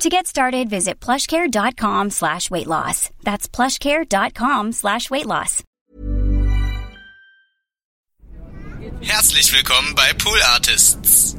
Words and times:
To 0.00 0.08
get 0.08 0.28
started, 0.28 0.70
visit 0.70 1.00
plushcare.com 1.00 2.10
slash 2.10 2.52
weight 2.52 2.68
loss. 2.68 3.10
That's 3.24 3.48
plushcare.com 3.48 4.70
slash 4.70 5.10
weight 5.10 5.26
loss. 5.26 5.64
Herzlich 9.02 9.52
willkommen 9.52 9.96
bei 9.96 10.12
Pool 10.12 10.40
Artists. 10.54 11.36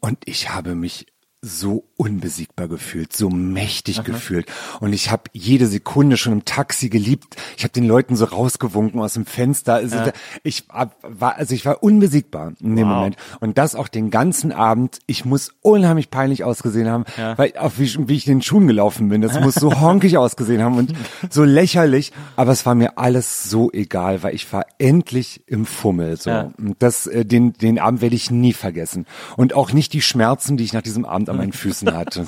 Und 0.00 0.18
ich 0.24 0.48
habe 0.48 0.74
mich 0.74 1.04
so 1.42 1.84
unbesiegbar 1.96 2.68
gefühlt, 2.68 3.14
so 3.16 3.30
mächtig 3.30 4.04
gefühlt. 4.04 4.46
Und 4.80 4.92
ich 4.92 5.10
habe 5.10 5.22
jede 5.32 5.66
Sekunde 5.66 6.18
schon 6.18 6.34
im 6.34 6.44
Taxi 6.44 6.90
geliebt. 6.90 7.36
Ich 7.56 7.62
habe 7.64 7.72
den 7.72 7.86
Leuten 7.86 8.14
so 8.14 8.26
rausgewunken 8.26 9.00
aus 9.00 9.14
dem 9.14 9.24
Fenster. 9.24 9.74
Also 9.74 9.96
ich 10.42 10.64
hab- 10.68 10.96
war, 11.02 11.36
also 11.36 11.54
ich 11.54 11.64
war 11.64 11.82
unbesiegbar 11.82 12.52
in 12.60 12.76
dem 12.76 12.88
Wow. 12.88 12.94
Moment. 12.96 13.16
Und 13.40 13.56
das 13.56 13.74
auch 13.74 13.88
den 13.88 14.10
ganzen 14.10 14.52
Abend. 14.52 14.98
Ich 15.06 15.24
muss 15.24 15.52
unheimlich 15.62 16.10
peinlich 16.10 16.44
ausgesehen 16.44 16.88
haben, 16.88 17.04
weil 17.36 17.54
auch 17.58 17.72
wie, 17.78 17.90
wie 18.08 18.16
ich 18.16 18.26
in 18.26 18.36
den 18.38 18.42
Schuhen 18.42 18.66
gelaufen 18.66 19.08
bin. 19.08 19.22
Das 19.22 19.40
muss 19.40 19.54
so 19.54 19.80
honkig 19.80 20.18
ausgesehen 20.18 20.62
haben 20.62 20.76
und 20.76 20.92
so 21.30 21.44
lächerlich. 21.44 22.12
Aber 22.36 22.52
es 22.52 22.66
war 22.66 22.74
mir 22.74 22.98
alles 22.98 23.44
so 23.48 23.70
egal, 23.72 24.22
weil 24.22 24.34
ich 24.34 24.52
war 24.52 24.66
endlich 24.78 25.42
im 25.46 25.64
Fummel. 25.64 26.18
So. 26.18 26.28
Ja. 26.30 26.50
Und 26.58 26.76
das, 26.82 27.06
äh, 27.06 27.24
den, 27.24 27.54
den 27.54 27.78
Abend 27.78 28.02
werde 28.02 28.16
ich 28.16 28.30
nie 28.30 28.52
vergessen. 28.52 29.06
Und 29.38 29.54
auch 29.54 29.72
nicht 29.72 29.94
die 29.94 30.02
Schmerzen, 30.02 30.58
die 30.58 30.64
ich 30.64 30.74
nach 30.74 30.82
diesem 30.82 31.06
Abend 31.06 31.29
an 31.30 31.36
meinen 31.36 31.52
Füßen 31.52 31.94
hatte. 31.94 32.26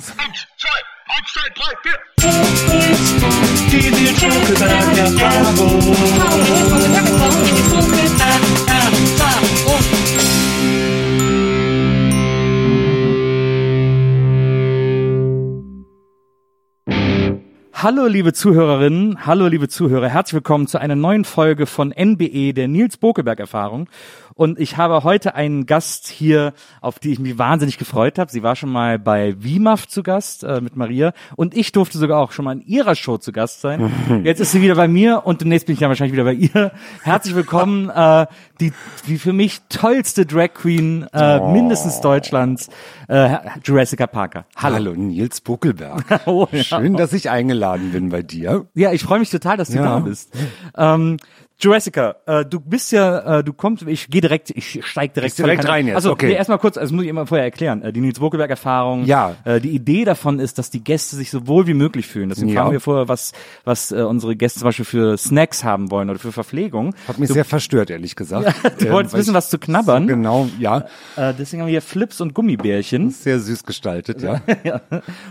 Hallo 17.83 18.07
liebe 18.07 18.31
Zuhörerinnen, 18.31 19.25
hallo 19.25 19.47
liebe 19.47 19.67
Zuhörer, 19.67 20.07
herzlich 20.07 20.35
willkommen 20.35 20.67
zu 20.67 20.77
einer 20.77 20.95
neuen 20.95 21.25
Folge 21.25 21.65
von 21.65 21.91
NBE, 21.91 22.53
der 22.53 22.69
Nils 22.69 22.95
Bokelberg 22.95 23.41
Erfahrung. 23.41 23.89
Und 24.35 24.57
ich 24.57 24.77
habe 24.77 25.03
heute 25.03 25.35
einen 25.35 25.65
Gast 25.65 26.07
hier, 26.07 26.53
auf 26.79 26.97
die 26.97 27.11
ich 27.11 27.19
mich 27.19 27.37
wahnsinnig 27.37 27.77
gefreut 27.77 28.17
habe. 28.17 28.31
Sie 28.31 28.41
war 28.41 28.55
schon 28.55 28.71
mal 28.71 28.97
bei 28.97 29.35
WIMAF 29.37 29.87
zu 29.87 30.01
Gast 30.01 30.45
äh, 30.45 30.61
mit 30.61 30.77
Maria 30.77 31.11
und 31.35 31.55
ich 31.55 31.73
durfte 31.73 31.97
sogar 31.97 32.19
auch 32.19 32.31
schon 32.31 32.45
mal 32.45 32.53
in 32.53 32.61
ihrer 32.61 32.95
Show 32.95 33.17
zu 33.17 33.33
Gast 33.33 33.59
sein. 33.59 33.91
Jetzt 34.23 34.39
ist 34.39 34.53
sie 34.53 34.61
wieder 34.61 34.75
bei 34.75 34.87
mir 34.87 35.23
und 35.25 35.41
demnächst 35.41 35.67
bin 35.67 35.73
ich 35.73 35.81
dann 35.81 35.89
wahrscheinlich 35.89 36.13
wieder 36.13 36.23
bei 36.23 36.33
ihr. 36.33 36.71
Herzlich 37.03 37.35
willkommen, 37.35 37.89
äh, 37.95 38.27
die, 38.61 38.71
die 39.07 39.17
für 39.17 39.33
mich 39.33 39.59
tollste 39.67 40.25
Drag 40.25 40.53
Queen 40.53 41.05
äh, 41.13 41.51
mindestens 41.51 41.99
Deutschlands, 41.99 42.69
äh, 43.09 43.37
Jurassica 43.61 44.07
Parker. 44.07 44.45
Hallo. 44.55 44.75
Hallo, 44.75 44.93
Nils 44.95 45.41
Buckelberg. 45.41 46.21
Oh, 46.25 46.47
ja. 46.51 46.63
Schön, 46.63 46.95
dass 46.95 47.11
ich 47.11 47.29
eingeladen 47.29 47.72
bin 47.77 48.09
bei 48.09 48.21
dir. 48.21 48.67
Ja, 48.75 48.91
ich 48.91 49.03
freue 49.03 49.19
mich 49.19 49.29
total, 49.29 49.57
dass 49.57 49.69
du 49.69 49.75
Ja. 49.77 49.83
da 49.83 49.99
bist. 49.99 50.31
Ähm, 50.77 51.17
Jurassica, 51.63 52.15
äh, 52.25 52.45
du 52.45 52.59
bist 52.59 52.91
ja, 52.91 53.39
äh, 53.39 53.43
du 53.43 53.53
kommst, 53.53 53.87
ich 53.87 54.09
gehe 54.09 54.19
direkt, 54.19 54.49
ich 54.49 54.81
steig 54.83 55.13
direkt, 55.13 55.37
direkt 55.37 55.67
rein 55.67 55.87
jetzt, 55.87 55.95
Also 55.95 56.11
okay. 56.11 56.27
nee, 56.27 56.33
erstmal 56.33 56.57
kurz, 56.59 56.75
das 56.75 56.91
muss 56.91 57.03
ich 57.03 57.09
immer 57.09 57.25
vorher 57.25 57.45
erklären. 57.45 57.81
Äh, 57.81 57.93
die 57.93 58.01
Nils 58.01 58.19
Bokelberg 58.19 58.49
Erfahrung. 58.49 59.05
Ja. 59.05 59.35
Äh, 59.45 59.61
die 59.61 59.69
Idee 59.69 60.03
davon 60.03 60.39
ist, 60.39 60.57
dass 60.57 60.69
die 60.69 60.83
Gäste 60.83 61.15
sich 61.15 61.31
so 61.31 61.47
wohl 61.47 61.65
wie 61.67 61.73
möglich 61.73 62.05
fühlen. 62.05 62.29
Deswegen 62.29 62.49
Ja. 62.49 62.61
fragen 62.61 62.73
wir 62.73 62.81
vorher, 62.81 63.07
was, 63.07 63.31
was 63.63 63.91
äh, 63.91 64.01
unsere 64.01 64.35
Gäste 64.35 64.59
zum 64.59 64.67
Beispiel 64.67 64.85
für 64.85 65.17
Snacks 65.17 65.63
haben 65.63 65.89
wollen 65.89 66.09
oder 66.09 66.19
für 66.19 66.33
Verpflegung. 66.33 66.93
Hat 67.07 67.17
mich 67.17 67.29
sehr 67.29 67.45
verstört, 67.45 67.89
ehrlich 67.89 68.17
gesagt. 68.17 68.53
du 68.79 68.91
wolltest 68.91 69.13
weil 69.13 69.21
wissen, 69.21 69.33
was 69.33 69.49
zu 69.49 69.57
knabbern. 69.57 70.03
So 70.03 70.07
genau, 70.15 70.49
ja. 70.59 70.85
Äh, 71.15 71.33
deswegen 71.39 71.61
haben 71.61 71.67
wir 71.67 71.71
hier 71.71 71.81
Flips 71.81 72.19
und 72.19 72.33
Gummibärchen. 72.33 73.09
Sehr 73.23 73.39
süß 73.39 73.63
gestaltet, 73.63 74.21
ja. 74.21 74.41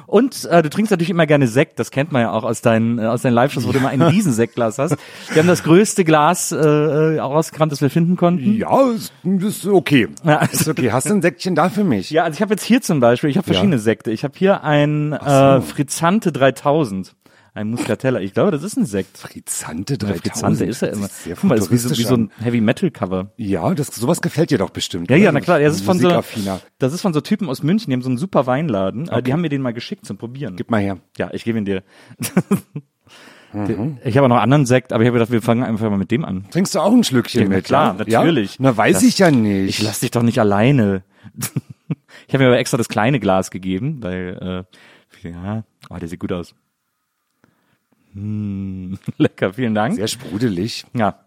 Und 0.06 0.46
äh, 0.46 0.62
du 0.62 0.70
trinkst 0.70 0.90
natürlich 0.90 1.10
immer 1.10 1.26
gerne 1.26 1.46
Sekt, 1.46 1.78
das 1.78 1.90
kennt 1.90 2.10
man 2.10 2.22
ja 2.22 2.32
auch 2.32 2.44
aus 2.44 2.62
deinen, 2.62 2.98
äh, 2.98 3.02
aus 3.02 3.22
deinen 3.22 3.34
Live-Shows, 3.34 3.66
wo 3.66 3.72
du 3.72 3.78
immer 3.78 3.90
ein 3.90 4.00
Riesensektglas 4.00 4.78
hast. 4.78 4.96
Wir 5.28 5.42
haben 5.42 5.48
das 5.48 5.62
größte 5.62 6.04
Glas 6.04 6.21
äh, 6.52 6.56
äh, 6.56 7.18
rausgekramt, 7.20 7.72
das 7.72 7.80
wir 7.80 7.90
finden 7.90 8.16
konnten. 8.16 8.56
Ja, 8.56 8.90
ist, 8.90 9.12
ist 9.24 9.66
okay. 9.66 10.08
Ja. 10.24 10.36
Ist 10.36 10.68
okay. 10.68 10.92
Hast 10.92 11.08
du 11.08 11.14
ein 11.14 11.22
Säckchen 11.22 11.54
da 11.54 11.68
für 11.68 11.84
mich? 11.84 12.10
Ja, 12.10 12.24
also 12.24 12.36
ich 12.36 12.42
habe 12.42 12.54
jetzt 12.54 12.64
hier 12.64 12.80
zum 12.80 13.00
Beispiel, 13.00 13.30
ich 13.30 13.36
habe 13.36 13.46
verschiedene 13.46 13.78
Sekte. 13.78 14.10
Ich 14.10 14.24
habe 14.24 14.34
hier 14.36 14.64
ein 14.64 15.12
äh, 15.12 15.60
Frizzante 15.60 16.32
3000. 16.32 17.14
Ein 17.54 17.68
Muscatella. 17.68 18.18
Ich 18.20 18.32
glaube, 18.32 18.50
das 18.50 18.62
ist 18.62 18.78
ein 18.78 18.86
Sekt. 18.86 19.18
Frizante 19.18 19.98
Der 19.98 20.08
3000. 20.08 20.22
Frizzante 20.22 20.64
ist 20.64 20.80
ja 20.80 20.88
Hört 20.88 20.96
immer. 20.96 21.08
Sehr 21.08 21.34
Guck 21.34 21.44
mal, 21.44 21.56
das 21.56 21.66
ist 21.66 21.72
wie 21.72 21.76
so, 21.76 21.98
wie 21.98 22.02
so 22.02 22.16
ein 22.16 22.30
Heavy 22.40 22.62
Metal 22.62 22.90
Cover. 22.90 23.32
Ja, 23.36 23.74
das, 23.74 23.88
sowas 23.88 24.22
gefällt 24.22 24.50
dir 24.50 24.56
doch 24.56 24.70
bestimmt. 24.70 25.10
Ja, 25.10 25.16
oder? 25.16 25.24
ja, 25.24 25.32
na 25.32 25.40
klar. 25.40 25.60
Das 25.60 25.74
ist 25.74 25.84
von 25.84 25.98
so, 25.98 26.08
das 26.78 26.92
ist 26.94 27.02
von 27.02 27.12
so 27.12 27.20
Typen 27.20 27.50
aus 27.50 27.62
München. 27.62 27.90
Die 27.90 27.94
haben 27.94 28.02
so 28.02 28.08
einen 28.08 28.16
super 28.16 28.46
Weinladen. 28.46 29.06
Äh, 29.08 29.22
Die 29.22 29.34
haben 29.34 29.42
mir 29.42 29.50
den 29.50 29.60
mal 29.60 29.74
geschickt 29.74 30.06
zum 30.06 30.16
Probieren. 30.16 30.56
Gib 30.56 30.70
mal 30.70 30.80
her. 30.80 30.98
Ja, 31.18 31.28
ich 31.34 31.44
gebe 31.44 31.58
ihn 31.58 31.66
dir. 31.66 31.82
Mhm. 33.52 33.98
Ich 34.04 34.16
habe 34.16 34.24
auch 34.24 34.28
noch 34.28 34.36
einen 34.36 34.44
anderen 34.44 34.66
Sekt, 34.66 34.92
aber 34.92 35.02
ich 35.02 35.08
habe 35.08 35.18
gedacht, 35.18 35.30
wir 35.32 35.42
fangen 35.42 35.62
einfach 35.62 35.88
mal 35.90 35.98
mit 35.98 36.10
dem 36.10 36.24
an. 36.24 36.46
Trinkst 36.50 36.74
du 36.74 36.80
auch 36.80 36.92
ein 36.92 37.04
Schlückchen 37.04 37.42
Ja, 37.42 37.48
mit? 37.48 37.64
klar, 37.66 37.96
ja? 38.06 38.18
natürlich. 38.20 38.52
Ja? 38.52 38.56
Na, 38.60 38.76
weiß 38.76 38.94
Das- 38.94 39.02
ich 39.02 39.18
ja 39.18 39.30
nicht. 39.30 39.68
Ich 39.78 39.82
lass 39.82 40.00
dich 40.00 40.10
doch 40.10 40.22
nicht 40.22 40.38
alleine. 40.38 41.02
ich 42.26 42.34
habe 42.34 42.44
mir 42.44 42.48
aber 42.48 42.58
extra 42.58 42.76
das 42.78 42.88
kleine 42.88 43.20
Glas 43.20 43.50
gegeben, 43.50 43.98
weil 44.02 44.66
äh, 45.22 45.28
ja, 45.28 45.64
oh, 45.90 45.96
der 45.96 46.08
sieht 46.08 46.20
gut 46.20 46.32
aus. 46.32 46.54
Hm, 48.14 48.98
lecker, 49.18 49.52
vielen 49.54 49.74
Dank. 49.74 49.94
Sehr 49.96 50.08
sprudelig. 50.08 50.84
Ja, 50.94 51.20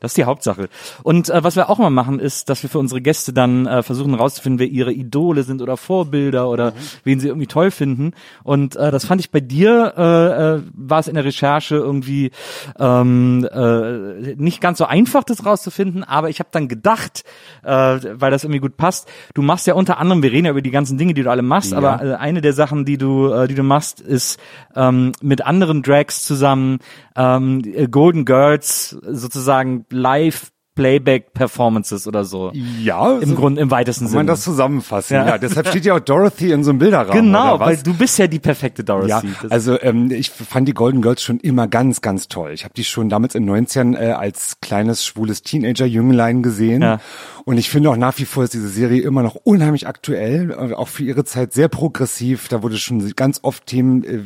das 0.00 0.10
ist 0.12 0.16
die 0.16 0.24
Hauptsache. 0.24 0.68
Und 1.02 1.28
äh, 1.30 1.44
was 1.44 1.56
wir 1.56 1.70
auch 1.70 1.78
mal 1.78 1.90
machen, 1.90 2.18
ist, 2.20 2.48
dass 2.48 2.62
wir 2.62 2.70
für 2.70 2.78
unsere 2.78 3.00
Gäste 3.00 3.32
dann 3.32 3.66
äh, 3.66 3.82
versuchen 3.82 4.10
herauszufinden, 4.14 4.58
wer 4.58 4.66
ihre 4.66 4.92
Idole 4.92 5.42
sind 5.42 5.62
oder 5.62 5.76
Vorbilder 5.76 6.48
oder 6.48 6.72
wen 7.04 7.20
sie 7.20 7.28
irgendwie 7.28 7.46
toll 7.46 7.70
finden. 7.70 8.12
Und 8.42 8.76
äh, 8.76 8.90
das 8.90 9.04
fand 9.04 9.20
ich 9.20 9.30
bei 9.30 9.40
dir, 9.40 9.94
äh, 9.96 10.56
äh, 10.56 10.62
war 10.74 10.98
es 11.00 11.08
in 11.08 11.14
der 11.14 11.24
Recherche 11.24 11.76
irgendwie 11.76 12.30
ähm, 12.78 13.46
äh, 13.52 14.34
nicht 14.36 14.60
ganz 14.60 14.78
so 14.78 14.86
einfach, 14.86 15.24
das 15.24 15.44
rauszufinden, 15.44 16.02
aber 16.04 16.28
ich 16.30 16.38
habe 16.40 16.48
dann 16.52 16.68
gedacht, 16.68 17.24
äh, 17.62 17.70
weil 17.70 18.30
das 18.30 18.44
irgendwie 18.44 18.60
gut 18.60 18.76
passt, 18.76 19.08
du 19.34 19.42
machst 19.42 19.66
ja 19.66 19.74
unter 19.74 19.98
anderem, 19.98 20.22
wir 20.22 20.32
reden 20.32 20.46
ja 20.46 20.50
über 20.52 20.62
die 20.62 20.70
ganzen 20.70 20.98
Dinge, 20.98 21.14
die 21.14 21.22
du 21.22 21.30
alle 21.30 21.42
machst, 21.42 21.72
Ja. 21.72 21.78
aber 21.78 22.04
äh, 22.04 22.14
eine 22.14 22.40
der 22.40 22.52
Sachen, 22.52 22.84
die 22.84 22.98
du, 22.98 23.30
äh, 23.32 23.48
die 23.48 23.54
du 23.54 23.62
machst, 23.62 24.00
ist 24.00 24.40
ähm, 24.74 25.12
mit 25.20 25.44
anderen 25.44 25.82
Drags 25.82 26.24
zusammen 26.24 26.78
ähm, 27.16 27.62
äh, 27.64 27.86
Golden 27.88 28.24
Girls 28.24 28.90
sozusagen 29.02 29.84
live 29.90 30.50
Playback 30.80 31.34
Performances 31.34 32.06
oder 32.06 32.24
so. 32.24 32.52
Ja, 32.54 33.18
Im 33.18 33.30
so 33.30 33.34
Grunde, 33.34 33.60
im 33.60 33.70
weitesten 33.70 34.06
kann 34.06 34.14
man 34.14 34.20
Sinne. 34.20 34.32
das 34.32 34.42
zusammenfassen. 34.42 35.14
Ja. 35.14 35.26
Ja. 35.26 35.38
deshalb 35.38 35.68
steht 35.68 35.84
ja 35.84 35.94
auch 35.96 36.00
Dorothy 36.00 36.52
in 36.52 36.64
so 36.64 36.70
einem 36.70 36.78
Bilderrahmen. 36.78 37.12
genau, 37.12 37.60
weil 37.60 37.76
du 37.76 37.92
bist 37.92 38.18
ja 38.18 38.28
die 38.28 38.38
perfekte 38.38 38.82
Dorothy. 38.82 39.08
Ja, 39.08 39.22
also 39.50 39.78
ähm, 39.82 40.10
ich 40.10 40.30
fand 40.30 40.68
die 40.68 40.72
Golden 40.72 41.02
Girls 41.02 41.22
schon 41.22 41.38
immer 41.40 41.68
ganz, 41.68 42.00
ganz 42.00 42.28
toll. 42.28 42.52
Ich 42.52 42.64
habe 42.64 42.72
die 42.72 42.84
schon 42.84 43.10
damals 43.10 43.34
in 43.34 43.44
19 43.44 43.94
äh, 43.94 44.12
als 44.16 44.58
kleines 44.62 45.04
schwules 45.04 45.42
Teenager-Jünglein 45.42 46.42
gesehen. 46.42 46.80
Ja. 46.80 47.00
Und 47.44 47.58
ich 47.58 47.68
finde 47.68 47.90
auch 47.90 47.96
nach 47.96 48.16
wie 48.18 48.24
vor 48.24 48.44
ist 48.44 48.54
diese 48.54 48.68
Serie 48.68 49.02
immer 49.02 49.22
noch 49.22 49.34
unheimlich 49.34 49.86
aktuell, 49.86 50.50
äh, 50.50 50.72
auch 50.72 50.88
für 50.88 51.02
ihre 51.02 51.24
Zeit 51.24 51.52
sehr 51.52 51.68
progressiv. 51.68 52.48
Da 52.48 52.62
wurde 52.62 52.78
schon 52.78 53.06
ganz 53.16 53.40
oft 53.42 53.66
Themen 53.66 54.04
äh, 54.04 54.24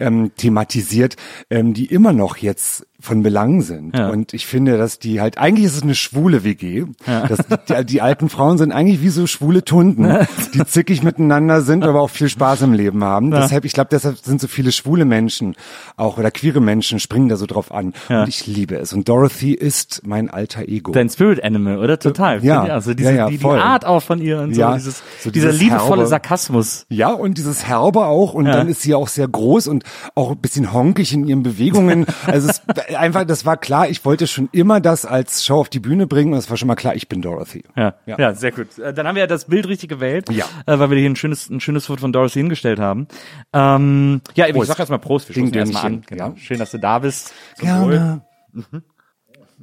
ähm, 0.00 0.32
thematisiert, 0.36 1.16
ähm, 1.48 1.72
die 1.72 1.86
immer 1.86 2.12
noch 2.12 2.36
jetzt 2.36 2.86
von 3.04 3.22
Belang 3.22 3.60
sind. 3.62 3.96
Ja. 3.96 4.08
Und 4.08 4.34
ich 4.34 4.46
finde, 4.46 4.78
dass 4.78 4.98
die 4.98 5.20
halt, 5.20 5.38
eigentlich 5.38 5.66
ist 5.66 5.76
es 5.76 5.82
eine 5.82 5.94
schwule 5.94 6.42
WG. 6.44 6.84
Das, 7.06 7.38
die, 7.68 7.84
die 7.86 8.00
alten 8.02 8.28
Frauen 8.28 8.58
sind 8.58 8.72
eigentlich 8.72 9.02
wie 9.02 9.10
so 9.10 9.26
schwule 9.26 9.64
Tunden, 9.64 10.12
die 10.54 10.64
zickig 10.64 11.02
miteinander 11.02 11.60
sind, 11.62 11.84
aber 11.84 12.00
auch 12.00 12.10
viel 12.10 12.28
Spaß 12.28 12.62
im 12.62 12.72
Leben 12.72 13.04
haben. 13.04 13.30
Deshalb, 13.30 13.64
ich 13.64 13.72
glaube, 13.72 13.88
deshalb 13.92 14.18
sind 14.18 14.40
so 14.40 14.48
viele 14.48 14.72
schwule 14.72 15.04
Menschen 15.04 15.54
auch 15.96 16.18
oder 16.18 16.30
queere 16.30 16.60
Menschen 16.60 16.98
springen 17.00 17.28
da 17.28 17.36
so 17.36 17.46
drauf 17.46 17.72
an. 17.72 17.92
Und 18.08 18.28
ich 18.28 18.46
liebe 18.46 18.76
es. 18.76 18.92
Und 18.92 19.08
Dorothy 19.08 19.52
ist 19.52 20.02
mein 20.06 20.30
alter 20.30 20.66
Ego. 20.68 20.92
Dein 20.92 21.08
Spirit 21.08 21.44
Animal, 21.44 21.78
oder? 21.78 21.98
Total. 21.98 22.42
Ja. 22.44 22.62
Also 22.64 22.94
diese, 22.94 23.10
Ja, 23.10 23.16
ja, 23.16 23.28
die, 23.28 23.38
die. 23.38 23.44
Art 23.44 23.84
auch 23.84 24.02
von 24.02 24.20
ihr 24.20 24.40
und 24.40 24.54
so, 24.54 24.60
Ja, 24.60 24.74
dieses, 24.74 25.02
so 25.20 25.30
dieser 25.30 25.48
dieses 25.50 25.60
liebevolle 25.62 26.02
herbe- 26.02 26.06
Sarkasmus. 26.08 26.86
Ja, 26.88 27.12
und 27.12 27.36
dieses 27.38 27.66
Herbe 27.66 28.06
auch. 28.06 28.34
Und 28.34 28.46
Ja. 28.46 28.52
dann 28.52 28.68
ist 28.68 28.82
sie 28.82 28.94
auch 28.94 29.08
sehr 29.08 29.28
groß 29.28 29.68
und 29.68 29.84
auch 30.14 30.30
ein 30.32 30.38
bisschen 30.38 30.72
honkig 30.72 31.12
in 31.12 31.26
ihren 31.26 31.42
Bewegungen. 31.42 32.06
Also 32.26 32.48
es 32.48 32.62
einfach, 32.96 33.24
das 33.24 33.44
war 33.46 33.56
klar, 33.56 33.88
ich 33.88 34.04
wollte 34.04 34.26
schon 34.26 34.48
immer 34.52 34.80
das 34.80 35.04
als 35.06 35.44
Show 35.44 35.60
auf 35.60 35.68
die 35.68 35.80
Bühne 35.80 36.06
bringen 36.06 36.32
und 36.32 36.38
es 36.38 36.50
war 36.50 36.56
schon 36.56 36.68
mal 36.68 36.74
klar, 36.74 36.94
ich 36.94 37.08
bin 37.08 37.22
Dorothy. 37.22 37.64
Ja, 37.76 37.94
ja, 38.06 38.34
sehr 38.34 38.52
gut. 38.52 38.78
Äh, 38.78 38.92
Dann 38.94 39.06
haben 39.06 39.14
wir 39.14 39.22
ja 39.22 39.26
das 39.26 39.46
Bild 39.46 39.66
richtig 39.68 39.88
gewählt, 39.88 40.30
Ja. 40.30 40.44
äh, 40.66 40.78
weil 40.78 40.90
wir 40.90 40.98
hier 40.98 41.08
ein 41.10 41.16
schönes, 41.16 41.48
ein 41.50 41.60
schönes 41.60 41.86
Foto 41.86 42.00
von 42.00 42.12
Dorothy 42.12 42.40
hingestellt 42.40 42.78
haben. 42.78 43.06
Ähm, 43.52 44.20
ja, 44.34 44.46
ich 44.46 44.54
Prost. 44.54 44.68
sag 44.68 44.78
erstmal 44.78 44.98
Prost, 44.98 45.28
wir 45.28 45.34
stoßen 45.34 45.54
erstmal 45.54 45.84
an. 45.86 46.02
Genau. 46.06 46.28
ja. 46.30 46.36
Schön, 46.36 46.58
dass 46.58 46.70
du 46.70 46.78
da 46.78 46.98
bist. 46.98 47.32
Zum. 47.56 47.66
Gerne. 47.68 48.22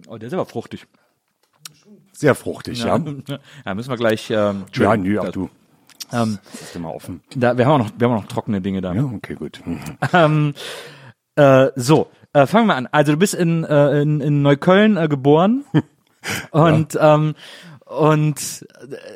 Oh, 0.07 0.17
der 0.17 0.27
ist 0.27 0.33
aber 0.33 0.45
fruchtig. 0.45 0.85
Sehr 2.13 2.35
fruchtig, 2.35 2.83
ja. 2.83 2.99
Ja, 3.65 3.73
müssen 3.75 3.89
wir 3.89 3.97
gleich. 3.97 4.29
Ähm, 4.29 4.65
Ja, 4.75 4.95
nö, 4.95 5.19
auch 5.19 5.29
du. 5.29 5.49
ähm, 6.11 6.39
Das 6.51 6.61
ist 6.61 6.75
immer 6.75 6.93
offen. 6.93 7.21
da, 7.35 7.57
wir 7.57 7.65
haben 7.65 7.73
auch 7.81 7.85
noch, 7.87 7.91
wir 7.97 8.07
haben 8.07 8.15
auch 8.17 8.21
noch 8.21 8.27
trockene 8.29 8.61
Dinge 8.61 8.81
da. 8.81 8.93
Ja, 8.93 9.03
okay, 9.05 9.35
gut. 9.35 9.61
Mhm. 9.65 9.79
Ähm, 10.13 10.53
äh, 11.35 11.67
so, 11.75 12.07
äh, 12.33 12.45
fangen 12.47 12.67
wir 12.67 12.75
an. 12.75 12.87
Also 12.91 13.13
du 13.13 13.17
bist 13.17 13.33
in, 13.33 13.63
äh, 13.63 14.01
in, 14.01 14.21
in 14.21 14.41
Neukölln 14.41 14.97
äh, 14.97 15.07
geboren 15.07 15.63
und 16.51 16.97
ähm, 16.99 17.35
und 17.85 18.65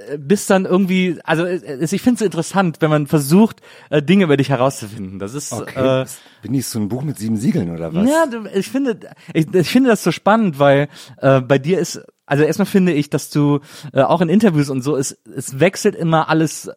äh, 0.09 0.17
bist 0.17 0.49
dann 0.49 0.65
irgendwie, 0.65 1.17
also 1.23 1.45
ich 1.45 2.01
finde 2.01 2.15
es 2.15 2.21
interessant, 2.21 2.77
wenn 2.81 2.89
man 2.89 3.07
versucht, 3.07 3.61
äh, 3.89 4.01
Dinge 4.03 4.25
über 4.25 4.35
dich 4.35 4.49
herauszufinden. 4.49 5.17
Das 5.17 5.33
ist 5.33 5.53
Okay. 5.53 6.01
äh, 6.01 6.05
Bin 6.41 6.53
ich 6.53 6.67
so 6.67 6.79
ein 6.79 6.89
Buch 6.89 7.01
mit 7.03 7.17
sieben 7.17 7.37
Siegeln 7.37 7.71
oder 7.71 7.93
was? 7.93 8.05
ja, 8.09 8.25
ich 8.53 8.69
finde, 8.69 8.99
ich, 9.33 9.47
ich 9.53 9.69
finde 9.69 9.91
das 9.91 10.03
so 10.03 10.11
spannend, 10.11 10.59
weil 10.59 10.89
äh, 11.21 11.39
bei 11.39 11.57
dir 11.57 11.79
ist, 11.79 12.01
also 12.25 12.43
erstmal 12.43 12.65
finde 12.65 12.91
ich, 12.91 13.09
dass 13.09 13.29
du 13.29 13.61
äh, 13.93 14.01
auch 14.01 14.19
in 14.19 14.27
Interviews 14.27 14.69
und 14.69 14.81
so, 14.81 14.97
es, 14.97 15.17
es 15.33 15.57
wechselt 15.61 15.95
immer 15.95 16.27
alles, 16.27 16.69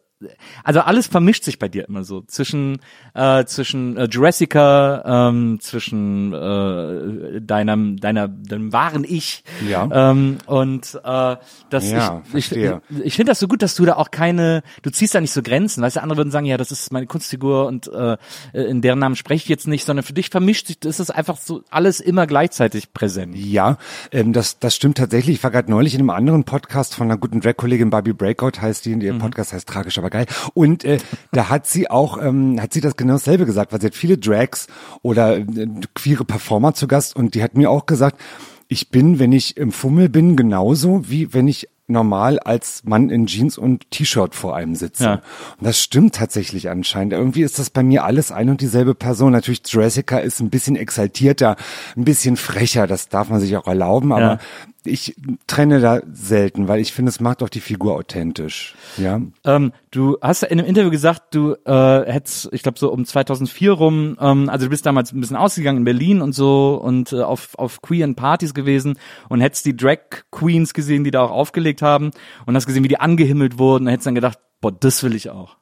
also 0.63 0.81
alles 0.81 1.07
vermischt 1.07 1.43
sich 1.43 1.59
bei 1.59 1.69
dir 1.69 1.87
immer 1.87 2.03
so 2.03 2.21
zwischen 2.21 2.79
äh, 3.13 3.45
zwischen 3.45 3.95
äh, 3.97 4.05
Jurassica, 4.05 5.29
ähm, 5.29 5.59
zwischen 5.61 6.33
äh, 6.33 7.41
deinem 7.41 7.97
deiner 7.97 8.27
deinem 8.27 8.73
wahren 8.73 9.05
Ich 9.07 9.43
Ja. 9.67 9.87
ähm, 9.91 10.37
und 10.45 10.99
äh, 11.03 11.35
das 11.69 11.89
Ja, 11.89 12.21
ich, 12.29 12.35
ich, 12.35 12.47
verstehe. 12.47 12.81
ich, 12.89 13.05
ich 13.05 13.15
finde 13.15 13.31
das 13.31 13.39
so 13.39 13.47
gut, 13.47 13.61
dass 13.61 13.75
du 13.75 13.85
da 13.85 13.95
auch 13.95 14.11
keine, 14.11 14.61
du 14.81 14.89
ziehst 14.89 15.15
da 15.15 15.21
nicht 15.21 15.31
so 15.31 15.41
Grenzen, 15.41 15.81
weißt 15.81 15.95
du, 15.97 16.01
andere 16.01 16.17
würden 16.17 16.31
sagen, 16.31 16.45
ja, 16.45 16.57
das 16.57 16.71
ist 16.71 16.91
meine 16.91 17.07
Kunstfigur 17.07 17.67
und 17.67 17.87
äh, 17.87 18.17
in 18.53 18.81
deren 18.81 18.99
Namen 18.99 19.15
spreche 19.15 19.43
ich 19.43 19.49
jetzt 19.49 19.67
nicht, 19.67 19.85
sondern 19.85 20.03
für 20.03 20.13
dich 20.13 20.29
vermischt 20.29 20.67
sich, 20.67 20.83
ist 20.83 20.99
es 20.99 21.09
einfach 21.09 21.37
so 21.37 21.63
alles 21.69 21.99
immer 21.99 22.27
gleichzeitig 22.27 22.93
präsent. 22.93 23.35
Ja, 23.35 23.77
ähm, 24.11 24.33
das, 24.33 24.59
das 24.59 24.75
stimmt 24.75 24.97
tatsächlich. 24.97 25.37
Ich 25.37 25.43
war 25.43 25.51
gerade 25.51 25.71
neulich 25.71 25.93
in 25.93 26.01
einem 26.01 26.09
anderen 26.09 26.43
Podcast 26.43 26.95
von 26.95 27.07
einer 27.07 27.17
guten 27.17 27.39
Drag-Kollegin, 27.39 27.89
Barbie 27.89 28.13
Breakout 28.13 28.61
heißt 28.61 28.85
die, 28.85 28.91
ihr 28.93 29.13
Podcast 29.17 29.53
heißt 29.53 29.67
Tragisch, 29.67 29.97
aber 29.97 30.08
geil. 30.09 30.25
Und 30.53 30.83
äh, 30.83 30.97
da 31.31 31.49
hat 31.49 31.67
sie 31.67 31.89
auch, 31.89 32.21
ähm, 32.21 32.61
hat 32.61 32.73
sie 32.73 32.81
das 32.81 32.95
genau 32.95 33.13
dasselbe 33.13 33.45
gesagt, 33.45 33.71
weil 33.71 33.81
sie 33.81 33.87
hat 33.87 33.95
viele 33.95 34.17
Drags 34.17 34.67
oder 35.01 35.37
äh, 35.37 35.45
queere 35.93 36.25
Performer 36.25 36.73
zu 36.73 36.87
Gast 36.87 37.15
und 37.15 37.35
die 37.35 37.43
hat 37.43 37.55
mir 37.55 37.69
auch 37.69 37.85
gesagt, 37.85 38.19
ich 38.67 38.89
bin, 38.89 39.17
wenn 39.17 39.31
ich 39.31 39.57
im 39.57 39.71
Fummel 39.71 40.09
bin, 40.09 40.35
genauso 40.35 41.09
wie 41.09 41.33
wenn 41.33 41.47
ich 41.47 41.67
normal 41.89 42.37
als 42.37 42.83
Mann 42.85 43.09
in 43.09 43.25
Jeans 43.25 43.57
und 43.57 43.89
T-Shirt 43.89 44.35
vor 44.35 44.55
einem 44.55 44.75
sitze. 44.75 45.03
Ja. 45.03 45.13
Und 45.57 45.65
das 45.65 45.81
stimmt 45.81 46.13
tatsächlich 46.15 46.69
anscheinend. 46.69 47.13
Irgendwie 47.13 47.41
ist 47.41 47.57
das 47.57 47.71
bei 47.71 47.81
mir 47.81 48.03
alles 48.05 48.31
ein 48.31 48.49
und 48.49 48.61
dieselbe 48.61 48.93
Person. 48.93 49.31
Natürlich, 49.31 49.61
Jessica 49.65 50.19
ist 50.19 50.39
ein 50.39 50.51
bisschen 50.51 50.75
exaltierter, 50.75 51.55
ein 51.97 52.05
bisschen 52.05 52.37
frecher, 52.37 52.85
das 52.85 53.09
darf 53.09 53.29
man 53.29 53.39
sich 53.39 53.57
auch 53.57 53.65
erlauben, 53.65 54.11
aber 54.11 54.21
Ja. 54.21 54.39
Ich 54.85 55.15
trenne 55.47 55.79
da 55.79 56.01
selten, 56.11 56.67
weil 56.67 56.79
ich 56.79 56.93
finde, 56.93 57.09
es 57.09 57.19
macht 57.19 57.43
auch 57.43 57.49
die 57.49 57.59
Figur 57.59 57.95
authentisch. 57.95 58.75
Ja. 58.97 59.21
Ähm, 59.43 59.73
du 59.91 60.17
hast 60.21 60.43
in 60.43 60.59
einem 60.59 60.67
Interview 60.67 60.89
gesagt, 60.89 61.35
du 61.35 61.55
äh, 61.65 62.11
hättest, 62.11 62.49
ich 62.51 62.63
glaube 62.63 62.79
so 62.79 62.91
um 62.91 63.05
2004 63.05 63.71
rum, 63.71 64.17
ähm, 64.19 64.49
also 64.49 64.65
du 64.65 64.69
bist 64.69 64.85
damals 64.85 65.11
ein 65.11 65.19
bisschen 65.19 65.35
ausgegangen 65.35 65.79
in 65.79 65.83
Berlin 65.83 66.21
und 66.21 66.33
so 66.33 66.79
und 66.81 67.11
äh, 67.11 67.21
auf, 67.21 67.57
auf 67.57 67.81
queeren 67.81 68.15
Partys 68.15 68.53
gewesen 68.53 68.97
und 69.27 69.41
hättest 69.41 69.65
die 69.65 69.75
Drag 69.75 69.99
Queens 70.31 70.73
gesehen, 70.73 71.03
die 71.03 71.11
da 71.11 71.21
auch 71.21 71.31
aufgelegt 71.31 71.81
haben 71.81 72.11
und 72.45 72.55
hast 72.55 72.65
gesehen, 72.65 72.83
wie 72.83 72.89
die 72.89 72.99
angehimmelt 72.99 73.57
wurden 73.59 73.85
und 73.85 73.91
hättest 73.91 74.07
dann 74.07 74.15
gedacht, 74.15 74.39
boah, 74.61 74.71
das 74.71 75.03
will 75.03 75.15
ich 75.15 75.29
auch. 75.29 75.57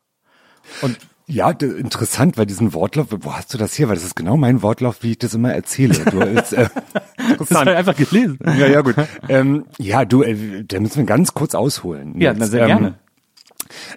Und 0.81 0.97
Ja, 1.29 1.51
interessant, 1.51 2.37
weil 2.37 2.45
diesen 2.45 2.73
Wortlauf, 2.73 3.07
wo 3.09 3.33
hast 3.33 3.53
du 3.53 3.57
das 3.57 3.73
hier? 3.73 3.89
Weil 3.89 3.95
das 3.95 4.05
ist 4.05 4.15
genau 4.15 4.37
mein 4.37 4.61
Wortlauf, 4.61 5.03
wie 5.03 5.11
ich 5.11 5.17
das 5.17 5.33
immer 5.33 5.51
erzähle. 5.53 5.93
Du, 6.09 6.21
ist, 6.21 6.53
äh, 6.53 6.69
das 7.37 7.51
ich 7.51 7.57
einfach 7.57 7.97
gelesen. 7.97 8.39
ja, 8.45 8.67
ja, 8.67 8.79
gut. 8.79 8.95
Ähm, 9.27 9.65
ja, 9.77 10.05
du, 10.05 10.23
äh, 10.23 10.63
da 10.63 10.79
müssen 10.79 10.99
wir 10.99 11.05
ganz 11.05 11.33
kurz 11.33 11.53
ausholen. 11.53 12.19
Ja, 12.19 12.31
Jetzt, 12.31 12.39
na, 12.39 12.47
sehr 12.47 12.61
ähm, 12.61 12.67
gerne. 12.67 12.99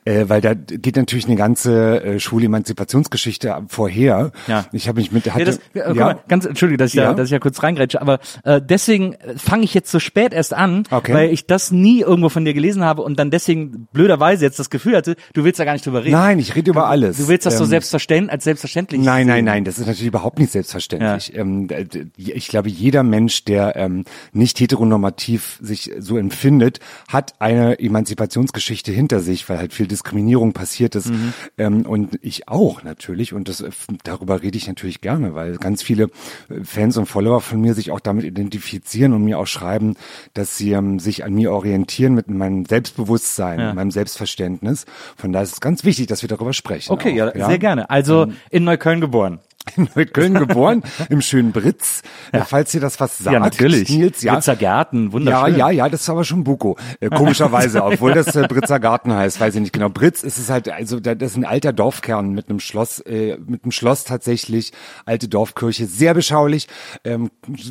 Äh, 0.05 0.25
weil 0.29 0.41
da 0.41 0.55
geht 0.55 0.97
natürlich 0.97 1.27
eine 1.27 1.37
ganze 1.37 2.03
äh, 2.03 2.21
Schwule-Emanzipationsgeschichte 2.21 3.63
vorher. 3.69 4.33
Ja. 4.47 4.67
Ich 4.73 4.89
habe 4.89 5.01
mich 5.01 5.13
mit 5.13 5.27
hatte, 5.33 5.39
Ja, 5.41 5.45
das, 5.45 5.57
äh, 5.75 5.83
guck 5.87 5.97
mal, 5.97 6.19
ganz 6.29 6.45
entschuldige, 6.47 6.79
dass 6.79 6.91
ich, 6.91 6.95
ja. 6.97 7.05
Ja. 7.05 7.15
dass 7.15 7.27
ich 7.27 7.33
ja 7.33 7.39
kurz 7.39 7.63
reingrätsche, 7.63 8.01
aber 8.01 8.19
äh, 8.45 8.61
deswegen 8.63 9.17
fange 9.37 9.65
ich 9.65 9.75
jetzt 9.75 9.91
so 9.91 9.99
spät 9.99 10.33
erst 10.33 10.55
an, 10.55 10.85
Okay. 10.91 11.15
weil 11.15 11.31
ich 11.31 11.47
das 11.47 11.71
nie 11.71 12.01
irgendwo 12.01 12.29
von 12.29 12.45
dir 12.45 12.55
gelesen 12.55 12.85
habe 12.85 13.03
und 13.03 13.19
dann 13.19 13.31
deswegen 13.31 13.87
blöderweise 13.93 14.45
jetzt 14.45 14.59
das 14.59 14.71
Gefühl 14.71 14.97
hatte, 14.97 15.17
du 15.35 15.45
willst 15.45 15.61
da 15.61 15.65
gar 15.65 15.73
nicht 15.73 15.87
drüber 15.87 16.01
reden. 16.05 16.13
Nein, 16.13 16.39
ich 16.39 16.55
rede 16.57 16.71
über 16.71 16.89
alles. 16.89 17.17
Du 17.19 17.29
willst 17.29 17.47
das 17.47 17.57
so 17.59 17.65
Ähm, 17.65 17.71
selbstverständlich 17.71 18.33
als 18.33 18.45
selbstverständlich. 18.45 19.01
Nein, 19.03 19.27
nein, 19.27 19.45
nein, 19.45 19.65
das 19.65 19.79
ist 19.79 19.87
natürlich 19.87 20.09
überhaupt 20.09 20.39
nicht 20.39 20.53
selbstverständlich. 20.53 21.35
Ähm, 21.37 21.69
d- 21.69 21.85
d- 21.85 22.07
ich 22.17 22.49
glaube, 22.49 22.69
jeder 22.69 23.03
Mensch, 23.03 23.45
der 23.45 23.77
ähm, 23.77 24.05
nicht 24.33 24.59
heteronormativ 24.61 25.59
sich 25.61 25.91
so 25.99 26.17
empfindet, 26.17 26.81
hat 27.09 27.35
eine 27.41 27.79
Emanzipationsgeschichte 27.79 28.93
hinter 28.93 29.21
sich, 29.21 29.49
weil 29.49 29.60
halt 29.61 29.73
viel 29.73 29.87
Diskriminierung 29.87 30.53
passiert 30.53 30.95
ist. 30.97 31.11
Mhm. 31.11 31.33
Ähm, 31.59 31.83
und 31.87 32.19
ich 32.23 32.49
auch 32.49 32.83
natürlich. 32.83 33.33
Und 33.33 33.49
das, 33.49 33.61
äh, 33.61 33.71
darüber 34.03 34.43
rede 34.43 34.57
ich 34.59 34.67
natürlich 34.67 35.01
gerne, 35.01 35.35
weil 35.35 35.57
ganz 35.59 35.83
viele 35.83 36.05
äh, 36.49 36.65
Fans 36.65 36.97
und 36.97 37.07
Follower 37.07 37.41
von 37.41 37.61
mir 37.61 37.75
sich 37.75 37.91
auch 37.93 38.01
damit 38.01 38.25
identifizieren 38.25 39.13
und 39.13 39.23
mir 39.25 39.39
auch 39.39 39.47
schreiben, 39.47 39.95
dass 40.35 40.57
sie 40.57 40.73
ähm, 40.73 40.99
sich 40.99 41.25
an 41.25 41.35
mir 41.35 41.53
orientieren 41.53 42.15
mit 42.15 42.29
meinem 42.29 42.65
Selbstbewusstsein, 42.65 43.61
Ja. 43.61 43.75
meinem 43.75 43.91
Selbstverständnis. 43.91 44.87
Von 45.17 45.33
daher 45.33 45.45
ist 45.45 45.53
es 45.55 45.61
ganz 45.61 45.85
wichtig, 45.85 46.07
dass 46.09 46.23
wir 46.23 46.29
darüber 46.29 46.53
sprechen. 46.53 46.93
Okay, 46.93 47.21
auch, 47.23 47.35
ja, 47.35 47.47
sehr 47.47 47.59
gerne. 47.59 47.89
Also 47.91 48.27
in 48.51 48.65
Neukölln 48.65 49.01
geboren. 49.01 49.41
In 49.81 49.89
Neukölln 49.95 50.35
geboren, 50.35 50.83
im 51.09 51.21
schönen 51.21 51.53
Britz. 51.53 52.03
Äh, 52.33 52.41
Falls 52.41 52.71
dir 52.73 52.81
das 52.81 53.01
was 53.01 53.19
sagt, 53.19 53.33
ja, 53.35 53.41
natürlich. 53.41 53.89
Nils, 53.91 54.23
ja. 54.23 54.35
Britzer 54.35 54.57
Garten, 54.57 55.07
Ja, 55.07 55.13
wunderschön. 55.13 55.57
ja, 55.57 55.71
ja, 55.71 55.89
das 55.89 56.03
ist 56.03 56.11
aber 56.11 56.25
schon 56.25 56.45
Buko. 56.45 56.77
Äh, 57.01 57.11
komischerweise, 57.11 57.85
obwohl 57.85 58.13
das 58.15 58.35
äh, 58.37 58.47
Britzer 58.49 58.81
Garten 58.81 59.13
heißt, 59.13 59.41
weiß 59.41 59.55
ich 59.55 59.61
nicht 59.61 59.73
genau. 59.73 59.89
Britz 59.89 60.23
ist 60.23 60.39
es 60.39 60.51
halt, 60.51 60.69
also 60.69 61.01
da- 61.01 61.15
das 61.15 61.33
ist 61.33 61.37
ein 61.37 61.45
alter 61.45 61.73
Dorfkern 61.73 62.31
mit 62.33 62.49
einem 62.49 62.61
Schloss, 62.61 63.01
äh, 63.01 63.37
mit 63.47 63.65
einem 63.65 63.73
Schloss 63.73 64.05
tatsächlich, 64.05 64.73
alte 65.05 65.29
Dorfkirche, 65.29 65.87
sehr 65.87 66.15
beschaulich, 66.15 66.69
ähm, 67.05 67.31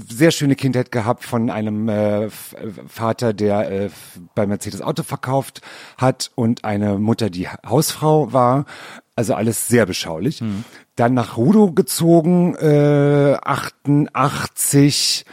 sehr 0.09 0.31
schöne 0.31 0.55
Kindheit 0.55 0.91
gehabt 0.91 1.23
von 1.23 1.49
einem 1.49 1.89
äh, 1.89 2.29
Vater, 2.87 3.33
der 3.33 3.71
äh, 3.71 3.89
bei 4.35 4.45
Mercedes 4.47 4.81
Auto 4.81 5.03
verkauft 5.03 5.61
hat 5.97 6.31
und 6.35 6.63
eine 6.65 6.97
Mutter, 6.99 7.29
die 7.29 7.47
Ha- 7.47 7.59
Hausfrau 7.67 8.33
war. 8.33 8.65
Also 9.19 9.33
alles 9.35 9.67
sehr 9.67 9.85
beschaulich. 9.85 10.41
Dann 10.95 11.13
nach 11.13 11.35
Rudo 11.35 11.73
gezogen, 11.73 12.55
äh, 12.55 13.35
88, 13.43 15.25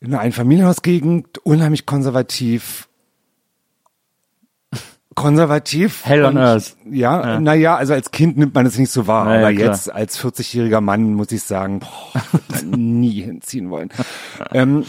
in 0.00 0.08
eine 0.08 0.18
Einfamilienhausgegend, 0.20 1.38
unheimlich 1.38 1.86
konservativ. 1.86 2.88
Konservativ. 5.14 6.04
Hell 6.04 6.26
on 6.26 6.36
earth. 6.36 6.76
Ja, 6.90 7.26
Ja. 7.26 7.40
naja, 7.40 7.76
also 7.76 7.94
als 7.94 8.10
Kind 8.10 8.36
nimmt 8.36 8.54
man 8.54 8.66
es 8.66 8.76
nicht 8.78 8.90
so 8.92 9.06
wahr, 9.06 9.24
Na 9.24 9.36
ja, 9.40 9.46
aber 9.46 9.54
klar. 9.54 9.68
jetzt 9.70 9.90
als 9.90 10.20
40-jähriger 10.22 10.82
Mann 10.82 11.14
muss 11.14 11.32
ich 11.32 11.42
sagen, 11.42 11.80
boah, 11.80 12.22
nie 12.66 13.22
hinziehen 13.22 13.70
wollen. 13.70 13.88
ähm, 14.52 14.84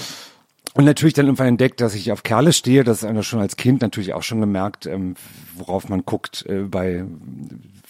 und 0.74 0.84
natürlich 0.84 1.14
dann 1.14 1.28
irgendwann 1.28 1.48
entdeckt, 1.48 1.80
dass 1.80 1.96
ich 1.96 2.12
auf 2.12 2.24
Kerle 2.24 2.52
stehe. 2.52 2.84
Das 2.84 2.98
ist 2.98 3.04
einer 3.06 3.24
schon 3.24 3.40
als 3.40 3.56
Kind 3.56 3.82
natürlich 3.82 4.14
auch 4.14 4.22
schon 4.24 4.42
gemerkt, 4.42 4.86
ähm, 4.86 5.16
worauf 5.56 5.88
man 5.88 6.04
guckt 6.06 6.46
äh, 6.48 6.64
bei 6.64 7.06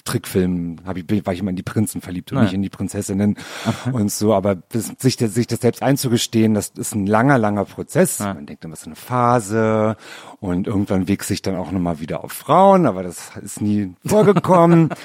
Trickfilmen. 0.08 0.82
Hab 0.86 0.98
ich, 0.98 1.06
war 1.26 1.34
ich 1.34 1.40
immer 1.40 1.50
in 1.52 1.56
die 1.56 1.64
Prinzen 1.64 2.02
verliebt 2.02 2.32
und 2.32 2.38
Ja. 2.38 2.44
nicht 2.44 2.54
in 2.54 2.62
die 2.62 2.70
Prinzessinnen 2.70 3.38
und 3.92 4.12
so. 4.12 4.34
Aber 4.34 4.56
das, 4.56 4.92
sich, 4.98 5.18
das- 5.18 5.34
sich 5.34 5.48
das 5.48 5.60
selbst 5.60 5.84
einzugestehen, 5.84 6.54
das 6.54 6.70
ist 6.70 6.96
ein 6.96 7.06
langer, 7.06 7.38
langer 7.38 7.66
Prozess. 7.66 8.20
Man 8.20 8.46
denkt 8.46 8.64
immer, 8.66 8.74
es 8.74 8.82
ist 8.82 8.88
eine 8.88 8.96
Phase 8.96 9.98
und 10.40 10.68
irgendwann 10.68 11.08
wächst 11.08 11.28
sich 11.28 11.42
dann 11.42 11.56
auch 11.56 11.72
nochmal 11.72 12.00
wieder 12.00 12.24
auf 12.24 12.32
Frauen, 12.32 12.86
aber 12.86 13.04
das 13.04 13.32
ist 13.44 13.62
nie 13.62 13.94
vorgekommen. 14.06 14.90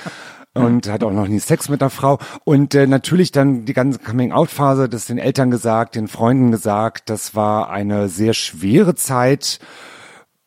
und 0.54 0.87
hat 0.90 1.02
auch 1.02 1.12
noch 1.12 1.28
nie 1.28 1.38
Sex 1.38 1.71
mit 1.71 1.80
einer 1.82 1.88
Frau. 1.88 2.18
Und 2.44 2.75
äh, 2.75 2.87
natürlich 2.87 3.32
dann 3.32 3.64
die 3.64 3.73
ganze 3.73 3.99
Coming-out-Phase, 3.99 4.87
das 4.88 5.06
den 5.06 5.16
Eltern 5.16 5.50
gesagt, 5.50 5.94
den 5.94 6.09
Freunden 6.09 6.50
gesagt, 6.50 7.09
das 7.09 7.35
war 7.35 7.71
eine 7.71 8.09
sehr 8.11 8.35
schwere 8.35 8.94
Zeit 8.94 9.61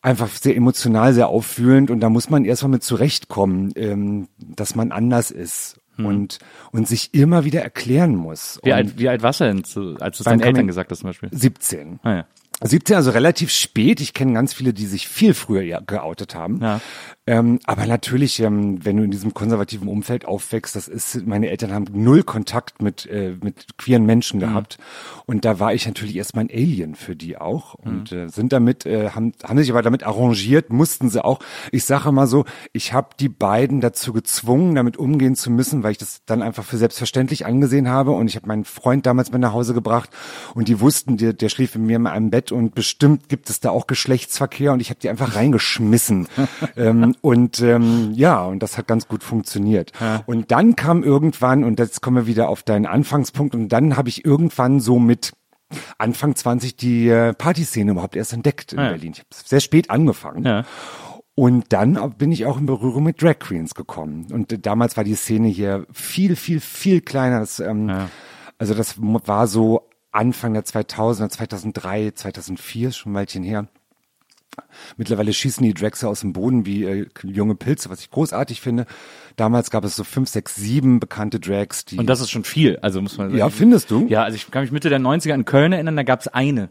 einfach 0.06 0.30
sehr 0.30 0.56
emotional, 0.56 1.14
sehr 1.14 1.28
auffühlend 1.28 1.90
und 1.90 2.00
da 2.00 2.10
muss 2.10 2.30
man 2.30 2.46
erstmal 2.46 2.72
mit 2.72 2.84
zurechtkommen, 2.84 3.74
ähm, 3.76 4.28
dass 4.38 4.76
man 4.76 4.92
anders 4.92 5.32
ist 5.32 5.80
hm. 5.96 6.06
und 6.06 6.40
und 6.72 6.88
sich 6.88 7.14
immer 7.14 7.44
wieder 7.44 7.62
erklären 7.62 8.16
muss. 8.16 8.60
Wie 8.64 8.72
alt, 8.72 9.00
wie 9.00 9.10
alt 9.10 9.24
warst 9.24 9.42
du 9.42 9.46
denn, 9.46 9.64
zu, 9.64 9.98
als 10.00 10.18
du 10.18 10.22
es 10.22 10.26
deinen 10.26 10.42
Eltern 10.42 10.68
gesagt 10.68 10.92
hast 10.92 11.00
zum 11.00 11.10
Beispiel? 11.10 11.30
17. 11.32 12.00
Ah, 12.04 12.14
ja. 12.14 12.26
17, 12.62 12.96
also 12.96 13.12
relativ 13.12 13.52
spät. 13.52 14.00
Ich 14.00 14.14
kenne 14.14 14.34
ganz 14.34 14.54
viele, 14.54 14.74
die 14.74 14.86
sich 14.86 15.10
viel 15.10 15.34
früher 15.34 15.82
geoutet 15.82 16.36
haben. 16.36 16.62
Ja. 16.62 16.80
Ähm, 17.28 17.60
aber 17.66 17.88
natürlich, 17.88 18.40
ähm, 18.40 18.86
wenn 18.86 18.98
du 18.98 19.04
in 19.04 19.10
diesem 19.10 19.34
konservativen 19.34 19.88
Umfeld 19.88 20.26
aufwächst, 20.26 20.76
das 20.76 20.88
ist, 20.88 21.26
meine 21.26 21.50
Eltern 21.50 21.74
haben 21.74 21.86
null 21.92 22.22
Kontakt 22.22 22.84
mit, 22.84 23.08
äh, 23.08 23.36
mit 23.42 23.78
queeren 23.80 24.06
Menschen 24.06 24.38
mhm. 24.38 24.42
gehabt. 24.42 24.78
Mhm. 24.78 25.22
Und 25.26 25.46
da 25.46 25.60
war 25.60 25.74
ich 25.74 25.88
natürlich 25.88 26.16
erstmal 26.16 26.46
ein 26.46 26.52
Alien 26.52 26.94
für 26.94 27.16
die 27.16 27.38
auch. 27.38 27.74
Und 27.74 28.12
mhm. 28.12 28.18
äh, 28.18 28.30
sind 28.30 28.54
damit, 28.54 28.86
äh, 28.86 29.10
haben, 29.10 29.32
haben 29.44 29.58
sich 29.58 29.72
aber 29.72 29.82
damit 29.82 30.04
arrangiert, 30.04 30.70
mussten 30.72 31.10
sie 31.10 31.24
auch. 31.24 31.40
Ich 31.72 31.86
sage 31.86 32.12
mal 32.12 32.28
so, 32.28 32.46
ich 32.74 32.94
habe 32.94 33.10
die 33.20 33.30
beiden 33.30 33.82
dazu 33.82 34.14
gezwungen, 34.14 34.76
damit 34.76 34.98
umgehen 34.98 35.36
zu 35.36 35.50
müssen, 35.50 35.82
weil 35.82 35.94
ich 35.94 35.98
das 35.98 36.22
dann 36.28 36.44
einfach 36.44 36.64
für 36.64 36.78
selbstverständlich 36.78 37.48
angesehen 37.48 37.90
habe. 37.90 38.12
Und 38.12 38.28
ich 38.28 38.36
habe 38.36 38.48
meinen 38.48 38.66
Freund 38.66 39.08
damals 39.08 39.32
mit 39.32 39.42
nach 39.42 39.54
Hause 39.54 39.74
gebracht 39.74 40.12
und 40.54 40.68
die 40.68 40.80
wussten, 40.80 41.18
der, 41.18 41.34
der 41.34 41.50
schlief 41.50 41.74
in 41.74 41.88
mir 41.88 41.96
in 41.96 42.06
einem 42.06 42.30
Bett 42.30 42.52
und 42.52 42.76
bestimmt 42.76 43.30
gibt 43.30 43.50
es 43.50 43.60
da 43.60 43.72
auch 43.72 43.88
Geschlechtsverkehr 43.88 44.74
und 44.74 44.80
ich 44.80 44.92
habe 44.92 45.00
die 45.00 45.10
einfach 45.10 45.36
reingeschmissen. 45.36 46.28
ähm, 46.78 47.15
und 47.22 47.62
ähm, 47.62 48.12
ja, 48.14 48.44
und 48.44 48.62
das 48.62 48.78
hat 48.78 48.88
ganz 48.88 49.08
gut 49.08 49.24
funktioniert. 49.24 49.92
Ja. 50.00 50.24
Und 50.26 50.52
dann 50.52 50.76
kam 50.76 51.04
irgendwann, 51.04 51.64
und 51.64 51.80
jetzt 51.80 52.02
kommen 52.02 52.18
wir 52.18 52.28
wieder 52.28 52.50
auf 52.50 52.64
deinen 52.64 52.86
Anfangspunkt, 52.86 53.56
und 53.56 53.70
dann 53.70 53.98
habe 53.98 54.10
ich 54.10 54.26
irgendwann 54.26 54.80
so 54.80 55.00
mit 55.00 55.34
Anfang 55.98 56.36
20 56.36 56.76
die 56.76 57.10
äh, 57.10 57.34
Partyszene 57.34 57.92
überhaupt 57.92 58.16
erst 58.16 58.34
entdeckt 58.34 58.74
in 58.74 58.80
ja. 58.80 58.90
Berlin. 58.90 59.14
Ich 59.14 59.20
habe 59.20 59.30
sehr 59.32 59.60
spät 59.60 59.90
angefangen. 59.90 60.46
Ja. 60.46 60.64
Und 61.36 61.74
dann 61.74 62.14
bin 62.18 62.32
ich 62.32 62.46
auch 62.46 62.58
in 62.58 62.66
Berührung 62.66 63.04
mit 63.04 63.22
Drag 63.22 63.40
Queens 63.40 63.76
gekommen. 63.76 64.28
Und 64.32 64.54
äh, 64.54 64.60
damals 64.60 64.96
war 64.96 65.04
die 65.04 65.16
Szene 65.16 65.50
hier 65.50 65.86
viel, 65.92 66.36
viel, 66.36 66.60
viel 66.62 67.02
kleiner. 67.02 67.40
Das, 67.42 67.60
ähm, 67.60 67.90
ja. 67.90 68.10
Also 68.58 68.74
das 68.74 68.96
war 69.00 69.48
so 69.48 69.90
Anfang 70.12 70.54
der 70.54 70.64
2000er, 70.64 71.30
2003, 71.30 72.12
2004, 72.12 72.92
schon 72.92 73.12
ein 73.12 73.16
Weilchen 73.16 73.44
her. 73.44 73.68
Mittlerweile 74.98 75.34
schießen 75.34 75.64
die 75.64 75.74
Drags 75.74 76.04
aus 76.04 76.22
dem 76.22 76.34
Boden 76.34 76.66
wie 76.66 76.84
äh, 76.84 77.08
junge 77.24 77.56
Pilze, 77.56 77.90
was 77.90 78.02
ich 78.02 78.12
großartig 78.12 78.62
finde. 78.62 78.86
Damals 79.36 79.70
gab 79.70 79.84
es 79.84 79.98
so 79.98 80.06
fünf, 80.06 80.30
sechs, 80.30 80.56
sieben 80.56 81.00
bekannte 81.02 81.42
Drags, 81.42 81.84
die. 81.84 81.98
Und 81.98 82.08
das 82.08 82.22
ist 82.22 82.32
schon 82.32 82.46
viel, 82.46 82.78
also 82.78 83.02
muss 83.02 83.18
man 83.18 83.28
sagen. 83.28 83.38
Ja, 83.38 83.50
findest 83.50 83.92
du? 83.92 84.08
Ja, 84.08 84.24
also 84.24 84.36
ich 84.38 84.50
kann 84.50 84.62
mich 84.62 84.72
Mitte 84.72 84.90
der 84.90 85.00
90er 85.00 85.34
in 85.34 85.44
Köln 85.44 85.74
erinnern, 85.74 85.98
da 85.98 86.04
gab 86.04 86.22
es 86.22 86.30
eine. 86.30 86.70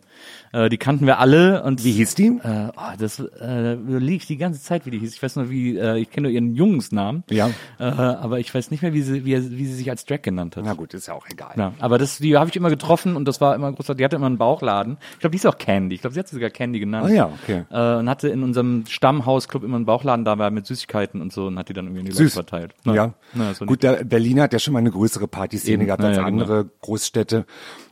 Äh, 0.52 0.70
die 0.70 0.78
kannten 0.78 1.06
wir 1.06 1.18
alle 1.18 1.62
und 1.62 1.84
wie 1.84 1.92
hieß 1.92 2.14
die? 2.14 2.26
Äh, 2.42 2.70
oh, 2.74 2.96
das 2.98 3.18
äh, 3.18 3.74
liegt 3.74 4.28
die 4.30 4.38
ganze 4.38 4.62
Zeit, 4.62 4.86
wie 4.86 4.90
die 4.90 4.98
hieß. 4.98 5.14
Ich 5.14 5.22
weiß 5.22 5.36
nur, 5.36 5.50
wie 5.50 5.76
äh, 5.76 5.98
ich 5.98 6.10
kenne 6.10 6.28
nur 6.28 6.32
ihren 6.32 6.54
Jungsnamen. 6.54 7.24
Ja. 7.28 7.50
Äh, 7.78 7.84
aber 7.84 8.38
ich 8.38 8.54
weiß 8.54 8.70
nicht 8.70 8.82
mehr, 8.82 8.94
wie 8.94 9.02
sie 9.02 9.26
wie, 9.26 9.34
wie 9.58 9.66
sie 9.66 9.74
sich 9.74 9.90
als 9.90 10.06
Drag 10.06 10.22
genannt 10.22 10.56
hat. 10.56 10.64
Na 10.64 10.72
gut, 10.72 10.94
ist 10.94 11.06
ja 11.06 11.14
auch 11.14 11.26
egal. 11.28 11.52
Ja, 11.56 11.74
aber 11.80 11.98
das 11.98 12.18
die 12.18 12.36
habe 12.36 12.48
ich 12.48 12.56
immer 12.56 12.70
getroffen 12.70 13.16
und 13.16 13.26
das 13.26 13.40
war 13.40 13.54
immer 13.54 13.72
großartig. 13.72 13.98
Die 13.98 14.04
hatte 14.04 14.16
immer 14.16 14.26
einen 14.26 14.38
Bauchladen. 14.38 14.96
Ich 15.12 15.18
glaube, 15.18 15.32
die 15.32 15.38
ist 15.38 15.46
auch 15.46 15.58
Candy. 15.58 15.96
Ich 15.96 16.00
glaube, 16.00 16.14
sie 16.14 16.20
hat 16.20 16.28
sie 16.28 16.36
sogar 16.36 16.50
Candy 16.50 16.80
genannt. 16.80 17.08
Ah 17.10 17.12
ja, 17.12 17.30
okay. 17.42 17.64
Äh, 17.74 17.96
und 17.96 18.08
hatte 18.08 18.28
in 18.28 18.44
unserem 18.44 18.84
Stammhausclub 18.86 19.64
immer 19.64 19.74
einen 19.74 19.84
Bauchladen 19.84 20.24
da 20.24 20.38
war 20.38 20.52
mit 20.52 20.64
Süßigkeiten 20.64 21.20
und 21.20 21.32
so 21.32 21.48
und 21.48 21.58
hat 21.58 21.68
die 21.68 21.72
dann 21.72 21.86
irgendwie 21.86 22.00
in 22.02 22.06
die 22.06 22.12
Süß. 22.12 22.36
Leute 22.36 22.48
verteilt. 22.48 22.74
Na, 22.84 22.94
ja. 22.94 23.14
Na, 23.32 23.52
Gut, 23.66 23.82
der 23.82 24.04
Berlin 24.04 24.40
hat 24.40 24.52
ja 24.52 24.60
schon 24.60 24.74
mal 24.74 24.78
eine 24.78 24.92
größere 24.92 25.26
Partyszene 25.26 25.78
Eben. 25.78 25.86
gehabt 25.86 26.04
als 26.04 26.18
ja, 26.18 26.24
andere 26.24 26.66
genau. 26.66 26.76
Großstädte. 26.82 27.46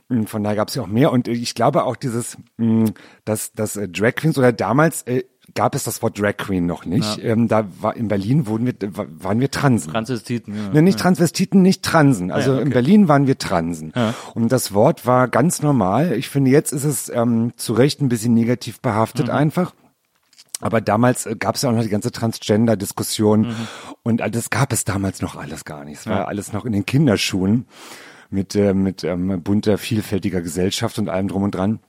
Hm, 0.09 0.25
von 0.25 0.41
daher 0.41 0.55
gab 0.55 0.69
es 0.69 0.75
ja 0.75 0.83
auch 0.83 0.87
mehr. 0.87 1.11
Und 1.11 1.27
ich 1.27 1.53
glaube 1.53 1.83
auch 1.83 1.97
dieses, 1.97 2.37
hm, 2.57 2.93
dass, 3.25 3.51
dass 3.51 3.75
äh, 3.75 3.89
Drag 3.89 4.15
Queens 4.15 4.37
oder 4.37 4.53
damals 4.53 5.01
äh, 5.01 5.25
gab 5.55 5.75
es 5.75 5.83
das 5.83 6.01
Wort 6.01 6.19
Drag 6.19 6.37
Queen 6.37 6.65
noch 6.65 6.85
nicht. 6.85 7.17
Ja. 7.17 7.31
Ähm, 7.31 7.47
da 7.47 7.65
war 7.79 7.95
in 7.95 8.07
Berlin 8.07 8.47
wurden 8.47 8.65
wir, 8.65 8.75
waren 8.95 9.39
wir 9.39 9.51
Transen. 9.51 9.91
Transvestiten, 9.91 10.55
ja. 10.55 10.69
Ne, 10.73 10.81
nicht 10.81 10.99
Transvestiten, 10.99 11.61
nicht 11.61 11.83
Transen. 11.83 12.31
Also 12.31 12.51
ja, 12.51 12.57
okay. 12.57 12.65
in 12.65 12.69
Berlin 12.71 13.07
waren 13.07 13.27
wir 13.27 13.37
Transen. 13.37 13.93
Ja. 13.95 14.13
Und 14.33 14.51
das 14.51 14.73
Wort 14.73 15.05
war 15.05 15.27
ganz 15.27 15.61
normal. 15.61 16.13
Ich 16.13 16.29
finde, 16.29 16.51
jetzt 16.51 16.71
ist 16.71 16.85
es 16.85 17.09
ähm, 17.09 17.53
zu 17.55 17.73
Recht 17.73 18.01
ein 18.01 18.09
bisschen 18.09 18.33
negativ 18.33 18.79
behaftet 18.79 19.27
mhm. 19.27 19.33
einfach. 19.33 19.73
Aber 20.61 20.79
damals 20.79 21.25
äh, 21.25 21.35
gab 21.35 21.55
es 21.55 21.61
ja 21.61 21.69
auch 21.69 21.73
noch 21.73 21.83
die 21.83 21.89
ganze 21.89 22.11
Transgender-Diskussion 22.11 23.41
mhm. 23.41 23.67
und 24.03 24.21
das 24.31 24.49
gab 24.49 24.71
es 24.71 24.85
damals 24.85 25.21
noch 25.21 25.35
alles 25.35 25.65
gar 25.65 25.83
nicht. 25.83 25.99
Es 25.99 26.07
war 26.07 26.27
alles 26.27 26.53
noch 26.53 26.65
in 26.65 26.71
den 26.71 26.85
Kinderschuhen 26.85 27.65
mit, 28.29 28.55
äh, 28.55 28.73
mit 28.73 29.03
ähm, 29.03 29.41
bunter, 29.43 29.77
vielfältiger 29.77 30.41
Gesellschaft 30.41 30.97
und 30.99 31.09
allem 31.09 31.27
drum 31.27 31.43
und 31.43 31.55
dran. 31.55 31.79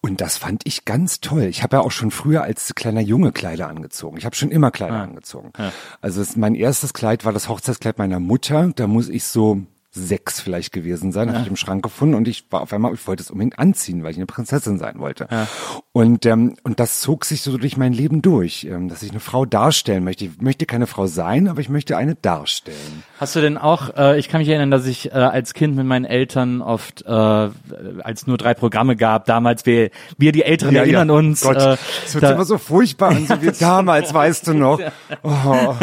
Und 0.00 0.20
das 0.20 0.38
fand 0.38 0.62
ich 0.64 0.84
ganz 0.84 1.20
toll. 1.20 1.44
Ich 1.44 1.62
habe 1.62 1.76
ja 1.76 1.82
auch 1.82 1.90
schon 1.90 2.10
früher 2.10 2.42
als 2.42 2.74
kleiner 2.74 3.00
Junge 3.00 3.32
Kleider 3.32 3.68
angezogen. 3.68 4.16
Ich 4.16 4.24
habe 4.24 4.36
schon 4.36 4.50
immer 4.50 4.70
Kleider 4.70 4.96
ah. 4.96 5.02
angezogen. 5.02 5.52
Ja. 5.58 5.72
Also 6.00 6.24
mein 6.36 6.54
erstes 6.54 6.92
Kleid 6.92 7.24
war 7.24 7.32
das 7.32 7.48
Hochzeitskleid 7.48 7.98
meiner 7.98 8.20
Mutter. 8.20 8.72
Da 8.74 8.86
muss 8.86 9.08
ich 9.08 9.24
so 9.24 9.62
sechs 9.96 10.40
vielleicht 10.40 10.72
gewesen 10.72 11.12
sein, 11.12 11.28
ja. 11.28 11.34
habe 11.34 11.42
ich 11.42 11.50
im 11.50 11.56
Schrank 11.56 11.82
gefunden 11.82 12.14
und 12.14 12.28
ich 12.28 12.46
war 12.50 12.60
auf 12.62 12.72
einmal, 12.72 12.92
ich 12.94 13.06
wollte 13.06 13.22
es 13.22 13.30
unbedingt 13.30 13.58
anziehen, 13.58 14.02
weil 14.02 14.10
ich 14.10 14.16
eine 14.16 14.26
Prinzessin 14.26 14.78
sein 14.78 14.98
wollte. 14.98 15.26
Ja. 15.30 15.48
Und 15.92 16.26
ähm, 16.26 16.56
und 16.62 16.78
das 16.78 17.00
zog 17.00 17.24
sich 17.24 17.40
so 17.40 17.56
durch 17.56 17.76
mein 17.76 17.92
Leben 17.92 18.20
durch, 18.20 18.64
ähm, 18.64 18.88
dass 18.88 19.02
ich 19.02 19.10
eine 19.10 19.20
Frau 19.20 19.46
darstellen 19.46 20.04
möchte. 20.04 20.26
Ich 20.26 20.40
möchte 20.40 20.66
keine 20.66 20.86
Frau 20.86 21.06
sein, 21.06 21.48
aber 21.48 21.60
ich 21.60 21.70
möchte 21.70 21.96
eine 21.96 22.14
darstellen. 22.14 23.02
Hast 23.18 23.34
du 23.34 23.40
denn 23.40 23.56
auch? 23.56 23.96
Äh, 23.96 24.18
ich 24.18 24.28
kann 24.28 24.40
mich 24.40 24.48
erinnern, 24.48 24.70
dass 24.70 24.86
ich 24.86 25.12
äh, 25.12 25.14
als 25.14 25.54
Kind 25.54 25.74
mit 25.74 25.86
meinen 25.86 26.04
Eltern 26.04 26.60
oft, 26.60 27.02
äh, 27.06 27.10
als 27.10 28.26
nur 28.26 28.36
drei 28.36 28.52
Programme 28.52 28.96
gab, 28.96 29.24
damals 29.24 29.64
wir 29.64 29.90
wir 30.18 30.32
die 30.32 30.42
Älteren 30.42 30.74
ja, 30.74 30.82
erinnern 30.82 31.10
uns. 31.10 31.40
Gott, 31.40 31.56
äh, 31.56 31.76
das 32.02 32.14
wird 32.14 32.24
da, 32.24 32.32
immer 32.32 32.44
so 32.44 32.58
furchtbar 32.58 33.10
an, 33.10 33.26
so 33.26 33.40
wie 33.40 33.52
damals, 33.58 34.12
weißt 34.12 34.48
du 34.48 34.54
noch. 34.54 34.80
Oh. 35.22 35.74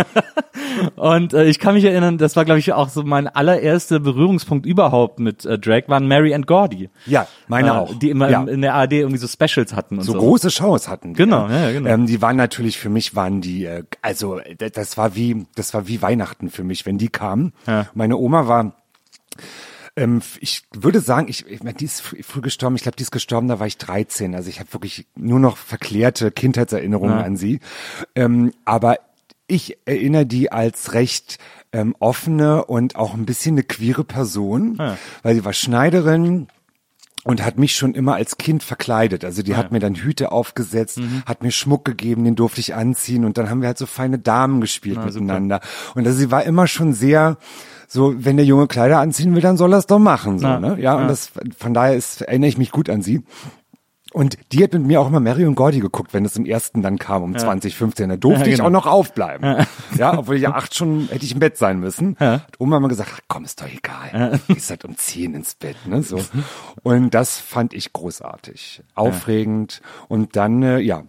und 0.96 1.34
äh, 1.34 1.46
ich 1.46 1.58
kann 1.58 1.74
mich 1.74 1.86
erinnern, 1.86 2.20
das 2.20 2.36
war 2.36 2.46
glaube 2.46 2.60
ich 2.60 2.74
auch 2.74 2.90
so 2.90 3.04
mein 3.04 3.28
allererste 3.28 4.03
Berührungspunkt 4.04 4.66
überhaupt 4.66 5.20
mit 5.20 5.46
äh, 5.46 5.58
Drag 5.58 5.84
waren 5.88 6.08
Mary 6.08 6.34
and 6.34 6.48
Gordy. 6.48 6.90
Ja, 7.06 7.28
meine 7.48 7.70
äh, 7.70 7.72
auch. 7.72 7.98
Die 7.98 8.10
immer 8.10 8.30
ja. 8.30 8.44
in 8.44 8.62
der 8.62 8.76
ARD 8.76 8.94
irgendwie 8.94 9.18
so 9.18 9.28
Specials 9.28 9.74
hatten 9.74 9.98
und 9.98 10.04
so. 10.04 10.14
So 10.14 10.20
große 10.20 10.52
Shows 10.52 10.88
hatten. 10.88 11.14
Die, 11.14 11.18
genau, 11.18 11.50
ja, 11.50 11.72
genau. 11.72 11.90
Ähm, 11.90 12.06
die 12.06 12.22
waren 12.22 12.36
natürlich 12.36 12.78
für 12.78 12.90
mich 12.90 13.16
waren 13.16 13.42
die, 13.42 13.66
äh, 13.66 13.84
also 14.02 14.40
das 14.58 14.98
war 14.98 15.16
wie, 15.16 15.46
das 15.56 15.74
war 15.74 15.88
wie 15.88 16.02
Weihnachten 16.02 16.50
für 16.50 16.64
mich, 16.64 16.86
wenn 16.86 16.98
die 16.98 17.10
kamen. 17.10 17.54
Ja. 17.66 17.88
Meine 17.94 18.18
Oma 18.18 18.48
war 18.48 18.74
ähm, 19.96 20.22
ich 20.40 20.64
würde 20.74 21.02
sagen, 21.02 21.28
ich, 21.30 21.46
ich 21.48 21.62
meine, 21.62 21.76
die 21.76 21.86
ist 21.86 22.02
früh 22.02 22.42
gestorben. 22.42 22.76
Ich 22.76 22.82
glaube, 22.82 22.96
die 22.96 23.04
ist 23.04 23.12
gestorben, 23.12 23.48
da 23.48 23.60
war 23.60 23.68
ich 23.68 23.78
13. 23.78 24.34
Also 24.34 24.50
ich 24.50 24.60
habe 24.60 24.74
wirklich 24.74 25.06
nur 25.16 25.40
noch 25.40 25.58
verklärte 25.58 26.32
Kindheitserinnerungen 26.32 27.20
ja. 27.20 27.24
an 27.24 27.38
sie. 27.38 27.60
Ähm, 28.16 28.54
aber 28.66 28.98
ich 29.48 29.78
erinnere 29.86 30.26
die 30.26 30.52
als 30.52 30.94
recht 30.94 31.38
ähm, 31.74 31.96
offene 32.00 32.66
und 32.66 32.96
auch 32.96 33.14
ein 33.14 33.26
bisschen 33.26 33.56
eine 33.56 33.64
queere 33.64 34.04
Person, 34.04 34.78
ja. 34.80 34.98
weil 35.24 35.36
sie 35.36 35.44
war 35.44 35.54
Schneiderin, 35.54 36.48
und 37.24 37.44
hat 37.44 37.58
mich 37.58 37.76
schon 37.76 37.94
immer 37.94 38.16
als 38.16 38.38
Kind 38.38 38.64
verkleidet. 38.64 39.24
Also 39.24 39.44
die 39.44 39.52
ja. 39.52 39.58
hat 39.58 39.72
mir 39.72 39.80
dann 39.80 39.96
Hüte 39.96 40.32
aufgesetzt, 40.32 41.00
mhm. 41.00 41.24
hat 41.26 41.42
mir 41.42 41.52
Schmuck 41.52 41.86
gegeben, 41.86 42.24
den 42.24 42.36
durfte 42.36 42.60
ich 42.60 42.76
anziehen 42.76 43.26
und 43.26 43.38
dann 43.38 43.50
haben 43.50 43.62
wir 43.62 43.68
halt 43.68 43.78
so 43.78 43.86
feine 43.86 44.20
Damen 44.20 44.62
gespielt 44.62 44.98
ja, 44.98 45.06
miteinander. 45.06 45.62
Super. 45.64 46.00
Und 46.00 46.06
also 46.06 46.18
sie 46.18 46.32
war 46.32 46.44
immer 46.44 46.68
schon 46.68 46.94
sehr 46.94 47.38
so, 47.88 48.14
wenn 48.18 48.38
der 48.38 48.46
Junge 48.46 48.68
Kleider 48.68 49.00
anziehen 49.00 49.36
will, 49.36 49.42
dann 49.42 49.56
soll 49.56 49.74
er 49.74 49.78
es 49.78 49.86
doch 49.86 50.00
machen, 50.00 50.40
so, 50.40 50.48
ja. 50.48 50.60
ne? 50.60 50.78
Ja, 50.80 50.96
und 50.96 51.08
das, 51.08 51.32
von 51.58 51.74
daher 51.74 51.96
ist, 51.96 52.22
erinnere 52.22 52.50
ich 52.50 52.58
mich 52.58 52.72
gut 52.72 52.90
an 52.90 53.04
sie. 53.04 53.22
Und 54.14 54.38
die 54.52 54.64
hat 54.64 54.74
mit 54.74 54.84
mir 54.84 55.02
auch 55.02 55.08
immer 55.08 55.20
Mary 55.20 55.46
und 55.46 55.56
Gordy 55.56 55.80
geguckt, 55.80 56.14
wenn 56.14 56.24
es 56.24 56.38
im 56.38 56.46
ersten 56.46 56.84
dann 56.84 57.00
kam, 57.00 57.24
um 57.24 57.34
ja. 57.34 57.40
2015. 57.40 58.10
Da 58.10 58.16
durfte 58.16 58.42
ja, 58.42 58.46
genau. 58.46 58.56
ich 58.56 58.62
auch 58.62 58.70
noch 58.70 58.86
aufbleiben. 58.86 59.44
Ja. 59.44 59.66
ja, 59.98 60.18
obwohl 60.20 60.36
ich 60.36 60.44
ja 60.44 60.54
acht 60.54 60.76
schon 60.76 61.08
hätte 61.10 61.26
ich 61.26 61.34
im 61.34 61.40
Bett 61.40 61.58
sein 61.58 61.80
müssen. 61.80 62.16
Ja. 62.20 62.34
Hat 62.34 62.60
Oma 62.60 62.78
immer 62.78 62.90
gesagt, 62.90 63.10
ach, 63.14 63.20
komm, 63.28 63.44
ist 63.44 63.60
doch 63.60 63.68
egal. 63.68 64.40
Ja. 64.48 64.56
Ist 64.56 64.70
halt 64.70 64.86
um 64.86 64.96
zehn 64.98 65.34
ins 65.34 65.56
Bett, 65.56 65.76
ne, 65.88 66.04
so. 66.04 66.20
Und 66.84 67.14
das 67.16 67.40
fand 67.40 67.74
ich 67.74 67.92
großartig. 67.92 68.84
Aufregend. 68.94 69.82
Und 70.08 70.36
dann, 70.36 70.62
äh, 70.62 70.80
ja, 70.80 71.04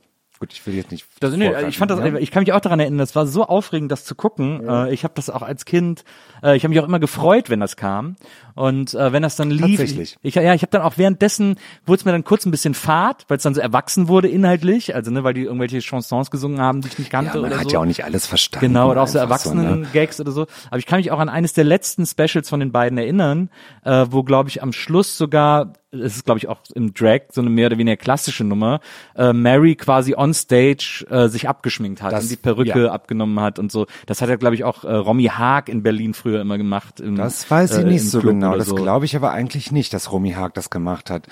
Gut, 0.44 0.52
ich 0.52 0.66
will 0.66 0.74
jetzt 0.74 0.90
nicht. 0.90 1.06
Das, 1.20 1.34
nee, 1.34 1.50
ich 1.68 1.78
fand 1.78 1.90
das, 1.90 2.00
ja? 2.00 2.16
ich 2.16 2.30
kann 2.30 2.42
mich 2.42 2.52
auch 2.52 2.60
daran 2.60 2.78
erinnern, 2.78 2.98
das 2.98 3.16
war 3.16 3.26
so 3.26 3.44
aufregend, 3.46 3.90
das 3.90 4.04
zu 4.04 4.14
gucken. 4.14 4.60
Ja. 4.62 4.84
Äh, 4.84 4.92
ich 4.92 5.02
habe 5.02 5.14
das 5.16 5.30
auch 5.30 5.40
als 5.40 5.64
Kind, 5.64 6.04
äh, 6.42 6.54
ich 6.54 6.64
habe 6.64 6.68
mich 6.68 6.80
auch 6.80 6.86
immer 6.86 7.00
gefreut, 7.00 7.48
wenn 7.48 7.60
das 7.60 7.76
kam. 7.76 8.16
Und 8.54 8.92
äh, 8.92 9.10
wenn 9.10 9.22
das 9.22 9.36
dann 9.36 9.50
lief, 9.50 9.78
Tatsächlich. 9.78 10.18
ich, 10.20 10.34
ja, 10.34 10.52
ich 10.52 10.60
habe 10.60 10.70
dann 10.70 10.82
auch 10.82 10.98
währenddessen 10.98 11.56
wurde 11.86 12.00
es 12.00 12.04
mir 12.04 12.12
dann 12.12 12.24
kurz 12.24 12.44
ein 12.44 12.50
bisschen 12.50 12.74
fad, 12.74 13.24
weil 13.28 13.38
es 13.38 13.42
dann 13.42 13.54
so 13.54 13.62
erwachsen 13.62 14.06
wurde 14.06 14.28
inhaltlich, 14.28 14.94
also 14.94 15.10
ne, 15.10 15.24
weil 15.24 15.32
die 15.32 15.44
irgendwelche 15.44 15.80
Chansons 15.80 16.30
gesungen 16.30 16.60
haben, 16.60 16.82
die 16.82 16.88
ich 16.88 16.98
nicht 16.98 17.10
kannte 17.10 17.38
ja, 17.38 17.40
man 17.40 17.52
oder 17.52 17.60
hat 17.60 17.68
so. 17.68 17.70
ja 17.70 17.78
auch 17.80 17.86
nicht 17.86 18.04
alles 18.04 18.26
verstanden. 18.26 18.66
Genau, 18.66 18.90
oder 18.90 19.00
auch 19.00 19.08
so 19.08 19.18
Erwachsenen-Gags 19.18 20.18
so, 20.18 20.24
ne? 20.24 20.28
oder 20.28 20.34
so. 20.34 20.46
Aber 20.68 20.78
ich 20.78 20.84
kann 20.84 20.98
mich 20.98 21.10
auch 21.10 21.20
an 21.20 21.30
eines 21.30 21.54
der 21.54 21.64
letzten 21.64 22.04
Specials 22.04 22.50
von 22.50 22.60
den 22.60 22.70
beiden 22.70 22.98
erinnern, 22.98 23.48
äh, 23.82 24.04
wo 24.10 24.22
glaube 24.22 24.50
ich 24.50 24.62
am 24.62 24.74
Schluss 24.74 25.16
sogar 25.16 25.72
es 25.94 26.16
ist 26.16 26.24
glaube 26.24 26.38
ich 26.38 26.48
auch 26.48 26.58
im 26.74 26.92
Drag 26.94 27.20
so 27.32 27.40
eine 27.40 27.50
mehr 27.50 27.66
oder 27.68 27.78
weniger 27.78 27.96
klassische 27.96 28.44
Nummer, 28.44 28.80
äh, 29.16 29.32
Mary 29.32 29.74
quasi 29.76 30.14
on 30.16 30.34
stage 30.34 31.06
äh, 31.10 31.28
sich 31.28 31.48
abgeschminkt 31.48 32.02
hat 32.02 32.12
Das- 32.12 32.24
und 32.24 32.30
die 32.30 32.36
Perücke 32.36 32.84
ja. 32.84 32.92
abgenommen 32.92 33.38
hat 33.40 33.58
und 33.58 33.70
so. 33.72 33.86
Das 34.06 34.20
hat 34.22 34.28
ja 34.28 34.36
glaube 34.36 34.54
ich 34.54 34.64
auch 34.64 34.84
äh, 34.84 34.92
Romy 34.94 35.24
Haag 35.24 35.68
in 35.68 35.82
Berlin 35.82 36.14
früher 36.14 36.40
immer 36.40 36.58
gemacht. 36.58 37.00
Im, 37.00 37.16
Das 37.16 37.50
weiß 37.50 37.78
ich 37.78 37.84
äh, 37.84 37.88
nicht 37.88 38.08
so 38.10 38.20
Club 38.20 38.32
genau. 38.34 38.56
Das 38.56 38.66
so. 38.68 38.74
glaube 38.74 39.04
ich 39.04 39.16
aber 39.16 39.32
eigentlich 39.32 39.72
nicht, 39.72 39.92
dass 39.94 40.10
Romy 40.12 40.32
Haag 40.32 40.54
das 40.54 40.70
gemacht 40.70 41.10
hat. 41.10 41.26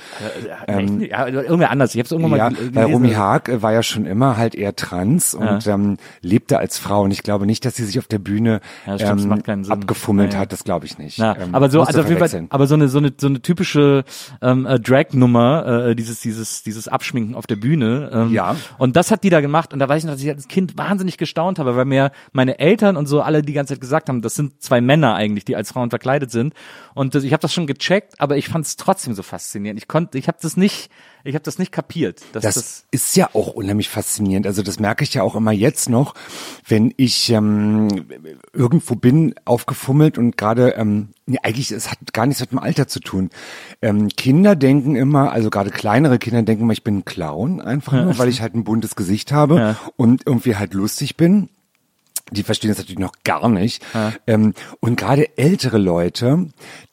Ähm, 0.67 1.01
ja, 1.01 1.27
irgendwer 1.27 1.71
anders. 1.71 1.95
Ich 1.95 1.99
habe 1.99 2.07
es 2.07 2.13
irgendwann 2.13 2.39
Ja, 2.39 2.51
mal 2.51 2.55
gel- 2.55 2.75
weil 2.75 2.85
gelesen. 2.87 2.93
Romy 2.93 3.13
Haag 3.15 3.49
äh, 3.49 3.63
war 3.63 3.73
ja 3.73 3.83
schon 3.83 4.07
immer 4.07 4.37
halt 4.37 4.55
eher 4.55 4.75
trans 4.77 5.35
und 5.35 5.67
ähm, 5.67 5.97
lebte 6.21 6.59
als 6.59 6.79
Frau. 6.79 7.03
Und 7.03 7.11
ich 7.11 7.23
glaube 7.23 7.47
nicht, 7.47 7.65
dass 7.65 7.75
sie 7.77 7.85
sich 7.85 7.99
auf 7.99 8.07
der 8.07 8.19
Bühne 8.19 8.61
Ja, 8.87 8.99
stimmt, 8.99 9.13
das 9.13 9.23
ähm, 9.23 9.29
macht 9.29 9.45
keinen 9.45 9.65
Sinn. 9.65 9.73
abgefummelt 9.73 10.33
Ja, 10.33 10.39
ja. 10.39 10.43
hat. 10.43 10.53
Das 10.53 10.65
glaube 10.65 10.87
ich 10.87 10.99
nicht. 10.99 11.19
Na, 11.19 11.37
Ähm, 11.37 11.55
aber 11.55 11.71
so, 11.71 11.83
also 11.83 12.01
auf 12.01 12.09
jeden 12.09 12.19
Fall, 12.27 12.47
aber 12.51 12.67
so 12.67 12.75
eine 12.75 12.89
so 12.89 12.99
eine 12.99 13.13
so 13.19 13.27
eine 13.27 13.41
typische 13.43 14.05
ähm, 14.53 14.67
äh, 14.67 14.79
Drag-Nummer, 14.79 15.87
äh, 15.89 15.95
dieses 15.95 16.21
dieses 16.21 16.63
dieses 16.63 16.89
Abschminken 16.89 17.35
auf 17.35 17.47
der 17.47 17.57
Bühne. 17.57 18.11
Ähm, 18.13 18.33
Ja. 18.33 18.57
Und 18.79 18.97
das 18.97 19.11
hat 19.11 19.25
die 19.25 19.31
da 19.31 19.41
gemacht 19.41 19.73
und 19.73 19.79
da 19.79 19.89
weiß 19.89 20.03
ich 20.03 20.05
noch, 20.07 20.13
dass 20.13 20.23
ich 20.23 20.31
als 20.31 20.49
Kind 20.49 20.77
wahnsinnig 20.79 21.19
gestaunt 21.19 21.59
habe, 21.59 21.77
weil 21.77 21.85
mir 21.85 22.13
meine 22.33 22.59
Eltern 22.59 22.97
und 22.97 23.07
so 23.07 23.23
alle 23.23 23.43
die 23.43 23.53
ganze 23.53 23.75
Zeit 23.75 23.81
gesagt 23.81 24.09
haben, 24.09 24.23
das 24.23 24.35
sind 24.35 24.63
zwei 24.63 24.81
Männer 24.81 25.15
eigentlich, 25.15 25.45
die 25.45 25.57
als 25.57 25.73
Frauen 25.73 25.91
verkleidet 25.91 26.31
sind. 26.31 26.55
Und 26.95 27.15
das, 27.15 27.25
ich 27.25 27.33
habe 27.33 27.41
das 27.41 27.53
schon 27.53 27.67
gecheckt, 27.67 28.15
aber 28.19 28.37
ich 28.37 28.49
fand 28.49 28.67
es 28.67 28.77
trotzdem 28.77 29.15
so 29.15 29.23
faszinierend. 29.23 29.81
Ich 29.81 29.89
konnte, 29.89 30.19
ich 30.19 30.29
habe 30.29 30.39
das 30.41 30.57
nicht, 30.57 30.91
ich 31.25 31.35
habe 31.35 31.45
das 31.45 31.59
nicht 31.59 31.73
kapiert. 31.73 32.21
Das, 32.33 32.43
das, 32.43 32.85
ist 32.91 33.17
ja 33.17 33.31
auch 33.33 33.49
unheimlich 33.55 33.89
faszinierend. 33.89 34.47
Also 34.47 34.63
das 34.63 34.79
merke 34.81 35.05
ich 35.05 35.15
ja 35.15 35.23
auch 35.23 35.35
immer 35.35 35.53
jetzt 35.53 35.89
noch, 35.89 36.15
wenn 36.67 36.93
ich 36.97 37.31
ähm, 37.31 37.89
irgendwo 38.53 38.95
bin, 38.95 39.35
aufgefummelt 39.45 40.19
und 40.19 40.37
gerade, 40.37 40.71
ähm, 40.77 41.09
nee, 41.27 41.39
eigentlich, 41.43 41.71
es 41.71 41.91
hat 41.91 42.13
gar 42.13 42.27
nichts 42.27 42.41
mit 42.41 42.51
dem 42.51 42.59
Alter 42.59 42.89
zu 42.89 43.01
tun. 43.01 43.31
Ähm, 43.81 44.09
Kinder 44.09 44.57
denken 44.57 44.97
immer, 44.97 45.33
also 45.33 45.51
gerade 45.51 45.71
kleinere 45.71 46.19
Kinder 46.19 46.43
denken 46.43 46.65
immer, 46.65 46.73
ich 46.73 46.85
bin 46.85 46.99
ein 46.99 47.05
Clown, 47.05 47.61
einfach 47.61 47.93
nur, 47.93 48.19
weil 48.19 48.29
ich 48.29 48.41
halt 48.41 48.55
ein 48.55 48.65
buntes 48.65 48.97
Gesicht 48.97 49.33
habe 49.33 49.57
Ja. 49.57 49.77
und 49.97 50.23
irgendwie 50.27 50.57
halt 50.57 50.75
lustig 50.75 51.17
bin. 51.17 51.49
Die 52.31 52.43
verstehen 52.43 52.71
das 52.71 52.79
natürlich 52.79 52.99
noch 52.99 53.15
gar 53.25 53.49
nicht. 53.49 53.85
Ähm, 54.27 54.55
und 54.81 54.97
gerade 54.97 55.37
ältere 55.37 55.79
Leute, 55.79 56.49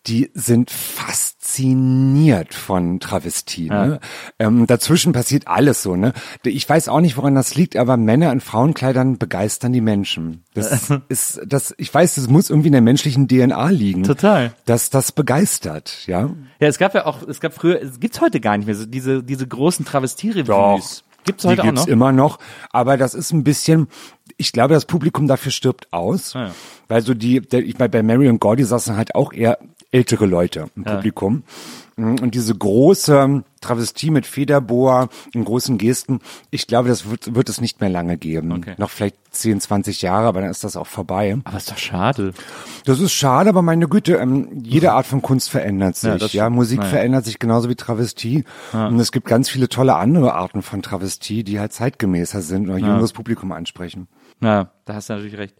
die 0.07 0.31
sind 0.33 0.71
fasziniert 0.71 2.53
von 2.53 2.99
Travestie. 2.99 3.69
Ne? 3.69 3.99
Ähm, 4.39 4.65
dazwischen 4.65 5.13
passiert 5.13 5.47
alles 5.47 5.83
so. 5.83 5.95
Ne? 5.95 6.13
Ich 6.43 6.67
weiß 6.67 6.89
auch 6.89 6.99
nicht, 6.99 7.15
woran 7.15 7.35
das 7.35 7.55
liegt, 7.55 7.75
aber 7.75 7.95
Männer 7.95 8.31
in 8.31 8.41
Frauenkleidern 8.41 9.17
begeistern 9.17 9.71
die 9.71 9.81
Menschen. 9.81 10.43
Das 10.53 10.89
ist, 11.09 11.41
das, 11.45 11.73
ich 11.77 11.93
weiß, 11.93 12.15
das 12.15 12.27
muss 12.27 12.49
irgendwie 12.49 12.67
in 12.67 12.73
der 12.73 12.81
menschlichen 12.81 13.27
DNA 13.27 13.69
liegen. 13.69 14.03
Total. 14.03 14.53
Dass 14.65 14.89
das 14.89 15.11
begeistert, 15.11 16.07
ja. 16.07 16.29
ja, 16.59 16.67
es 16.67 16.79
gab 16.79 16.95
ja 16.95 17.05
auch, 17.05 17.21
es 17.27 17.39
gab 17.39 17.53
früher, 17.53 17.81
es 17.81 17.99
gibt's 17.99 18.19
heute 18.19 18.39
gar 18.39 18.57
nicht 18.57 18.65
mehr 18.65 18.75
so 18.75 18.85
diese 18.85 19.23
diese 19.23 19.47
großen 19.47 19.85
Travestierevues. 19.85 21.03
Gibt's 21.25 21.45
heute 21.45 21.55
die 21.55 21.61
auch 21.61 21.65
gibt's 21.65 21.81
noch? 21.81 21.87
immer 21.87 22.11
noch, 22.11 22.39
aber 22.71 22.97
das 22.97 23.13
ist 23.13 23.31
ein 23.31 23.43
bisschen, 23.43 23.87
ich 24.39 24.51
glaube, 24.51 24.73
das 24.73 24.85
Publikum 24.85 25.27
dafür 25.27 25.51
stirbt 25.51 25.91
aus, 25.93 26.35
Ah, 26.35 26.45
ja. 26.47 26.51
weil 26.87 27.01
so 27.03 27.13
die, 27.13 27.41
der, 27.41 27.59
ich 27.63 27.77
meine, 27.77 27.89
bei 27.89 28.01
Mary 28.01 28.27
und 28.29 28.39
Gordy 28.39 28.63
saßen 28.63 28.95
halt 28.97 29.13
auch 29.13 29.33
eher 29.33 29.59
ältere 29.91 30.25
Leute 30.25 30.69
im 30.75 30.83
Publikum. 30.83 31.43
Und 31.97 32.33
diese 32.33 32.55
große 32.55 33.43
Travestie 33.59 34.09
mit 34.09 34.25
Federboa 34.25 35.09
und 35.35 35.43
großen 35.43 35.77
Gesten, 35.77 36.21
ich 36.49 36.65
glaube, 36.65 36.87
das 36.87 37.09
wird, 37.09 37.35
wird 37.35 37.49
es 37.49 37.59
nicht 37.59 37.81
mehr 37.81 37.89
lange 37.89 38.15
geben. 38.15 38.53
Okay. 38.53 38.75
Noch 38.77 38.89
vielleicht 38.89 39.17
10, 39.31 39.59
20 39.59 40.01
Jahre, 40.01 40.27
aber 40.27 40.39
dann 40.39 40.49
ist 40.49 40.63
das 40.63 40.77
auch 40.77 40.87
vorbei. 40.87 41.37
Aber 41.43 41.57
ist 41.57 41.69
doch 41.69 41.77
schade. 41.77 42.33
Das 42.85 43.01
ist 43.01 43.11
schade, 43.11 43.49
aber 43.49 43.61
meine 43.61 43.89
Güte, 43.89 44.13
ähm, 44.15 44.47
jede 44.63 44.93
Art 44.93 45.07
von 45.07 45.21
Kunst 45.21 45.49
verändert 45.49 45.97
sich. 45.97 46.31
Ja, 46.33 46.45
Ja. 46.45 46.49
Musik 46.49 46.79
Naja. 46.79 46.91
verändert 46.91 47.25
sich 47.25 47.37
genauso 47.37 47.67
wie 47.67 47.75
Travestie. 47.75 48.45
Und 48.71 48.97
es 49.01 49.11
gibt 49.11 49.27
ganz 49.27 49.49
viele 49.49 49.67
tolle 49.67 49.95
andere 49.95 50.35
Arten 50.35 50.61
von 50.61 50.81
Travestie, 50.81 51.43
die 51.43 51.59
halt 51.59 51.73
zeitgemäßer 51.73 52.41
sind 52.41 52.69
oder 52.69 52.77
jüngeres 52.77 53.11
Publikum 53.11 53.51
ansprechen. 53.51 54.07
Ja, 54.41 54.69
da 54.85 54.93
hast 54.95 55.09
du 55.09 55.13
natürlich 55.13 55.37
recht. 55.37 55.53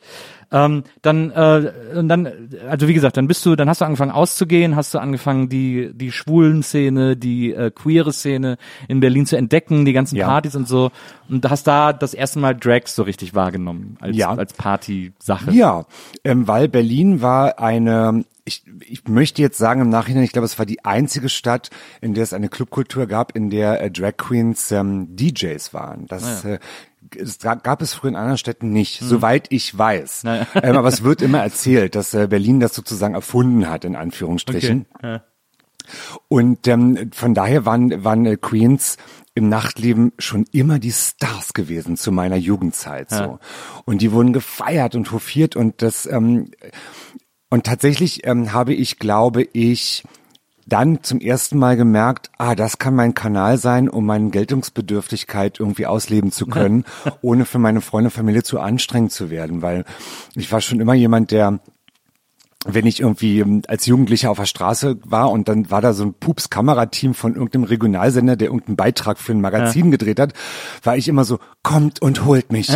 Ähm, 0.52 0.84
dann, 1.02 1.32
äh, 1.32 1.72
und 1.96 2.08
dann, 2.08 2.50
also 2.70 2.88
wie 2.88 2.94
gesagt, 2.94 3.18
dann 3.18 3.28
bist 3.28 3.46
du, 3.46 3.56
dann 3.58 3.68
hast 3.70 3.82
du 3.82 3.86
angefangen 3.86 4.12
auszugehen, 4.12 4.76
hast 4.76 4.94
du 4.94 5.00
angefangen 5.00 5.50
die 5.50 5.92
die 5.94 6.12
schwulen 6.14 6.64
Szene, 6.64 7.18
die 7.18 7.54
äh, 7.54 7.72
queere 7.72 8.14
Szene 8.14 8.58
in 8.88 9.00
Berlin 9.02 9.26
zu 9.26 9.36
entdecken, 9.36 9.84
die 9.86 9.92
ganzen 9.94 10.16
Ja. 10.16 10.28
Partys 10.28 10.56
und 10.56 10.68
so, 10.68 10.92
und 11.28 11.48
hast 11.50 11.68
da 11.68 11.92
das 11.94 12.14
erste 12.14 12.40
Mal 12.40 12.56
Drags 12.56 12.96
so 12.96 13.04
richtig 13.04 13.36
wahrgenommen 13.36 13.98
als 14.00 14.16
Ja. 14.16 14.34
als 14.34 14.54
Party-Sache. 14.54 15.52
Ja, 15.52 15.86
ähm, 16.24 16.48
weil 16.48 16.70
Berlin 16.70 17.22
war 17.22 17.60
eine, 17.60 18.24
ich, 18.46 18.64
ich 18.88 19.08
möchte 19.08 19.42
jetzt 19.42 19.58
sagen 19.58 19.82
im 19.82 19.90
Nachhinein, 19.90 20.24
ich 20.24 20.32
glaube, 20.32 20.46
es 20.46 20.58
war 20.58 20.66
die 20.66 20.84
einzige 20.86 21.28
Stadt, 21.30 21.70
in 22.02 22.14
der 22.14 22.24
es 22.24 22.34
eine 22.34 22.48
Clubkultur 22.50 23.08
gab, 23.08 23.36
in 23.36 23.50
der 23.50 23.82
äh, 23.82 23.92
Drag 23.92 24.16
Queens 24.18 24.72
ähm, 24.72 25.16
DJs 25.16 25.74
waren. 25.74 26.08
Das 26.08 26.46
äh, 26.46 26.60
es 27.16 27.40
ga- 27.40 27.56
gab 27.56 27.82
es 27.82 27.94
früher 27.94 28.10
in 28.10 28.16
anderen 28.16 28.38
Städten 28.38 28.72
nicht, 28.72 29.00
soweit 29.00 29.48
ich 29.50 29.78
weiß. 29.78 30.24
Naja. 30.24 30.48
Ähm, 30.56 30.78
aber 30.78 30.88
es 30.88 31.04
wird 31.04 31.22
immer 31.22 31.40
erzählt, 31.40 31.96
dass 31.96 32.14
äh, 32.14 32.28
Berlin 32.28 32.60
das 32.60 32.74
sozusagen 32.76 33.14
erfunden 33.16 33.70
hat, 33.70 33.86
in 33.86 33.96
Anführungsstrichen. 33.96 34.86
Ja. 35.04 35.24
Und 36.28 36.68
ähm, 36.68 37.10
von 37.14 37.34
daher 37.34 37.66
waren, 37.66 38.04
waren 38.04 38.26
äh, 38.26 38.38
Queens 38.38 38.98
im 39.34 39.50
Nachtleben 39.50 40.12
schon 40.20 40.46
immer 40.52 40.80
die 40.80 40.92
Stars 40.92 41.54
gewesen 41.54 41.98
zu 41.98 42.12
meiner 42.12 42.36
Jugendzeit 42.36 43.10
so. 43.10 43.40
Und 43.86 44.02
die 44.02 44.12
wurden 44.12 44.34
gefeiert 44.34 44.96
und 44.96 45.12
hofiert 45.12 45.56
und 45.56 45.82
das 45.82 46.06
ähm, 46.06 46.52
und 47.50 47.66
tatsächlich 47.66 48.28
ähm, 48.28 48.54
habe 48.54 48.74
ich, 48.74 49.00
glaube 49.00 49.44
ich, 49.44 50.04
dann 50.70 51.04
zum 51.04 51.20
ersten 51.20 51.58
Mal 51.58 51.76
gemerkt, 51.76 52.30
ah, 52.38 52.56
das 52.56 52.78
kann 52.78 52.96
mein 52.96 53.14
Kanal 53.14 53.58
sein, 53.58 53.90
um 53.90 54.06
meine 54.06 54.30
Geltungsbedürftigkeit 54.30 55.60
irgendwie 55.60 55.86
ausleben 55.86 56.32
zu 56.32 56.46
können, 56.46 56.86
ohne 57.22 57.46
für 57.46 57.60
meine 57.60 57.82
Freunde 57.82 58.08
und 58.08 58.14
Familie 58.14 58.44
zu 58.44 58.60
anstrengend 58.60 59.12
zu 59.12 59.30
werden, 59.30 59.62
weil 59.62 59.86
ich 60.36 60.52
war 60.52 60.62
schon 60.62 60.80
immer 60.80 60.94
jemand, 60.94 61.32
der 61.32 61.60
wenn 62.66 62.86
ich 62.86 63.00
irgendwie 63.00 63.40
ähm, 63.40 63.62
als 63.70 63.86
Jugendlicher 63.86 64.30
auf 64.30 64.38
der 64.38 64.46
Straße 64.46 64.98
war 65.06 65.32
und 65.32 65.48
dann 65.48 65.72
war 65.72 65.80
da 65.80 65.94
so 65.94 66.04
ein 66.04 66.14
Pups-Kamerateam 66.14 67.14
von 67.14 67.36
irgendeinem 67.36 67.64
Regionalsender, 67.64 68.36
der 68.36 68.50
irgendeinen 68.50 68.76
Beitrag 68.76 69.18
für 69.18 69.32
ein 69.32 69.40
Magazin 69.40 69.92
gedreht 69.92 70.20
hat, 70.20 70.34
war 70.84 70.98
ich 70.98 71.08
immer 71.08 71.24
so, 71.24 71.40
kommt 71.64 72.02
und 72.02 72.26
holt 72.26 72.52
mich. 72.52 72.70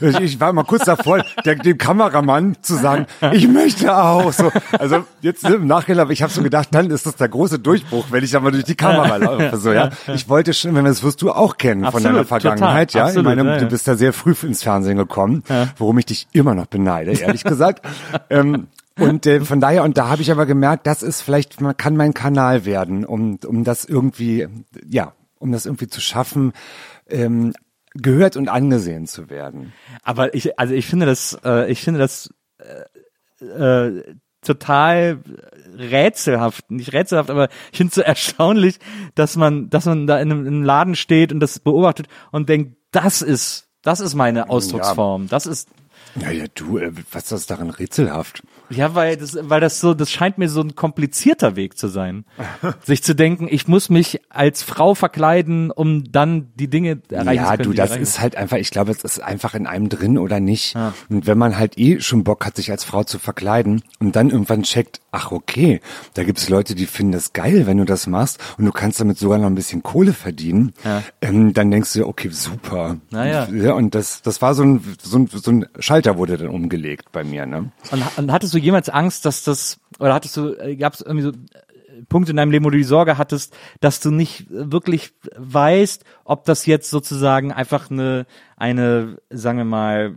ich, 0.00 0.20
ich 0.20 0.40
war 0.40 0.52
mal 0.52 0.62
kurz 0.62 0.84
davor, 0.84 1.24
der, 1.44 1.56
dem 1.56 1.78
Kameramann 1.78 2.56
zu 2.62 2.76
sagen, 2.76 3.06
ich 3.32 3.48
möchte 3.48 3.96
auch. 3.96 4.32
So, 4.32 4.52
also 4.78 5.04
jetzt 5.20 5.44
im 5.44 5.66
Nachhinein, 5.66 6.02
aber 6.02 6.12
ich 6.12 6.22
habe 6.22 6.32
so 6.32 6.40
gedacht, 6.40 6.68
dann 6.70 6.90
ist 6.92 7.04
das 7.04 7.16
der 7.16 7.28
große 7.28 7.58
Durchbruch, 7.58 8.06
wenn 8.10 8.22
ich 8.22 8.30
da 8.30 8.38
mal 8.38 8.52
durch 8.52 8.64
die 8.64 8.76
Kamera 8.76 9.16
laufe. 9.16 9.56
So, 9.56 9.72
ja. 9.72 9.90
Ich 10.14 10.28
wollte 10.28 10.54
schon, 10.54 10.76
wenn 10.76 10.84
das 10.84 11.02
wirst 11.02 11.22
du 11.22 11.32
auch 11.32 11.56
kennen 11.56 11.80
von 11.80 11.88
Absolut, 11.88 12.06
deiner 12.06 12.24
Vergangenheit, 12.24 12.92
total, 12.92 13.00
ja. 13.00 13.06
absolut, 13.06 13.32
ich 13.32 13.36
meine, 13.36 13.50
ja, 13.50 13.56
du 13.58 13.64
ja. 13.64 13.68
bist 13.68 13.88
da 13.88 13.96
sehr 13.96 14.12
früh 14.12 14.34
ins 14.42 14.62
Fernsehen 14.62 14.96
gekommen, 14.96 15.42
worum 15.76 15.98
ich 15.98 16.06
dich 16.06 16.28
immer 16.30 16.54
noch 16.54 16.66
beneide, 16.66 17.10
ehrlich 17.10 17.42
gesagt. 17.42 17.84
ähm, 18.30 18.68
und 18.98 19.26
äh, 19.26 19.40
von 19.40 19.60
daher, 19.60 19.82
und 19.82 19.98
da 19.98 20.08
habe 20.08 20.22
ich 20.22 20.30
aber 20.30 20.46
gemerkt, 20.46 20.86
das 20.86 21.02
ist 21.02 21.20
vielleicht, 21.20 21.60
man 21.60 21.76
kann 21.76 21.96
mein 21.96 22.14
Kanal 22.14 22.64
werden, 22.64 23.04
um, 23.04 23.38
um 23.44 23.64
das 23.64 23.84
irgendwie, 23.84 24.46
ja, 24.88 25.14
um 25.38 25.52
das 25.52 25.66
irgendwie 25.66 25.88
zu 25.88 26.00
schaffen, 26.00 26.52
ähm, 27.08 27.52
gehört 27.94 28.36
und 28.36 28.48
angesehen 28.48 29.06
zu 29.06 29.30
werden. 29.30 29.72
Aber 30.02 30.34
ich, 30.34 30.58
also 30.58 30.74
ich 30.74 30.86
finde 30.86 31.06
das, 31.06 31.38
äh, 31.44 31.70
ich 31.70 31.80
finde 31.82 32.00
das 32.00 32.32
äh, 32.58 33.44
äh, 33.44 34.14
total 34.42 35.20
rätselhaft, 35.76 36.70
nicht 36.70 36.92
rätselhaft, 36.92 37.30
aber 37.30 37.48
ich 37.72 37.78
finde 37.78 37.90
es 37.90 37.94
so 37.94 38.02
erstaunlich, 38.02 38.78
dass 39.14 39.36
man, 39.36 39.70
dass 39.70 39.86
man 39.86 40.06
da 40.06 40.20
in 40.20 40.30
einem, 40.30 40.46
in 40.46 40.54
einem 40.54 40.62
Laden 40.62 40.96
steht 40.96 41.32
und 41.32 41.40
das 41.40 41.58
beobachtet 41.58 42.06
und 42.30 42.48
denkt, 42.48 42.76
das 42.90 43.22
ist, 43.22 43.68
das 43.82 44.00
ist 44.00 44.14
meine 44.14 44.50
Ausdrucksform, 44.50 45.28
das 45.28 45.46
ist 45.46 45.68
Ja, 46.20 46.30
ja, 46.30 46.44
du, 46.54 46.78
äh, 46.78 46.92
was 47.12 47.24
ist 47.24 47.32
das 47.32 47.46
daran 47.46 47.70
rätselhaft? 47.70 48.42
Ja, 48.70 48.94
weil 48.94 49.16
das, 49.16 49.36
weil 49.40 49.60
das 49.60 49.80
so, 49.80 49.94
das 49.94 50.10
scheint 50.10 50.38
mir 50.38 50.48
so 50.48 50.60
ein 50.60 50.74
komplizierter 50.74 51.54
Weg 51.56 51.76
zu 51.76 51.88
sein. 51.88 52.24
sich 52.84 53.02
zu 53.02 53.14
denken, 53.14 53.46
ich 53.50 53.68
muss 53.68 53.90
mich 53.90 54.20
als 54.30 54.62
Frau 54.62 54.94
verkleiden, 54.94 55.70
um 55.70 56.10
dann 56.10 56.48
die 56.54 56.68
Dinge 56.68 57.00
erreichen 57.10 57.28
zu 57.28 57.34
Ja, 57.44 57.50
können. 57.50 57.62
du, 57.64 57.70
die 57.72 57.76
das 57.76 57.96
ist 57.96 58.20
halt 58.20 58.36
einfach, 58.36 58.56
ich 58.56 58.70
glaube, 58.70 58.90
es 58.92 59.02
ist 59.04 59.22
einfach 59.22 59.54
in 59.54 59.66
einem 59.66 59.88
drin 59.88 60.16
oder 60.18 60.40
nicht. 60.40 60.74
Und 61.08 61.26
wenn 61.26 61.36
man 61.38 61.58
halt 61.58 61.78
eh 61.78 62.00
schon 62.00 62.24
Bock 62.24 62.46
hat, 62.46 62.56
sich 62.56 62.70
als 62.70 62.84
Frau 62.84 63.04
zu 63.04 63.18
verkleiden 63.18 63.82
und 63.98 64.16
dann 64.16 64.30
irgendwann 64.30 64.62
checkt, 64.62 65.00
ach 65.12 65.30
okay, 65.30 65.80
da 66.14 66.24
gibt's 66.24 66.48
Leute, 66.48 66.74
die 66.74 66.86
finden 66.86 67.12
das 67.12 67.32
geil, 67.32 67.66
wenn 67.66 67.78
du 67.78 67.84
das 67.84 68.06
machst 68.06 68.40
und 68.56 68.64
du 68.64 68.72
kannst 68.72 68.98
damit 69.00 69.18
sogar 69.18 69.38
noch 69.38 69.46
ein 69.46 69.54
bisschen 69.54 69.82
Kohle 69.82 70.12
verdienen, 70.12 70.72
ähm, 71.20 71.52
dann 71.52 71.70
denkst 71.70 71.92
du, 71.92 72.06
okay, 72.06 72.30
super. 72.30 72.96
Naja. 73.10 73.48
Ja, 73.52 73.72
und 73.74 73.94
das, 73.94 74.22
das 74.22 74.40
war 74.42 74.54
so 74.54 74.62
ein, 74.62 74.82
so 75.02 75.18
ein, 75.18 75.28
so 75.28 75.50
ein 75.50 75.66
Schalter 76.04 76.18
wurde 76.18 76.36
dann 76.36 76.48
umgelegt 76.48 77.12
bei 77.12 77.24
mir, 77.24 77.46
ne? 77.46 77.72
Und, 77.90 78.18
und 78.18 78.32
hattest 78.32 78.54
du 78.54 78.58
jemals 78.58 78.88
Angst, 78.88 79.24
dass 79.24 79.42
das, 79.42 79.80
oder 79.98 80.14
hattest 80.14 80.36
du, 80.36 80.54
gab 80.78 80.94
es 80.94 81.00
irgendwie 81.00 81.22
so 81.22 81.30
äh, 81.30 82.02
Punkte 82.08 82.32
in 82.32 82.36
deinem 82.36 82.50
Leben, 82.50 82.64
wo 82.64 82.70
du 82.70 82.76
die 82.76 82.84
Sorge 82.84 83.16
hattest, 83.16 83.56
dass 83.80 84.00
du 84.00 84.10
nicht 84.10 84.46
wirklich 84.50 85.12
weißt, 85.36 86.04
ob 86.24 86.44
das 86.44 86.66
jetzt 86.66 86.90
sozusagen 86.90 87.52
einfach 87.52 87.90
eine, 87.90 88.26
eine, 88.56 89.18
sagen 89.30 89.58
wir 89.58 89.64
mal, 89.64 90.16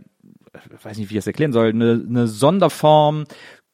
ich 0.54 0.84
weiß 0.84 0.98
nicht, 0.98 1.10
wie 1.10 1.14
ich 1.14 1.20
das 1.20 1.26
erklären 1.26 1.52
soll, 1.52 1.68
eine, 1.68 2.04
eine 2.06 2.28
Sonderform 2.28 3.24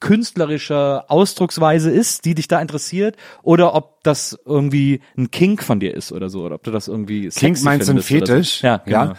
künstlerische 0.01 1.05
Ausdrucksweise 1.09 1.91
ist, 1.91 2.27
die 2.27 2.35
dich 2.35 2.47
da 2.47 2.61
interessiert, 2.61 3.17
oder 3.43 3.75
ob 3.75 4.03
das 4.05 4.39
irgendwie 4.45 5.01
ein 5.17 5.31
Kink 5.31 5.63
von 5.63 5.81
dir 5.81 5.95
ist 5.95 6.13
oder 6.13 6.29
so, 6.29 6.43
oder 6.45 6.57
ob 6.57 6.63
du 6.63 6.71
das 6.71 6.89
irgendwie 6.89 7.31
Kink 7.31 7.63
meinst 7.63 7.89
du 7.89 7.93
ein 7.95 8.03
Fetisch? 8.03 8.61
So. 8.61 8.67
Ja, 8.67 8.77
genau. 8.85 9.05
ja. 9.05 9.15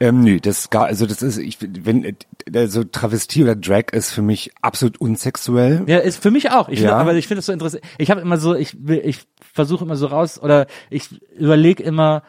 Ähm, 0.00 0.22
nö, 0.24 0.40
das 0.40 0.70
gar, 0.70 0.86
also 0.86 1.04
das 1.06 1.20
ist, 1.22 1.36
ich, 1.36 1.58
wenn, 1.60 2.16
also 2.54 2.84
Travestie 2.84 3.42
oder 3.42 3.54
Drag 3.54 3.92
ist 3.92 4.10
für 4.10 4.22
mich 4.22 4.50
absolut 4.62 4.98
unsexuell. 4.98 5.82
Ja, 5.86 5.98
ist 5.98 6.22
für 6.22 6.30
mich 6.30 6.50
auch. 6.50 6.68
Ich 6.70 6.80
Ja. 6.80 6.88
find, 6.88 7.00
aber 7.00 7.14
ich 7.14 7.28
finde 7.28 7.40
es 7.40 7.46
so 7.46 7.52
interessant. 7.52 7.82
Ich 7.98 8.10
habe 8.10 8.20
immer 8.22 8.38
so, 8.38 8.54
ich 8.54 8.76
will, 8.80 9.02
ich 9.04 9.18
versuche 9.52 9.84
immer 9.84 9.96
so 9.96 10.06
raus 10.06 10.40
oder 10.42 10.66
ich 10.88 11.08
überlege 11.36 11.82
immer, 11.82 12.22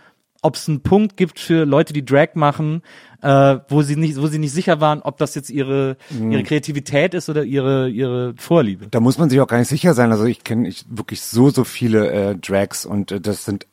ob 0.44 0.56
es 0.56 0.68
einen 0.68 0.82
Punkt 0.82 1.18
gibt 1.18 1.40
für 1.40 1.66
Leute, 1.66 1.94
die 1.94 2.04
Drag 2.04 2.30
machen, 2.34 2.82
äh, 3.22 3.58
wo 3.70 3.84
sie 3.84 3.96
nicht, 3.96 4.20
wo 4.20 4.26
sie 4.28 4.40
nicht 4.40 4.52
sicher 4.54 4.82
waren, 4.82 5.02
ob 5.04 5.18
das 5.20 5.36
jetzt 5.36 5.50
ihre 5.52 5.98
Mhm. 6.10 6.32
ihre 6.32 6.44
Kreativität 6.44 7.14
ist 7.14 7.30
oder 7.30 7.44
ihre 7.44 7.88
ihre 7.90 8.34
Vorliebe. 8.38 8.88
Da 8.90 9.00
muss 9.00 9.18
man 9.20 9.30
sich 9.30 9.40
auch 9.40 9.48
gar 9.48 9.60
nicht 9.60 9.68
sicher 9.68 9.94
sein. 9.94 10.12
Also 10.12 10.26
ich 10.26 10.44
kenne 10.44 10.68
ich 10.68 10.84
wirklich 10.90 11.22
so, 11.22 11.52
so 11.52 11.64
viele 11.64 12.12
äh, 12.12 12.36
Drags 12.36 12.86
und 12.88 13.12
äh, 13.12 13.22
das 13.22 13.46
sind 13.46 13.68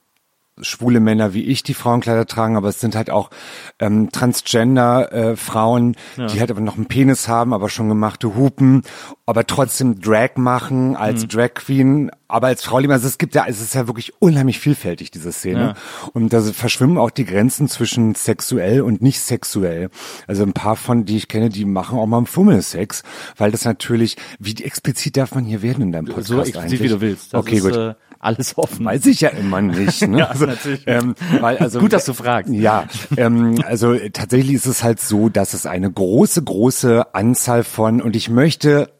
schwule 0.60 1.00
Männer 1.00 1.34
wie 1.34 1.44
ich, 1.44 1.62
die 1.62 1.74
Frauenkleider 1.74 2.26
tragen, 2.26 2.56
aber 2.56 2.68
es 2.68 2.80
sind 2.80 2.96
halt 2.96 3.10
auch 3.10 3.30
ähm, 3.78 4.10
Transgender 4.12 5.12
äh, 5.12 5.36
Frauen, 5.36 5.96
die 6.16 6.40
halt 6.40 6.50
aber 6.50 6.60
noch 6.60 6.76
einen 6.76 6.86
Penis 6.86 7.28
haben, 7.28 7.52
aber 7.52 7.68
schon 7.68 7.88
gemachte 7.88 8.34
Hupen, 8.34 8.82
aber 9.26 9.46
trotzdem 9.46 10.00
Drag 10.00 10.36
machen 10.36 10.96
als 10.96 11.22
Mhm. 11.22 11.28
Drag 11.28 11.54
Queen, 11.54 12.10
aber 12.28 12.48
als 12.48 12.62
Frau 12.64 12.78
lieber. 12.78 12.94
Also 12.94 13.06
es 13.06 13.18
gibt 13.18 13.34
ja, 13.34 13.44
es 13.46 13.60
ist 13.60 13.74
ja 13.74 13.86
wirklich 13.86 14.12
unheimlich 14.20 14.58
vielfältig, 14.58 15.10
diese 15.10 15.32
Szene. 15.32 15.74
Und 16.12 16.32
da 16.32 16.40
verschwimmen 16.42 16.98
auch 16.98 17.10
die 17.10 17.24
Grenzen 17.24 17.68
zwischen 17.68 18.14
sexuell 18.14 18.82
und 18.82 19.00
nicht 19.02 19.20
sexuell. 19.20 19.90
Also 20.26 20.42
ein 20.42 20.52
paar 20.52 20.76
von, 20.76 21.04
die 21.04 21.16
ich 21.16 21.28
kenne, 21.28 21.48
die 21.48 21.64
machen 21.64 21.98
auch 21.98 22.06
mal 22.06 22.18
einen 22.18 22.26
Fummelsex, 22.26 23.02
weil 23.36 23.50
das 23.50 23.64
natürlich, 23.64 24.16
wie 24.38 24.54
explizit 24.62 25.16
darf 25.16 25.34
man 25.34 25.44
hier 25.44 25.62
werden 25.62 25.82
in 25.82 25.92
deinem 25.92 26.06
Podcast 26.06 26.28
So 26.28 26.40
explizit 26.40 26.62
eigentlich? 26.64 26.80
wie 26.82 26.88
du 26.88 27.00
willst. 27.00 27.32
Das 27.34 27.40
okay, 27.40 27.56
ist, 27.56 27.64
gut. 27.64 27.76
Äh, 27.76 27.94
alles 28.20 28.58
offen. 28.58 28.84
Weiß 28.84 29.06
ich 29.06 29.20
ja 29.20 29.30
immer 29.30 29.60
nicht. 29.60 30.06
Ne? 30.06 30.18
Ja, 30.18 30.34
natürlich. 30.34 30.82
Ähm, 30.86 31.14
weil 31.40 31.58
also 31.58 31.78
Gut, 31.78 31.92
dass 31.92 32.04
du 32.04 32.12
fragst. 32.12 32.52
Ja, 32.52 32.86
ähm, 33.16 33.62
also 33.64 33.96
tatsächlich 34.12 34.54
ist 34.54 34.66
es 34.66 34.82
halt 34.82 35.00
so, 35.00 35.28
dass 35.28 35.54
es 35.54 35.64
eine 35.66 35.90
große, 35.90 36.42
große 36.42 37.14
Anzahl 37.14 37.62
von 37.62 38.02
und 38.02 38.16
ich 38.16 38.28
möchte 38.28 38.90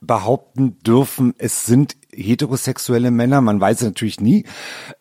behaupten 0.00 0.78
dürfen, 0.82 1.34
es 1.38 1.64
sind 1.64 1.96
heterosexuelle 2.16 3.10
Männer, 3.10 3.40
man 3.40 3.60
weiß 3.60 3.78
es 3.78 3.86
natürlich 3.86 4.20
nie, 4.20 4.44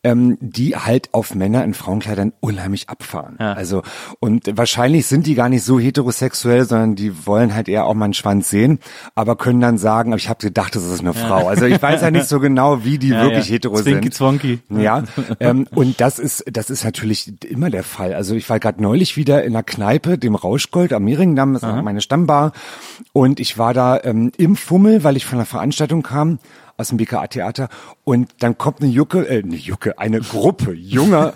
ähm, 0.03 0.37
die 0.41 0.75
halt 0.75 1.13
auf 1.13 1.33
Männer 1.33 1.63
in 1.63 1.73
Frauenkleidern 1.73 2.33
unheimlich 2.39 2.89
abfahren. 2.89 3.37
Also 3.39 3.81
und 4.19 4.57
wahrscheinlich 4.57 5.07
sind 5.07 5.25
die 5.25 5.35
gar 5.35 5.49
nicht 5.49 5.63
so 5.63 5.79
heterosexuell, 5.79 6.65
sondern 6.65 6.95
die 6.95 7.25
wollen 7.25 7.55
halt 7.55 7.69
eher 7.69 7.85
auch 7.85 7.93
mal 7.93 8.05
einen 8.05 8.13
Schwanz 8.13 8.49
sehen, 8.49 8.79
aber 9.15 9.35
können 9.35 9.61
dann 9.61 9.77
sagen, 9.77 10.13
ich 10.13 10.29
habe 10.29 10.39
gedacht, 10.39 10.75
das 10.75 10.83
ist 10.83 10.99
eine 10.99 11.13
Frau. 11.13 11.47
Also 11.47 11.65
ich 11.65 11.81
weiß 11.81 12.01
ja 12.01 12.11
nicht 12.11 12.27
so 12.27 12.39
genau, 12.39 12.83
wie 12.83 12.99
die 12.99 13.09
Ja, 13.15 13.23
wirklich 13.23 13.47
ja. 13.47 13.53
hetero 13.53 13.75
Zwinky 13.75 14.03
sind. 14.03 14.13
Zwonky. 14.13 14.59
Ja, 14.69 15.03
ähm, 15.39 15.67
und 15.73 16.01
das 16.01 16.19
ist 16.19 16.43
das 16.51 16.69
ist 16.69 16.83
natürlich 16.83 17.33
immer 17.45 17.69
der 17.69 17.83
Fall. 17.83 18.13
Also 18.13 18.35
ich 18.35 18.49
war 18.49 18.59
gerade 18.59 18.81
neulich 18.81 19.15
wieder 19.17 19.43
in 19.43 19.53
einer 19.53 19.63
Kneipe, 19.63 20.17
dem 20.17 20.35
Rauschgold 20.35 20.91
am 20.93 21.03
Mehringdamm, 21.03 21.53
das 21.53 21.63
ist 21.63 21.83
meine 21.83 22.01
Stammbar, 22.01 22.51
und 23.13 23.39
ich 23.39 23.57
war 23.57 23.73
da 23.73 23.99
ähm, 24.03 24.31
im 24.37 24.55
Fummel, 24.55 25.03
weil 25.03 25.17
ich 25.17 25.25
von 25.25 25.37
einer 25.37 25.45
Veranstaltung 25.45 26.03
kam 26.03 26.39
aus 26.77 26.89
dem 26.89 26.97
BKA-Theater 26.97 27.69
und 28.03 28.31
dann 28.39 28.57
kommt 28.57 28.81
eine 28.81 28.91
Jucke, 28.91 29.27
äh, 29.27 29.43
eine 29.43 29.55
Jucke, 29.55 29.97
eine 29.99 30.19
Gruppe 30.21 30.73
junger, 30.73 31.33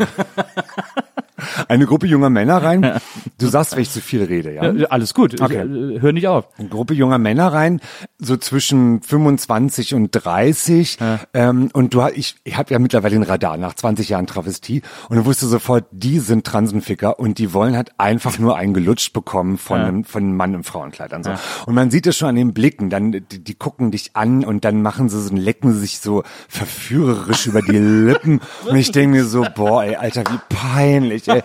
eine 1.68 1.86
Gruppe 1.86 2.08
junger 2.08 2.30
Männer 2.30 2.62
rein. 2.64 3.00
Du 3.38 3.48
sagst, 3.48 3.76
wenn 3.76 3.82
ich 3.82 3.92
zu 3.92 4.02
viel 4.02 4.24
rede, 4.24 4.54
ja? 4.54 4.64
Äh, 4.64 4.86
alles 4.90 5.14
gut. 5.14 5.40
Okay. 5.40 5.64
Ich, 5.64 5.98
äh, 5.98 6.02
hör 6.02 6.12
nicht 6.12 6.28
auf. 6.28 6.46
eine 6.58 6.70
Gruppe 6.70 6.94
junger 6.94 7.18
Männer 7.18 7.52
rein, 7.54 7.82
so 8.18 8.38
zwischen 8.38 9.02
25 9.02 9.94
und 9.94 10.12
30. 10.12 10.98
Ähm, 11.34 11.70
und 11.74 11.94
du, 11.94 12.06
ich, 12.14 12.36
ich 12.44 12.58
habe 12.58 12.74
ja 12.74 12.80
mittlerweile 12.80 13.16
den 13.16 13.24
Radar 13.24 13.58
nach 13.58 13.74
20 13.74 14.10
Jahren 14.10 14.28
Travestie 14.28 14.82
und 15.10 15.18
du 15.18 15.26
wusste 15.26 15.48
sofort, 15.48 15.86
die 15.92 16.20
sind 16.20 16.46
Transenficker 16.46 17.20
und 17.20 17.38
die 17.38 17.54
wollen 17.54 17.76
halt 17.76 17.92
einfach 17.98 18.40
nur 18.40 18.58
einen 18.58 18.74
gelutscht 18.74 19.14
bekommen 19.14 19.58
von, 19.58 19.80
einem, 19.82 20.04
von 20.04 20.24
einem 20.24 20.36
Mann 20.36 20.54
im 20.54 20.64
Frauenkleid 20.64 21.14
und 21.14 21.24
so. 21.24 21.32
Und 21.66 21.74
man 21.76 21.92
sieht 21.92 22.08
es 22.08 22.18
schon 22.18 22.30
an 22.30 22.36
den 22.36 22.54
Blicken, 22.54 22.90
dann 22.90 23.12
die, 23.12 23.44
die 23.44 23.56
gucken 23.56 23.92
dich 23.92 24.12
an 24.16 24.44
und 24.44 24.66
dann 24.66 24.82
machen 24.82 25.10
sie 25.10 25.22
so, 25.22 25.34
lecken 25.34 25.74
sie 25.74 25.80
sich 25.80 26.00
so 26.00 26.24
verführerisch 26.48 27.48
über 27.48 27.62
die 27.62 27.78
Lippen 27.78 28.42
und 28.66 28.76
ich 28.76 28.92
denke 28.92 29.18
mir 29.18 29.26
so, 29.26 29.46
boah, 29.56 29.84
ey, 29.84 29.96
Alter, 29.96 30.24
wie 30.30 30.40
peinlich, 30.50 31.29
ey. 31.30 31.42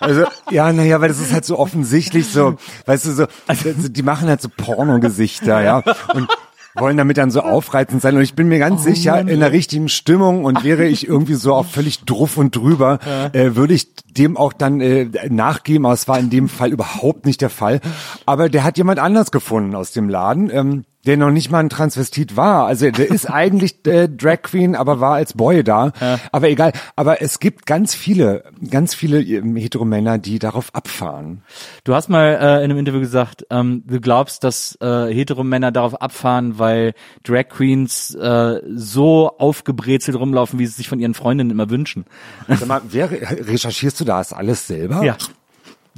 Also, 0.00 0.24
ja, 0.50 0.72
naja, 0.72 1.00
weil 1.00 1.08
das 1.08 1.20
ist 1.20 1.32
halt 1.32 1.44
so 1.44 1.58
offensichtlich 1.58 2.26
so, 2.28 2.56
weißt 2.86 3.06
du, 3.06 3.12
so, 3.12 3.26
also, 3.46 3.88
die 3.88 4.02
machen 4.02 4.28
halt 4.28 4.40
so 4.40 4.48
Pornogesichter, 4.48 5.60
ja, 5.62 5.82
und 6.14 6.28
wollen 6.74 6.96
damit 6.96 7.16
dann 7.16 7.30
so 7.30 7.40
aufreizend 7.40 8.02
sein. 8.02 8.16
Und 8.16 8.22
ich 8.22 8.34
bin 8.34 8.48
mir 8.48 8.58
ganz 8.58 8.84
sicher, 8.84 9.20
in 9.20 9.40
der 9.40 9.52
richtigen 9.52 9.88
Stimmung 9.88 10.44
und 10.44 10.64
wäre 10.64 10.86
ich 10.86 11.06
irgendwie 11.06 11.34
so 11.34 11.54
auch 11.54 11.66
völlig 11.66 12.04
druff 12.04 12.36
und 12.36 12.54
drüber, 12.54 12.98
äh, 13.32 13.56
würde 13.56 13.74
ich 13.74 13.94
dem 14.04 14.36
auch 14.36 14.52
dann 14.52 14.80
äh, 14.80 15.08
nachgeben, 15.28 15.86
aber 15.86 15.94
es 15.94 16.08
war 16.08 16.18
in 16.18 16.30
dem 16.30 16.48
Fall 16.48 16.72
überhaupt 16.72 17.26
nicht 17.26 17.40
der 17.40 17.50
Fall. 17.50 17.80
Aber 18.26 18.48
der 18.48 18.64
hat 18.64 18.78
jemand 18.78 18.98
anders 18.98 19.30
gefunden 19.30 19.74
aus 19.74 19.92
dem 19.92 20.08
Laden. 20.08 20.50
Ähm, 20.52 20.84
der 21.08 21.16
noch 21.16 21.30
nicht 21.30 21.50
mal 21.50 21.60
ein 21.60 21.70
Transvestit 21.70 22.36
war. 22.36 22.66
Also 22.66 22.90
der 22.90 23.10
ist 23.10 23.24
eigentlich 23.30 23.86
äh, 23.86 24.08
Drag 24.08 24.42
Queen, 24.42 24.76
aber 24.76 25.00
war 25.00 25.14
als 25.14 25.32
Boy 25.32 25.64
da. 25.64 25.92
Aber 26.32 26.50
egal. 26.50 26.72
Aber 26.96 27.22
es 27.22 27.40
gibt 27.40 27.64
ganz 27.64 27.94
viele, 27.94 28.44
ganz 28.70 28.94
viele 28.94 29.22
ähm, 29.22 29.56
Heteromänner, 29.56 30.18
die 30.18 30.38
darauf 30.38 30.74
abfahren. 30.74 31.42
Du 31.84 31.94
hast 31.94 32.10
mal 32.10 32.38
äh, 32.40 32.58
in 32.58 32.64
einem 32.64 32.78
Interview 32.78 33.00
gesagt, 33.00 33.46
ähm, 33.48 33.84
du 33.86 34.00
glaubst, 34.00 34.44
dass 34.44 34.76
äh, 34.82 35.06
Heteromänner 35.06 35.72
darauf 35.72 36.00
abfahren, 36.00 36.58
weil 36.58 36.92
Drag 37.24 37.48
Queens 37.48 38.14
äh, 38.14 38.60
so 38.74 39.38
aufgebrezelt 39.38 40.18
rumlaufen, 40.18 40.58
wie 40.58 40.66
sie 40.66 40.74
sich 40.74 40.90
von 40.90 41.00
ihren 41.00 41.14
Freundinnen 41.14 41.50
immer 41.50 41.70
wünschen. 41.70 42.04
Sag 42.48 42.68
mal, 42.68 42.82
wer 42.90 43.10
recherchierst 43.10 43.98
du 44.00 44.04
das 44.04 44.34
alles 44.34 44.66
selber? 44.66 45.02
Ja. 45.02 45.16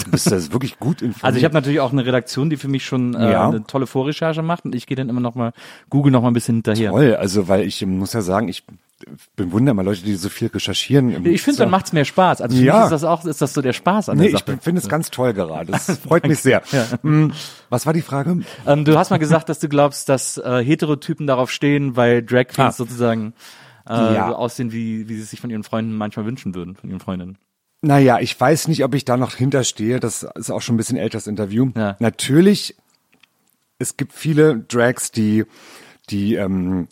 Du 0.05 0.11
bist 0.11 0.31
das 0.31 0.53
wirklich 0.53 0.79
gut 0.79 1.03
informiert. 1.03 1.25
Also 1.25 1.39
ich 1.39 1.45
habe 1.45 1.55
natürlich 1.55 1.81
auch 1.81 1.93
eine 1.93 2.05
Redaktion, 2.07 2.51
die 2.51 2.57
für 2.57 2.69
mich 2.69 2.85
schon 2.85 3.15
äh, 3.15 3.33
Ja. 3.33 3.49
eine 3.49 3.65
tolle 3.65 3.87
Vorrecherche 3.87 4.43
macht 4.43 4.65
und 4.65 4.75
ich 4.75 4.87
gehe 4.87 4.97
dann 4.97 5.09
immer 5.09 5.21
noch 5.21 5.35
mal 5.35 5.53
Google 5.89 6.13
noch 6.13 6.23
mal 6.23 6.29
ein 6.29 6.35
bisschen 6.35 6.57
hinterher. 6.57 6.91
Toll, 6.91 7.15
also 7.17 7.49
weil 7.49 7.63
ich 7.63 7.85
muss 7.87 8.13
ja 8.13 8.21
sagen, 8.23 8.49
ich 8.49 8.65
bewundere 9.35 9.75
mal 9.75 9.83
Leute, 9.85 10.03
die 10.03 10.15
so 10.15 10.29
viel 10.29 10.49
recherchieren. 10.49 11.25
Ich 11.27 11.43
finde, 11.43 11.57
so. 11.57 11.63
dann 11.63 11.71
macht's 11.71 11.93
mehr 11.93 12.05
Spaß. 12.05 12.43
Also 12.43 12.57
für 12.57 12.63
Ja. 12.63 12.75
mich 12.77 12.85
ist 12.85 12.91
das 12.91 13.05
auch, 13.05 13.25
ist 13.25 13.41
das 13.41 13.55
so 13.55 13.63
der 13.63 13.73
Spaß 13.73 14.09
an 14.11 14.19
Nee, 14.19 14.25
der 14.25 14.33
ich 14.35 14.39
Sache. 14.45 14.59
finde 14.61 14.81
es 14.81 14.89
ganz 14.89 15.11
toll 15.11 15.33
gerade. 15.33 15.73
Das 15.73 15.87
freut 16.07 16.27
mich 16.29 16.39
sehr. 16.41 16.63
Hm, 17.03 17.33
Was 17.71 17.87
war 17.87 17.93
die 17.95 18.03
Frage? 18.03 18.41
Ähm, 18.67 18.85
du 18.85 18.99
hast 18.99 19.11
mal 19.11 19.19
gesagt, 19.19 19.49
dass 19.49 19.59
du 19.59 19.69
glaubst, 19.69 20.09
dass 20.11 20.37
äh, 20.39 20.63
Heterotypen 20.65 21.27
darauf 21.27 21.51
stehen, 21.51 21.97
weil 21.97 22.23
Drag 22.23 22.49
Queens 22.49 22.59
Ah. 22.59 22.73
sozusagen 22.73 23.33
äh, 23.89 23.93
Ja. 23.93 24.29
so 24.29 24.35
aussehen, 24.37 24.71
wie, 24.73 25.09
wie 25.09 25.17
sie 25.17 25.23
sich 25.23 25.41
von 25.41 25.49
ihren 25.49 25.65
Freunden 25.65 25.97
manchmal 25.97 26.27
wünschen 26.27 26.55
würden, 26.55 26.77
von 26.77 26.91
ihren 26.91 27.01
Freundinnen. 27.01 27.39
Naja, 27.83 28.19
ich 28.21 28.39
weiß 28.39 28.69
nicht, 28.69 28.85
ob 28.85 28.95
ich 28.95 29.05
da 29.05 29.17
noch 29.17 29.35
hinterstehe. 29.35 30.01
Das 30.01 30.23
ist 30.35 30.51
auch 30.51 30.61
schon 30.61 30.75
ein 30.75 30.79
bisschen 30.79 30.99
älteres 30.99 31.27
Interview. 31.27 31.71
Ja. 31.77 31.97
Natürlich, 31.99 32.77
es 33.79 33.97
gibt 33.97 34.13
viele 34.13 34.59
Drags, 34.59 35.11
die 35.13 35.45
die 36.11 36.35
ähm, 36.35 36.89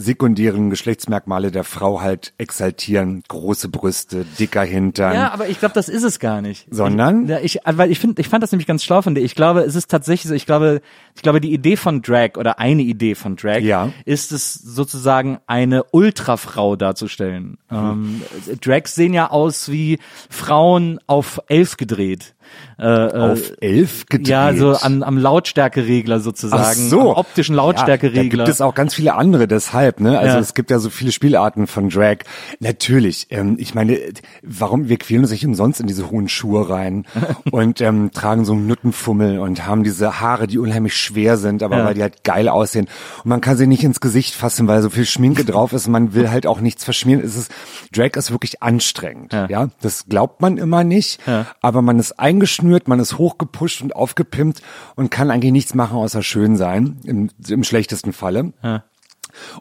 sekundären 0.00 0.70
Geschlechtsmerkmale 0.70 1.50
der 1.50 1.64
Frau 1.64 2.00
halt 2.00 2.32
exaltieren. 2.38 3.22
Große 3.28 3.68
Brüste, 3.68 4.24
dicker 4.38 4.62
Hintern. 4.62 5.14
Ja, 5.14 5.32
aber 5.32 5.48
ich 5.48 5.58
glaube, 5.58 5.74
das 5.74 5.88
ist 5.88 6.02
es 6.02 6.18
gar 6.18 6.40
nicht. 6.40 6.66
Sondern? 6.70 7.24
Ich, 7.24 7.28
ja, 7.30 7.38
ich, 7.40 7.58
weil 7.78 7.90
ich 7.90 7.98
finde, 8.00 8.20
ich 8.20 8.28
fand 8.28 8.42
das 8.42 8.52
nämlich 8.52 8.66
ganz 8.66 8.82
schlau 8.82 9.02
von 9.02 9.14
dir. 9.14 9.20
Ich 9.20 9.34
glaube, 9.34 9.60
es 9.60 9.74
ist 9.74 9.90
tatsächlich 9.90 10.28
so. 10.28 10.34
Ich 10.34 10.46
glaube, 10.46 10.80
ich 11.14 11.22
glaube, 11.22 11.40
die 11.40 11.52
Idee 11.52 11.76
von 11.76 12.02
Drag 12.02 12.36
oder 12.36 12.58
eine 12.58 12.82
Idee 12.82 13.14
von 13.14 13.36
Drag 13.36 13.60
Ja. 13.60 13.92
ist 14.04 14.32
es 14.32 14.54
sozusagen 14.54 15.38
eine 15.46 15.84
Ultrafrau 15.84 16.76
darzustellen. 16.76 17.58
Ähm, 17.70 18.22
Drags 18.60 18.94
sehen 18.94 19.14
ja 19.14 19.30
aus 19.30 19.70
wie 19.70 19.98
Frauen 20.28 20.98
auf 21.06 21.40
elf 21.48 21.76
gedreht. 21.76 22.34
Äh, 22.78 22.84
äh, 22.86 23.12
auf 23.32 23.52
elf 23.60 24.06
gedreht. 24.06 24.28
ja, 24.28 24.54
so 24.54 24.70
an, 24.72 25.02
am 25.02 25.18
Lautstärkeregler 25.18 26.20
sozusagen, 26.20 26.62
Ach 26.64 26.72
so. 26.72 27.00
am 27.00 27.06
optischen 27.18 27.54
Ja, 27.54 27.60
da 27.60 27.66
Lautstärkeregler. 27.66 28.44
gibt 28.44 28.48
es 28.54 28.60
auch 28.62 28.74
ganz 28.74 28.94
viele 28.94 29.14
andere 29.14 29.46
deshalb, 29.46 30.00
ne? 30.00 30.18
Also 30.18 30.36
Ja. 30.36 30.40
es 30.40 30.54
gibt 30.54 30.70
ja 30.70 30.78
so 30.78 30.88
viele 30.88 31.12
Spielarten 31.12 31.66
von 31.66 31.90
Drag. 31.90 32.18
Natürlich, 32.58 33.26
ähm, 33.30 33.56
ich 33.58 33.74
meine, 33.74 33.98
warum 34.42 34.88
wir 34.88 34.96
quälen 34.98 35.22
uns 35.22 35.30
nicht 35.30 35.44
umsonst 35.46 35.80
in 35.80 35.86
diese 35.86 36.10
hohen 36.10 36.28
Schuhe 36.28 36.68
rein 36.70 37.04
und 37.50 37.80
ähm, 37.80 38.10
tragen 38.12 38.44
so 38.44 38.52
einen 38.54 38.66
Nuttenfummel 38.66 39.38
und 39.40 39.66
haben 39.66 39.84
diese 39.84 40.20
Haare, 40.20 40.46
die 40.46 40.58
unheimlich 40.58 40.96
schwer 40.96 41.36
sind, 41.36 41.62
aber 41.62 41.78
Ja. 41.78 41.84
weil 41.84 41.94
die 41.94 42.02
halt 42.02 42.24
geil 42.24 42.48
aussehen. 42.48 42.88
Und 43.24 43.26
man 43.28 43.40
kann 43.40 43.56
sie 43.56 43.66
nicht 43.66 43.84
ins 43.84 44.00
Gesicht 44.00 44.34
fassen, 44.34 44.68
weil 44.68 44.80
so 44.82 44.90
viel 44.90 45.04
Schminke 45.06 45.44
drauf 45.44 45.72
ist. 45.72 45.86
Man 45.88 46.14
will 46.14 46.30
halt 46.30 46.46
auch 46.46 46.60
nichts 46.60 46.84
verschmieren. 46.84 47.22
Es 47.22 47.36
ist, 47.36 47.50
Drag 47.92 48.10
ist 48.16 48.30
wirklich 48.30 48.62
anstrengend. 48.62 49.32
Ja. 49.32 49.46
Ja, 49.48 49.68
das 49.82 50.06
glaubt 50.08 50.40
man 50.40 50.56
immer 50.56 50.84
nicht, 50.84 51.20
aber 51.60 51.82
man 51.82 51.98
ist 51.98 52.18
eingeschnürt, 52.40 52.88
man 52.88 53.00
ist 53.00 53.18
hochgepusht 53.18 53.82
und 53.82 53.94
aufgepimpt 53.94 54.62
und 54.96 55.10
kann 55.10 55.30
eigentlich 55.30 55.52
nichts 55.52 55.74
machen 55.74 55.98
außer 55.98 56.22
schön 56.22 56.56
sein, 56.56 56.96
im, 57.04 57.30
im 57.48 57.64
schlechtesten 57.64 58.12
Falle. 58.12 58.52
Ja. 58.62 58.84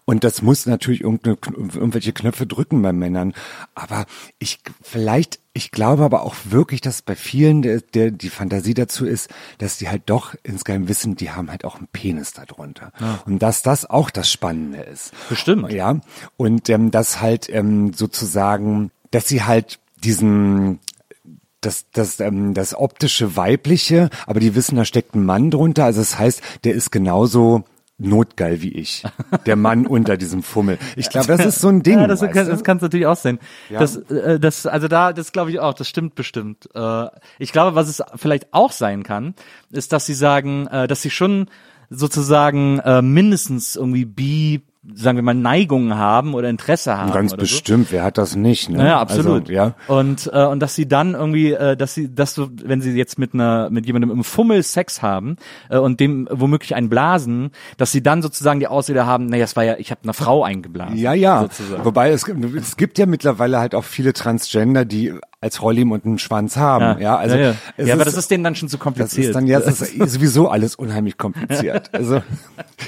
Und 0.05 0.23
das 0.23 0.41
muss 0.41 0.65
natürlich 0.65 1.01
irgendwelche 1.01 2.11
Knöpfe 2.11 2.47
drücken 2.47 2.81
bei 2.81 2.91
Männern. 2.91 3.33
Aber 3.75 4.05
ich, 4.39 4.59
vielleicht, 4.81 5.39
ich 5.53 5.69
glaube 5.69 6.03
aber 6.03 6.23
auch 6.23 6.35
wirklich, 6.45 6.81
dass 6.81 7.03
bei 7.03 7.15
vielen 7.15 7.61
der, 7.61 7.81
der 7.81 8.09
die 8.09 8.29
Fantasie 8.29 8.73
dazu 8.73 9.05
ist, 9.05 9.29
dass 9.59 9.77
die 9.77 9.87
halt 9.87 10.03
doch 10.07 10.33
insgeheim 10.41 10.87
wissen, 10.87 11.15
die 11.15 11.29
haben 11.29 11.51
halt 11.51 11.65
auch 11.65 11.75
einen 11.75 11.87
Penis 11.87 12.33
darunter. 12.33 12.91
Ja. 12.99 13.19
Und 13.27 13.39
dass 13.43 13.61
das 13.61 13.87
auch 13.87 14.09
das 14.09 14.31
Spannende 14.31 14.79
ist. 14.79 15.13
Bestimmt. 15.29 15.71
Ja. 15.71 15.99
Und 16.35 16.67
ähm, 16.69 16.89
dass 16.89 17.21
halt 17.21 17.47
ähm, 17.49 17.93
sozusagen, 17.93 18.89
dass 19.11 19.27
sie 19.27 19.43
halt 19.43 19.79
diesen 20.03 20.79
das, 21.62 21.86
das, 21.91 22.19
ähm, 22.19 22.54
das 22.54 22.74
optische 22.74 23.36
weibliche, 23.36 24.10
aber 24.26 24.39
die 24.39 24.56
wissen, 24.56 24.76
da 24.76 24.86
steckt 24.86 25.15
ein 25.15 25.26
Mann 25.26 25.52
drunter. 25.52 25.86
Also 25.86 26.00
das 26.00 26.17
heißt, 26.17 26.41
der 26.63 26.74
ist 26.74 26.91
genauso 26.91 27.63
notgeil 28.00 28.62
wie 28.62 28.72
ich. 28.72 29.04
Der 29.45 29.56
Mann 29.56 29.86
unter 29.86 30.15
diesem 30.17 30.41
Fummel. 30.41 30.78
Ich 30.95 31.10
glaube, 31.10 31.28
das 31.28 31.45
ist 31.45 31.60
so 31.60 31.67
ein 31.67 31.84
Ding. 31.84 32.00
Ja, 32.00 32.08
das, 32.08 32.22
kann, 32.22 32.48
das 32.48 32.63
kannst 32.63 32.82
natürlich 32.82 33.06
auch 33.06 33.17
sein. 33.17 33.39
Ja. 33.69 33.80
Das, 33.80 33.98
äh, 33.98 34.39
das, 34.39 34.65
also 34.65 34.88
da, 34.88 35.12
das 35.12 35.34
glaube 35.34 35.52
ich 35.52 35.60
auch, 35.60 35.74
das 35.74 35.89
stimmt 35.89 36.15
bestimmt. 36.15 36.69
Äh, 36.74 37.08
ich 37.38 37.52
glaube, 37.52 37.76
was 37.76 37.89
es 37.89 38.02
vielleicht 38.15 38.54
auch 38.54 38.72
sein 38.72 39.04
kann, 39.04 39.36
ist, 39.69 39.91
dass 39.91 40.06
sie 40.06 40.13
sagen, 40.13 40.67
äh, 40.67 40.88
dass 40.88 41.02
sie 41.02 41.10
schon 41.10 41.50
sozusagen 41.89 42.80
äh, 42.80 43.02
mindestens 43.02 43.76
irgendwie 43.76 44.06
bi 44.06 44.62
sagen 44.93 45.17
wir 45.17 45.23
mal, 45.23 45.33
Neigungen 45.33 45.97
haben 45.97 46.33
oder 46.33 46.49
Interesse 46.49 46.97
haben. 46.97 47.11
Ganz 47.11 47.35
bestimmt, 47.35 47.87
so. 47.87 47.93
wer 47.93 48.03
hat 48.03 48.17
das 48.17 48.35
nicht, 48.35 48.69
ne? 48.69 48.85
Ja, 48.85 48.99
absolut. 48.99 49.41
Also, 49.41 49.51
ja. 49.51 49.75
Und, 49.87 50.29
äh, 50.33 50.45
und 50.45 50.61
dass 50.61 50.73
sie 50.73 50.87
dann 50.87 51.15
irgendwie, 51.15 51.51
äh, 51.51 51.75
dass 51.75 51.93
sie, 51.93 52.13
dass 52.13 52.33
du, 52.33 52.47
wenn 52.63 52.81
sie 52.81 52.91
jetzt 52.91 53.19
mit 53.19 53.33
einer, 53.33 53.69
mit 53.69 53.85
jemandem 53.85 54.09
im 54.11 54.23
Fummel 54.23 54.63
Sex 54.63 55.01
haben 55.01 55.35
äh, 55.69 55.77
und 55.77 55.99
dem 55.99 56.29
womöglich 56.31 56.75
einen 56.75 56.89
blasen, 56.89 57.51
dass 57.77 57.91
sie 57.91 58.01
dann 58.01 58.21
sozusagen 58.21 58.61
die 58.61 58.67
Ausrede 58.67 59.05
haben, 59.05 59.25
naja, 59.25 59.43
es 59.43 59.57
war 59.57 59.65
ja, 59.65 59.75
ich 59.77 59.91
habe 59.91 60.01
eine 60.03 60.13
Frau 60.13 60.43
eingeblasen. 60.43 60.97
Ja, 60.97 61.13
ja. 61.13 61.41
Sozusagen. 61.41 61.83
Wobei 61.83 62.11
es, 62.11 62.25
es 62.27 62.77
gibt 62.77 62.97
ja 62.97 63.05
mittlerweile 63.05 63.59
halt 63.59 63.75
auch 63.75 63.83
viele 63.83 64.13
Transgender, 64.13 64.85
die 64.85 65.13
als 65.41 65.62
Rollim 65.62 65.91
und 65.91 66.06
einen 66.06 66.19
Schwanz 66.19 66.58
haben. 66.58 66.84
Ja, 66.84 66.99
ja 66.99 67.15
also 67.17 67.36
ja, 67.36 67.41
ja. 67.41 67.56
ja 67.78 67.84
ist, 67.86 67.91
aber 67.91 68.04
das 68.04 68.15
ist 68.15 68.30
denen 68.30 68.43
dann 68.43 68.56
schon 68.56 68.67
zu 68.67 68.78
kompliziert. 68.78 69.23
Das 69.23 69.28
ist 69.30 69.36
dann 69.36 69.47
ja 69.47 69.60
das 69.62 69.82
ist 69.82 70.12
sowieso 70.12 70.49
alles 70.49 70.75
unheimlich 70.75 71.17
kompliziert. 71.17 71.93
Also 71.93 72.21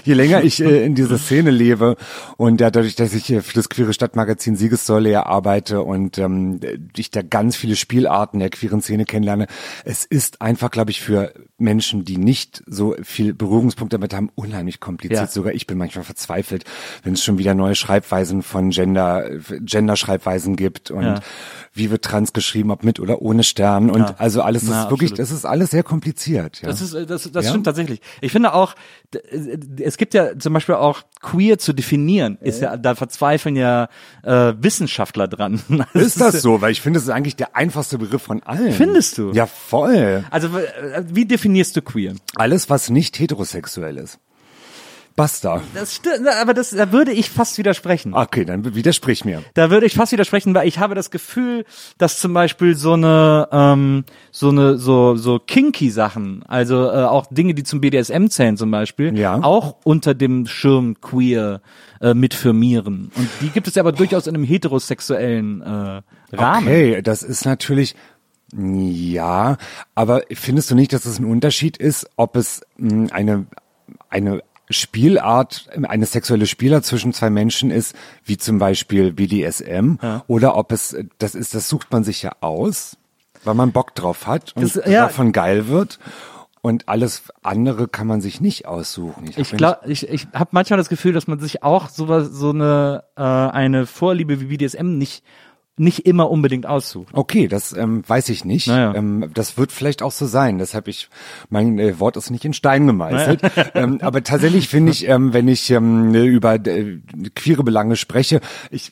je 0.03 0.13
länger 0.13 0.43
ich 0.43 0.61
äh, 0.61 0.85
in 0.85 0.93
dieser 0.93 1.17
Szene 1.17 1.49
lebe 1.49 1.95
und 2.35 2.59
ja, 2.59 2.69
dadurch, 2.69 2.95
dass 2.95 3.13
ich 3.13 3.27
für 3.27 3.53
das 3.53 3.69
queere 3.69 3.93
Stadtmagazin 3.93 4.57
Siegessäule 4.57 5.09
ja 5.09 5.25
arbeite 5.25 5.81
und 5.81 6.17
ähm, 6.17 6.59
ich 6.97 7.09
da 7.09 7.21
ganz 7.21 7.55
viele 7.55 7.77
Spielarten 7.77 8.39
der 8.39 8.49
queeren 8.49 8.81
Szene 8.81 9.05
kennenlerne, 9.05 9.47
es 9.85 10.03
ist 10.03 10.41
einfach, 10.41 10.71
glaube 10.71 10.91
ich, 10.91 11.01
für 11.01 11.33
Menschen, 11.57 12.03
die 12.03 12.17
nicht 12.17 12.63
so 12.67 12.95
viel 13.01 13.33
Berührungspunkte 13.33 13.97
damit 13.97 14.13
haben, 14.13 14.29
unheimlich 14.35 14.81
kompliziert. 14.81 15.31
Sogar 15.31 15.53
ich 15.53 15.67
bin 15.67 15.77
manchmal 15.77 16.03
verzweifelt, 16.03 16.65
wenn 17.03 17.13
es 17.13 17.23
schon 17.23 17.37
wieder 17.37 17.53
neue 17.53 17.75
Schreibweisen 17.75 18.41
von 18.41 18.71
Gender, 18.71 19.29
Gender-Schreibweisen 19.61 20.57
gibt 20.57 20.91
und 20.91 21.21
wie 21.73 21.89
wird 21.89 22.03
trans 22.03 22.33
geschrieben, 22.41 22.71
ob 22.71 22.83
mit 22.83 22.99
oder 22.99 23.21
ohne 23.21 23.43
Stern 23.43 23.89
und 23.89 24.01
ja. 24.01 24.15
also 24.17 24.41
alles, 24.41 24.63
das 24.63 24.71
Na, 24.71 24.83
ist 24.83 24.89
wirklich, 24.89 25.13
das 25.13 25.31
ist 25.31 25.45
alles 25.45 25.71
sehr 25.71 25.83
kompliziert. 25.83 26.61
Ja. 26.61 26.67
Das 26.69 26.81
ist, 26.81 26.93
das, 27.09 27.31
das 27.31 27.47
stimmt 27.47 27.65
tatsächlich. 27.65 28.01
Ich 28.19 28.31
finde 28.31 28.53
auch, 28.53 28.75
es 29.77 29.97
gibt 29.97 30.13
ja 30.13 30.37
zum 30.37 30.53
Beispiel 30.53 30.75
auch 30.75 31.01
queer 31.21 31.57
zu 31.57 31.73
definieren, 31.73 32.37
ist 32.41 32.61
ja, 32.61 32.77
da 32.77 32.95
verzweifeln 32.95 33.55
ja 33.55 33.89
äh, 34.23 34.53
Wissenschaftler 34.57 35.27
dran. 35.27 35.61
Das 35.93 36.03
ist 36.03 36.21
das 36.21 36.41
so? 36.41 36.61
Weil 36.61 36.71
ich 36.71 36.81
finde, 36.81 36.97
das 36.97 37.03
ist 37.03 37.09
eigentlich 37.09 37.35
der 37.35 37.55
einfachste 37.55 37.97
Begriff 37.97 38.21
von 38.21 38.43
allen. 38.43 38.71
Findest 38.71 39.17
du? 39.17 39.31
Ja, 39.31 39.45
voll. 39.45 40.23
Also 40.29 40.49
wie 41.07 41.25
definierst 41.25 41.75
du 41.75 41.81
queer? 41.81 42.13
Alles, 42.35 42.69
was 42.69 42.89
nicht 42.89 43.19
heterosexuell 43.19 43.97
ist. 43.97 44.19
Basta. 45.15 45.61
Das 45.73 45.95
stimmt, 45.95 46.27
aber 46.27 46.53
das, 46.53 46.69
da 46.69 46.91
würde 46.91 47.11
ich 47.11 47.29
fast 47.29 47.57
widersprechen. 47.57 48.13
Okay, 48.13 48.45
dann 48.45 48.75
widersprich 48.75 49.25
mir. 49.25 49.43
Da 49.53 49.69
würde 49.69 49.85
ich 49.85 49.95
fast 49.95 50.11
widersprechen, 50.11 50.55
weil 50.55 50.67
ich 50.67 50.79
habe 50.79 50.95
das 50.95 51.11
Gefühl, 51.11 51.65
dass 51.97 52.19
zum 52.19 52.33
Beispiel 52.33 52.75
so 52.75 52.93
eine, 52.93 53.47
ähm, 53.51 54.05
so 54.31 54.49
eine, 54.49 54.77
so, 54.77 55.15
so 55.15 55.39
kinky 55.39 55.89
Sachen, 55.89 56.43
also 56.47 56.85
äh, 56.85 57.03
auch 57.03 57.25
Dinge, 57.29 57.53
die 57.53 57.63
zum 57.63 57.81
BDSM 57.81 58.27
zählen 58.27 58.57
zum 58.57 58.71
Beispiel, 58.71 59.17
ja. 59.17 59.41
auch 59.41 59.75
unter 59.83 60.13
dem 60.13 60.47
Schirm 60.47 60.99
queer 61.01 61.61
äh, 61.99 62.13
mitfirmieren. 62.13 63.11
Und 63.15 63.29
die 63.41 63.49
gibt 63.49 63.67
es 63.67 63.77
aber 63.77 63.91
durchaus 63.91 64.27
in 64.27 64.35
einem 64.35 64.45
heterosexuellen 64.45 65.61
äh, 65.61 66.01
Rahmen. 66.35 66.67
Okay, 66.67 67.01
das 67.01 67.21
ist 67.21 67.45
natürlich, 67.45 67.95
ja, 68.53 69.57
aber 69.93 70.23
findest 70.31 70.71
du 70.71 70.75
nicht, 70.75 70.93
dass 70.93 71.05
es 71.05 71.19
ein 71.19 71.25
Unterschied 71.25 71.77
ist, 71.77 72.09
ob 72.15 72.37
es 72.37 72.61
mh, 72.77 72.89
hm, 72.89 73.09
eine 73.11 73.45
eine 74.09 74.43
Spielart, 74.71 75.69
eine 75.83 76.05
sexuelle 76.05 76.47
Spielart 76.47 76.85
zwischen 76.85 77.13
zwei 77.13 77.29
Menschen 77.29 77.71
ist, 77.71 77.95
wie 78.25 78.37
zum 78.37 78.59
Beispiel 78.59 79.13
BDSM, 79.13 79.95
ja. 80.01 80.23
oder 80.27 80.55
ob 80.55 80.71
es, 80.71 80.95
das 81.17 81.35
ist, 81.35 81.53
das 81.55 81.69
sucht 81.69 81.91
man 81.91 82.03
sich 82.03 82.21
ja 82.21 82.31
aus, 82.41 82.97
weil 83.43 83.55
man 83.55 83.71
Bock 83.71 83.95
drauf 83.95 84.27
hat 84.27 84.53
und 84.55 84.63
das, 84.63 84.75
ja. 84.85 85.03
davon 85.03 85.31
geil 85.31 85.67
wird. 85.67 85.99
Und 86.63 86.87
alles 86.87 87.23
andere 87.41 87.87
kann 87.87 88.05
man 88.05 88.21
sich 88.21 88.39
nicht 88.39 88.67
aussuchen. 88.67 89.27
Ich, 89.27 89.37
ich 89.39 89.51
glaube, 89.51 89.79
ich, 89.87 90.07
ich 90.07 90.27
habe 90.31 90.51
manchmal 90.51 90.77
das 90.77 90.89
Gefühl, 90.89 91.11
dass 91.11 91.25
man 91.25 91.39
sich 91.39 91.63
auch 91.63 91.89
so, 91.89 92.23
so 92.23 92.51
eine 92.51 93.03
äh, 93.15 93.23
eine 93.23 93.87
Vorliebe 93.87 94.39
wie 94.39 94.45
BDSM 94.45 94.95
nicht 94.99 95.23
nicht 95.81 96.05
immer 96.05 96.29
unbedingt 96.29 96.67
aussucht. 96.67 97.09
Okay, 97.13 97.47
das 97.47 97.75
ähm, 97.75 98.03
weiß 98.07 98.29
ich 98.29 98.45
nicht. 98.45 98.67
Naja. 98.67 98.93
Ähm, 98.95 99.31
das 99.33 99.57
wird 99.57 99.71
vielleicht 99.71 100.03
auch 100.03 100.11
so 100.11 100.27
sein. 100.27 100.59
Deshalb 100.59 100.87
ich 100.87 101.09
mein 101.49 101.79
äh, 101.79 101.99
Wort 101.99 102.17
ist 102.17 102.29
nicht 102.29 102.45
in 102.45 102.53
Stein 102.53 102.85
gemeißelt. 102.85 103.41
Naja. 103.41 103.71
ähm, 103.73 103.97
aber 104.01 104.23
tatsächlich 104.23 104.69
finde 104.69 104.91
ich, 104.91 105.07
ähm, 105.07 105.33
wenn 105.33 105.47
ich 105.47 105.69
ähm, 105.71 106.13
über 106.13 106.53
äh, 106.55 106.99
queere 107.33 107.63
Belange 107.63 107.95
spreche, 107.95 108.41
ich 108.69 108.91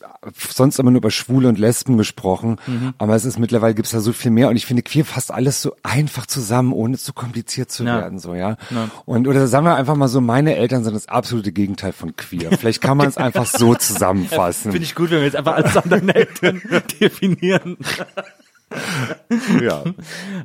sonst 0.50 0.80
immer 0.80 0.90
nur 0.90 0.98
über 0.98 1.12
Schwule 1.12 1.48
und 1.48 1.60
Lesben 1.60 1.98
gesprochen, 1.98 2.58
mhm. 2.66 2.94
aber 2.98 3.16
es 3.16 3.24
ist 3.24 3.38
mittlerweile 3.38 3.76
gibt's 3.76 3.92
da 3.92 4.00
so 4.00 4.12
viel 4.12 4.32
mehr 4.32 4.50
und 4.50 4.56
ich 4.56 4.66
finde 4.66 4.82
queer 4.82 5.06
fast 5.06 5.32
alles 5.32 5.62
so 5.62 5.76
einfach 5.84 6.26
zusammen, 6.26 6.74
ohne 6.74 6.98
zu 6.98 7.14
kompliziert 7.14 7.72
zu 7.72 7.84
ja. 7.84 8.00
werden, 8.00 8.18
so 8.18 8.34
ja. 8.34 8.58
ja. 8.72 8.90
Und 9.06 9.28
oder 9.28 9.48
sagen 9.48 9.66
wir 9.66 9.76
einfach 9.76 9.96
mal 9.96 10.08
so, 10.08 10.22
meine 10.22 10.56
Eltern 10.56 10.84
sind 10.84 10.96
das 10.96 11.08
absolute 11.08 11.52
Gegenteil 11.52 11.94
von 11.94 12.16
queer. 12.16 12.50
Vielleicht 12.58 12.82
kann 12.82 12.98
man 12.98 13.08
es 13.08 13.18
einfach 13.18 13.46
so 13.46 13.76
zusammenfassen. 13.76 14.72
Finde 14.72 14.86
ich 14.86 14.96
gut, 14.96 15.12
wenn 15.12 15.20
wir 15.20 15.26
jetzt 15.26 15.36
einfach 15.36 15.54
alles 15.54 15.78
an 15.78 15.90
deinen 15.90 16.10
Eltern 16.10 16.62
definieren. 17.00 17.78
ja. 19.62 19.84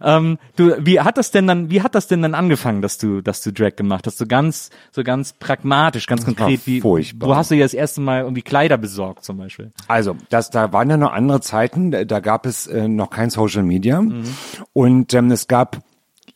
ähm, 0.03 0.39
du, 0.57 0.75
wie 0.85 1.01
hat 1.01 1.19
das 1.19 1.31
denn 1.31 1.47
dann, 1.47 1.71
wie 1.71 1.83
hat 1.83 1.95
das 1.95 2.07
denn 2.07 2.23
dann 2.23 2.35
angefangen, 2.35 2.81
dass 2.81 2.99
du, 2.99 3.21
dass 3.21 3.43
du 3.43 3.53
Drag 3.53 3.77
gemacht 3.77 4.07
hast? 4.07 4.19
So 4.19 4.27
ganz, 4.27 4.71
so 4.93 5.03
ganz 5.03 5.35
pragmatisch, 5.35 6.07
ganz 6.07 6.25
das 6.25 6.35
konkret. 6.35 6.67
Wie, 6.67 6.81
furchtbar. 6.81 7.29
wo 7.29 7.37
hast 7.37 7.51
du 7.51 7.55
dir 7.55 7.65
das 7.65 7.75
erste 7.75 8.01
Mal 8.01 8.23
irgendwie 8.23 8.43
Kleider 8.43 8.79
besorgt 8.79 9.25
zum 9.25 9.37
Beispiel? 9.37 9.73
Also, 9.89 10.17
das, 10.31 10.51
da 10.51 10.73
waren 10.73 10.89
ja 10.89 10.97
noch 10.97 11.13
andere 11.13 11.41
Zeiten. 11.41 11.91
Da 11.91 12.21
gab 12.21 12.47
es 12.47 12.67
äh, 12.67 12.89
noch 12.89 13.11
kein 13.11 13.31
Social 13.31 13.63
Media 13.63 14.01
mhm. 14.01 14.25
und 14.73 15.13
ähm, 15.15 15.31
es 15.31 15.47
gab 15.47 15.83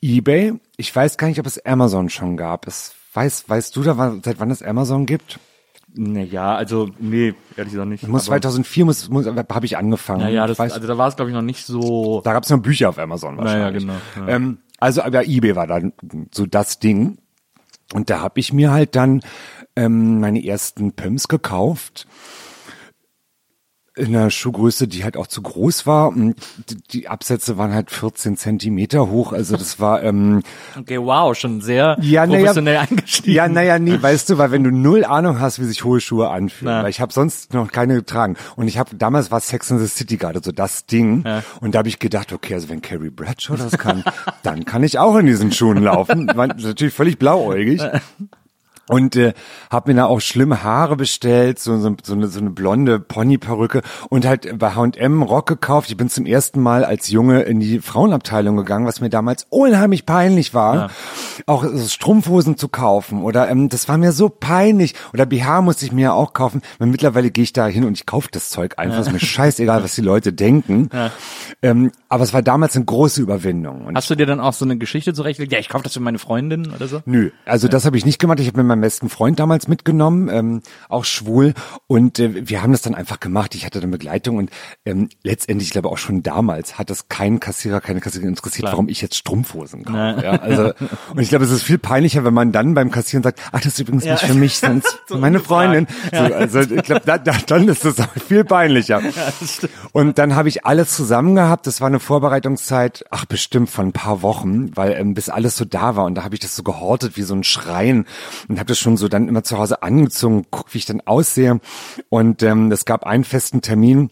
eBay. 0.02 0.54
Ich 0.76 0.94
weiß 0.94 1.16
gar 1.16 1.28
nicht, 1.28 1.40
ob 1.40 1.46
es 1.46 1.64
Amazon 1.64 2.10
schon 2.10 2.36
gab. 2.36 2.66
Es 2.66 2.94
weiß, 3.14 3.48
weißt 3.48 3.74
du 3.74 3.82
da, 3.82 4.16
seit 4.22 4.38
wann 4.40 4.50
es 4.50 4.62
Amazon 4.62 5.06
gibt? 5.06 5.40
Naja, 6.00 6.54
also 6.54 6.88
nee, 7.00 7.34
ehrlich 7.56 7.72
gesagt 7.72 7.88
nicht. 7.88 8.06
Muss 8.06 8.26
2004 8.26 8.84
muss, 8.84 9.08
muss 9.08 9.26
habe 9.26 9.66
ich 9.66 9.76
angefangen. 9.76 10.20
Naja, 10.20 10.46
das, 10.46 10.56
weiß, 10.56 10.72
also 10.72 10.86
da 10.86 10.96
war 10.96 11.08
es 11.08 11.16
glaube 11.16 11.32
ich 11.32 11.34
noch 11.34 11.42
nicht 11.42 11.66
so. 11.66 12.20
Da 12.22 12.32
gab 12.32 12.44
es 12.44 12.50
noch 12.50 12.60
Bücher 12.60 12.90
auf 12.90 12.98
Amazon 12.98 13.36
wahrscheinlich. 13.36 13.84
Naja, 13.84 13.98
genau. 14.14 14.28
Ja. 14.28 14.36
Ähm, 14.36 14.58
also 14.78 15.02
aber 15.02 15.26
eBay 15.26 15.56
war 15.56 15.66
dann 15.66 15.92
so 16.32 16.46
das 16.46 16.78
Ding. 16.78 17.18
Und 17.94 18.10
da 18.10 18.20
habe 18.20 18.38
ich 18.38 18.52
mir 18.52 18.70
halt 18.70 18.94
dann 18.94 19.22
ähm, 19.74 20.20
meine 20.20 20.44
ersten 20.44 20.92
Pumps 20.92 21.26
gekauft 21.26 22.06
in 23.98 24.14
einer 24.14 24.30
Schuhgröße, 24.30 24.88
die 24.88 25.04
halt 25.04 25.16
auch 25.16 25.26
zu 25.26 25.42
groß 25.42 25.86
war. 25.86 26.08
Und 26.08 26.36
die 26.92 27.08
Absätze 27.08 27.58
waren 27.58 27.72
halt 27.72 27.90
14 27.90 28.36
Zentimeter 28.36 29.10
hoch. 29.10 29.32
Also 29.32 29.56
das 29.56 29.80
war 29.80 30.02
ähm, 30.02 30.42
okay, 30.78 30.98
wow, 30.98 31.36
schon 31.36 31.60
sehr 31.60 31.96
ja, 32.00 32.26
professionell 32.26 32.74
ja, 32.74 32.80
eingestiegen. 32.82 33.32
Ja, 33.32 33.48
naja, 33.48 33.78
nie, 33.78 34.00
weißt 34.00 34.30
du, 34.30 34.38
weil 34.38 34.50
wenn 34.50 34.64
du 34.64 34.70
null 34.70 35.04
Ahnung 35.04 35.40
hast, 35.40 35.60
wie 35.60 35.64
sich 35.64 35.84
hohe 35.84 36.00
Schuhe 36.00 36.30
anfühlen, 36.30 36.74
Na. 36.74 36.82
weil 36.82 36.90
ich 36.90 37.00
habe 37.00 37.12
sonst 37.12 37.52
noch 37.52 37.70
keine 37.70 37.94
getragen 37.94 38.36
und 38.56 38.68
ich 38.68 38.78
habe 38.78 38.96
damals 38.96 39.30
war 39.30 39.40
Sex 39.40 39.70
in 39.70 39.78
the 39.78 39.86
City 39.86 40.16
gerade 40.16 40.40
so 40.42 40.52
das 40.52 40.86
Ding 40.86 41.24
ja. 41.26 41.42
und 41.60 41.74
da 41.74 41.80
habe 41.80 41.88
ich 41.88 41.98
gedacht, 41.98 42.32
okay, 42.32 42.54
also 42.54 42.68
wenn 42.68 42.82
Carrie 42.82 43.10
Bradshaw 43.10 43.56
das 43.56 43.78
kann, 43.78 44.04
dann 44.42 44.64
kann 44.64 44.82
ich 44.82 44.98
auch 44.98 45.16
in 45.16 45.26
diesen 45.26 45.52
Schuhen 45.52 45.82
laufen. 45.82 46.28
War 46.34 46.46
natürlich 46.46 46.94
völlig 46.94 47.18
blauäugig. 47.18 47.82
und 48.88 49.16
äh, 49.16 49.34
habe 49.70 49.92
mir 49.92 50.00
da 50.00 50.06
auch 50.06 50.20
schlimme 50.20 50.62
Haare 50.62 50.96
bestellt, 50.96 51.58
so, 51.58 51.78
so, 51.78 51.94
so, 52.02 52.14
eine, 52.14 52.28
so 52.28 52.40
eine 52.40 52.50
blonde 52.50 53.00
Ponyperücke 53.00 53.82
und 54.08 54.26
halt 54.26 54.58
bei 54.58 54.74
H&M 54.74 55.22
Rock 55.22 55.46
gekauft. 55.46 55.90
Ich 55.90 55.96
bin 55.96 56.08
zum 56.08 56.26
ersten 56.26 56.60
Mal 56.60 56.84
als 56.84 57.08
Junge 57.10 57.42
in 57.42 57.60
die 57.60 57.80
Frauenabteilung 57.80 58.56
gegangen, 58.56 58.86
was 58.86 59.00
mir 59.00 59.10
damals 59.10 59.46
unheimlich 59.50 60.06
peinlich 60.06 60.54
war, 60.54 60.74
ja. 60.74 60.88
auch 61.46 61.64
so 61.64 61.88
Strumpfhosen 61.88 62.56
zu 62.56 62.68
kaufen 62.68 63.22
oder 63.22 63.48
ähm, 63.48 63.68
das 63.68 63.88
war 63.88 63.98
mir 63.98 64.12
so 64.12 64.28
peinlich 64.28 64.94
oder 65.12 65.26
BH 65.26 65.62
musste 65.62 65.84
ich 65.84 65.92
mir 65.92 66.14
auch 66.14 66.32
kaufen. 66.32 66.62
Weil 66.78 66.88
mittlerweile 66.88 67.30
gehe 67.30 67.44
ich 67.44 67.52
da 67.52 67.66
hin 67.66 67.84
und 67.84 67.94
ich 67.94 68.06
kaufe 68.06 68.28
das 68.30 68.50
Zeug 68.50 68.74
einfach, 68.78 68.96
ja. 68.96 69.02
ist 69.02 69.12
mir 69.12 69.20
scheißegal, 69.20 69.82
was 69.82 69.94
die 69.94 70.00
Leute 70.00 70.32
denken. 70.32 70.88
Ja. 70.92 71.10
Ähm, 71.62 71.92
aber 72.08 72.24
es 72.24 72.32
war 72.32 72.42
damals 72.42 72.76
eine 72.76 72.84
große 72.84 73.20
Überwindung. 73.20 73.86
Und 73.86 73.96
Hast 73.96 74.08
du 74.10 74.14
dir 74.14 74.26
dann 74.26 74.40
auch 74.40 74.52
so 74.52 74.64
eine 74.64 74.78
Geschichte 74.78 75.12
zurechtgelegt? 75.12 75.52
Ja, 75.52 75.58
ich 75.58 75.68
kaufe 75.68 75.84
das 75.84 75.94
für 75.94 76.00
meine 76.00 76.18
Freundin 76.18 76.72
oder 76.74 76.88
so? 76.88 77.02
Nö, 77.04 77.30
also 77.44 77.68
das 77.68 77.84
habe 77.84 77.96
ich 77.96 78.06
nicht 78.06 78.18
gemacht. 78.18 78.40
Ich 78.40 78.46
habe 78.46 78.58
mit 78.58 78.66
meinem 78.78 78.82
besten 78.82 79.08
Freund 79.08 79.38
damals 79.38 79.68
mitgenommen, 79.68 80.28
ähm, 80.30 80.62
auch 80.88 81.04
schwul. 81.04 81.54
Und 81.86 82.18
äh, 82.18 82.48
wir 82.48 82.62
haben 82.62 82.72
das 82.72 82.82
dann 82.82 82.94
einfach 82.94 83.20
gemacht. 83.20 83.54
Ich 83.54 83.64
hatte 83.66 83.80
dann 83.80 83.90
Begleitung 83.90 84.36
und 84.36 84.50
ähm, 84.84 85.08
letztendlich, 85.22 85.68
ich 85.68 85.72
glaube 85.72 85.88
auch 85.88 85.98
schon 85.98 86.22
damals, 86.22 86.78
hat 86.78 86.90
das 86.90 87.08
kein 87.08 87.40
Kassierer, 87.40 87.80
keine 87.80 88.00
Kassiererin 88.00 88.30
interessiert, 88.30 88.62
Klar. 88.62 88.72
warum 88.72 88.88
ich 88.88 89.00
jetzt 89.00 89.16
Strumpfhosen 89.16 89.84
kaufe. 89.84 90.22
Ja, 90.22 90.32
also, 90.40 90.72
und 91.14 91.20
ich 91.20 91.28
glaube, 91.28 91.44
es 91.44 91.50
ist 91.50 91.62
viel 91.62 91.78
peinlicher, 91.78 92.24
wenn 92.24 92.34
man 92.34 92.52
dann 92.52 92.74
beim 92.74 92.90
Kassieren 92.90 93.22
sagt, 93.22 93.40
ach, 93.52 93.60
das 93.60 93.74
ist 93.74 93.80
übrigens 93.80 94.04
nicht 94.04 94.22
für 94.22 94.34
mich, 94.34 94.58
sondern 94.58 94.82
für 95.06 95.18
meine 95.18 95.40
Freundin. 95.40 95.86
So, 96.12 96.18
also 96.18 96.60
ich 96.60 96.82
glaube, 96.82 97.02
da, 97.04 97.18
da, 97.18 97.32
dann 97.46 97.68
ist 97.68 97.84
das 97.84 97.96
viel 98.26 98.44
peinlicher. 98.44 99.02
Und 99.92 100.18
dann 100.18 100.34
habe 100.34 100.48
ich 100.48 100.64
alles 100.64 100.94
zusammen 100.94 101.34
gehabt. 101.34 101.66
Das 101.66 101.80
war 101.80 101.88
eine 101.88 102.00
Vorbereitungszeit, 102.00 103.04
ach 103.10 103.24
bestimmt 103.24 103.70
von 103.70 103.88
ein 103.88 103.92
paar 103.92 104.22
Wochen, 104.22 104.76
weil 104.76 104.92
ähm, 104.92 105.14
bis 105.14 105.28
alles 105.28 105.56
so 105.56 105.64
da 105.64 105.96
war. 105.96 106.04
Und 106.04 106.14
da 106.14 106.24
habe 106.24 106.34
ich 106.34 106.40
das 106.40 106.54
so 106.54 106.62
gehortet 106.62 107.16
wie 107.16 107.22
so 107.22 107.34
ein 107.34 107.44
Schrein 107.44 108.06
und 108.48 108.58
habe 108.58 108.67
das 108.70 108.78
schon 108.78 108.96
so 108.96 109.08
dann 109.08 109.28
immer 109.28 109.44
zu 109.44 109.58
Hause 109.58 109.82
angezogen, 109.82 110.46
guck, 110.50 110.72
wie 110.74 110.78
ich 110.78 110.86
dann 110.86 111.00
aussehe. 111.00 111.60
Und 112.08 112.42
ähm, 112.42 112.70
es 112.72 112.84
gab 112.84 113.04
einen 113.04 113.24
festen 113.24 113.60
Termin. 113.60 114.10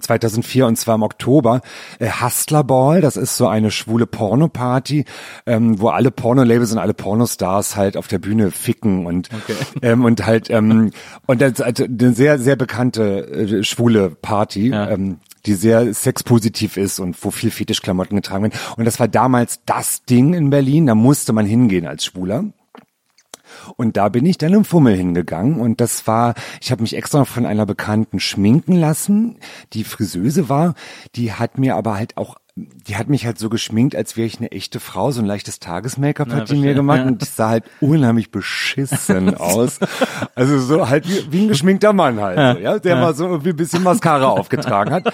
2004 0.00 0.66
und 0.66 0.76
zwar 0.76 0.96
im 0.96 1.02
Oktober 1.02 1.60
äh, 1.98 2.10
Hustler 2.10 2.64
Ball, 2.64 3.00
das 3.00 3.16
ist 3.16 3.36
so 3.36 3.48
eine 3.48 3.70
schwule 3.70 4.06
Porno-Party, 4.06 5.04
ähm, 5.46 5.80
wo 5.80 5.88
alle 5.88 6.10
Porno-Labels 6.10 6.72
und 6.72 6.78
alle 6.78 6.94
Pornostars 6.94 7.76
halt 7.76 7.96
auf 7.96 8.08
der 8.08 8.18
Bühne 8.18 8.50
ficken 8.50 9.06
und 9.06 9.30
ähm, 9.82 10.04
und 10.04 10.26
halt 10.26 10.50
ähm, 10.50 10.90
und 11.26 11.40
das 11.40 11.60
also 11.60 11.84
eine 11.84 12.12
sehr 12.12 12.38
sehr 12.38 12.56
bekannte 12.56 13.26
äh, 13.26 13.64
schwule 13.64 14.10
Party. 14.10 14.70
Ähm, 14.70 15.18
die 15.46 15.54
sehr 15.54 15.94
sexpositiv 15.94 16.76
ist 16.76 16.98
und 16.98 17.16
wo 17.24 17.30
viel 17.30 17.52
Fetischklamotten 17.52 18.16
getragen 18.16 18.42
werden. 18.42 18.58
Und 18.76 18.84
das 18.84 18.98
war 18.98 19.06
damals 19.06 19.60
das 19.64 20.02
Ding 20.02 20.34
in 20.34 20.50
Berlin, 20.50 20.86
da 20.86 20.96
musste 20.96 21.32
man 21.32 21.46
hingehen 21.46 21.86
als 21.86 22.04
Schwuler. 22.04 22.46
Und 23.76 23.96
da 23.96 24.08
bin 24.08 24.26
ich 24.26 24.38
dann 24.38 24.52
im 24.52 24.64
Fummel 24.64 24.94
hingegangen 24.96 25.60
und 25.60 25.80
das 25.80 26.06
war, 26.06 26.34
ich 26.60 26.70
habe 26.70 26.82
mich 26.82 26.96
extra 26.96 27.24
von 27.24 27.46
einer 27.46 27.66
Bekannten 27.66 28.20
schminken 28.20 28.76
lassen, 28.76 29.38
die 29.72 29.84
Friseuse 29.84 30.48
war, 30.48 30.74
die 31.14 31.32
hat 31.32 31.58
mir 31.58 31.76
aber 31.76 31.94
halt 31.96 32.16
auch 32.16 32.36
die 32.88 32.96
hat 32.96 33.10
mich 33.10 33.26
halt 33.26 33.38
so 33.38 33.50
geschminkt, 33.50 33.94
als 33.94 34.16
wäre 34.16 34.26
ich 34.26 34.38
eine 34.38 34.50
echte 34.50 34.80
Frau, 34.80 35.10
so 35.10 35.20
ein 35.20 35.26
leichtes 35.26 35.58
Tages-Make-up 35.60 36.32
hat 36.32 36.48
die 36.48 36.54
mir 36.56 36.72
gemacht 36.72 37.00
Ja. 37.00 37.04
und 37.04 37.20
das 37.20 37.36
sah 37.36 37.50
halt 37.50 37.64
unheimlich 37.82 38.30
beschissen 38.30 39.34
aus. 39.36 39.78
Also 40.34 40.58
so 40.60 40.88
halt 40.88 41.06
wie, 41.06 41.30
wie 41.32 41.42
ein 41.42 41.48
geschminkter 41.48 41.92
Mann 41.92 42.18
halt, 42.18 42.56
so, 42.56 42.62
ja, 42.62 42.78
der 42.78 42.96
mal 42.96 43.12
so 43.14 43.26
irgendwie 43.26 43.50
ein 43.50 43.56
bisschen 43.56 43.82
Mascara 43.82 44.28
aufgetragen 44.28 44.90
hat. 44.90 45.12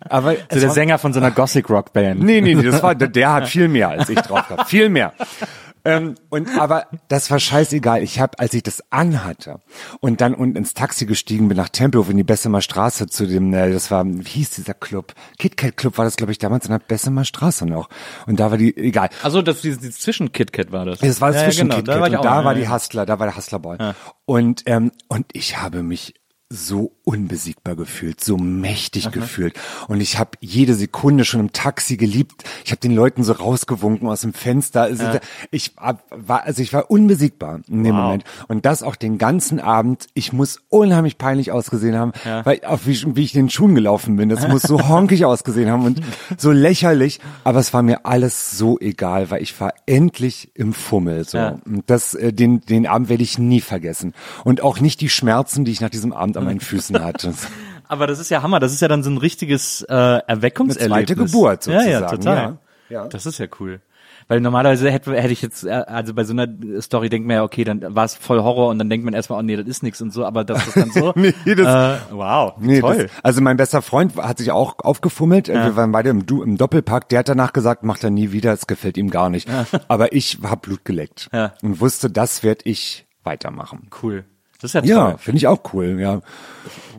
Aber 0.00 0.32
So 0.34 0.38
der 0.58 0.62
war- 0.64 0.74
Sänger 0.74 0.98
von 0.98 1.14
so 1.14 1.20
einer 1.20 1.30
Gothic 1.30 1.70
Rock 1.70 1.94
Band. 1.94 2.22
Nee, 2.22 2.42
nee, 2.42 2.54
nee, 2.54 2.62
das 2.62 2.82
war, 2.82 2.94
der, 2.94 3.08
der 3.08 3.32
hat 3.32 3.48
viel 3.48 3.68
mehr 3.68 3.88
als 3.88 4.10
ich 4.10 4.20
drauf 4.20 4.46
gehabt. 4.48 4.68
Viel 4.68 4.90
mehr. 4.90 5.14
Ähm, 5.84 6.14
und 6.30 6.48
aber 6.58 6.86
das 7.08 7.30
war 7.30 7.40
scheißegal. 7.40 8.02
Ich 8.02 8.20
habe, 8.20 8.38
als 8.38 8.54
ich 8.54 8.62
das 8.62 8.82
anhatte 8.90 9.60
und 10.00 10.20
dann 10.20 10.34
unten 10.34 10.56
ins 10.56 10.74
Taxi 10.74 11.06
gestiegen 11.06 11.48
bin 11.48 11.56
nach 11.56 11.68
Tempelhof 11.68 12.08
in 12.08 12.16
die 12.16 12.24
Bessemer 12.24 12.60
Straße 12.60 13.08
zu 13.08 13.26
dem, 13.26 13.52
äh, 13.52 13.72
das 13.72 13.90
war, 13.90 14.06
wie 14.06 14.22
hieß 14.22 14.50
dieser 14.50 14.74
Club? 14.74 15.14
KitKat 15.38 15.76
Club 15.76 15.98
war 15.98 16.04
das, 16.04 16.16
glaube 16.16 16.32
ich, 16.32 16.38
damals 16.38 16.66
in 16.66 16.70
der 16.72 16.78
Bessemer 16.78 17.24
Straße 17.24 17.66
noch. 17.66 17.88
Und 18.26 18.38
da 18.38 18.50
war 18.50 18.58
die, 18.58 18.76
egal. 18.76 19.10
Also 19.22 19.42
das 19.42 19.60
dieses, 19.60 19.80
dieses 19.80 19.98
Zwischen-KitKat 20.00 20.70
war 20.70 20.84
das. 20.84 21.00
Das 21.00 21.20
war 21.20 21.32
ja, 21.32 21.38
ja, 21.38 21.44
zwischen 21.44 21.68
genau. 21.68 21.76
KitKat 21.76 21.96
Da 21.96 22.04
und 22.04 22.24
da 22.24 22.44
war 22.44 22.56
ja. 22.56 22.60
die 22.60 22.68
Hustler, 22.68 23.06
da 23.06 23.18
war 23.18 23.26
der 23.26 23.36
Hustlerball. 23.36 23.94
Und 24.24 24.62
ähm, 24.66 24.92
und 25.08 25.26
ich 25.32 25.58
habe 25.58 25.82
mich 25.82 26.14
so 26.52 27.00
unbesiegbar 27.04 27.74
gefühlt, 27.76 28.22
so 28.22 28.36
mächtig 28.36 29.10
gefühlt. 29.10 29.54
Und 29.88 30.00
ich 30.00 30.18
habe 30.18 30.30
jede 30.40 30.74
Sekunde 30.74 31.24
schon 31.24 31.40
im 31.40 31.52
Taxi 31.52 31.96
geliebt. 31.96 32.44
Ich 32.64 32.70
habe 32.70 32.80
den 32.80 32.94
Leuten 32.94 33.24
so 33.24 33.32
rausgewunken 33.32 34.08
aus 34.08 34.20
dem 34.22 34.32
Fenster. 34.32 34.82
Also 34.82 35.04
Ich 35.50 35.72
hab- 35.76 36.04
war, 36.10 36.44
also 36.44 36.62
ich 36.62 36.72
war 36.72 36.90
unbesiegbar 36.90 37.60
in 37.68 37.84
dem 37.84 37.94
Wow. 37.96 38.02
Moment. 38.02 38.24
Und 38.48 38.64
das 38.66 38.82
auch 38.82 38.96
den 38.96 39.18
ganzen 39.18 39.58
Abend. 39.60 40.06
Ich 40.14 40.32
muss 40.32 40.60
unheimlich 40.68 41.18
peinlich 41.18 41.50
ausgesehen 41.52 41.96
haben, 41.96 42.12
weil 42.44 42.60
auch 42.64 42.80
wie, 42.84 43.16
wie 43.16 43.22
ich 43.24 43.34
in 43.34 43.46
den 43.46 43.50
Schuhen 43.50 43.74
gelaufen 43.74 44.16
bin. 44.16 44.28
Das 44.28 44.46
muss 44.48 44.62
so 44.62 44.88
honkig 44.88 45.24
ausgesehen 45.24 45.70
haben 45.70 45.84
und 45.84 46.00
so 46.38 46.50
lächerlich. 46.52 47.20
Aber 47.44 47.58
es 47.58 47.74
war 47.74 47.82
mir 47.82 48.06
alles 48.06 48.56
so 48.56 48.78
egal, 48.78 49.30
weil 49.30 49.42
ich 49.42 49.58
war 49.60 49.74
endlich 49.86 50.50
im 50.54 50.72
Fummel. 50.72 51.24
So. 51.24 51.38
Ja. 51.38 51.58
Und 51.66 51.84
das, 51.86 52.14
äh, 52.14 52.32
den, 52.32 52.60
den 52.60 52.86
Abend 52.86 53.08
werde 53.08 53.22
ich 53.22 53.38
nie 53.38 53.60
vergessen. 53.60 54.14
Und 54.44 54.62
auch 54.62 54.78
nicht 54.80 55.00
die 55.00 55.08
Schmerzen, 55.08 55.64
die 55.64 55.72
ich 55.72 55.80
nach 55.80 55.90
diesem 55.90 56.12
Abend 56.12 56.36
an 56.36 56.44
meinen 56.44 56.60
Füßen 56.60 56.91
hatte. 57.00 57.32
Aber 57.88 58.06
das 58.06 58.18
ist 58.18 58.30
ja 58.30 58.42
Hammer. 58.42 58.58
Das 58.60 58.72
ist 58.72 58.80
ja 58.80 58.88
dann 58.88 59.02
so 59.02 59.10
ein 59.10 59.18
richtiges 59.18 59.82
äh, 59.82 59.92
Erweckungserlebnis. 59.94 60.92
Eine 60.92 61.06
zweite 61.06 61.14
Geburt 61.16 61.66
Ja, 61.66 61.82
ja, 61.82 61.98
sozusagen, 62.08 62.22
total. 62.22 62.36
ja. 62.36 62.58
Ja. 63.02 63.08
Das 63.08 63.26
ist 63.26 63.38
ja 63.38 63.46
cool. 63.60 63.80
Weil 64.28 64.40
normalerweise 64.40 64.88
hätte, 64.90 65.14
hätte 65.14 65.32
ich 65.32 65.42
jetzt, 65.42 65.64
äh, 65.64 65.70
also 65.70 66.14
bei 66.14 66.24
so 66.24 66.32
einer 66.32 66.46
Story 66.80 67.08
denkt 67.08 67.26
man 67.26 67.36
ja, 67.36 67.42
okay, 67.42 67.64
dann 67.64 67.82
war 67.94 68.04
es 68.04 68.14
voll 68.14 68.40
Horror 68.40 68.68
und 68.68 68.78
dann 68.78 68.88
denkt 68.88 69.04
man 69.04 69.14
erstmal, 69.14 69.38
oh 69.40 69.42
nee, 69.42 69.56
das 69.56 69.66
ist 69.66 69.82
nichts 69.82 70.00
und 70.00 70.12
so, 70.12 70.24
aber 70.24 70.44
das 70.44 70.68
ist 70.68 70.76
dann 70.76 70.90
so. 70.90 71.12
Nee, 71.16 71.32
das- 71.44 71.98
äh, 71.98 72.12
wow, 72.12 72.52
Nee, 72.60 72.80
toll. 72.80 72.98
Das, 72.98 73.10
also 73.24 73.40
mein 73.40 73.56
bester 73.56 73.82
Freund 73.82 74.16
hat 74.16 74.38
sich 74.38 74.52
auch 74.52 74.78
aufgefummelt. 74.78 75.48
Wir 75.48 75.74
waren 75.76 75.90
beide 75.90 76.10
im, 76.10 76.24
du 76.24 76.42
im 76.42 76.56
Doppelpack. 76.56 77.08
Der 77.08 77.18
hat 77.20 77.28
danach 77.28 77.52
gesagt, 77.52 77.82
macht 77.82 78.04
er 78.04 78.10
nie 78.10 78.30
wieder, 78.32 78.52
es 78.52 78.66
gefällt 78.66 78.96
ihm 78.96 79.10
gar 79.10 79.28
nicht. 79.28 79.48
Aber 79.88 80.12
ich 80.12 80.38
habe 80.44 80.60
Blut 80.60 80.84
geleckt 80.84 81.28
Ja. 81.32 81.54
und 81.62 81.80
wusste, 81.80 82.08
das 82.08 82.42
werde 82.42 82.60
ich 82.64 83.06
weitermachen. 83.24 83.88
cool. 84.02 84.24
Das 84.62 84.70
ist 84.70 84.74
ja 84.74 84.80
toll. 84.80 84.90
Ja, 84.90 85.16
finde 85.18 85.38
ich 85.38 85.46
auch 85.46 85.60
cool. 85.72 86.00
Ja, 86.00 86.20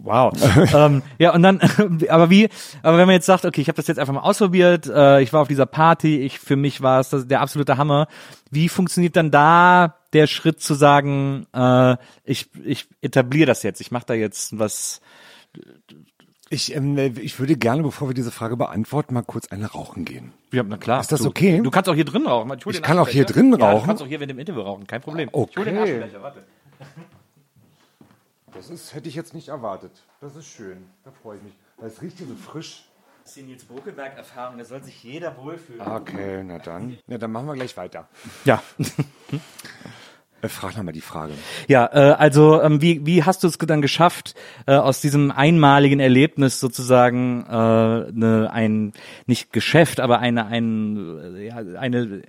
Wow. 0.03 0.33
ähm, 0.75 1.01
ja, 1.17 1.33
und 1.33 1.43
dann, 1.43 1.61
aber 2.09 2.29
wie, 2.29 2.49
aber 2.83 2.97
wenn 2.97 3.05
man 3.07 3.13
jetzt 3.13 3.25
sagt, 3.25 3.45
okay, 3.45 3.61
ich 3.61 3.69
habe 3.69 3.77
das 3.77 3.87
jetzt 3.87 3.99
einfach 3.99 4.13
mal 4.13 4.19
ausprobiert, 4.19 4.85
äh, 4.87 5.21
ich 5.21 5.31
war 5.31 5.41
auf 5.41 5.47
dieser 5.47 5.65
Party, 5.65 6.19
ich 6.19 6.39
für 6.39 6.57
mich 6.57 6.81
war 6.81 6.99
es 6.99 7.09
der 7.27 7.39
absolute 7.39 7.77
Hammer. 7.77 8.07
Wie 8.51 8.67
funktioniert 8.67 9.15
dann 9.15 9.31
da 9.31 9.95
der 10.11 10.27
Schritt 10.27 10.61
zu 10.61 10.73
sagen, 10.73 11.47
äh, 11.53 11.95
ich, 12.25 12.49
ich 12.65 12.87
etabliere 13.01 13.47
das 13.47 13.63
jetzt, 13.63 13.79
ich 13.79 13.91
mache 13.91 14.05
da 14.07 14.13
jetzt 14.13 14.59
was. 14.59 14.99
ich, 16.49 16.75
ähm, 16.75 16.97
ich 16.97 17.39
würde 17.39 17.55
gerne, 17.55 17.81
bevor 17.81 18.09
wir 18.09 18.13
diese 18.13 18.31
Frage 18.31 18.57
beantworten, 18.57 19.13
mal 19.13 19.23
kurz 19.23 19.47
eine 19.53 19.67
rauchen 19.67 20.03
gehen. 20.03 20.33
Ja, 20.51 20.63
na 20.63 20.75
klar. 20.75 20.99
Ist 20.99 21.13
das 21.13 21.21
du, 21.21 21.29
okay? 21.29 21.61
Du 21.63 21.71
kannst 21.71 21.89
auch 21.89 21.95
hier 21.95 22.05
drin 22.05 22.27
rauchen. 22.27 22.51
Ich 22.57 22.63
den 22.65 22.81
kann 22.81 22.99
auch 22.99 23.07
hier 23.07 23.23
drin 23.23 23.51
Ja, 23.51 23.57
du 23.57 23.63
rauchen? 23.63 23.87
kannst 23.87 24.03
auch 24.03 24.07
hier 24.07 24.19
während 24.19 24.31
dem 24.31 24.39
Interview 24.39 24.61
rauchen, 24.63 24.85
kein 24.85 25.01
Problem. 25.01 25.29
Ich 25.29 25.33
hol 25.33 25.63
den 25.63 25.77
Okay. 25.77 25.81
Aschenbecher, 25.81 26.21
warte. 26.21 26.43
Das 28.53 28.69
ist, 28.69 28.93
hätte 28.93 29.09
ich 29.09 29.15
jetzt 29.15 29.33
nicht 29.33 29.47
erwartet. 29.47 29.91
Das 30.21 30.35
ist 30.35 30.47
schön. 30.47 30.85
Da 31.03 31.11
freue 31.11 31.37
ich 31.37 31.43
mich. 31.43 31.53
Das 31.79 32.01
riecht 32.01 32.17
hier 32.17 32.27
so 32.27 32.35
frisch. 32.35 32.85
Das 33.23 33.31
ist 33.31 33.37
die 33.37 33.43
Nils 33.43 33.63
Bokelberg-Erfahrung, 33.63 34.57
da 34.57 34.65
soll 34.65 34.83
sich 34.83 35.01
jeder 35.01 35.37
wohlfühlen. 35.37 35.81
Okay, 35.81 36.43
na 36.43 36.59
dann. 36.59 36.97
Ja, 37.07 37.17
dann 37.17 37.31
machen 37.31 37.47
wir 37.47 37.53
gleich 37.53 37.75
weiter. 37.77 38.07
Ja. 38.43 38.61
Äh, 40.43 40.49
frag 40.49 40.75
noch 40.77 40.83
mal 40.83 40.91
die 40.91 41.01
Frage. 41.01 41.33
Ja, 41.67 41.89
äh, 41.93 42.13
also 42.13 42.61
ähm, 42.61 42.81
wie, 42.81 43.05
wie 43.05 43.23
hast 43.23 43.43
du 43.43 43.47
es 43.47 43.57
dann 43.57 43.81
geschafft, 43.81 44.35
äh, 44.67 44.75
aus 44.75 44.99
diesem 45.01 45.31
einmaligen 45.31 45.99
Erlebnis 46.01 46.59
sozusagen 46.59 47.45
äh, 47.49 48.11
ne, 48.11 48.49
ein 48.51 48.91
nicht 49.25 49.53
Geschäft, 49.53 49.99
aber 50.01 50.19
eine 50.19 50.45
ein, 50.45 51.35
äh, 51.37 51.47
ja, 51.47 51.55
eine 51.79 51.99
äh, 52.03 52.21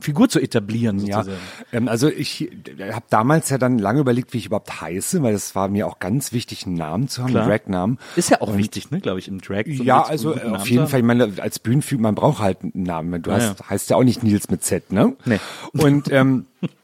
Figur 0.00 0.28
zu 0.30 0.40
etablieren 0.40 0.98
Ja, 1.06 1.22
sozusagen? 1.22 1.42
ähm, 1.72 1.88
also 1.88 2.08
ich 2.08 2.50
habe 2.80 3.04
damals 3.10 3.50
ja 3.50 3.58
dann 3.58 3.78
lange 3.78 4.00
überlegt, 4.00 4.32
wie 4.32 4.38
ich 4.38 4.46
überhaupt 4.46 4.80
heiße, 4.80 5.22
weil 5.22 5.34
es 5.34 5.54
war 5.54 5.68
mir 5.68 5.86
auch 5.86 5.98
ganz 5.98 6.32
wichtig, 6.32 6.64
einen 6.66 6.76
Namen 6.76 7.08
zu 7.08 7.22
haben, 7.22 7.30
Klar. 7.30 7.42
einen 7.44 7.50
Drag-Namen. 7.52 7.98
Ist 8.16 8.30
ja 8.30 8.40
auch 8.40 8.56
wichtig, 8.56 8.90
ne, 8.90 9.00
glaube 9.00 9.18
ich, 9.18 9.28
im 9.28 9.40
Drag. 9.42 9.64
so 9.66 9.82
Ja, 9.84 10.02
also 10.02 10.34
auf 10.34 10.42
Namen 10.42 10.64
jeden 10.64 10.86
Fall, 10.86 11.00
ich 11.00 11.06
meine, 11.06 11.30
als 11.38 11.58
Bühnenfigur, 11.58 12.02
man 12.02 12.14
braucht 12.14 12.40
halt 12.40 12.62
einen 12.62 12.82
Namen. 12.84 13.22
Du 13.22 13.30
Ja, 13.30 13.36
hast, 13.36 13.58
ja. 13.60 13.68
heißt 13.68 13.90
ja 13.90 13.96
auch 13.96 14.04
nicht 14.04 14.22
Nils 14.22 14.48
mit 14.50 14.64
Z, 14.64 14.90
ne? 14.90 15.14
Nee. 15.26 15.38
Und, 15.72 16.10
ähm, 16.10 16.46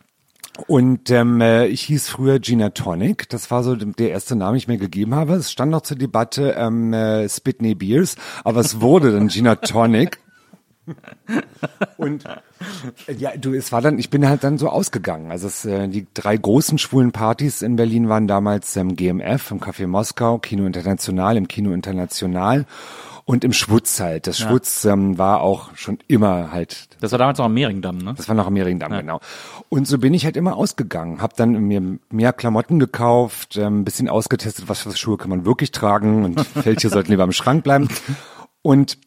und 0.67 1.11
ähm, 1.11 1.41
äh, 1.41 1.67
ich 1.67 1.83
hieß 1.83 2.09
früher 2.09 2.39
Gina 2.39 2.71
Tonic. 2.71 3.29
Das 3.29 3.51
war 3.51 3.65
so 3.65 3.75
der 3.75 4.11
erste 4.11 4.37
Name, 4.37 4.53
den 4.53 4.59
ich 4.59 4.69
mir 4.69 4.79
gegeben 4.79 5.15
habe. 5.15 5.35
Es 5.35 5.51
stand 5.51 5.73
noch 5.73 5.83
zur 5.83 5.97
Debatte 5.97 6.55
ähm, 6.57 6.93
äh, 6.93 7.29
Spitney 7.29 7.75
Beers, 7.75 8.17
aber 8.45 8.61
es 8.61 8.81
wurde 8.81 9.13
dann 9.13 9.29
Gina 9.29 9.57
Tonic. 9.57 10.21
Und 11.97 12.25
äh, 13.07 13.13
ja, 13.15 13.37
du, 13.37 13.55
es 13.55 13.73
war 13.73 13.81
dann, 13.81 13.99
ich 13.99 14.11
bin 14.11 14.29
halt 14.29 14.45
dann 14.45 14.59
so 14.59 14.69
ausgegangen. 14.69 15.31
Also 15.31 15.49
es, 15.49 15.65
äh, 15.65 15.89
die 15.89 16.07
drei 16.15 16.37
großen 16.37 16.79
schwulen 16.79 17.11
Partys 17.11 17.63
in 17.63 17.77
Berlin 17.77 18.09
waren 18.09 18.29
damals 18.29 18.77
ähm, 18.77 18.95
GMF 18.95 19.51
im 19.51 19.61
Café 19.61 19.87
Moskau, 19.87 20.39
Kino 20.39 20.67
International, 20.67 21.37
im 21.37 21.49
Kino 21.49 21.73
International 21.73 22.67
und 23.25 23.45
im 23.45 23.53
Schwutz 23.53 24.01
halt. 24.01 24.27
Das 24.27 24.39
Schwutz 24.39 24.85
ähm, 24.85 25.17
war 25.17 25.41
auch 25.41 25.75
schon 25.77 25.99
immer 26.09 26.53
halt 26.53 26.89
Das 27.01 27.13
war 27.13 27.19
damals 27.19 27.39
noch 27.39 27.47
am 27.47 27.55
Mehringdamm, 27.55 27.99
ne? 27.99 28.15
das 28.17 28.29
war 28.29 28.35
noch 28.35 28.47
am 28.47 28.53
Mehringdamm, 28.53 28.93
genau. 28.93 29.21
Und 29.69 29.87
so 29.87 29.99
bin 29.99 30.13
ich 30.13 30.25
halt 30.25 30.37
immer 30.37 30.57
ausgegangen. 30.57 31.23
Hab 31.23 31.37
dann 31.37 31.53
mir 31.53 31.99
mehr 32.11 32.33
Klamotten 32.33 32.79
gekauft, 32.79 33.57
ähm, 33.57 33.81
ein 33.81 33.85
bisschen 33.85 34.09
ausgetestet, 34.09 34.69
was 34.69 34.81
für 34.81 34.95
Schuhe 34.97 35.17
kann 35.17 35.31
man 35.31 35.47
wirklich 35.47 35.71
tragen 35.71 36.25
und 36.25 36.47
welche 36.65 36.91
sollten 36.91 37.11
lieber 37.11 37.25
im 37.25 37.33
Schrank 37.33 37.65
bleiben. 37.65 37.89
Und 38.63 38.99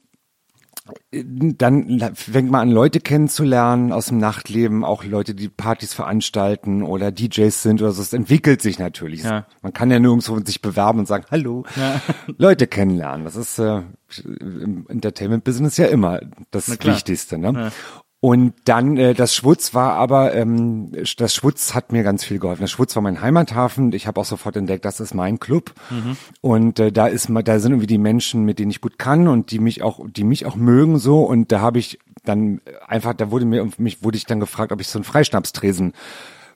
dann 1.12 2.12
fängt 2.16 2.52
man 2.52 2.62
an, 2.62 2.72
Leute 2.72 3.00
kennenzulernen 3.00 3.92
aus 3.92 4.08
dem 4.08 4.18
Nachtleben, 4.18 4.84
auch 4.84 5.04
Leute, 5.04 5.36
die 5.36 5.50
Partys 5.50 5.94
veranstalten 5.94 6.84
oder 6.84 7.12
DJs 7.12 7.62
sind 7.62 7.82
oder 7.82 7.92
so. 7.92 8.02
Es 8.02 8.14
entwickelt 8.14 8.62
sich 8.62 8.80
natürlich. 8.80 9.24
Ja. 9.24 9.46
Man 9.62 9.74
kann 9.74 9.92
ja 9.92 10.00
nirgendwo 10.00 10.40
sich 10.40 10.62
bewerben 10.62 11.00
und 11.00 11.08
sagen, 11.08 11.26
hallo, 11.32 11.64
Leute 12.38 12.68
kennenlernen. 12.68 13.26
Das 13.26 13.36
ist 13.36 13.60
äh, 13.60 13.82
im 14.26 14.86
Entertainment-Business 14.88 15.78
ja 15.78 15.88
immer 15.88 16.22
das. 16.52 16.68
Wichtigste. 16.96 17.38
Ne? 17.38 17.72
Und 18.20 18.54
dann 18.66 18.98
äh, 18.98 19.14
das 19.14 19.36
Schwutz 19.36 19.76
war 19.76 19.94
aber, 19.94 20.34
ähm, 20.34 20.92
das 21.18 21.36
Schwutz 21.36 21.76
hat 21.76 21.92
mir 21.92 22.02
ganz 22.02 22.24
viel 22.24 22.40
geholfen. 22.40 22.64
Das 22.64 22.72
Schwutz 22.72 22.96
war 22.96 23.04
mein 23.04 23.22
Heimathafen. 23.22 23.94
Ich 23.94 24.08
habe 24.08 24.20
auch 24.20 24.26
sofort 24.26 24.56
entdeckt, 24.56 24.86
das 24.86 25.00
ist 25.00 25.14
mein 25.14 25.40
Club. 25.40 25.74
Mhm. 25.92 26.18
Und 26.42 26.80
äh, 26.80 26.92
da 26.92 27.08
ist 27.08 27.30
da 27.30 27.60
sind 27.60 27.74
irgendwie 27.74 27.88
die 27.88 28.00
Menschen, 28.00 28.44
mit 28.44 28.58
denen 28.58 28.72
ich 28.72 28.82
gut 28.82 28.98
kann 28.98 29.28
und 29.28 29.52
die 29.52 29.60
mich 29.60 29.84
auch, 29.84 30.00
die 30.10 30.24
mich 30.24 30.48
auch 30.48 30.56
mögen 30.56 30.98
so. 30.98 31.22
Und 31.22 31.52
da 31.52 31.62
habe 31.62 31.78
ich 31.78 32.00
dann 32.26 32.60
einfach, 32.88 33.14
da 33.14 33.30
wurde 33.30 33.46
mir 33.46 33.68
mich 33.78 34.04
wurde 34.04 34.18
ich 34.18 34.26
dann 34.26 34.40
gefragt, 34.40 34.72
ob 34.72 34.82
ich 34.82 34.88
so 34.88 34.98
einen 34.98 35.04
Freischnapstresen 35.04 35.94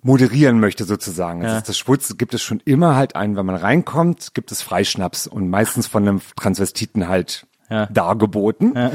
moderieren 0.01 0.59
möchte 0.59 0.85
sozusagen. 0.85 1.43
Ja. 1.43 1.55
Das, 1.55 1.63
das 1.63 1.77
Schwutz 1.77 2.17
gibt 2.17 2.33
es 2.33 2.41
schon 2.41 2.59
immer 2.65 2.95
halt 2.95 3.15
einen, 3.15 3.35
wenn 3.35 3.45
man 3.45 3.55
reinkommt, 3.55 4.33
gibt 4.33 4.51
es 4.51 4.63
Freischnaps 4.63 5.27
und 5.27 5.49
meistens 5.49 5.85
von 5.85 6.07
einem 6.07 6.21
Transvestiten 6.35 7.07
halt 7.07 7.45
ja. 7.69 7.85
dargeboten. 7.85 8.73
Ja. 8.75 8.91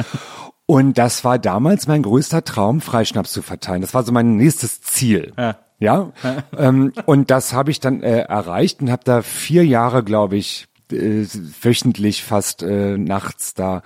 Und 0.66 0.98
das 0.98 1.24
war 1.24 1.38
damals 1.38 1.86
mein 1.86 2.02
größter 2.02 2.42
Traum, 2.44 2.80
Freischnaps 2.80 3.32
zu 3.32 3.42
verteilen. 3.42 3.82
Das 3.82 3.94
war 3.94 4.02
so 4.02 4.12
mein 4.12 4.36
nächstes 4.36 4.80
Ziel. 4.82 5.32
Ja. 5.38 5.56
Ja, 5.78 6.12
ähm, 6.56 6.94
und 7.04 7.30
das 7.30 7.52
habe 7.52 7.70
ich 7.70 7.80
dann 7.80 8.02
äh, 8.02 8.20
erreicht 8.20 8.80
und 8.80 8.90
habe 8.90 9.04
da 9.04 9.20
vier 9.20 9.66
Jahre, 9.66 10.02
glaube 10.02 10.36
ich, 10.36 10.68
äh, 10.90 11.26
wöchentlich 11.60 12.24
fast 12.24 12.62
äh, 12.62 12.96
nachts 12.96 13.52
da 13.52 13.82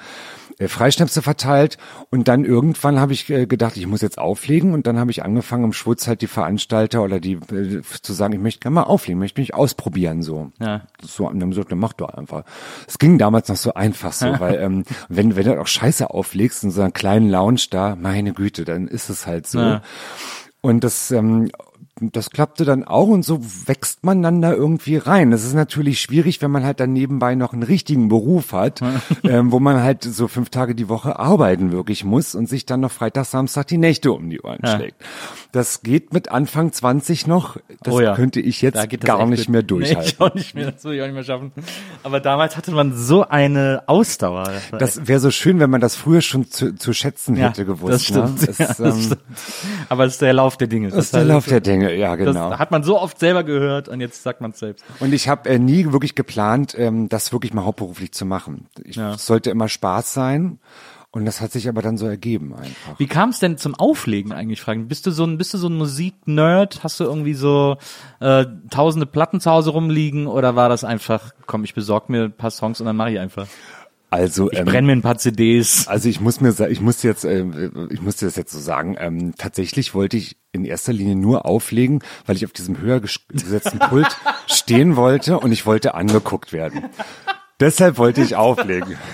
äh, 0.60 0.68
Freischnäpse 0.68 1.22
verteilt 1.22 1.78
und 2.10 2.28
dann 2.28 2.44
irgendwann 2.44 3.00
habe 3.00 3.14
ich 3.14 3.28
äh, 3.30 3.46
gedacht, 3.46 3.76
ich 3.76 3.86
muss 3.86 4.02
jetzt 4.02 4.18
auflegen 4.18 4.74
und 4.74 4.86
dann 4.86 4.98
habe 4.98 5.10
ich 5.10 5.24
angefangen 5.24 5.64
im 5.64 5.72
Schwutz 5.72 6.06
halt 6.06 6.20
die 6.20 6.26
Veranstalter 6.26 7.02
oder 7.02 7.18
die 7.18 7.32
äh, 7.32 7.80
zu 8.02 8.12
sagen, 8.12 8.34
ich 8.34 8.40
möchte 8.40 8.60
gerne 8.60 8.74
mal 8.74 8.82
auflegen, 8.82 9.18
möchte 9.18 9.40
mich 9.40 9.54
ausprobieren 9.54 10.22
so. 10.22 10.52
Ja. 10.60 10.82
So 11.02 11.28
und 11.28 11.40
dann 11.40 11.50
gesagt, 11.50 11.72
mach 11.74 11.94
doch 11.94 12.10
einfach. 12.10 12.44
Es 12.86 12.98
ging 12.98 13.16
damals 13.16 13.48
noch 13.48 13.56
so 13.56 13.72
einfach 13.72 14.12
so, 14.12 14.26
weil 14.38 14.60
ähm, 14.60 14.84
wenn 15.08 15.34
wenn 15.34 15.46
du 15.46 15.58
auch 15.58 15.66
Scheiße 15.66 16.10
auflegst 16.10 16.62
in 16.62 16.70
so 16.70 16.82
einer 16.82 16.90
kleinen 16.90 17.30
Lounge 17.30 17.62
da, 17.70 17.96
meine 17.96 18.34
Güte, 18.34 18.66
dann 18.66 18.86
ist 18.86 19.08
es 19.08 19.26
halt 19.26 19.46
so. 19.46 19.58
Ja. 19.58 19.82
Und 20.60 20.84
das 20.84 21.10
ähm, 21.10 21.50
das 22.00 22.30
klappte 22.30 22.64
dann 22.64 22.84
auch 22.84 23.08
und 23.08 23.24
so 23.24 23.40
wächst 23.66 24.04
man 24.04 24.22
dann 24.22 24.40
da 24.40 24.52
irgendwie 24.52 24.96
rein. 24.96 25.30
Das 25.30 25.44
ist 25.44 25.54
natürlich 25.54 26.00
schwierig, 26.00 26.40
wenn 26.42 26.50
man 26.50 26.64
halt 26.64 26.80
dann 26.80 26.92
nebenbei 26.92 27.34
noch 27.34 27.52
einen 27.52 27.62
richtigen 27.62 28.08
Beruf 28.08 28.52
hat, 28.52 28.80
ähm, 29.24 29.52
wo 29.52 29.60
man 29.60 29.82
halt 29.82 30.04
so 30.04 30.28
fünf 30.28 30.50
Tage 30.50 30.74
die 30.74 30.88
Woche 30.88 31.18
arbeiten 31.18 31.72
wirklich 31.72 32.04
muss 32.04 32.34
und 32.34 32.48
sich 32.48 32.66
dann 32.66 32.80
noch 32.80 32.90
Freitag, 32.90 33.26
Samstag 33.26 33.66
die 33.66 33.78
Nächte 33.78 34.12
um 34.12 34.30
die 34.30 34.40
Ohren 34.40 34.60
ja. 34.62 34.76
schlägt. 34.76 34.96
Das 35.52 35.82
geht 35.82 36.12
mit 36.12 36.30
Anfang 36.30 36.72
20 36.72 37.26
noch. 37.26 37.56
Das 37.82 37.94
oh 37.94 38.00
ja. 38.00 38.14
könnte 38.14 38.40
ich 38.40 38.62
jetzt 38.62 38.78
gar 39.00 39.26
nicht 39.26 39.48
mehr 39.48 39.62
durchhalten. 39.62 40.02
Nee, 40.02 40.08
ich 40.08 40.20
auch 40.20 40.34
nicht 40.34 40.54
mehr, 40.54 40.70
das 40.70 40.84
würde 40.84 40.96
ich 40.96 41.02
auch 41.02 41.06
nicht 41.06 41.14
mehr 41.14 41.24
schaffen. 41.24 41.52
Aber 42.02 42.20
damals 42.20 42.56
hatte 42.56 42.70
man 42.70 42.96
so 42.96 43.26
eine 43.26 43.82
Ausdauer. 43.86 44.52
Das, 44.70 44.94
das 44.94 45.08
wäre 45.08 45.20
so 45.20 45.30
schön, 45.30 45.58
wenn 45.58 45.70
man 45.70 45.80
das 45.80 45.96
früher 45.96 46.20
schon 46.20 46.48
zu, 46.50 46.74
zu 46.76 46.92
schätzen 46.92 47.36
ja, 47.36 47.48
hätte 47.48 47.64
gewusst. 47.64 47.92
Das 47.92 48.04
stimmt. 48.04 48.40
Ne? 48.42 48.54
Das 48.56 48.80
ähm, 48.80 49.02
stimmt. 49.02 49.20
Aber 49.88 50.04
es 50.04 50.12
ist 50.14 50.22
der 50.22 50.32
Lauf 50.32 50.56
der 50.56 50.68
Dinge. 50.68 50.90
Das 50.90 51.06
ist 51.06 51.14
der 51.14 51.24
Lauf 51.24 51.46
der 51.46 51.60
Dinge 51.60 51.89
ja, 51.96 52.16
genau. 52.16 52.50
Das 52.50 52.58
hat 52.58 52.70
man 52.70 52.82
so 52.82 53.00
oft 53.00 53.18
selber 53.18 53.44
gehört 53.44 53.88
und 53.88 54.00
jetzt 54.00 54.22
sagt 54.22 54.40
man 54.40 54.52
es 54.52 54.58
selbst. 54.58 54.84
Und 55.00 55.12
ich 55.12 55.28
habe 55.28 55.48
äh, 55.48 55.58
nie 55.58 55.92
wirklich 55.92 56.14
geplant, 56.14 56.74
ähm, 56.78 57.08
das 57.08 57.32
wirklich 57.32 57.52
mal 57.52 57.64
hauptberuflich 57.64 58.12
zu 58.12 58.24
machen. 58.24 58.68
Ich 58.84 58.96
ja. 58.96 59.16
sollte 59.16 59.50
immer 59.50 59.68
Spaß 59.68 60.12
sein. 60.12 60.58
Und 61.12 61.24
das 61.24 61.40
hat 61.40 61.50
sich 61.50 61.68
aber 61.68 61.82
dann 61.82 61.98
so 61.98 62.06
ergeben 62.06 62.54
einfach. 62.54 62.98
Wie 62.98 63.08
kam 63.08 63.30
es 63.30 63.40
denn 63.40 63.58
zum 63.58 63.74
Auflegen 63.74 64.30
eigentlich? 64.30 64.60
Fragen? 64.60 64.86
Bist 64.86 65.06
du 65.06 65.10
so 65.10 65.24
ein, 65.24 65.38
bist 65.38 65.52
du 65.52 65.58
so 65.58 65.68
ein 65.68 65.76
Musiknerd? 65.76 66.84
Hast 66.84 67.00
du 67.00 67.04
irgendwie 67.04 67.34
so 67.34 67.78
äh, 68.20 68.46
tausende 68.70 69.06
Platten 69.06 69.40
zu 69.40 69.50
Hause 69.50 69.70
rumliegen 69.70 70.28
oder 70.28 70.54
war 70.54 70.68
das 70.68 70.84
einfach, 70.84 71.32
komm, 71.46 71.64
ich 71.64 71.74
besorg 71.74 72.10
mir 72.10 72.24
ein 72.24 72.32
paar 72.32 72.52
Songs 72.52 72.80
und 72.80 72.86
dann 72.86 72.94
mache 72.94 73.10
ich 73.10 73.18
einfach? 73.18 73.48
Also 74.10 74.50
ich 74.50 74.58
ähm, 74.58 74.64
brenne 74.64 74.86
mir 74.88 74.92
ein 74.92 75.02
paar 75.02 75.18
CDs. 75.18 75.86
Also 75.86 76.08
ich 76.08 76.20
muss 76.20 76.40
mir 76.40 76.52
ich 76.68 76.80
muss 76.80 77.02
jetzt 77.02 77.24
äh, 77.24 77.44
ich 77.90 78.02
muss 78.02 78.16
dir 78.16 78.26
das 78.26 78.36
jetzt 78.36 78.52
so 78.52 78.58
sagen. 78.58 78.96
Ähm, 78.98 79.34
tatsächlich 79.38 79.94
wollte 79.94 80.16
ich 80.16 80.36
in 80.52 80.64
erster 80.64 80.92
Linie 80.92 81.14
nur 81.14 81.46
auflegen, 81.46 82.02
weil 82.26 82.36
ich 82.36 82.44
auf 82.44 82.52
diesem 82.52 82.80
höher 82.80 83.00
gesetzten 83.00 83.78
Pult 83.78 84.08
stehen 84.48 84.96
wollte 84.96 85.38
und 85.38 85.52
ich 85.52 85.64
wollte 85.64 85.94
angeguckt 85.94 86.52
werden. 86.52 86.86
Deshalb 87.60 87.98
wollte 87.98 88.22
ich 88.22 88.36
auflegen. 88.36 88.96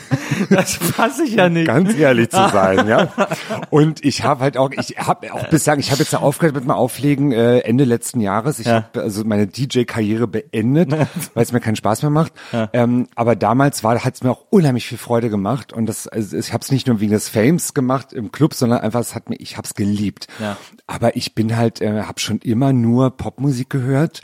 Das 0.50 0.74
fasse 0.74 1.24
ich 1.24 1.34
ja 1.34 1.48
nicht. 1.48 1.66
Ganz 1.66 1.94
ehrlich 1.94 2.30
zu 2.30 2.36
sein, 2.36 2.86
ja. 2.86 3.08
Und 3.70 4.04
ich 4.04 4.22
habe 4.22 4.42
halt 4.42 4.56
auch, 4.56 4.70
ich 4.70 4.96
habe 4.98 5.32
auch 5.32 5.48
bislang, 5.48 5.78
ich 5.78 5.90
habe 5.90 6.02
jetzt 6.02 6.14
aufgehört 6.14 6.54
mit 6.54 6.64
dem 6.64 6.70
Auflegen 6.70 7.32
äh, 7.32 7.60
Ende 7.60 7.84
letzten 7.84 8.20
Jahres. 8.20 8.58
Ich 8.58 8.66
ja. 8.66 8.74
habe 8.74 9.02
also 9.02 9.24
meine 9.24 9.46
DJ-Karriere 9.46 10.26
beendet, 10.26 10.92
weil 11.34 11.42
es 11.42 11.52
mir 11.52 11.60
keinen 11.60 11.76
Spaß 11.76 12.02
mehr 12.02 12.10
macht. 12.10 12.32
Ja. 12.52 12.68
Ähm, 12.72 13.08
aber 13.14 13.34
damals 13.34 13.82
war, 13.82 14.04
hat 14.04 14.14
es 14.14 14.22
mir 14.22 14.30
auch 14.30 14.44
unheimlich 14.50 14.86
viel 14.86 14.98
Freude 14.98 15.30
gemacht 15.30 15.72
und 15.72 15.86
das, 15.86 16.06
also 16.06 16.36
ich 16.36 16.52
habe 16.52 16.62
es 16.62 16.70
nicht 16.70 16.86
nur 16.86 17.00
wegen 17.00 17.12
des 17.12 17.28
Fames 17.28 17.72
gemacht 17.72 18.12
im 18.12 18.30
Club, 18.30 18.52
sondern 18.52 18.80
einfach, 18.80 19.00
es 19.00 19.14
hat 19.14 19.30
mir, 19.30 19.36
ich 19.36 19.56
habe 19.56 19.66
es 19.66 19.74
geliebt. 19.74 20.26
Ja. 20.38 20.56
Aber 20.86 21.16
ich 21.16 21.34
bin 21.34 21.56
halt, 21.56 21.80
äh, 21.80 22.02
habe 22.02 22.20
schon 22.20 22.38
immer 22.40 22.72
nur 22.72 23.16
Popmusik 23.16 23.70
gehört 23.70 24.22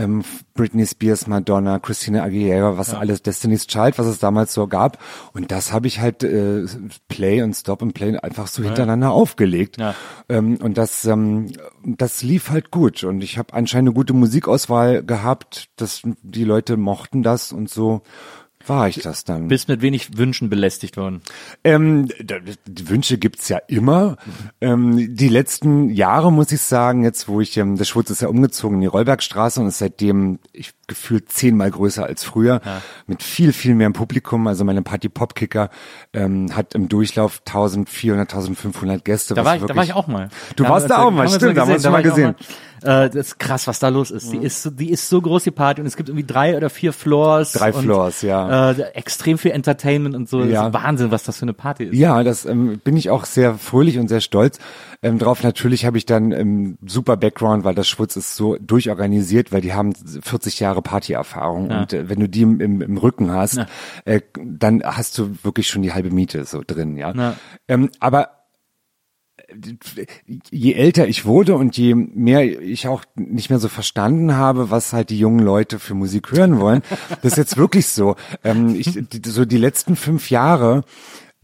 ähm, 0.00 0.22
Britney 0.54 0.86
Spears, 0.86 1.26
Madonna, 1.26 1.78
Christina 1.78 2.22
Aguilera, 2.22 2.78
was 2.78 2.92
ja. 2.92 2.98
alles, 2.98 3.22
Destiny's 3.22 3.66
Child, 3.66 3.98
was 3.98 4.06
es 4.06 4.18
damals 4.18 4.54
so 4.54 4.66
gab. 4.66 4.98
Und 5.32 5.52
das 5.52 5.72
habe 5.72 5.86
ich 5.86 6.00
halt 6.00 6.22
äh, 6.22 6.64
Play 7.08 7.42
und 7.42 7.54
Stop 7.54 7.82
und 7.82 7.92
Play 7.92 8.16
einfach 8.16 8.46
so 8.46 8.62
ja. 8.62 8.68
hintereinander 8.68 9.10
aufgelegt. 9.10 9.78
Ja. 9.78 9.94
Ähm, 10.28 10.56
und 10.62 10.78
das, 10.78 11.04
ähm, 11.04 11.52
das 11.84 12.22
lief 12.22 12.50
halt 12.50 12.70
gut. 12.70 13.04
Und 13.04 13.22
ich 13.22 13.38
habe 13.38 13.52
anscheinend 13.54 13.90
eine 13.90 13.94
gute 13.94 14.14
Musikauswahl 14.14 15.02
gehabt, 15.02 15.68
dass 15.76 16.02
die 16.22 16.44
Leute 16.44 16.76
mochten 16.76 17.22
das 17.22 17.52
und 17.52 17.68
so 17.68 18.02
war 18.70 18.88
ich 18.88 19.00
das 19.00 19.24
dann. 19.24 19.48
Bist 19.48 19.68
mit 19.68 19.82
wenig 19.82 20.16
Wünschen 20.16 20.48
belästigt 20.48 20.96
worden? 20.96 21.22
Ähm, 21.64 22.08
die 22.66 22.88
Wünsche 22.88 23.18
gibt's 23.18 23.48
ja 23.48 23.58
immer. 23.66 24.16
Ähm, 24.60 25.14
die 25.14 25.28
letzten 25.28 25.90
Jahre 25.90 26.32
muss 26.32 26.52
ich 26.52 26.60
sagen, 26.62 27.02
jetzt 27.02 27.28
wo 27.28 27.40
ich, 27.40 27.56
ähm, 27.56 27.76
der 27.76 27.84
Schwutz 27.84 28.10
ist 28.10 28.22
ja 28.22 28.28
umgezogen 28.28 28.76
in 28.76 28.82
die 28.82 28.86
Rollbergstraße 28.86 29.60
und 29.60 29.66
ist 29.66 29.78
seitdem, 29.78 30.38
ich 30.52 30.72
gefühlt 30.90 31.30
zehnmal 31.30 31.70
größer 31.70 32.04
als 32.04 32.24
früher, 32.24 32.60
ja. 32.64 32.82
mit 33.06 33.22
viel, 33.22 33.52
viel 33.52 33.74
mehr 33.74 33.90
Publikum. 33.90 34.46
Also 34.46 34.64
meine 34.64 34.82
Party 34.82 35.08
Pop 35.08 35.34
Kicker 35.34 35.70
ähm, 36.12 36.54
hat 36.54 36.74
im 36.74 36.88
Durchlauf 36.88 37.40
1400, 37.46 38.28
1500 38.28 39.04
Gäste. 39.04 39.34
Da 39.34 39.44
war, 39.44 39.56
ich, 39.56 39.62
da 39.62 39.74
war 39.74 39.84
ich 39.84 39.94
auch 39.94 40.08
mal. 40.08 40.28
Du 40.56 40.64
da 40.64 40.70
warst 40.70 40.90
da 40.90 40.98
auch 40.98 41.10
mal, 41.10 41.28
stimmt, 41.28 41.56
da 41.56 41.66
hast 41.66 41.84
du 41.84 41.90
mal 41.90 42.02
gesehen. 42.02 42.34
Äh, 42.82 43.10
das 43.10 43.14
ist 43.14 43.38
krass, 43.38 43.66
was 43.66 43.78
da 43.78 43.88
los 43.88 44.10
ist. 44.10 44.32
Mhm. 44.32 44.40
Die 44.40 44.46
ist 44.46 44.62
so, 44.62 44.70
die 44.70 44.90
ist 44.90 45.08
so 45.08 45.20
groß 45.20 45.44
die 45.44 45.50
Party 45.50 45.80
und 45.80 45.86
es 45.86 45.96
gibt 45.96 46.08
irgendwie 46.08 46.26
drei 46.26 46.56
oder 46.56 46.70
vier 46.70 46.92
Floors. 46.92 47.52
Drei 47.52 47.72
und, 47.72 47.82
Floors, 47.82 48.22
ja. 48.22 48.70
Äh, 48.70 48.80
extrem 48.94 49.38
viel 49.38 49.50
Entertainment 49.50 50.14
und 50.14 50.28
so. 50.28 50.42
Ja. 50.44 50.72
Wahnsinn, 50.72 51.10
was 51.10 51.24
das 51.24 51.38
für 51.38 51.42
eine 51.42 51.52
Party 51.52 51.84
ist. 51.84 51.94
Ja, 51.94 52.22
das 52.22 52.46
ähm, 52.46 52.80
bin 52.82 52.96
ich 52.96 53.10
auch 53.10 53.24
sehr 53.24 53.54
fröhlich 53.54 53.98
und 53.98 54.08
sehr 54.08 54.20
stolz 54.20 54.58
ähm, 55.02 55.18
drauf. 55.18 55.42
Natürlich 55.42 55.84
habe 55.84 55.98
ich 55.98 56.06
dann 56.06 56.32
ähm, 56.32 56.78
super 56.86 57.16
Background, 57.16 57.64
weil 57.64 57.74
das 57.74 57.88
Schwutz 57.88 58.16
ist 58.16 58.36
so 58.36 58.56
durchorganisiert, 58.56 59.52
weil 59.52 59.60
die 59.60 59.74
haben 59.74 59.94
40 59.94 60.60
Jahre 60.60 60.79
Partyerfahrung 60.82 61.70
ja. 61.70 61.80
und 61.80 61.92
äh, 61.92 62.08
wenn 62.08 62.20
du 62.20 62.28
die 62.28 62.42
im, 62.42 62.60
im, 62.60 62.82
im 62.82 62.96
Rücken 62.96 63.30
hast, 63.30 63.56
ja. 63.56 63.66
äh, 64.04 64.20
dann 64.34 64.82
hast 64.82 65.18
du 65.18 65.36
wirklich 65.42 65.68
schon 65.68 65.82
die 65.82 65.92
halbe 65.92 66.10
Miete 66.10 66.44
so 66.44 66.62
drin, 66.66 66.96
ja. 66.96 67.12
ja. 67.14 67.36
Ähm, 67.68 67.90
aber 68.00 68.40
je 70.50 70.74
älter 70.74 71.08
ich 71.08 71.24
wurde 71.24 71.54
und 71.56 71.76
je 71.76 71.94
mehr 71.94 72.44
ich 72.44 72.86
auch 72.86 73.04
nicht 73.16 73.50
mehr 73.50 73.58
so 73.58 73.68
verstanden 73.68 74.36
habe, 74.36 74.70
was 74.70 74.92
halt 74.92 75.10
die 75.10 75.18
jungen 75.18 75.40
Leute 75.40 75.78
für 75.78 75.94
Musik 75.94 76.32
hören 76.32 76.60
wollen, 76.60 76.82
das 77.22 77.32
ist 77.32 77.38
jetzt 77.38 77.56
wirklich 77.56 77.88
so. 77.88 78.16
Ähm, 78.44 78.74
ich, 78.74 78.98
so 79.24 79.44
die 79.44 79.58
letzten 79.58 79.96
fünf 79.96 80.30
Jahre 80.30 80.84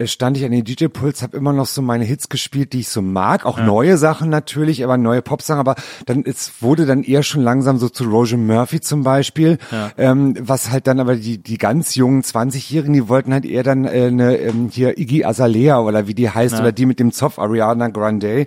stand 0.05 0.37
ich 0.37 0.45
an 0.45 0.51
den 0.51 0.63
DJ-Puls, 0.63 1.23
habe 1.23 1.35
immer 1.35 1.53
noch 1.53 1.65
so 1.65 1.81
meine 1.81 2.05
Hits 2.05 2.29
gespielt, 2.29 2.73
die 2.73 2.81
ich 2.81 2.89
so 2.89 3.01
mag, 3.01 3.47
auch 3.47 3.57
ja. 3.57 3.65
neue 3.65 3.97
Sachen 3.97 4.29
natürlich, 4.29 4.83
aber 4.83 4.97
neue 4.97 5.23
Popsachen, 5.23 5.59
aber 5.59 5.75
dann 6.05 6.23
es 6.23 6.61
wurde 6.61 6.85
dann 6.85 7.01
eher 7.01 7.23
schon 7.23 7.41
langsam 7.41 7.79
so 7.79 7.89
zu 7.89 8.03
Roger 8.03 8.37
Murphy 8.37 8.79
zum 8.79 9.03
Beispiel, 9.03 9.57
ja. 9.71 9.91
ähm, 9.97 10.35
was 10.39 10.69
halt 10.69 10.85
dann 10.85 10.99
aber 10.99 11.15
die 11.15 11.39
die 11.39 11.57
ganz 11.57 11.95
jungen 11.95 12.21
20-Jährigen, 12.21 12.93
die 12.93 13.09
wollten 13.09 13.33
halt 13.33 13.45
eher 13.45 13.63
dann 13.63 13.85
äh, 13.85 14.07
eine 14.07 14.37
ähm, 14.37 14.69
hier 14.71 14.99
Iggy 14.99 15.25
Azalea 15.25 15.79
oder 15.79 16.07
wie 16.07 16.13
die 16.13 16.29
heißt 16.29 16.53
ja. 16.53 16.59
oder 16.59 16.71
die 16.71 16.85
mit 16.85 16.99
dem 16.99 17.11
Zopf 17.11 17.39
Ariana 17.39 17.87
Grande. 17.87 18.45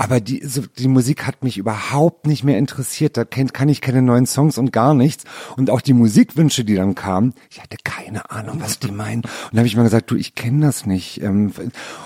Aber 0.00 0.20
die, 0.20 0.46
so, 0.46 0.62
die 0.78 0.86
Musik 0.86 1.26
hat 1.26 1.42
mich 1.42 1.58
überhaupt 1.58 2.28
nicht 2.28 2.44
mehr 2.44 2.56
interessiert. 2.56 3.16
Da 3.16 3.24
kennt, 3.24 3.52
kann 3.52 3.68
ich 3.68 3.80
keine 3.80 4.00
neuen 4.00 4.26
Songs 4.26 4.56
und 4.56 4.72
gar 4.72 4.94
nichts. 4.94 5.24
Und 5.56 5.70
auch 5.70 5.80
die 5.80 5.92
Musikwünsche, 5.92 6.64
die 6.64 6.76
dann 6.76 6.94
kamen, 6.94 7.34
ich 7.50 7.60
hatte 7.60 7.76
keine 7.82 8.30
Ahnung, 8.30 8.60
was 8.60 8.78
die 8.78 8.92
meinen. 8.92 9.22
Und 9.22 9.50
da 9.52 9.58
habe 9.58 9.66
ich 9.66 9.74
mal 9.76 9.82
gesagt, 9.82 10.12
du, 10.12 10.14
ich 10.14 10.36
kenne 10.36 10.64
das 10.64 10.86
nicht. 10.86 11.20
Ähm, 11.20 11.52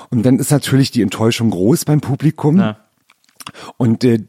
und 0.08 0.24
dann 0.24 0.38
ist 0.38 0.50
natürlich 0.50 0.90
die 0.90 1.02
Enttäuschung 1.02 1.50
groß 1.50 1.84
beim 1.84 2.00
Publikum. 2.00 2.58
Ja. 2.58 2.78
Und, 3.76 4.04
äh, 4.04 4.24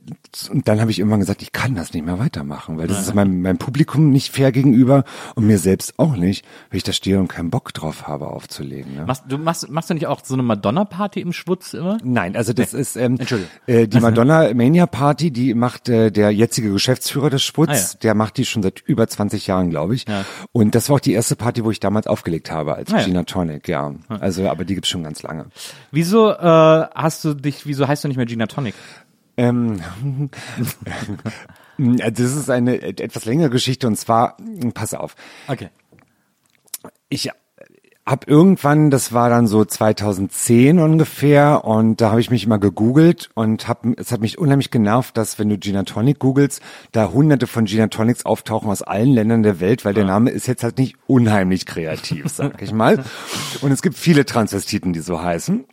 und 0.49 0.67
dann 0.67 0.81
habe 0.81 0.91
ich 0.91 0.99
irgendwann 0.99 1.19
gesagt, 1.19 1.41
ich 1.41 1.51
kann 1.51 1.75
das 1.75 1.93
nicht 1.93 2.05
mehr 2.05 2.19
weitermachen, 2.19 2.77
weil 2.77 2.87
das 2.87 3.01
ist 3.01 3.13
meinem, 3.13 3.41
meinem 3.41 3.57
Publikum 3.57 4.09
nicht 4.11 4.33
fair 4.33 4.51
gegenüber 4.51 5.03
und 5.35 5.45
mir 5.47 5.57
selbst 5.59 5.93
auch 5.97 6.15
nicht, 6.15 6.45
wenn 6.69 6.77
ich 6.77 6.83
da 6.83 6.91
stehe 6.93 7.19
und 7.19 7.27
keinen 7.27 7.49
Bock 7.49 7.73
drauf 7.73 8.07
habe 8.07 8.27
aufzulegen. 8.27 8.95
Ne? 8.95 9.05
Machst 9.05 9.23
du, 9.27 9.37
machst, 9.37 9.69
machst 9.69 9.89
du 9.89 9.93
nicht 9.93 10.07
auch 10.07 10.21
so 10.23 10.33
eine 10.33 10.43
Madonna-Party 10.43 11.21
im 11.21 11.33
Schwutz 11.33 11.73
immer? 11.73 11.97
Nein, 12.03 12.35
also 12.35 12.53
das 12.53 12.73
ist 12.73 12.95
ähm, 12.95 13.17
äh, 13.67 13.87
die 13.87 13.99
Madonna 13.99 14.53
Mania 14.53 14.85
Party, 14.87 15.31
die 15.31 15.53
macht 15.53 15.89
äh, 15.89 16.11
der 16.11 16.31
jetzige 16.31 16.71
Geschäftsführer 16.71 17.29
des 17.29 17.43
Sputz, 17.43 17.69
Ah, 17.69 17.73
ja. 17.75 17.99
der 18.03 18.15
macht 18.15 18.37
die 18.37 18.45
schon 18.45 18.63
seit 18.63 18.81
über 18.81 19.07
20 19.07 19.47
Jahren, 19.47 19.69
glaube 19.69 19.95
ich. 19.95 20.07
Ja. 20.07 20.25
Und 20.51 20.75
das 20.75 20.89
war 20.89 20.95
auch 20.97 20.99
die 20.99 21.13
erste 21.13 21.35
Party, 21.35 21.63
wo 21.63 21.71
ich 21.71 21.79
damals 21.79 22.07
aufgelegt 22.07 22.51
habe 22.51 22.75
als 22.75 22.91
Ah, 22.93 22.99
ja. 22.99 23.05
Gina 23.05 23.23
Tonic, 23.23 23.67
ja. 23.67 23.93
Also, 24.09 24.49
aber 24.49 24.65
die 24.65 24.75
gibt's 24.75 24.89
schon 24.89 25.03
ganz 25.03 25.23
lange. 25.23 25.45
Wieso 25.91 26.31
äh, 26.31 26.35
hast 26.95 27.23
du 27.25 27.33
dich, 27.33 27.65
wieso 27.65 27.87
heißt 27.87 28.03
du 28.03 28.07
nicht 28.07 28.17
mehr 28.17 28.25
Gina 28.25 28.47
Tonic? 28.47 28.73
Ähm, 29.37 29.81
das 31.77 32.19
ist 32.19 32.49
eine 32.49 32.81
etwas 32.81 33.25
längere 33.25 33.49
Geschichte 33.49 33.87
und 33.87 33.97
zwar, 33.97 34.37
pass 34.73 34.93
auf, 34.93 35.15
Okay. 35.47 35.69
ich 37.09 37.31
hab 38.05 38.27
irgendwann, 38.27 38.89
das 38.89 39.13
war 39.13 39.29
dann 39.29 39.47
so 39.47 39.63
2010 39.63 40.77
ungefähr, 40.79 41.63
und 41.63 42.01
da 42.01 42.11
habe 42.11 42.19
ich 42.19 42.29
mich 42.29 42.43
immer 42.43 42.59
gegoogelt 42.59 43.29
und 43.33 43.69
hab, 43.69 43.85
es 43.97 44.11
hat 44.11 44.19
mich 44.19 44.37
unheimlich 44.37 44.71
genervt, 44.71 45.15
dass 45.15 45.39
wenn 45.39 45.47
du 45.47 45.57
Gina 45.57 45.83
Tonic 45.83 46.19
googelst, 46.19 46.61
da 46.91 47.11
hunderte 47.13 47.47
von 47.47 47.63
Gina 47.63 47.87
Tonics 47.87 48.25
auftauchen 48.25 48.69
aus 48.69 48.81
allen 48.81 49.13
Ländern 49.13 49.41
der 49.41 49.61
Welt, 49.61 49.85
weil 49.85 49.93
der 49.93 50.03
Name 50.03 50.31
ist 50.31 50.47
jetzt 50.47 50.63
halt 50.63 50.77
nicht 50.79 50.97
unheimlich 51.07 51.65
kreativ, 51.65 52.27
sag 52.27 52.61
ich 52.61 52.73
mal. 52.73 53.05
Und 53.61 53.71
es 53.71 53.81
gibt 53.81 53.95
viele 53.97 54.25
Transvestiten, 54.25 54.91
die 54.91 54.99
so 54.99 55.23
heißen. 55.23 55.63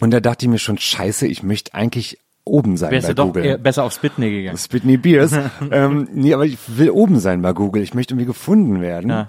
Und 0.00 0.10
da 0.10 0.20
dachte 0.20 0.44
ich 0.44 0.50
mir 0.50 0.58
schon, 0.58 0.76
scheiße, 0.76 1.26
ich 1.26 1.42
möchte 1.42 1.72
eigentlich 1.74 2.18
oben 2.44 2.76
sein 2.76 2.90
Wärst 2.90 3.08
bei 3.08 3.14
doch 3.14 3.26
Google. 3.26 3.44
eher 3.44 3.58
besser 3.58 3.84
auf 3.84 3.92
Spitney 3.92 4.30
gegangen. 4.30 4.58
Spitney 4.58 4.96
Beers. 4.96 5.32
ähm, 5.70 6.08
nee, 6.12 6.34
aber 6.34 6.44
ich 6.44 6.58
will 6.68 6.90
oben 6.90 7.18
sein 7.18 7.42
bei 7.42 7.52
Google. 7.52 7.82
Ich 7.82 7.94
möchte 7.94 8.14
irgendwie 8.14 8.26
gefunden 8.26 8.80
werden. 8.80 9.10
Ja. 9.10 9.26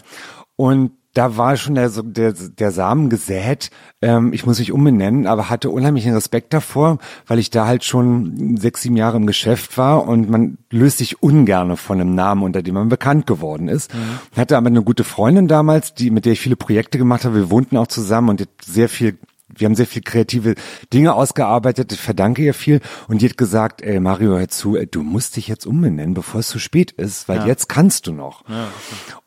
Und 0.56 0.92
da 1.14 1.38
war 1.38 1.56
schon 1.58 1.76
der, 1.76 1.90
der, 1.90 2.34
der 2.34 2.72
Samen 2.72 3.10
gesät. 3.10 3.70
Ähm, 4.02 4.34
ich 4.34 4.48
muss 4.48 4.58
mich 4.58 4.72
umbenennen, 4.72 5.28
aber 5.28 5.50
hatte 5.50 5.70
unheimlichen 5.70 6.14
Respekt 6.14 6.54
davor, 6.54 6.98
weil 7.28 7.38
ich 7.38 7.52
da 7.52 7.68
halt 7.68 7.84
schon 7.84 8.58
sechs, 8.58 8.82
sieben 8.82 8.98
Jahre 8.98 9.18
im 9.18 9.28
Geschäft 9.28 9.78
war 9.78 10.08
und 10.08 10.30
man 10.30 10.58
löst 10.72 10.98
sich 10.98 11.22
ungerne 11.22 11.78
von 11.78 12.02
einem 12.02 12.16
Namen, 12.16 12.42
unter 12.42 12.64
dem 12.64 12.74
man 12.74 12.90
bekannt 12.90 13.28
geworden 13.28 13.68
ist. 13.68 13.92
Hatte 14.36 14.58
aber 14.58 14.68
eine 14.68 14.82
gute 14.82 15.04
Freundin 15.04 15.48
damals, 15.48 15.94
die, 15.94 16.10
mit 16.10 16.26
der 16.26 16.34
ich 16.34 16.40
viele 16.40 16.56
Projekte 16.56 16.98
gemacht 16.98 17.26
habe. 17.26 17.36
Wir 17.36 17.52
wohnten 17.52 17.78
auch 17.78 17.88
zusammen 17.88 18.30
und 18.30 18.48
sehr 18.66 18.90
viel 18.90 19.18
wir 19.58 19.66
haben 19.66 19.76
sehr 19.76 19.88
viel 19.88 20.02
kreative 20.02 20.56
Dinge 20.94 21.14
ausgearbeitet, 21.14 21.92
ich 21.92 22.00
verdanke 22.00 22.42
ihr 22.42 22.54
viel 22.54 22.80
und 23.08 23.22
die 23.22 23.30
hat 23.30 23.38
gesagt, 23.38 23.82
ey 23.82 24.00
Mario, 24.00 24.38
hör 24.38 24.48
zu, 24.50 24.76
ey, 24.78 24.88
du 24.88 25.04
musst 25.04 25.36
dich 25.36 25.48
jetzt 25.48 25.66
umbenennen, 25.66 26.14
bevor 26.14 26.40
es 26.42 26.48
zu 26.48 26.60
spät 26.60 26.92
ist, 26.92 27.28
weil 27.30 27.40
jetzt 27.48 27.70
kannst 27.70 28.08
du 28.08 28.14
noch. 28.14 28.44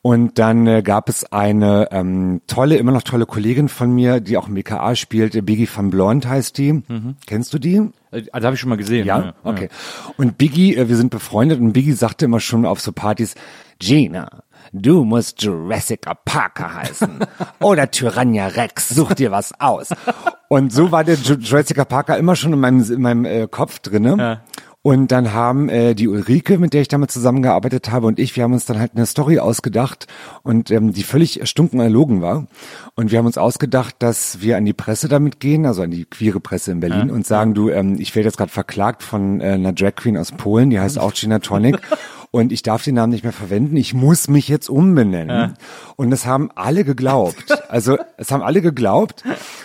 Und 0.02 0.38
dann 0.38 0.66
äh, 0.66 0.82
gab 0.82 1.08
es 1.08 1.24
eine 1.32 1.88
ähm, 1.90 2.40
tolle, 2.46 2.76
immer 2.76 2.92
noch 2.92 3.02
tolle 3.02 3.26
Kollegin 3.26 3.68
von 3.68 3.92
mir, 3.92 4.20
die 4.20 4.36
auch 4.36 4.46
im 4.48 4.54
BKA 4.54 4.94
spielt, 4.94 5.34
äh, 5.34 5.40
Biggie 5.42 5.68
van 5.74 5.90
Blond 5.90 6.26
heißt 6.28 6.56
die. 6.58 6.82
Kennst 7.26 7.52
du 7.54 7.58
die? 7.58 7.76
Äh, 8.12 8.22
Also 8.32 8.46
habe 8.46 8.54
ich 8.54 8.60
schon 8.60 8.68
mal 8.70 8.76
gesehen. 8.76 9.06
Ja, 9.06 9.34
okay. 9.42 9.68
Und 10.16 10.38
Biggie, 10.38 10.76
äh, 10.76 10.88
wir 10.88 10.96
sind 10.96 11.10
befreundet 11.10 11.60
und 11.60 11.72
Biggie 11.72 11.92
sagte 11.92 12.24
immer 12.26 12.40
schon 12.40 12.66
auf 12.66 12.80
so 12.80 12.92
Partys, 12.92 13.34
Gina, 13.78 14.42
du 14.72 15.04
musst 15.04 15.42
Jurassic 15.42 16.06
Parker 16.24 16.74
heißen 16.74 17.18
oder 17.60 17.90
Tyrannia 17.90 18.46
Rex, 18.48 18.88
such 18.88 19.14
dir 19.14 19.30
was 19.30 19.58
aus. 19.60 19.88
Und 20.48 20.72
so 20.72 20.92
war 20.92 21.04
der 21.04 21.16
Ju- 21.16 21.38
Jurassic 21.38 21.76
Parker 21.88 22.16
immer 22.18 22.36
schon 22.36 22.52
in 22.52 22.60
meinem, 22.60 22.82
in 22.92 23.00
meinem 23.02 23.24
äh, 23.24 23.48
Kopf 23.50 23.78
drinne. 23.80 24.16
Ja. 24.18 24.40
Und 24.82 25.10
dann 25.10 25.32
haben 25.32 25.68
äh, 25.68 25.94
die 25.96 26.06
Ulrike, 26.06 26.58
mit 26.58 26.72
der 26.72 26.80
ich 26.80 26.86
damit 26.86 27.10
zusammengearbeitet 27.10 27.90
habe, 27.90 28.06
und 28.06 28.20
ich, 28.20 28.36
wir 28.36 28.44
haben 28.44 28.52
uns 28.52 28.66
dann 28.66 28.78
halt 28.78 28.92
eine 28.94 29.04
Story 29.04 29.40
ausgedacht 29.40 30.06
und 30.44 30.70
ähm, 30.70 30.92
die 30.92 31.02
völlig 31.02 31.40
stunken 31.48 31.80
erlogen 31.80 32.22
war. 32.22 32.46
Und 32.94 33.10
wir 33.10 33.18
haben 33.18 33.26
uns 33.26 33.36
ausgedacht, 33.36 33.96
dass 33.98 34.42
wir 34.42 34.56
an 34.56 34.64
die 34.64 34.74
Presse 34.74 35.08
damit 35.08 35.40
gehen, 35.40 35.66
also 35.66 35.82
an 35.82 35.90
die 35.90 36.04
queere 36.04 36.38
Presse 36.38 36.70
in 36.70 36.78
Berlin, 36.78 37.10
und 37.10 37.26
sagen, 37.26 37.52
du, 37.52 37.68
ähm, 37.68 37.96
ich 37.98 38.14
werde 38.14 38.28
jetzt 38.28 38.36
gerade 38.38 38.52
verklagt 38.52 39.02
von 39.02 39.40
äh, 39.40 39.46
einer 39.54 39.72
Drag 39.72 39.96
Queen 39.96 40.16
aus 40.16 40.30
Polen, 40.30 40.70
die 40.70 40.78
heißt 40.78 41.00
auch 41.00 41.12
Gina 41.12 41.40
Tonic. 41.40 41.78
Und 42.36 42.52
ich 42.52 42.62
darf 42.62 42.84
den 42.84 42.96
Namen 42.96 43.12
nicht 43.12 43.24
mehr 43.24 43.32
verwenden. 43.32 43.78
Ich 43.78 43.94
muss 43.94 44.28
mich 44.28 44.46
jetzt 44.46 44.68
umbenennen. 44.68 45.54
Und 45.96 46.10
das 46.10 46.26
haben 46.26 46.50
alle 46.54 46.84
geglaubt. 46.84 47.46
Also 47.70 47.96
es 48.18 48.30
haben 48.30 48.42
alle 48.42 48.60
geglaubt. 48.60 49.24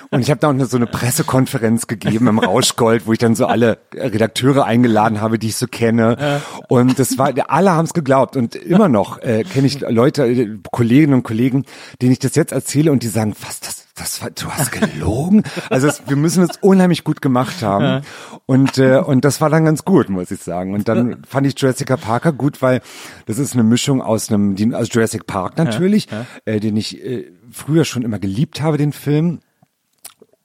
Und 0.09 0.21
ich 0.21 0.29
habe 0.29 0.39
da 0.39 0.47
auch 0.47 0.53
eine, 0.53 0.65
so 0.65 0.77
eine 0.77 0.87
Pressekonferenz 0.87 1.87
gegeben 1.87 2.27
im 2.27 2.39
Rauschgold, 2.39 3.07
wo 3.07 3.11
ich 3.11 3.19
dann 3.19 3.35
so 3.35 3.45
alle 3.45 3.77
Redakteure 3.93 4.63
eingeladen 4.63 5.19
habe, 5.19 5.37
die 5.37 5.47
ich 5.47 5.57
so 5.57 5.67
kenne. 5.67 6.41
Und 6.69 6.97
das 6.97 7.17
war, 7.17 7.33
alle 7.49 7.71
haben 7.71 7.83
es 7.83 7.93
geglaubt. 7.93 8.37
Und 8.37 8.55
immer 8.55 8.87
noch 8.87 9.17
äh, 9.19 9.43
kenne 9.43 9.67
ich 9.67 9.81
Leute, 9.81 10.25
äh, 10.25 10.57
Kolleginnen 10.71 11.15
und 11.15 11.23
Kollegen, 11.23 11.65
denen 12.01 12.13
ich 12.13 12.19
das 12.19 12.35
jetzt 12.35 12.53
erzähle 12.53 12.93
und 12.93 13.03
die 13.03 13.09
sagen, 13.09 13.35
was 13.41 13.59
das 13.59 13.80
das 14.01 14.21
war, 14.21 14.31
du 14.31 14.49
hast 14.49 14.71
gelogen. 14.71 15.43
Also 15.69 15.87
es, 15.87 16.01
wir 16.07 16.15
müssen 16.15 16.43
es 16.43 16.57
unheimlich 16.57 17.03
gut 17.03 17.21
gemacht 17.21 17.61
haben. 17.61 18.03
Und, 18.47 18.77
äh, 18.79 18.97
und 18.97 19.23
das 19.23 19.41
war 19.41 19.49
dann 19.49 19.65
ganz 19.65 19.85
gut, 19.85 20.09
muss 20.09 20.31
ich 20.31 20.41
sagen. 20.41 20.73
Und 20.73 20.87
dann 20.87 21.23
fand 21.27 21.45
ich 21.45 21.59
Jurassic 21.59 21.87
Parker 22.01 22.33
gut, 22.33 22.61
weil 22.61 22.81
das 23.27 23.37
ist 23.37 23.53
eine 23.53 23.63
Mischung 23.63 24.01
aus 24.01 24.29
einem, 24.29 24.55
aus 24.73 24.89
Jurassic 24.91 25.27
Park 25.27 25.57
natürlich, 25.57 26.07
Äh, 26.45 26.59
den 26.59 26.75
ich 26.77 27.03
äh, 27.03 27.31
früher 27.51 27.85
schon 27.85 28.01
immer 28.01 28.17
geliebt 28.17 28.61
habe, 28.61 28.77
den 28.77 28.91
Film. 28.91 29.39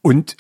Und 0.03 0.37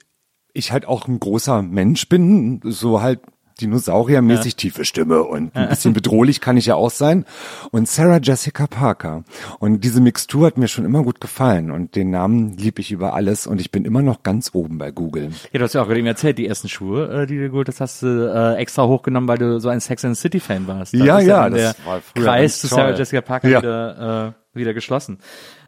ich 0.52 0.72
halt 0.72 0.86
auch 0.86 1.08
ein 1.08 1.18
großer 1.18 1.62
Mensch 1.62 2.08
bin, 2.08 2.60
so 2.64 3.00
halt 3.00 3.20
Dinosauriermäßig 3.60 4.56
tiefe 4.56 4.84
Stimme 4.84 5.22
und 5.22 5.56
ein 5.56 5.68
bisschen 5.70 5.92
bedrohlich 5.94 6.40
kann 6.40 6.56
ich 6.56 6.66
ja 6.66 6.74
auch 6.74 6.90
sein. 6.90 7.24
Und 7.70 7.88
Sarah 7.88 8.18
Jessica 8.22 8.66
Parker. 8.66 9.24
Und 9.58 9.82
diese 9.82 10.00
Mixtur 10.00 10.46
hat 10.46 10.58
mir 10.58 10.68
schon 10.68 10.84
immer 10.84 11.02
gut 11.02 11.20
gefallen 11.20 11.70
und 11.70 11.96
den 11.96 12.10
Namen 12.10 12.56
lieb 12.56 12.78
ich 12.78 12.92
über 12.92 13.14
alles 13.14 13.46
und 13.46 13.60
ich 13.60 13.70
bin 13.70 13.84
immer 13.84 14.02
noch 14.02 14.22
ganz 14.22 14.50
oben 14.52 14.76
bei 14.78 14.90
Google. 14.90 15.30
Ja, 15.52 15.58
du 15.58 15.64
hast 15.64 15.72
ja 15.74 15.82
auch 15.82 15.86
gerade 15.86 15.98
eben 16.00 16.06
erzählt, 16.06 16.36
die 16.38 16.46
ersten 16.46 16.68
Schuhe, 16.68 17.22
äh, 17.22 17.26
die 17.26 17.38
du 17.38 17.48
geholt 17.50 17.68
hast, 17.68 17.80
hast 17.80 18.02
du 18.02 18.06
äh, 18.32 18.56
extra 18.56 18.86
hochgenommen, 18.86 19.28
weil 19.28 19.38
du 19.38 19.58
so 19.58 19.68
ein 19.70 19.80
Sex 19.80 20.04
and 20.04 20.16
the 20.16 20.20
City 20.20 20.40
Fan 20.40 20.66
warst. 20.66 20.92
Da 20.94 20.98
Ja, 20.98 21.20
ja, 21.20 21.42
dann 21.44 21.52
das 21.54 21.76
der 21.76 21.86
war 21.86 22.00
früher 22.02 22.24
Kreis 22.24 22.60
zu. 22.60 22.66
Sarah 22.66 22.94
Jessica 22.94 23.22
Parker 23.22 23.48
Ja. 23.48 23.58
wieder, 23.62 24.34
äh, 24.54 24.58
wieder 24.58 24.74
geschlossen. 24.74 25.18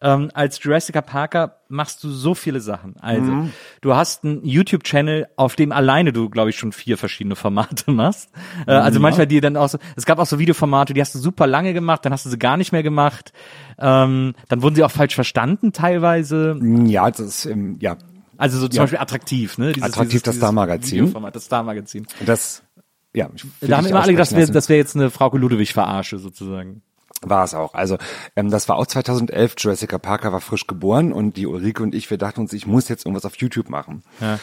Ähm, 0.01 0.31
als 0.35 0.63
Jurassica 0.63 1.01
Parker 1.03 1.57
machst 1.69 2.03
du 2.05 2.09
so 2.11 2.35
viele 2.35 2.61
Sachen. 2.61 2.95
Also, 3.01 3.33
Mhm. 3.33 3.53
du 3.81 3.95
hast 3.95 4.25
einen 4.25 4.45
YouTube-Channel, 4.45 5.29
auf 5.37 5.57
dem 5.57 5.73
alleine 5.73 6.13
du, 6.13 6.31
glaube 6.31 6.51
ich, 6.51 6.57
schon 6.59 6.73
vier 6.73 6.97
verschiedene 6.99 7.37
Formate 7.37 7.91
machst. 7.91 8.31
Äh, 8.67 8.73
also 8.73 9.01
manchmal 9.01 9.27
die 9.27 9.41
dann 9.41 9.57
auch 9.57 9.69
so, 9.69 9.79
es 9.97 10.07
gab 10.07 10.19
auch 10.19 10.27
so 10.27 10.39
Videoformate, 10.39 10.95
die 10.95 11.01
hast 11.01 11.15
du 11.15 11.19
super 11.19 11.47
lange 11.47 11.73
gemacht, 11.75 12.05
dann 12.05 12.13
hast 12.13 12.25
du 12.27 12.31
sie 12.31 12.39
gar 12.39 12.57
nicht 12.57 12.73
mehr 12.73 12.83
gemacht. 12.83 13.33
Ähm, 13.79 14.35
dann 14.49 14.63
wurden 14.63 14.75
sie 14.75 14.85
auch 14.85 14.91
falsch 14.91 15.15
verstanden 15.15 15.73
teilweise. 15.73 16.59
Ja, 16.87 17.11
das 17.11 17.21
ist, 17.21 17.47
ähm, 17.47 17.77
ja, 17.81 17.97
Also 18.41 18.59
so 18.61 18.69
zum 18.69 18.77
Ja. 18.77 18.83
Beispiel 18.85 18.99
attraktiv, 19.01 19.59
ne? 19.59 19.73
Dieses, 19.73 19.91
Attraktiv, 19.91 20.23
das 20.23 20.37
Star-Magazin. 20.37 21.13
Das 21.33 21.45
Star-Magazin. 21.45 22.07
das, 22.25 22.63
ja. 23.13 23.29
Da 23.61 23.77
haben 23.79 23.87
immer 23.87 24.01
alle 24.03 24.13
gedacht, 24.13 24.31
das 24.31 24.37
wäre 24.37 24.69
wär 24.69 24.77
jetzt 24.77 24.95
eine 24.95 25.11
Frauke 25.11 25.39
Ludewig-Verarsche 25.39 26.19
sozusagen. 26.19 26.83
War 27.23 27.45
es 27.45 27.55
auch. 27.55 27.75
Also 27.75 27.99
ähm, 28.37 28.51
das 28.51 28.69
war 28.69 28.77
auch 28.77 28.87
2011. 28.87 29.55
Jurassica 29.59 29.99
Parker 29.99 30.33
war 30.33 30.41
frisch 30.41 30.67
geboren 30.67 31.13
und 31.13 31.37
die 31.37 31.47
Ulrike 31.47 31.83
und 31.83 31.95
ich, 31.95 32.09
wir 32.11 32.19
dachten 32.19 32.41
uns, 32.41 32.53
ich 32.53 32.67
muss 32.67 32.89
jetzt 32.89 33.07
irgendwas 33.07 33.25
auf 33.25 33.37
YouTube 33.37 33.71
machen. 33.71 34.03
Ja. 34.21 34.39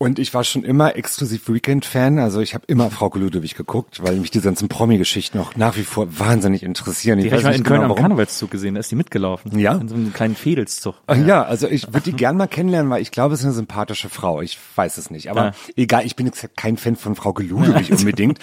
Und 0.00 0.20
ich 0.20 0.32
war 0.32 0.44
schon 0.44 0.62
immer 0.62 0.94
exklusiv 0.94 1.48
Weekend-Fan. 1.48 2.20
Also 2.20 2.40
ich 2.40 2.54
habe 2.54 2.62
immer 2.68 2.88
Frauke 2.88 3.18
Ludewig 3.18 3.56
geguckt, 3.56 4.00
weil 4.00 4.14
mich 4.14 4.30
die 4.30 4.40
ganzen 4.40 4.68
Promi-Geschichten 4.68 5.40
auch 5.40 5.56
nach 5.56 5.76
wie 5.76 5.82
vor 5.82 6.20
wahnsinnig 6.20 6.62
interessieren. 6.62 7.18
Ich 7.18 7.24
Die 7.24 7.30
habe 7.32 7.40
ich 7.40 7.44
mal 7.44 7.50
in 7.50 7.56
nicht 7.62 7.66
Köln 7.66 7.80
genau, 7.80 7.94
am. 7.94 8.00
Karnevalszug 8.00 8.48
gesehen, 8.48 8.74
da 8.74 8.80
ist 8.80 8.92
die 8.92 8.94
mitgelaufen. 8.94 9.58
Ja? 9.58 9.74
In 9.74 9.88
so 9.88 9.96
einem 9.96 10.12
kleinen 10.12 10.36
Fädelszug. 10.36 10.94
Ach 11.08 11.16
ja, 11.16 11.42
also 11.42 11.66
ich 11.66 11.88
würde 11.88 12.02
die 12.02 12.12
gern 12.12 12.36
mal 12.36 12.46
kennenlernen, 12.46 12.92
weil 12.92 13.02
ich 13.02 13.10
glaube, 13.10 13.34
es 13.34 13.40
ist 13.40 13.46
eine 13.46 13.54
sympathische 13.54 14.08
Frau. 14.08 14.40
Ich 14.40 14.56
weiß 14.76 14.98
es 14.98 15.10
nicht. 15.10 15.32
Aber 15.32 15.46
Ja. 15.46 15.52
egal, 15.74 16.06
ich 16.06 16.14
bin 16.14 16.26
jetzt 16.26 16.48
kein 16.56 16.76
Fan 16.76 16.94
von 16.94 17.16
Frau 17.16 17.34
Ludewig 17.36 17.90
unbedingt. 17.98 18.38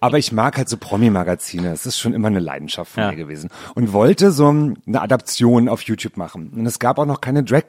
Aber 0.00 0.16
ich 0.18 0.30
mag 0.30 0.56
halt 0.58 0.68
so 0.68 0.76
Promi-Magazine. 0.76 1.72
Es 1.72 1.86
ist 1.86 1.98
schon 1.98 2.14
immer 2.14 2.28
eine 2.28 2.38
Leidenschaft 2.38 2.92
von 2.92 3.02
Ja. 3.02 3.10
mir 3.10 3.16
gewesen. 3.16 3.50
Und 3.74 3.92
wollte 3.92 4.30
so 4.30 4.48
eine 4.48 5.02
Adaption 5.02 5.68
auf 5.68 5.82
YouTube 5.82 6.16
machen. 6.16 6.50
Und 6.54 6.66
es 6.66 6.78
gab 6.78 7.00
auch 7.00 7.06
noch 7.06 7.20
keine 7.20 7.42
Drag 7.42 7.64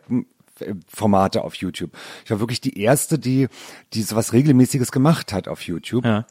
Formate 0.88 1.44
auf 1.44 1.56
YouTube. 1.56 1.92
Ich 2.26 2.32
war 2.32 2.40
wirklich 2.40 2.62
die 2.62 2.80
erste, 2.80 3.20
die, 3.20 3.48
die 3.94 4.02
sowas 4.02 4.34
regelmäßiges 4.34 4.92
gemacht 4.92 5.34
hat 5.34 5.48
auf 5.48 5.62
YouTube. 5.62 6.06
Ja. 6.06 6.26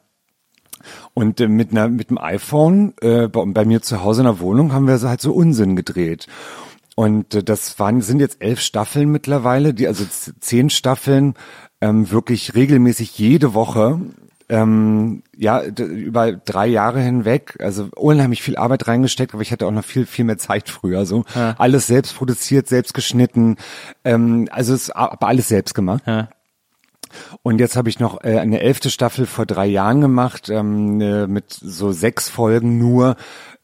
Und 1.15 1.41
äh, 1.41 1.49
mit 1.49 1.73
einer 1.73 1.89
mit 1.89 2.11
dem 2.11 2.19
iPhone 2.19 2.95
äh, 3.01 3.29
bei, 3.29 3.45
bei 3.45 3.65
mir 3.65 3.83
zu 3.83 4.03
Hause 4.03 4.23
in 4.23 4.27
der 4.27 4.41
Wohnung 4.41 4.73
haben 4.73 4.87
wir 4.87 4.99
so 4.99 5.09
halt 5.09 5.21
so 5.21 5.33
Unsinn 5.33 5.77
gedreht. 5.77 6.27
Und 6.97 7.35
äh, 7.35 7.43
das 7.43 7.79
waren 7.79 8.01
sind 8.03 8.21
jetzt 8.21 8.43
elf 8.43 8.61
Staffeln 8.61 9.11
mittlerweile, 9.11 9.75
die 9.75 9.87
also 9.87 10.05
zehn 10.41 10.71
Staffeln 10.71 11.35
ähm, 11.81 12.11
wirklich 12.11 12.55
regelmäßig 12.55 13.19
jede 13.19 13.55
Woche. 13.55 14.01
Ähm, 14.51 15.23
ja, 15.37 15.63
über 15.63 16.33
drei 16.33 16.67
Jahre 16.67 17.01
hinweg, 17.01 17.57
also 17.61 17.89
unheimlich 17.95 18.43
viel 18.43 18.57
Arbeit 18.57 18.89
reingesteckt, 18.89 19.33
aber 19.33 19.43
ich 19.43 19.53
hatte 19.53 19.65
auch 19.65 19.71
noch 19.71 19.85
viel, 19.85 20.07
viel 20.07 20.25
mehr 20.25 20.39
Zeit 20.39 20.69
früher, 20.69 21.07
so. 21.07 21.25
Alles 21.57 21.87
selbst 21.87 22.17
produziert, 22.17 22.67
selbst 22.67 22.93
geschnitten, 22.93 23.57
ähm, 24.05 24.49
also 24.51 24.75
es 24.75 24.91
aber 24.91 25.29
alles 25.29 25.47
selbst 25.47 25.75
gemacht. 25.75 26.03
Ja. 26.05 26.29
Und 27.43 27.61
jetzt 27.61 27.77
habe 27.77 27.89
ich 27.89 28.01
noch 28.01 28.25
äh, 28.25 28.39
eine 28.39 28.61
elfte 28.61 28.91
Staffel 28.91 29.27
vor 29.27 29.47
drei 29.47 29.67
Jahren 29.67 30.01
gemacht, 30.01 30.49
ähm, 30.49 31.01
äh, 31.01 31.27
mit 31.27 31.53
so 31.53 31.93
sechs 31.93 32.29
Folgen 32.29 32.79
nur. 32.79 33.17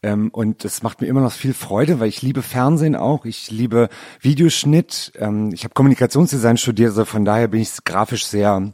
Ähm, 0.02 0.28
und 0.30 0.64
es 0.64 0.82
macht 0.82 1.00
mir 1.00 1.08
immer 1.08 1.20
noch 1.20 1.32
viel 1.32 1.54
Freude, 1.54 2.00
weil 2.00 2.08
ich 2.08 2.22
liebe 2.22 2.42
Fernsehen 2.42 2.96
auch, 2.96 3.24
ich 3.24 3.50
liebe 3.50 3.88
Videoschnitt. 4.20 5.12
Ähm, 5.18 5.50
ich 5.52 5.64
habe 5.64 5.74
Kommunikationsdesign 5.74 6.58
studiert, 6.58 6.90
also 6.90 7.04
von 7.04 7.24
daher 7.24 7.48
bin 7.48 7.60
ich 7.60 7.70
grafisch 7.84 8.26
sehr 8.26 8.72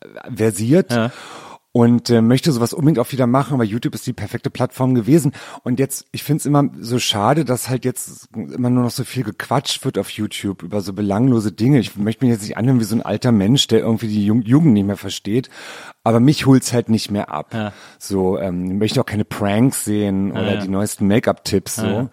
äh, 0.00 0.36
versiert. 0.36 0.92
Ja 0.92 1.10
und 1.76 2.08
äh, 2.08 2.22
möchte 2.22 2.52
sowas 2.52 2.72
unbedingt 2.72 3.00
auch 3.00 3.10
wieder 3.10 3.26
machen, 3.26 3.58
weil 3.58 3.66
YouTube 3.66 3.96
ist 3.96 4.06
die 4.06 4.12
perfekte 4.12 4.48
Plattform 4.48 4.94
gewesen. 4.94 5.32
Und 5.64 5.80
jetzt, 5.80 6.06
ich 6.12 6.22
finde 6.22 6.38
es 6.38 6.46
immer 6.46 6.70
so 6.78 7.00
schade, 7.00 7.44
dass 7.44 7.68
halt 7.68 7.84
jetzt 7.84 8.28
immer 8.32 8.70
nur 8.70 8.84
noch 8.84 8.92
so 8.92 9.02
viel 9.02 9.24
gequatscht 9.24 9.84
wird 9.84 9.98
auf 9.98 10.08
YouTube 10.10 10.62
über 10.62 10.80
so 10.82 10.92
belanglose 10.92 11.50
Dinge. 11.50 11.80
Ich 11.80 11.96
möchte 11.96 12.24
mich 12.24 12.32
jetzt 12.32 12.42
nicht 12.42 12.56
anhören 12.56 12.78
wie 12.78 12.84
so 12.84 12.94
ein 12.94 13.02
alter 13.02 13.32
Mensch, 13.32 13.66
der 13.66 13.80
irgendwie 13.80 14.06
die 14.06 14.24
Jugend 14.24 14.72
nicht 14.72 14.86
mehr 14.86 14.96
versteht. 14.96 15.50
Aber 16.04 16.20
mich 16.20 16.46
holt's 16.46 16.72
halt 16.72 16.90
nicht 16.90 17.10
mehr 17.10 17.30
ab. 17.30 17.52
Ja. 17.52 17.72
So, 17.98 18.38
ähm, 18.38 18.66
ich 18.66 18.78
möchte 18.78 19.00
auch 19.00 19.06
keine 19.06 19.24
Pranks 19.24 19.84
sehen 19.84 20.30
oder 20.30 20.54
ja. 20.54 20.60
die 20.60 20.68
neuesten 20.68 21.08
Make-up-Tipps 21.08 21.74
so. 21.74 22.08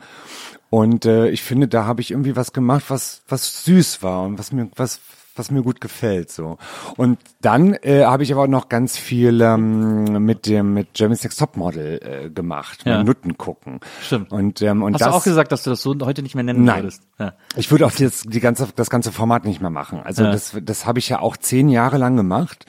Und 0.72 1.06
äh, 1.06 1.30
ich 1.30 1.44
finde, 1.44 1.68
da 1.68 1.86
habe 1.86 2.02
ich 2.02 2.10
irgendwie 2.10 2.36
was 2.36 2.52
gemacht, 2.52 2.86
was 2.88 3.22
was 3.28 3.64
süß 3.66 4.02
war 4.02 4.24
und 4.24 4.40
was 4.40 4.52
mir 4.52 4.72
was 4.76 5.02
was 5.42 5.52
mir 5.52 5.62
gut 5.64 5.82
gefällt 5.82 6.32
so. 6.32 6.58
Und 6.98 7.20
dann 7.42 7.74
äh, 7.74 8.06
habe 8.06 8.24
ich 8.24 8.32
aber 8.32 8.44
auch 8.44 8.48
noch 8.48 8.70
ganz 8.70 8.96
viel 8.98 9.42
ähm, 9.42 10.24
mit 10.26 10.46
dem 10.46 10.74
mit 10.74 10.94
Germany's 10.94 11.24
Next 11.24 11.40
Topmodel 11.40 12.00
äh, 12.02 12.30
gemacht, 12.30 12.84
Ja. 12.86 13.00
mit 13.00 13.08
Nutten 13.08 13.38
gucken. 13.38 13.80
Stimmt. 14.02 14.32
Und 14.32 14.62
ähm, 14.62 14.84
und 14.84 14.94
Hast 14.94 15.02
das 15.02 15.10
du 15.10 15.14
auch 15.16 15.24
gesagt, 15.24 15.52
dass 15.52 15.64
du 15.64 15.72
das 15.72 15.82
so 15.82 15.96
heute 16.04 16.22
nicht 16.24 16.36
mehr 16.36 16.44
nennen 16.44 16.64
Nein. 16.64 16.84
würdest? 16.84 17.04
Ja. 17.20 17.34
ich 17.56 17.70
würde 17.72 17.86
auch 17.86 17.92
jetzt 17.94 18.34
die 18.34 18.40
ganze 18.40 18.68
das 18.76 18.90
ganze 18.90 19.12
Format 19.12 19.44
nicht 19.46 19.60
mehr 19.62 19.70
machen. 19.72 20.00
Also 20.04 20.24
Ja. 20.24 20.32
das 20.32 20.56
das 20.62 20.86
habe 20.86 21.00
ich 21.00 21.10
ja 21.10 21.20
auch 21.20 21.36
zehn 21.36 21.68
Jahre 21.70 21.98
lang 21.98 22.16
gemacht. 22.16 22.66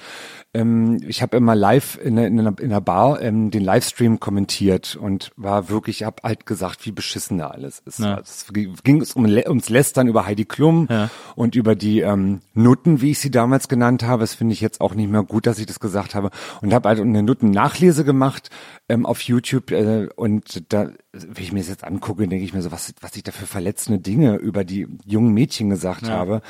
Ähm, 0.54 1.00
ich 1.06 1.22
habe 1.22 1.36
immer 1.38 1.54
live 1.54 1.98
in, 2.02 2.18
in, 2.18 2.38
in 2.38 2.46
einer 2.46 2.80
Bar 2.82 3.22
ähm, 3.22 3.50
den 3.50 3.64
Livestream 3.64 4.20
kommentiert 4.20 4.96
und 4.96 5.30
war 5.36 5.70
wirklich, 5.70 6.04
hab 6.04 6.22
halt 6.22 6.44
gesagt, 6.44 6.84
wie 6.84 6.92
beschissen 6.92 7.38
da 7.38 7.48
alles 7.48 7.80
ist. 7.86 8.00
Ja. 8.00 8.16
Also 8.16 8.24
es 8.24 8.82
ging 8.84 9.00
es 9.00 9.14
um, 9.14 9.24
ums 9.24 9.68
Lästern 9.70 10.08
über 10.08 10.26
Heidi 10.26 10.44
Klum 10.44 10.88
Ja. 10.90 11.08
und 11.36 11.54
über 11.54 11.74
die 11.74 12.00
ähm, 12.00 12.40
Nutten, 12.52 13.00
wie 13.00 13.12
ich 13.12 13.18
sie 13.18 13.30
damals 13.30 13.68
genannt 13.68 14.02
habe. 14.02 14.20
Das 14.20 14.34
finde 14.34 14.52
ich 14.52 14.60
jetzt 14.60 14.82
auch 14.82 14.94
nicht 14.94 15.10
mehr 15.10 15.22
gut, 15.22 15.46
dass 15.46 15.58
ich 15.58 15.66
das 15.66 15.80
gesagt 15.80 16.14
habe. 16.14 16.30
Und 16.60 16.74
habe 16.74 16.88
halt 16.88 17.00
eine 17.00 17.22
Nutten-Nachlese 17.22 18.04
gemacht 18.04 18.50
ähm, 18.90 19.06
auf 19.06 19.22
YouTube 19.22 19.70
äh, 19.70 20.08
und 20.16 20.70
da, 20.70 20.90
wenn 21.12 21.42
ich 21.44 21.52
mir 21.52 21.60
das 21.60 21.68
jetzt 21.68 21.84
angucke, 21.84 22.28
denke 22.28 22.44
ich 22.44 22.52
mir 22.52 22.60
so, 22.60 22.70
was, 22.72 22.92
was 23.00 23.16
ich 23.16 23.22
da 23.22 23.32
für 23.32 23.46
verletzende 23.46 24.00
Dinge 24.00 24.36
über 24.36 24.64
die 24.64 24.86
jungen 25.06 25.32
Mädchen 25.32 25.70
gesagt 25.70 26.10
habe. 26.10 26.42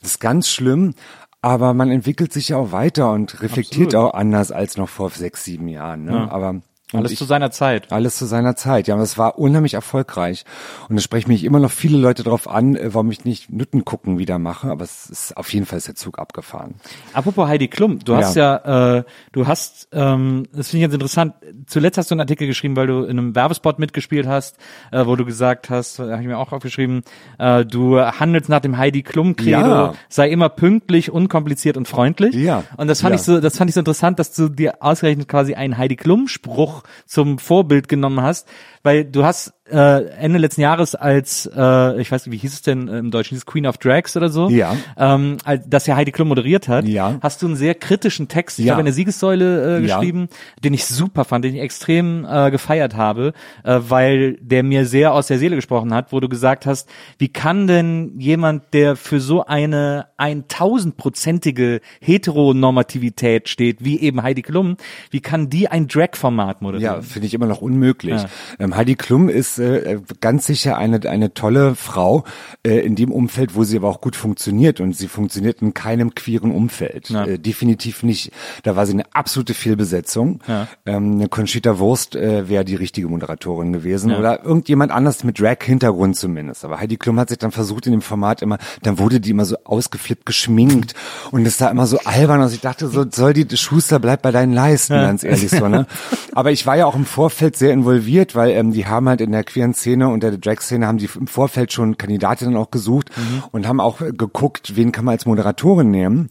Das 0.00 0.12
ist 0.12 0.20
ganz 0.20 0.48
schlimm. 0.48 0.94
Aber 1.42 1.72
man 1.72 1.90
entwickelt 1.90 2.32
sich 2.32 2.50
ja 2.50 2.58
auch 2.58 2.72
weiter 2.72 3.12
und 3.12 3.40
reflektiert 3.42 3.94
Absolut. 3.94 4.12
auch 4.12 4.14
anders 4.14 4.52
als 4.52 4.76
noch 4.76 4.88
vor 4.88 5.10
sechs, 5.10 5.44
sieben 5.44 5.68
Jahren. 5.68 6.04
Ne? 6.04 6.30
Aber 6.30 6.60
und 6.92 7.00
Alles 7.00 7.12
ich, 7.12 7.18
zu 7.18 7.24
seiner 7.24 7.50
Zeit. 7.50 7.92
alles 7.92 8.16
zu 8.16 8.26
seiner 8.26 8.56
Zeit. 8.56 8.88
Ja, 8.88 9.00
es 9.00 9.16
war 9.18 9.38
unheimlich 9.38 9.74
erfolgreich. 9.74 10.44
Und 10.88 10.96
es 10.96 11.04
sprechen 11.04 11.30
mich 11.30 11.44
immer 11.44 11.60
noch 11.60 11.70
viele 11.70 11.98
Leute 11.98 12.22
darauf 12.24 12.48
an, 12.48 12.74
äh, 12.76 12.92
warum 12.94 13.10
ich 13.10 13.24
nicht 13.24 13.50
Nütten 13.52 13.84
gucken 13.84 14.18
wieder 14.18 14.38
mache. 14.38 14.68
Aber 14.70 14.82
es 14.84 15.08
ist 15.08 15.36
auf 15.36 15.52
jeden 15.52 15.66
Fall 15.66 15.78
ist 15.78 15.88
der 15.88 15.94
Zug 15.94 16.18
abgefahren. 16.18 16.74
Apropos 17.12 17.48
Heidi 17.48 17.68
Klum, 17.68 17.98
du 18.00 18.16
hast 18.16 18.34
ja, 18.36 18.96
äh, 18.98 19.04
du 19.32 19.46
hast, 19.46 19.88
ähm, 19.92 20.46
das 20.52 20.68
finde 20.68 20.78
ich 20.78 20.82
ganz 20.84 20.94
interessant. 20.94 21.34
Zuletzt 21.66 21.98
hast 21.98 22.10
du 22.10 22.14
einen 22.14 22.20
Artikel 22.20 22.46
geschrieben, 22.46 22.76
weil 22.76 22.86
du 22.86 23.04
in 23.04 23.18
einem 23.18 23.34
Werbespot 23.34 23.78
mitgespielt 23.78 24.26
hast, 24.26 24.56
äh, 24.92 25.06
wo 25.06 25.16
du 25.16 25.24
gesagt 25.24 25.70
hast, 25.70 25.98
habe 25.98 26.20
ich 26.20 26.26
mir 26.26 26.38
auch 26.38 26.52
aufgeschrieben, 26.52 27.02
äh, 27.38 27.64
du 27.64 28.00
handelst 28.00 28.48
nach 28.48 28.60
dem 28.60 28.78
Heidi 28.78 29.02
Klum 29.02 29.36
Credo, 29.36 29.50
Ja. 29.60 29.94
sei 30.08 30.28
immer 30.30 30.48
pünktlich, 30.48 31.10
unkompliziert 31.10 31.76
und 31.76 31.86
freundlich. 31.88 32.34
Ja. 32.34 32.64
Und 32.76 32.88
das 32.88 33.00
fand 33.00 33.10
Ja. 33.12 33.16
ich 33.16 33.22
so, 33.22 33.40
das 33.40 33.56
fand 33.56 33.68
ich 33.70 33.74
so 33.74 33.80
interessant, 33.80 34.18
dass 34.18 34.32
du 34.32 34.48
dir 34.48 34.74
ausgerechnet 34.82 35.28
quasi 35.28 35.54
einen 35.54 35.78
Heidi 35.78 35.96
Klum 35.96 36.26
Spruch 36.28 36.79
zum 37.06 37.38
Vorbild 37.38 37.88
genommen 37.88 38.20
hast, 38.20 38.48
weil 38.82 39.04
du 39.04 39.24
hast 39.24 39.52
äh, 39.70 40.04
Ende 40.16 40.38
letzten 40.40 40.62
Jahres 40.62 40.96
als, 40.96 41.48
äh, 41.56 42.00
ich 42.00 42.10
weiß 42.10 42.26
nicht, 42.26 42.32
wie 42.34 42.38
hieß 42.38 42.52
es 42.54 42.62
denn 42.62 42.88
im 42.88 43.12
Deutschen, 43.12 43.36
hieß 43.36 43.46
Queen 43.46 43.66
of 43.66 43.78
Drags 43.78 44.16
oder 44.16 44.28
so? 44.28 44.48
Ja. 44.48 44.74
Ähm, 44.96 45.36
als, 45.44 45.62
das 45.68 45.86
ja 45.86 45.94
Heidi 45.94 46.10
Klum 46.10 46.26
moderiert 46.28 46.66
hat, 46.66 46.86
Ja. 46.86 47.18
hast 47.22 47.40
du 47.42 47.46
einen 47.46 47.54
sehr 47.54 47.76
kritischen 47.76 48.26
Text, 48.26 48.58
ich 48.58 48.64
Ja. 48.64 48.72
habe 48.72 48.80
in 48.80 48.86
der 48.86 48.94
Siegessäule 48.94 49.78
äh, 49.78 49.86
Ja. 49.86 49.98
geschrieben, 49.98 50.28
den 50.64 50.74
ich 50.74 50.86
super 50.86 51.24
fand, 51.24 51.44
den 51.44 51.54
ich 51.54 51.60
extrem 51.60 52.26
äh, 52.28 52.50
gefeiert 52.50 52.96
habe, 52.96 53.32
äh, 53.62 53.78
weil 53.80 54.38
der 54.40 54.64
mir 54.64 54.86
sehr 54.86 55.14
aus 55.14 55.28
der 55.28 55.38
Seele 55.38 55.54
gesprochen 55.54 55.94
hat, 55.94 56.10
wo 56.12 56.18
du 56.18 56.28
gesagt 56.28 56.66
hast, 56.66 56.88
wie 57.18 57.28
kann 57.28 57.68
denn 57.68 58.14
jemand, 58.18 58.74
der 58.74 58.96
für 58.96 59.20
so 59.20 59.44
eine 59.46 60.06
1000-prozentige 60.18 61.80
Heteronormativität 62.00 63.48
steht, 63.48 63.84
wie 63.84 64.00
eben 64.00 64.22
Heidi 64.22 64.42
Klum, 64.42 64.76
wie 65.10 65.20
kann 65.20 65.48
die 65.50 65.68
ein 65.68 65.86
Drag-Format 65.86 66.62
moderieren? 66.62 66.96
Ja, 66.96 67.02
finde 67.02 67.26
ich 67.26 67.34
immer 67.34 67.46
noch 67.46 67.60
unmöglich. 67.62 68.20
Ja. 68.20 68.28
Ähm, 68.70 68.76
Heidi 68.76 68.94
Klum 68.94 69.28
ist 69.28 69.58
äh, 69.58 69.98
ganz 70.20 70.46
sicher 70.46 70.76
eine 70.78 71.00
eine 71.08 71.34
tolle 71.34 71.74
Frau 71.74 72.24
äh, 72.66 72.78
in 72.80 72.94
dem 72.94 73.10
Umfeld, 73.12 73.54
wo 73.54 73.64
sie 73.64 73.76
aber 73.76 73.88
auch 73.88 74.00
gut 74.00 74.16
funktioniert 74.16 74.80
und 74.80 74.96
sie 74.96 75.08
funktioniert 75.08 75.62
in 75.62 75.74
keinem 75.74 76.14
queeren 76.14 76.50
Umfeld. 76.50 77.10
Ja. 77.10 77.24
Äh, 77.24 77.38
definitiv 77.38 78.02
nicht. 78.02 78.32
Da 78.62 78.76
war 78.76 78.86
sie 78.86 78.92
eine 78.92 79.04
absolute 79.14 79.54
Fehlbesetzung. 79.54 80.40
Ja. 80.46 80.68
Ähm, 80.86 81.12
eine 81.14 81.28
Conchita 81.28 81.78
Wurst 81.78 82.14
äh, 82.16 82.48
wäre 82.48 82.64
die 82.64 82.74
richtige 82.74 83.08
Moderatorin 83.08 83.72
gewesen 83.72 84.10
Ja. 84.10 84.18
oder 84.18 84.44
irgendjemand 84.44 84.92
anders 84.92 85.24
mit 85.24 85.40
Drag-Hintergrund 85.40 86.16
zumindest. 86.16 86.64
Aber 86.64 86.80
Heidi 86.80 86.96
Klum 86.96 87.18
hat 87.18 87.28
sich 87.30 87.38
dann 87.38 87.50
versucht 87.52 87.86
in 87.86 87.92
dem 87.92 88.02
Format 88.02 88.42
immer, 88.42 88.58
dann 88.82 88.98
wurde 88.98 89.20
die 89.20 89.30
immer 89.30 89.44
so 89.44 89.56
ausgeflippt, 89.64 90.26
geschminkt 90.26 90.94
und 91.30 91.46
es 91.46 91.58
sah 91.58 91.68
immer 91.68 91.86
so 91.86 91.98
albern 92.04 92.42
aus. 92.42 92.52
Ich 92.52 92.60
dachte 92.60 92.88
so, 92.88 93.04
soll 93.10 93.32
die 93.32 93.56
Schuster 93.56 93.98
bleib 93.98 94.22
bei 94.22 94.30
deinen 94.30 94.52
Leisten, 94.52 94.94
ganz 94.94 95.24
ehrlich 95.24 95.50
so, 95.50 95.68
ne? 95.68 95.86
Aber 96.32 96.52
ich 96.52 96.66
war 96.66 96.76
ja 96.76 96.86
auch 96.86 96.94
im 96.94 97.04
Vorfeld 97.04 97.56
sehr 97.56 97.72
involviert, 97.72 98.34
weil 98.34 98.50
ähm, 98.60 98.72
die 98.72 98.86
haben 98.86 99.08
halt 99.08 99.20
in 99.20 99.32
der 99.32 99.44
queeren 99.44 99.74
Szene 99.74 100.08
und 100.08 100.22
der 100.22 100.36
Drag-Szene 100.36 100.86
haben 100.86 100.98
die 100.98 101.08
im 101.18 101.26
Vorfeld 101.26 101.72
schon 101.72 101.96
Kandidatinnen 101.96 102.56
auch 102.56 102.70
gesucht 102.70 103.10
und 103.52 103.66
haben 103.66 103.80
auch 103.80 104.00
äh, 104.00 104.12
geguckt, 104.12 104.76
wen 104.76 104.92
kann 104.92 105.04
man 105.04 105.12
als 105.12 105.26
Moderatorin 105.26 105.90
nehmen. 105.90 106.28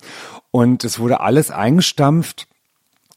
Und 0.52 0.84
es 0.84 1.00
wurde 1.00 1.22
alles 1.22 1.52
eingestampft. 1.52 2.49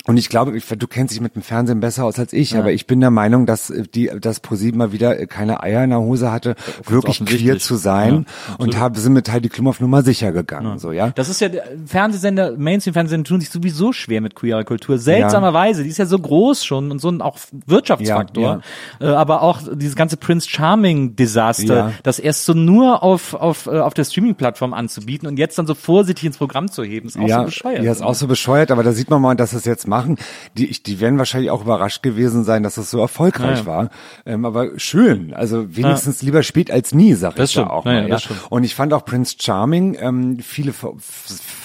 Und 0.07 0.17
ich 0.17 0.29
glaube, 0.29 0.53
du 0.59 0.87
kennst 0.89 1.15
dich 1.15 1.21
mit 1.21 1.37
dem 1.37 1.43
Fernsehen 1.43 1.79
besser 1.81 2.05
aus 2.05 2.19
als 2.19 2.33
ich, 2.33 2.57
aber 2.57 2.73
ich 2.73 2.87
bin 2.89 3.01
der 3.01 3.11
Meinung, 3.11 3.47
dass 3.47 3.71
äh, 3.71 3.85
die, 3.95 4.11
dass 4.21 4.41
ProSieben 4.41 4.79
mal 4.79 4.93
wieder 4.93 5.19
äh, 5.21 5.27
keine 5.27 5.63
Eier 5.63 5.85
in 5.85 5.91
der 5.91 6.01
Hose 6.01 6.33
hatte, 6.33 6.57
wirklich 6.87 7.25
queer 7.25 7.59
zu 7.59 7.77
sein 7.77 8.27
Ja, 8.49 8.55
und 8.59 8.79
haben 8.79 8.95
sind 8.97 9.13
mit 9.13 9.31
Heidi 9.31 9.49
Klum 9.49 9.69
auf 9.69 9.81
Nummer 9.81 10.03
sicher 10.03 10.33
gegangen, 10.33 10.79
so 10.79 10.91
ja. 10.93 11.11
Das 11.11 11.29
ist 11.29 11.41
ja, 11.41 11.49
der- 11.49 11.65
Fernsehsender, 11.87 12.57
Mainstream-Fernsehsender 12.57 13.29
tun 13.29 13.41
sich 13.41 13.51
sowieso 13.51 13.93
schwer 13.93 14.21
mit 14.21 14.35
queerer 14.35 14.65
Kultur. 14.65 14.99
Seltsamerweise, 14.99 15.83
die 15.85 15.89
ist 15.91 15.99
ja 15.99 16.07
so 16.07 16.19
groß 16.19 16.65
schon 16.65 16.91
und 16.91 16.99
so 16.99 17.09
ein 17.09 17.21
auch 17.23 17.39
Wirtschaftsfaktor. 17.67 18.61
Äh, 19.01 19.07
aber 19.07 19.43
auch 19.43 19.61
dieses 19.75 19.95
ganze 19.97 20.17
Prince 20.17 20.49
Charming-Desaster, 20.49 21.75
Ja. 21.75 21.93
das 22.03 22.19
erst 22.19 22.45
so 22.45 22.55
nur 22.55 23.03
auf, 23.03 23.35
auf, 23.35 23.67
äh, 23.67 23.79
auf 23.79 23.95
der 23.95 24.05
Streaming-Plattform 24.05 24.75
anzubieten 24.75 25.27
und 25.29 25.39
jetzt 25.39 25.59
dann 25.59 25.67
so 25.67 25.75
vorsichtig 25.75 26.25
ins 26.25 26.39
Programm 26.39 26.71
zu 26.71 26.83
heben, 26.85 27.09
ist 27.09 27.19
auch 27.19 27.27
ja, 27.29 27.39
so 27.41 27.45
bescheuert. 27.47 27.83
Ja, 27.85 27.93
ist 27.93 28.03
auch 28.03 28.15
so 28.15 28.27
bescheuert, 28.27 28.71
aber 28.71 28.83
da 28.83 28.93
sieht 28.93 29.11
man 29.11 29.21
mal, 29.23 29.35
dass 29.35 29.53
es 29.53 29.65
jetzt 29.65 29.87
machen. 29.93 30.17
Die, 30.57 30.67
ich, 30.67 30.83
die 30.83 31.01
werden 31.01 31.19
wahrscheinlich 31.19 31.51
auch 31.51 31.63
überrascht 31.63 32.03
gewesen 32.03 32.45
sein, 32.45 32.63
dass 32.63 32.77
es 32.79 32.91
so 32.91 32.99
erfolgreich 33.01 33.59
Ja, 33.59 33.65
ja. 33.65 33.67
war. 33.67 33.91
Ähm, 34.27 34.45
aber 34.45 34.79
schön, 34.79 35.35
also 35.35 35.77
wenigstens 35.77 36.23
lieber 36.23 36.43
spät 36.43 36.71
als 36.71 36.95
nie, 36.95 37.15
sag 37.15 37.37
Das 37.37 37.51
ich 37.51 37.57
da 37.57 37.61
stimmt. 37.63 37.71
auch 37.71 37.85
Ja, 37.87 37.93
mal. 37.93 38.03
ja, 38.03 38.09
das. 38.09 38.29
Und 38.51 38.65
ich 38.65 38.75
fand 38.75 38.93
auch 38.95 39.05
Prince 39.05 39.37
Charming, 39.39 39.97
ähm, 40.01 40.39
viele 40.41 40.73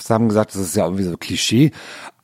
haben 0.09 0.27
gesagt, 0.27 0.53
das 0.53 0.61
ist 0.61 0.75
ja 0.75 0.83
irgendwie 0.85 1.03
so 1.03 1.17
Klischee, 1.17 1.71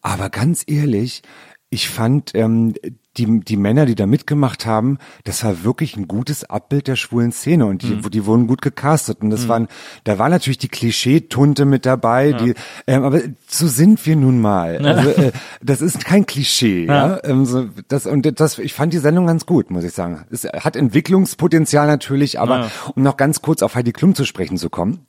aber 0.02 0.30
ganz 0.30 0.64
ehrlich, 0.68 1.22
ich 1.70 1.90
fand 1.90 2.32
ähm, 2.36 2.74
die, 3.18 3.40
die 3.42 3.58
Männer, 3.58 3.86
die 3.86 3.96
da 3.96 4.08
mitgemacht 4.08 4.66
haben, 4.66 4.98
das 5.24 5.44
war 5.44 5.64
wirklich 5.64 5.96
ein 5.98 6.08
gutes 6.08 6.44
Abbild 6.50 6.88
der 6.88 6.96
schwulen 6.96 7.32
Szene 7.32 7.66
und 7.68 7.84
die, 7.84 7.98
die 8.10 8.26
wurden 8.26 8.48
gut 8.48 8.62
gecastet 8.62 9.22
und 9.22 9.30
das 9.30 9.48
waren, 9.48 9.68
da 10.04 10.18
war 10.18 10.30
natürlich 10.30 10.58
die 10.58 10.68
Klischee-Tunte 10.68 11.66
mit 11.66 11.86
dabei, 11.86 12.34
die, 12.34 12.54
ähm, 12.88 13.04
aber 13.04 13.22
so 13.48 13.68
sind 13.68 14.04
wir 14.06 14.16
nun 14.16 14.42
mal. 14.42 14.78
Also, 14.86 15.10
äh, 15.12 15.32
das 15.62 15.82
ist 15.82 16.04
kein 16.06 16.26
Klischee, 16.26 16.86
ja. 16.86 17.20
Ähm, 17.24 17.46
so, 17.46 17.66
das, 17.88 18.06
und 18.08 18.40
das, 18.40 18.58
ich 18.58 18.74
fand 18.74 18.94
die 18.94 18.98
Sendung 18.98 19.28
ganz 19.28 19.46
gut, 19.46 19.70
muss 19.70 19.84
ich 19.84 19.94
sagen. 19.94 20.26
Es 20.32 20.46
hat 20.46 20.76
Entwicklungspotenzial 20.76 21.88
natürlich, 21.88 22.40
aber 22.40 22.60
Ja. 22.62 22.72
um 22.96 23.04
noch 23.04 23.18
ganz 23.18 23.42
kurz 23.42 23.62
auf 23.62 23.76
Heidi 23.76 23.92
Klum 23.92 24.16
zu 24.16 24.26
sprechen 24.26 24.58
zu 24.58 24.70
kommen. 24.70 25.06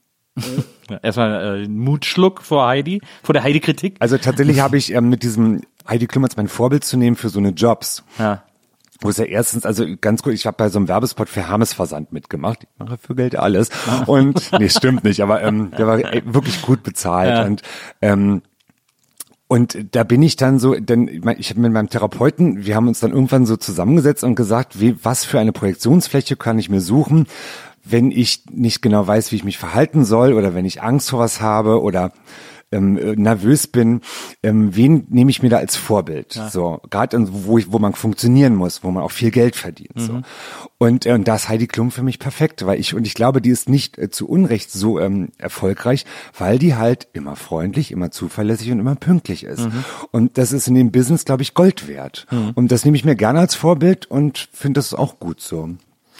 Erstmal 1.02 1.62
äh, 1.62 1.68
Mutschluck 1.68 2.42
vor 2.42 2.66
Heidi, 2.66 3.00
vor 3.22 3.32
der 3.32 3.42
Heidi-Kritik. 3.42 3.96
Also 4.00 4.18
tatsächlich 4.18 4.60
habe 4.60 4.76
ich 4.76 4.92
ähm, 4.92 5.08
mit 5.08 5.22
diesem 5.22 5.62
Heidi 5.88 6.06
Klum 6.06 6.24
als 6.24 6.36
mein 6.36 6.48
Vorbild 6.48 6.84
zu 6.84 6.96
nehmen 6.96 7.16
für 7.16 7.28
so 7.28 7.38
eine 7.38 7.50
Jobs. 7.50 8.04
Ja. 8.18 8.42
Wo 9.00 9.10
es 9.10 9.16
ja 9.16 9.24
erstens, 9.24 9.66
also 9.66 9.84
ganz 10.00 10.22
gut, 10.22 10.32
ich 10.32 10.46
habe 10.46 10.56
bei 10.56 10.68
so 10.68 10.78
einem 10.78 10.88
Werbespot 10.88 11.28
für 11.28 11.48
Hermes 11.48 11.72
Versand 11.72 12.12
mitgemacht. 12.12 12.60
Ich 12.62 12.68
mache 12.78 12.98
für 12.98 13.14
Geld 13.14 13.36
alles. 13.36 13.68
Und 14.06 14.50
nee, 14.58 14.68
stimmt 14.68 15.04
nicht, 15.04 15.20
aber 15.20 15.42
ähm, 15.42 15.72
der 15.76 15.86
war 15.86 15.98
ey, 15.98 16.22
wirklich 16.24 16.62
gut 16.62 16.82
bezahlt. 16.82 17.30
Ja. 17.30 17.44
Und 17.44 17.62
ähm, 18.00 18.42
und 19.46 19.94
da 19.94 20.04
bin 20.04 20.22
ich 20.22 20.36
dann 20.36 20.58
so, 20.58 20.74
denn 20.74 21.06
ich 21.38 21.50
habe 21.50 21.60
mit 21.60 21.72
meinem 21.72 21.90
Therapeuten, 21.90 22.64
wir 22.64 22.74
haben 22.74 22.88
uns 22.88 23.00
dann 23.00 23.12
irgendwann 23.12 23.44
so 23.44 23.56
zusammengesetzt 23.56 24.24
und 24.24 24.36
gesagt, 24.36 24.80
wie, 24.80 24.96
was 25.04 25.24
für 25.24 25.38
eine 25.38 25.52
Projektionsfläche 25.52 26.36
kann 26.36 26.58
ich 26.58 26.70
mir 26.70 26.80
suchen, 26.80 27.26
wenn 27.84 28.10
ich 28.10 28.44
nicht 28.50 28.82
genau 28.82 29.06
weiß, 29.06 29.30
wie 29.30 29.36
ich 29.36 29.44
mich 29.44 29.58
verhalten 29.58 30.04
soll 30.04 30.32
oder 30.32 30.54
wenn 30.54 30.64
ich 30.64 30.82
Angst 30.82 31.10
vor 31.10 31.20
was 31.20 31.40
habe 31.40 31.82
oder 31.82 32.12
ähm, 32.72 32.98
äh, 32.98 33.14
nervös 33.14 33.66
bin, 33.66 34.00
ähm, 34.42 34.74
wen 34.74 35.06
nehme 35.08 35.30
ich 35.30 35.42
mir 35.42 35.48
da 35.48 35.58
als 35.58 35.76
Vorbild? 35.76 36.32
So, 36.50 36.80
gerade 36.90 37.16
wo 37.30 37.58
ich, 37.58 37.70
wo 37.70 37.78
man 37.78 37.94
funktionieren 37.94 38.56
muss, 38.56 38.82
wo 38.82 38.90
man 38.90 39.02
auch 39.02 39.12
viel 39.12 39.30
Geld 39.30 39.54
verdient. 39.54 39.92
So. 39.96 40.22
Und, 40.78 41.06
äh, 41.06 41.12
und 41.12 41.28
da 41.28 41.36
ist 41.36 41.48
Heidi 41.48 41.66
Klum 41.66 41.90
für 41.90 42.02
mich 42.02 42.18
perfekt, 42.18 42.66
weil 42.66 42.80
ich, 42.80 42.94
und 42.94 43.06
ich 43.06 43.14
glaube, 43.14 43.40
die 43.40 43.50
ist 43.50 43.68
nicht 43.68 43.98
äh, 43.98 44.10
zu 44.10 44.28
Unrecht 44.28 44.72
so 44.72 44.98
ähm, 44.98 45.28
erfolgreich, 45.38 46.04
weil 46.36 46.58
die 46.58 46.74
halt 46.74 47.06
immer 47.12 47.36
freundlich, 47.36 47.92
immer 47.92 48.10
zuverlässig 48.10 48.72
und 48.72 48.80
immer 48.80 48.96
pünktlich 48.96 49.44
ist. 49.44 49.68
Und 50.10 50.36
das 50.38 50.52
ist 50.52 50.66
in 50.66 50.74
dem 50.74 50.90
Business, 50.90 51.24
glaube 51.24 51.42
ich, 51.42 51.54
Gold 51.54 51.86
wert. 51.86 52.26
Und 52.54 52.72
das 52.72 52.84
nehme 52.84 52.96
ich 52.96 53.04
mir 53.04 53.14
gerne 53.14 53.40
als 53.40 53.54
Vorbild 53.54 54.06
und 54.06 54.48
finde 54.52 54.78
das 54.78 54.94
auch 54.94 55.20
gut 55.20 55.40
so. 55.40 55.70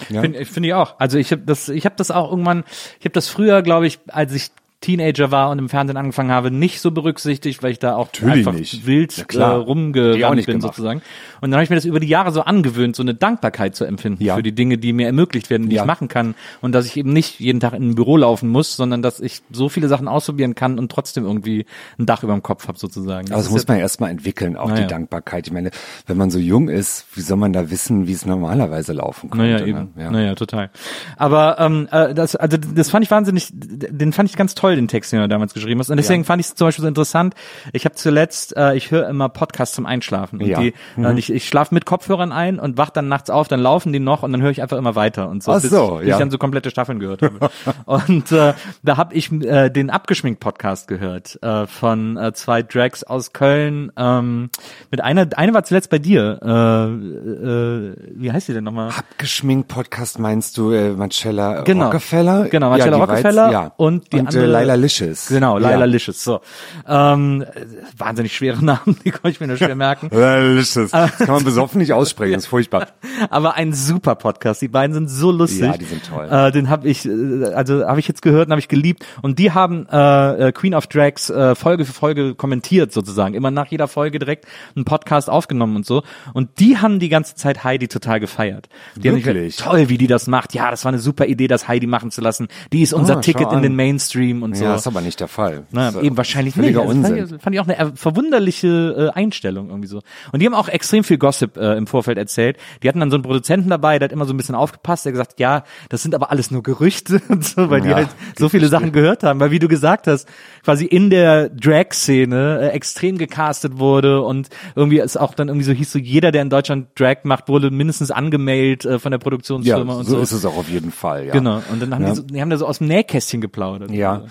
Ja. 0.09 0.20
Finde 0.20 0.45
find 0.45 0.66
ich 0.66 0.74
auch. 0.74 0.99
Also 0.99 1.18
ich 1.18 1.30
habe 1.32 1.42
das, 1.42 1.68
ich 1.68 1.84
habe 1.84 1.97
das 1.97 2.11
auch 2.11 2.30
irgendwann, 2.30 2.64
ich 2.99 3.05
habe 3.05 3.12
das 3.12 3.28
früher, 3.28 3.62
glaube 3.62 3.86
ich, 3.86 4.01
als 4.09 4.32
ich 4.32 4.51
Teenager 4.85 5.30
war 5.30 5.51
und 5.51 5.59
im 5.59 5.68
Fernsehen 5.68 5.97
angefangen 5.97 6.30
habe, 6.30 6.51
nicht 6.51 6.80
so 6.80 6.91
berücksichtigt, 6.91 7.62
weil 7.62 7.72
ich 7.72 7.78
da 7.78 7.97
auch 7.97 8.07
Natürlich 8.12 8.35
einfach 8.47 8.53
nicht. 8.53 8.87
wild 8.87 9.26
Ja, 9.32 9.53
äh, 9.53 9.55
rumgerannt 9.57 10.37
bin 10.47 10.59
gemacht. 10.61 10.74
sozusagen. 10.74 11.01
Und 11.41 11.51
dann 11.51 11.55
habe 11.55 11.64
ich 11.64 11.70
mir 11.70 11.76
das 11.76 11.85
über 11.85 12.01
die 12.01 12.07
Jahre 12.09 12.32
so 12.32 12.43
angewöhnt, 12.43 12.95
so 12.97 13.03
eine 13.03 13.14
Dankbarkeit 13.14 13.74
zu 13.74 13.85
empfinden 13.85 14.22
Ja. 14.22 14.37
für 14.37 14.43
die 14.43 14.53
Dinge, 14.55 14.78
die 14.78 14.93
mir 14.93 15.07
ermöglicht 15.07 15.51
werden, 15.51 15.68
die 15.68 15.76
Ja. 15.76 15.82
ich 15.82 15.87
machen 15.87 16.09
kann 16.09 16.35
und 16.61 16.72
dass 16.72 16.87
ich 16.87 16.97
eben 16.97 17.12
nicht 17.12 17.41
jeden 17.41 17.61
Tag 17.61 17.72
in 17.74 17.91
ein 17.91 17.95
Büro 17.95 18.16
laufen 18.16 18.49
muss, 18.49 18.76
sondern 18.76 19.03
dass 19.03 19.20
ich 19.20 19.41
so 19.51 19.68
viele 19.68 19.89
Sachen 19.89 20.07
ausprobieren 20.09 20.55
kann 20.55 20.78
und 20.78 20.91
trotzdem 20.93 21.24
irgendwie 21.24 21.66
ein 21.99 22.07
Dach 22.07 22.22
über 22.22 22.32
dem 22.35 22.43
Kopf 22.43 22.68
habe 22.68 22.78
sozusagen. 22.78 23.28
Aber 23.28 23.39
das 23.43 23.51
muss 23.51 23.66
man 23.66 23.78
erstmal 23.78 24.11
entwickeln, 24.11 24.57
auch 24.57 24.68
Naja. 24.68 24.82
die 24.82 24.87
Dankbarkeit. 24.89 25.47
Ich 25.47 25.53
meine, 25.53 25.70
wenn 26.07 26.16
man 26.16 26.30
so 26.30 26.39
jung 26.39 26.68
ist, 26.68 27.07
wie 27.14 27.20
soll 27.22 27.37
man 27.39 27.53
da 27.53 27.70
wissen, 27.70 28.07
wie 28.07 28.12
es 28.12 28.26
normalerweise 28.26 28.93
laufen 28.93 29.30
könnte? 29.30 29.45
Naja, 29.47 29.59
ne? 29.61 29.66
eben. 29.66 29.89
Ja. 29.99 30.11
Naja, 30.11 30.35
total. 30.35 30.70
Aber 31.16 31.59
ähm, 31.59 31.89
äh, 31.91 32.14
das, 32.14 32.37
also 32.37 32.57
das 32.57 32.91
fand 32.91 33.05
ich 33.05 33.11
wahnsinnig, 33.11 33.49
den 33.55 34.12
fand 34.12 34.28
ich 34.30 34.37
ganz 34.37 34.55
toll, 34.55 34.74
den 34.77 34.89
Text, 34.89 35.12
den 35.12 35.20
du 35.20 35.29
damals 35.29 35.55
geschrieben 35.55 35.81
hast. 35.81 35.91
Und 35.91 35.97
deswegen 35.97 36.25
fand 36.25 36.41
ich 36.41 36.47
es 36.49 36.55
zum 36.55 36.66
Beispiel 36.68 36.83
so 36.83 36.89
interessant. 36.89 37.35
Ich 37.72 37.85
habe 37.85 37.95
zuletzt, 37.95 38.57
äh, 38.57 38.75
ich 38.75 38.91
höre 38.91 39.09
immer 39.09 39.29
Podcasts 39.29 39.75
zum 39.75 39.87
Einschlafen. 39.87 40.41
Und 40.41 40.47
Ja. 40.47 40.61
die, 40.61 40.75
äh, 40.99 41.18
ich, 41.18 41.33
ich 41.33 41.49
schlafe 41.49 41.75
mit 41.75 41.87
Kopfhörern 41.87 42.33
ein 42.33 42.59
und 42.59 42.77
wach 42.79 42.91
dann 42.91 43.09
nachts 43.09 43.31
auf, 43.31 43.49
dann 43.49 43.61
laufen 43.61 43.93
die 43.93 44.01
noch 44.01 44.22
und 44.22 44.33
dann 44.33 44.43
höre 44.43 44.51
ich 44.51 44.62
einfach 44.62 44.77
immer 44.79 44.95
weiter 44.95 45.29
und 45.29 45.43
so, 45.43 45.53
Ach 45.53 45.61
so, 45.61 45.97
bis 45.99 46.07
ja. 46.09 46.14
ich 46.14 46.18
dann 46.18 46.31
so 46.31 46.39
komplette 46.39 46.70
Staffeln 46.70 46.99
gehört 46.99 47.22
habe. 47.22 47.51
und 47.87 48.33
äh, 48.33 48.55
da 48.83 48.97
habe 48.97 49.14
ich 49.14 49.31
äh, 49.33 49.70
den 49.70 49.91
Abgeschminkt-Podcast 49.91 50.89
gehört 50.89 51.39
äh, 51.43 51.66
von 51.66 52.16
äh, 52.16 52.33
zwei 52.33 52.62
Drags 52.62 53.05
aus 53.05 53.33
Köln. 53.33 53.93
Ähm, 53.97 54.51
mit 54.91 55.01
einer, 55.03 55.27
eine 55.37 55.55
war 55.55 55.64
zuletzt 55.64 55.91
bei 55.91 55.99
dir. 55.99 56.39
Äh, 56.43 56.49
äh, 56.49 57.97
wie 58.16 58.33
heißt 58.33 58.49
die 58.49 58.53
denn 58.53 58.64
nochmal? 58.64 58.91
Abgeschminkt 58.91 59.68
Podcast 59.68 60.18
meinst 60.18 60.57
du 60.59 60.70
äh, 60.72 60.91
Marcella 60.93 61.62
Genau. 61.62 61.87
Rockefeller? 61.87 62.49
Genau, 62.49 62.70
Marcella 62.70 62.97
ja, 62.99 63.05
Rockefeller 63.05 63.51
ja. 63.53 63.72
und 63.77 64.12
die 64.12 64.20
und 64.20 64.27
andere- 64.29 64.45
äh, 64.45 64.47
Laila 64.64 64.74
Licious. 64.80 65.28
Genau, 65.28 65.58
Laila 65.58 65.80
ja. 65.80 65.84
Licious. 65.84 66.24
So, 66.24 66.40
ähm, 66.88 67.42
äh, 67.42 67.66
wahnsinnig 67.96 68.34
schwere 68.34 68.64
Namen, 68.64 68.96
die 69.04 69.10
konnte 69.10 69.30
ich 69.30 69.40
mir 69.40 69.46
nur 69.46 69.56
schwer 69.56 69.74
merken. 69.74 70.08
Laila 70.10 70.54
Licious. 70.54 70.90
Das 70.90 71.18
kann 71.18 71.34
man 71.34 71.44
besoffen 71.44 71.78
nicht 71.78 71.92
aussprechen, 71.92 72.34
das 72.34 72.44
ist 72.44 72.48
furchtbar. 72.48 72.88
Aber 73.30 73.54
ein 73.54 73.72
super 73.72 74.14
Podcast. 74.14 74.62
Die 74.62 74.68
beiden 74.68 74.94
sind 74.94 75.08
so 75.08 75.30
lustig. 75.30 75.60
Ja, 75.60 75.76
die 75.76 75.84
sind 75.84 76.06
toll. 76.06 76.28
Äh, 76.30 76.52
den 76.52 76.68
habe 76.70 76.88
ich, 76.88 77.06
äh, 77.06 77.44
also 77.54 77.84
habe 77.86 78.00
ich 78.00 78.08
jetzt 78.08 78.22
gehört 78.22 78.46
und 78.46 78.52
habe 78.52 78.60
ich 78.60 78.68
geliebt. 78.68 79.04
Und 79.22 79.38
die 79.38 79.52
haben 79.52 79.86
äh, 79.90 80.48
äh, 80.48 80.52
Queen 80.52 80.74
of 80.74 80.86
Drags 80.86 81.30
äh, 81.30 81.54
Folge 81.54 81.84
für 81.84 81.92
Folge 81.92 82.34
kommentiert 82.34 82.92
sozusagen. 82.92 83.34
Immer 83.34 83.50
nach 83.50 83.66
jeder 83.66 83.88
Folge 83.88 84.18
direkt 84.18 84.46
einen 84.76 84.84
Podcast 84.84 85.28
aufgenommen 85.30 85.76
und 85.76 85.86
so. 85.86 86.02
Und 86.32 86.60
die 86.60 86.78
haben 86.78 86.98
die 86.98 87.08
ganze 87.08 87.34
Zeit 87.34 87.64
Heidi 87.64 87.88
total 87.88 88.20
gefeiert. 88.20 88.68
Die 88.96 89.08
haben 89.08 89.16
Wirklich? 89.16 89.44
nicht, 89.44 89.60
toll, 89.60 89.88
wie 89.88 89.98
die 89.98 90.06
das 90.06 90.26
macht. 90.26 90.54
Ja, 90.54 90.70
das 90.70 90.84
war 90.84 90.90
eine 90.90 90.98
super 90.98 91.26
Idee, 91.26 91.48
das 91.48 91.68
Heidi 91.68 91.86
machen 91.86 92.10
zu 92.10 92.20
lassen. 92.20 92.48
Die 92.72 92.82
ist 92.82 92.92
unser 92.92 93.18
Ah, 93.18 93.20
Ticket 93.20 93.52
in 93.52 93.62
den 93.62 93.76
Mainstream 93.76 94.42
und 94.45 94.57
so. 94.57 94.64
Ja, 94.64 94.74
ist 94.76 94.86
aber 94.86 95.01
nicht 95.01 95.18
der 95.20 95.28
Fall. 95.28 95.64
Na, 95.72 95.88
ist, 95.88 95.97
eben 95.97 96.16
wahrscheinlich 96.16 96.55
nicht. 96.57 96.62
völliger 96.62 96.82
Also 96.82 96.92
fand, 97.03 97.05
Unsinn. 97.18 97.36
ich, 97.36 97.42
fand 97.42 97.55
ich 97.57 97.61
auch 97.61 97.66
eine 97.68 97.97
verwunderliche 97.97 99.11
äh, 99.14 99.18
Einstellung 99.18 99.68
irgendwie 99.70 99.88
so. 99.88 100.01
Und 100.32 100.40
die 100.40 100.47
haben 100.47 100.55
auch 100.55 100.68
extrem 100.68 101.03
viel 101.05 101.18
Gossip 101.18 101.57
äh, 101.57 101.76
im 101.76 101.86
Vorfeld 101.86 102.18
erzählt. 102.18 102.57
Die 102.82 102.88
hatten 102.88 103.01
dann 103.01 103.11
so 103.11 103.16
einen 103.16 103.22
Produzenten 103.24 103.70
dabei, 103.70 103.99
der 103.99 104.07
hat 104.09 104.12
immer 104.12 104.26
so 104.26 104.32
ein 104.34 104.36
bisschen 104.36 104.55
aufgepasst, 104.55 105.05
der 105.05 105.12
gesagt, 105.12 105.40
ja, 105.40 105.64
das 105.88 106.03
sind 106.03 106.14
aber 106.14 106.30
alles 106.30 106.51
nur 106.51 106.62
Gerüchte 106.62 107.20
und 107.28 107.45
so, 107.45 107.70
weil 107.70 107.80
die 107.80 107.88
Ja, 107.88 107.97
halt 107.97 108.09
so 108.38 108.49
viele 108.49 108.68
Sachen 108.68 108.92
gehört 108.92 109.22
haben. 109.22 109.40
Weil 109.40 109.51
wie 109.51 109.59
du 109.59 109.68
gesagt 109.68 110.07
hast, 110.07 110.28
quasi 110.62 110.84
in 110.84 111.11
der 111.11 111.49
Drag-Szene 111.51 112.61
äh, 112.62 112.68
extrem 112.68 113.18
gecastet 113.18 113.78
wurde 113.78 114.22
und 114.22 114.49
irgendwie 114.74 114.99
es 114.99 115.16
auch 115.16 115.34
dann 115.34 115.49
irgendwie 115.49 115.64
so 115.64 115.72
hieß, 115.72 115.92
so 115.92 115.99
jeder, 115.99 116.32
der 116.32 116.42
in 116.42 116.51
Deutschland 116.51 116.88
Drag 116.99 117.18
macht, 117.24 117.49
wurde 117.49 117.70
mindestens 117.70 118.11
angemeldet 118.11 118.84
äh, 118.84 118.99
von 118.99 119.11
der 119.12 119.18
Ja, 119.18 119.22
Produktionsfirma 119.22 119.95
und 119.95 120.05
so. 120.05 120.16
so 120.16 120.22
ist 120.22 120.32
es 120.32 120.45
auch 120.45 120.57
auf 120.57 120.68
jeden 120.68 120.90
Fall, 120.90 121.26
ja. 121.26 121.32
Genau. 121.32 121.62
Und 121.70 121.80
dann 121.82 121.95
haben 121.95 122.03
Ja. 122.03 122.11
die, 122.11 122.16
so, 122.16 122.22
die 122.22 122.40
haben 122.40 122.51
da 122.51 122.57
so 122.57 122.66
aus 122.66 122.78
dem 122.78 122.88
Nähkästchen 122.88 123.40
geplaudert. 123.40 123.90
Ja, 123.90 124.22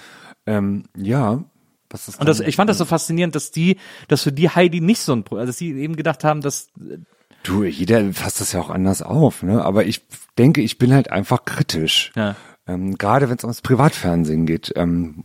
ähm, 0.46 0.86
ja. 0.96 1.44
Und 2.18 2.28
das, 2.28 2.40
ich 2.40 2.56
fand 2.56 2.70
das 2.70 2.80
so 2.80 2.86
faszinierend, 2.86 3.36
dass 3.36 3.52
die, 3.52 3.78
dass 4.08 4.24
für 4.24 4.32
die 4.32 4.50
Heidi 4.50 4.82
nicht 4.82 5.00
so 5.00 5.16
ein, 5.16 5.24
also 5.30 5.46
dass 5.46 5.58
sie 5.58 5.74
eben 5.74 5.96
gedacht 5.96 6.24
haben, 6.24 6.42
dass, 6.42 6.70
Du, 7.44 7.66
jeder 7.66 8.14
fasst 8.14 8.40
das 8.40 8.54
ja 8.54 8.62
auch 8.62 8.70
anders 8.70 9.02
auf, 9.02 9.44
ne? 9.44 9.64
Aber 9.64 9.86
ich 9.86 10.02
denke, 10.38 10.62
ich 10.62 10.78
bin 10.78 10.94
halt 10.94 11.12
einfach 11.12 11.44
kritisch. 11.44 12.12
Ja. 12.16 12.38
Ähm, 12.66 12.98
gerade 12.98 13.28
wenn 13.28 13.36
es 13.36 13.44
ums 13.44 13.62
Privatfernsehen 13.62 14.46
geht. 14.46 14.72
Ähm, 14.78 15.24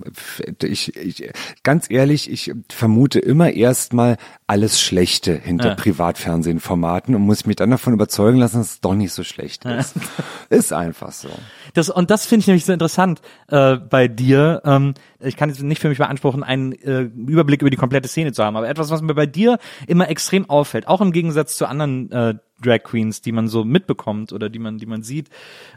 ich, 0.60 0.96
ich, 0.96 1.30
ganz 1.62 1.88
ehrlich, 1.88 2.28
ich 2.30 2.52
vermute 2.68 3.20
immer 3.20 3.52
erstmal 3.52 4.16
alles 4.48 4.80
Schlechte 4.80 5.34
hinter 5.34 5.68
Ja. 5.68 5.74
Privatfernsehformaten 5.76 7.14
und 7.14 7.22
muss 7.22 7.46
mich 7.46 7.54
dann 7.54 7.70
davon 7.70 7.92
überzeugen 7.92 8.38
lassen, 8.38 8.58
dass 8.58 8.72
es 8.72 8.80
doch 8.80 8.94
nicht 8.94 9.12
so 9.12 9.22
schlecht 9.22 9.64
ist. 9.66 9.94
ist 10.48 10.72
einfach 10.72 11.12
so. 11.12 11.28
das, 11.74 11.90
und 11.90 12.10
das 12.10 12.26
finde 12.26 12.40
ich 12.40 12.46
nämlich 12.48 12.64
so 12.64 12.72
interessant, 12.72 13.20
äh, 13.46 13.76
bei 13.76 14.08
dir, 14.08 14.60
ähm, 14.64 14.94
ich 15.20 15.36
kann 15.36 15.48
jetzt 15.48 15.62
nicht 15.62 15.80
für 15.80 15.88
mich 15.88 15.98
beanspruchen, 15.98 16.42
einen 16.42 16.72
äh, 16.72 17.02
Überblick 17.02 17.60
über 17.60 17.70
die 17.70 17.76
komplette 17.76 18.08
Szene 18.08 18.32
zu 18.32 18.42
haben, 18.42 18.56
aber 18.56 18.68
etwas, 18.68 18.90
was 18.90 19.00
mir 19.00 19.14
bei 19.14 19.26
dir 19.26 19.58
immer 19.86 20.08
extrem 20.08 20.50
auffällt, 20.50 20.88
auch 20.88 21.00
im 21.00 21.12
Gegensatz 21.12 21.56
zu 21.56 21.66
anderen, 21.66 22.10
äh, 22.10 22.34
Drag 22.62 22.82
Queens, 22.82 23.20
die 23.20 23.32
man 23.32 23.48
so 23.48 23.64
mitbekommt 23.64 24.32
oder 24.32 24.48
die 24.48 24.58
man, 24.58 24.78
die 24.78 24.86
man 24.86 25.02
sieht 25.02 25.28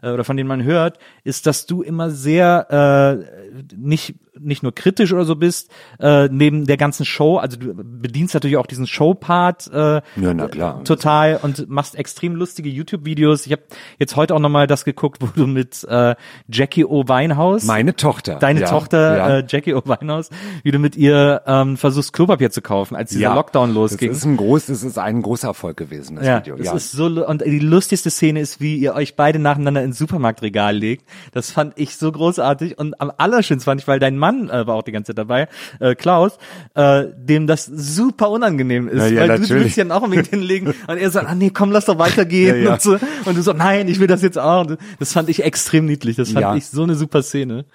äh, 0.01 0.09
oder 0.09 0.23
von 0.23 0.37
denen 0.37 0.47
man 0.47 0.63
hört, 0.63 0.97
ist, 1.23 1.45
dass 1.45 1.65
du 1.65 1.81
immer 1.81 2.11
sehr 2.11 3.25
äh, 3.29 3.75
nicht 3.75 4.15
nicht 4.39 4.63
nur 4.63 4.73
kritisch 4.73 5.11
oder 5.11 5.25
so 5.25 5.35
bist 5.35 5.69
äh, 5.99 6.29
neben 6.31 6.65
der 6.65 6.77
ganzen 6.77 7.05
Show. 7.05 7.37
Also 7.37 7.57
du 7.57 7.73
bedienst 7.75 8.33
natürlich 8.33 8.55
auch 8.57 8.65
diesen 8.65 8.87
Show-Part 8.87 9.69
äh, 9.73 9.77
Ja, 10.15 10.33
na 10.33 10.47
klar. 10.47 10.83
total 10.85 11.39
und 11.41 11.69
machst 11.69 11.95
extrem 11.95 12.35
lustige 12.35 12.69
YouTube-Videos. 12.69 13.45
Ich 13.45 13.51
habe 13.51 13.63
jetzt 13.99 14.15
heute 14.15 14.33
auch 14.33 14.39
nochmal 14.39 14.67
das 14.67 14.85
geguckt, 14.85 15.21
wo 15.21 15.25
du 15.27 15.47
mit 15.47 15.83
äh, 15.83 16.15
Jackie 16.47 16.85
O. 16.85 17.03
Weinhaus, 17.07 17.65
Meine 17.65 17.95
Tochter. 17.95 18.35
deine 18.35 18.61
ja, 18.61 18.67
Tochter 18.69 19.17
ja. 19.17 19.37
Äh, 19.39 19.43
Jackie 19.47 19.73
O. 19.73 19.81
Weinhaus, 19.85 20.29
wie 20.63 20.71
du 20.71 20.79
mit 20.79 20.95
ihr 20.95 21.41
ähm, 21.45 21.75
versuchst 21.75 22.13
Klopapier 22.13 22.51
zu 22.51 22.61
kaufen, 22.61 22.95
als 22.95 23.09
dieser 23.09 23.21
Ja. 23.23 23.33
Lockdown 23.35 23.73
losging. 23.73 24.09
Das 24.09 24.19
ist 24.19 24.25
ein 24.25 24.37
groß, 24.37 24.67
das 24.67 24.83
ist 24.83 24.97
ein 24.97 25.21
großer 25.21 25.49
Erfolg 25.49 25.75
gewesen, 25.75 26.15
das 26.15 26.25
ja, 26.25 26.39
Video. 26.39 26.55
das 26.55 26.67
Ja. 26.67 26.73
ist 26.73 26.91
so 26.93 27.05
und 27.05 27.41
die 27.45 27.59
lustigste 27.59 28.09
Szene 28.09 28.39
ist, 28.39 28.61
wie 28.61 28.77
ihr 28.77 28.93
euch 28.95 29.15
beide 29.17 29.39
nacheinander 29.39 29.83
ins 29.83 29.97
Supermarktregal 29.97 30.75
legt. 30.75 31.05
Das 31.33 31.51
fand 31.51 31.73
ich 31.77 31.97
so 31.97 32.11
großartig 32.11 32.77
und 32.77 32.99
am 33.01 33.11
allerschönsten 33.17 33.65
fand 33.65 33.81
ich, 33.81 33.87
weil 33.87 33.99
dein 33.99 34.20
Mann 34.21 34.49
äh, 34.49 34.65
war 34.65 34.75
auch 34.75 34.83
die 34.83 34.93
ganze 34.93 35.09
Zeit 35.09 35.17
dabei, 35.17 35.49
äh, 35.81 35.95
Klaus, 35.95 36.37
äh, 36.75 37.05
dem 37.17 37.47
das 37.47 37.65
super 37.65 38.29
unangenehm 38.29 38.87
ist, 38.87 38.99
Ja, 38.99 39.07
ja, 39.07 39.19
weil 39.21 39.27
du 39.27 39.41
natürlich. 39.41 39.63
willst 39.75 39.77
ja 39.77 39.95
auch 39.95 40.03
unbedingt 40.03 40.27
hinlegen 40.29 40.67
und 40.87 40.97
er 40.97 41.09
sagt, 41.09 41.27
ah 41.27 41.35
nee, 41.35 41.49
komm, 41.53 41.71
lass 41.71 41.85
doch 41.85 41.99
weitergehen 41.99 42.63
Ja, 42.63 42.73
und 42.73 42.81
so 42.81 42.97
und 43.25 43.35
du 43.37 43.41
so, 43.41 43.51
nein, 43.53 43.87
ich 43.89 43.99
will 43.99 44.07
das 44.07 44.21
jetzt 44.21 44.37
auch. 44.39 44.65
Das 44.99 45.11
fand 45.11 45.27
ich 45.29 45.43
extrem 45.43 45.85
niedlich. 45.85 46.15
Das 46.15 46.31
fand 46.31 46.57
ich 46.57 46.67
so 46.67 46.83
eine 46.83 46.95
super 46.95 47.23
Szene. 47.23 47.65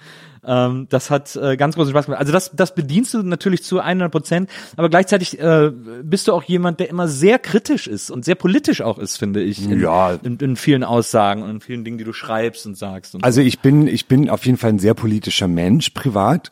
Ähm, 0.46 0.86
das 0.88 1.10
hat 1.10 1.34
äh, 1.36 1.56
ganz 1.56 1.74
großen 1.74 1.90
Spaß 1.90 2.06
gemacht. 2.06 2.20
Also 2.20 2.32
das, 2.32 2.52
das 2.54 2.74
bedienst 2.74 3.14
du 3.14 3.22
natürlich 3.22 3.64
zu 3.64 3.80
100 3.80 4.10
Prozent, 4.10 4.50
aber 4.76 4.88
gleichzeitig 4.88 5.38
äh, 5.40 5.72
bist 6.02 6.28
du 6.28 6.32
auch 6.32 6.44
jemand, 6.44 6.80
der 6.80 6.88
immer 6.88 7.08
sehr 7.08 7.38
kritisch 7.38 7.86
ist 7.86 8.10
und 8.10 8.24
sehr 8.24 8.36
politisch 8.36 8.80
auch 8.80 8.98
ist, 8.98 9.16
finde 9.16 9.42
ich. 9.42 9.64
In, 9.64 9.80
Ja. 9.80 10.12
In, 10.22 10.36
in 10.38 10.56
vielen 10.56 10.84
Aussagen 10.84 11.42
und 11.42 11.50
in 11.50 11.60
vielen 11.60 11.84
Dingen, 11.84 11.98
die 11.98 12.04
du 12.04 12.12
schreibst 12.12 12.66
und 12.66 12.76
sagst. 12.76 13.14
Und 13.14 13.24
Also 13.24 13.40
ich 13.40 13.60
bin, 13.60 13.86
ich 13.86 14.06
bin 14.06 14.30
auf 14.30 14.46
jeden 14.46 14.58
Fall 14.58 14.70
ein 14.70 14.78
sehr 14.78 14.94
politischer 14.94 15.48
Mensch, 15.48 15.90
privat. 15.90 16.50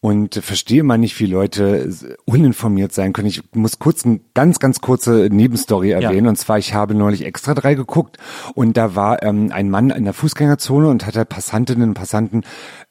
Und 0.00 0.36
verstehe 0.36 0.84
mal 0.84 0.98
nicht, 0.98 1.18
wie 1.18 1.26
Leute 1.26 1.90
uninformiert 2.26 2.92
sein 2.92 3.12
können. 3.12 3.26
Ich 3.26 3.42
muss 3.54 3.80
kurz 3.80 4.04
eine 4.04 4.20
ganz, 4.34 4.60
ganz 4.60 4.80
kurze 4.80 5.28
Nebenstory 5.32 5.90
erwähnen. 5.90 6.28
Und 6.28 6.36
zwar, 6.36 6.58
ich 6.58 6.74
habe 6.74 6.94
neulich 6.94 7.24
Extra 7.24 7.54
drei 7.54 7.74
geguckt 7.74 8.18
und 8.54 8.76
da 8.76 8.94
war 8.94 9.22
ähm, 9.24 9.50
ein 9.50 9.68
Mann 9.68 9.90
in 9.90 10.04
der 10.04 10.12
Fußgängerzone 10.12 10.86
und 10.86 11.06
hat 11.06 11.16
halt 11.16 11.28
Passantinnen 11.28 11.88
und 11.88 11.94
Passanten 11.94 12.42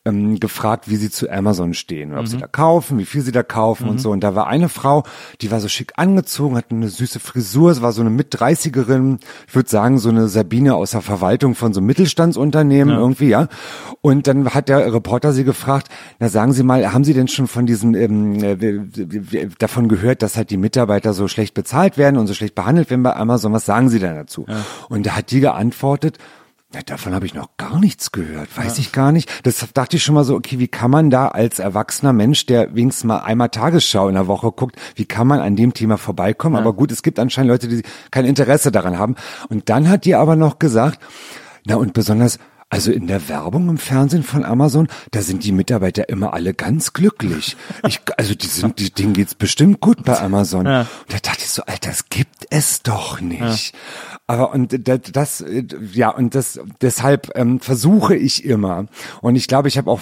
ähm, 0.05 0.39
gefragt, 0.39 0.89
wie 0.89 0.95
sie 0.95 1.09
zu 1.09 1.29
Amazon 1.29 1.73
stehen 1.73 2.15
ob 2.15 2.27
sie 2.27 2.37
da 2.37 2.47
kaufen, 2.47 2.99
wie 2.99 3.05
viel 3.05 3.21
sie 3.21 3.31
da 3.31 3.43
kaufen 3.43 3.89
und 3.89 3.99
so. 3.99 4.11
Und 4.11 4.21
da 4.21 4.35
war 4.35 4.47
eine 4.47 4.69
Frau, 4.69 5.03
die 5.41 5.51
war 5.51 5.59
so 5.59 5.67
schick 5.67 5.93
angezogen, 5.97 6.55
hatte 6.55 6.75
eine 6.75 6.89
süße 6.89 7.19
Frisur, 7.19 7.71
es 7.71 7.81
war 7.81 7.91
so 7.91 8.01
eine 8.01 8.09
Mit-30erin, 8.09 9.19
ich 9.47 9.55
würde 9.55 9.69
sagen, 9.69 9.97
so 9.97 10.09
eine 10.09 10.27
Sabine 10.27 10.75
aus 10.75 10.91
der 10.91 11.01
Verwaltung 11.01 11.55
von 11.55 11.73
so 11.73 11.79
einem 11.79 11.87
Mittelstandsunternehmen 11.87 12.95
irgendwie, 12.95 13.29
ja. 13.29 13.47
Und 14.01 14.27
dann 14.27 14.53
hat 14.53 14.69
der 14.69 14.93
Reporter 14.93 15.33
sie 15.33 15.43
gefragt, 15.43 15.89
na 16.19 16.29
sagen 16.29 16.53
Sie 16.53 16.63
mal, 16.63 16.93
haben 16.93 17.03
Sie 17.03 17.13
denn 17.13 17.27
schon 17.27 17.47
von 17.47 17.65
diesen 17.65 17.95
ähm, 17.95 18.43
äh, 18.43 19.47
davon 19.57 19.87
gehört, 19.87 20.21
dass 20.21 20.37
halt 20.37 20.51
die 20.51 20.57
Mitarbeiter 20.57 21.13
so 21.13 21.27
schlecht 21.27 21.53
bezahlt 21.53 21.97
werden 21.97 22.17
und 22.17 22.27
so 22.27 22.33
schlecht 22.33 22.55
behandelt 22.55 22.89
werden 22.89 23.03
bei 23.03 23.15
Amazon? 23.15 23.53
Was 23.53 23.65
sagen 23.65 23.89
Sie 23.89 23.99
denn 23.99 24.15
dazu? 24.15 24.45
Und 24.89 25.05
da 25.05 25.15
hat 25.15 25.31
die 25.31 25.39
geantwortet, 25.39 26.19
Ja, 26.76 26.82
davon 26.82 27.13
habe 27.13 27.26
ich 27.26 27.34
noch 27.34 27.55
gar 27.55 27.80
nichts 27.80 28.11
gehört, 28.11 28.49
weiß 28.57 28.76
ja. 28.76 28.82
ich 28.82 28.91
gar 28.91 29.13
nicht. 29.13 29.32
Das 29.45 29.65
dachte 29.73 29.95
ich 29.95 30.03
schon 30.03 30.13
mal 30.13 30.26
so, 30.26 30.36
okay, 30.36 30.59
wie 30.59 30.67
kann 30.67 30.91
man 30.91 31.09
da 31.09 31.30
als 31.30 31.59
erwachsener 31.59 32.11
Mensch, 32.11 32.47
der 32.47 32.76
wenigstens 32.76 33.05
mal 33.05 33.19
einmal 33.19 33.47
Tagesschau 33.47 34.09
in 34.09 34.15
der 34.15 34.28
Woche 34.28 34.51
guckt, 34.51 34.76
wie 34.95 35.05
kann 35.05 35.26
man 35.26 35.39
an 35.39 35.55
dem 35.55 35.73
Thema 35.73 35.97
vorbeikommen? 35.97 36.55
Ja. 36.55 36.61
Aber 36.61 36.73
gut, 36.73 36.91
es 36.91 37.01
gibt 37.01 37.17
anscheinend 37.17 37.51
Leute, 37.51 37.69
die 37.69 37.82
kein 38.11 38.26
Interesse 38.26 38.73
daran 38.73 38.99
haben. 38.99 39.15
Und 39.47 39.69
dann 39.69 39.88
hat 39.88 40.03
die 40.03 40.15
aber 40.15 40.36
noch 40.36 40.59
gesagt, 40.59 40.99
na 41.65 41.78
und 41.78 41.93
besonders 41.93 42.39
also 42.69 42.91
in 42.91 43.07
der 43.07 43.30
Werbung 43.30 43.69
im 43.69 43.78
Fernsehen 43.78 44.23
von 44.23 44.43
Amazon, 44.43 44.89
da 45.11 45.21
sind 45.21 45.45
die 45.45 45.53
Mitarbeiter 45.53 46.09
immer 46.09 46.34
alle 46.34 46.53
ganz 46.53 46.91
glücklich. 46.91 47.55
Ich, 47.88 48.01
also 48.17 48.36
die 48.36 48.47
sind, 48.47 48.80
die, 48.80 48.91
denen 48.91 49.13
geht's 49.13 49.36
bestimmt 49.36 49.80
gut 49.80 50.03
bei 50.03 50.19
Amazon. 50.19 50.65
Ja. 50.65 50.82
Und 50.82 51.13
da 51.13 51.19
dachte 51.19 51.43
ich 51.43 51.51
so, 51.51 51.61
Alter, 51.63 51.91
das 51.91 52.09
gibt 52.09 52.47
es 52.49 52.82
doch 52.82 53.21
nicht. 53.21 53.73
Ja. 53.73 54.14
Aber 54.28 54.53
und 54.53 54.88
das, 54.88 55.45
ja 55.93 56.09
und 56.09 56.34
das 56.34 56.59
deshalb 56.82 57.32
ähm, 57.36 57.59
versuche 57.59 58.15
ich 58.15 58.43
immer 58.43 58.88
und 59.21 59.36
ich 59.36 59.47
glaube, 59.47 59.67
ich 59.67 59.78
habe 59.78 59.91
auch 59.91 59.99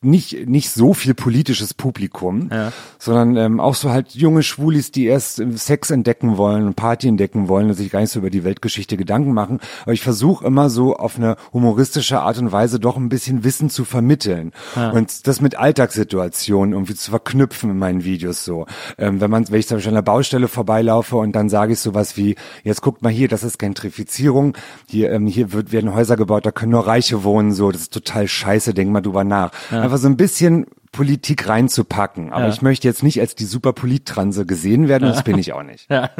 nicht 0.00 0.46
nicht 0.48 0.70
so 0.70 0.94
viel 0.94 1.12
politisches 1.14 1.74
Publikum, 1.74 2.50
ja. 2.52 2.72
sondern 3.00 3.36
ähm, 3.36 3.58
auch 3.58 3.74
so 3.74 3.90
halt 3.90 4.14
junge 4.14 4.44
Schwulis, 4.44 4.92
die 4.92 5.06
erst 5.06 5.42
Sex 5.56 5.90
entdecken 5.90 6.36
wollen 6.36 6.66
und 6.66 6.76
Party 6.76 7.08
entdecken 7.08 7.48
wollen 7.48 7.68
und 7.68 7.74
sich 7.74 7.90
gar 7.90 8.00
nicht 8.00 8.10
so 8.10 8.20
über 8.20 8.30
die 8.30 8.44
Weltgeschichte 8.44 8.96
Gedanken 8.96 9.32
machen. 9.32 9.58
Aber 9.82 9.92
ich 9.92 10.02
versuche 10.02 10.46
immer 10.46 10.70
so 10.70 10.96
auf 10.96 11.16
eine 11.16 11.36
humoristische 11.52 12.20
Art 12.20 12.38
und 12.38 12.52
Weise 12.52 12.78
doch 12.78 12.96
ein 12.96 13.08
bisschen 13.08 13.42
Wissen 13.42 13.70
zu 13.70 13.84
vermitteln 13.84 14.52
ja. 14.76 14.90
und 14.90 15.26
das 15.26 15.40
mit 15.40 15.56
Alltagssituationen 15.56 16.74
irgendwie 16.74 16.94
zu 16.94 17.10
verknüpfen 17.10 17.70
in 17.70 17.78
meinen 17.78 18.04
Videos 18.04 18.44
so. 18.44 18.66
Ähm, 18.98 19.20
wenn 19.20 19.30
man, 19.30 19.50
wenn 19.50 19.58
ich 19.58 19.66
zum 19.66 19.78
Beispiel 19.78 19.90
an 19.90 19.96
der 19.96 20.02
Baustelle 20.02 20.46
vorbeilaufe 20.46 21.16
und 21.16 21.32
dann 21.32 21.48
sage 21.48 21.72
ich 21.72 21.80
sowas 21.80 22.16
wie, 22.16 22.36
jetzt 22.62 22.82
guckt 22.82 23.02
mal 23.02 23.10
hier, 23.10 23.26
das 23.26 23.42
ist 23.42 23.58
Gentrifizierung. 23.64 24.56
Hier, 24.86 25.10
ähm, 25.10 25.26
hier 25.26 25.52
wird, 25.52 25.72
werden 25.72 25.94
Häuser 25.94 26.16
gebaut, 26.16 26.44
da 26.44 26.52
können 26.52 26.72
nur 26.72 26.86
Reiche 26.86 27.24
wohnen, 27.24 27.52
so. 27.52 27.70
Das 27.70 27.82
ist 27.82 27.92
total 27.92 28.28
scheiße, 28.28 28.74
denk 28.74 28.90
mal 28.90 29.00
drüber 29.00 29.24
nach. 29.24 29.52
Ja. 29.70 29.80
Einfach 29.80 29.98
so 29.98 30.06
ein 30.06 30.16
bisschen 30.16 30.66
Politik 30.92 31.48
reinzupacken. 31.48 32.32
Aber 32.32 32.44
ja. 32.44 32.52
ich 32.52 32.62
möchte 32.62 32.86
jetzt 32.86 33.02
nicht 33.02 33.20
als 33.20 33.34
die 33.34 33.44
super 33.44 33.72
Polittranse 33.72 34.46
gesehen 34.46 34.88
werden, 34.88 35.08
das 35.08 35.24
bin 35.24 35.38
ich 35.38 35.52
auch 35.52 35.62
nicht. 35.62 35.88
Ja. 35.94 36.10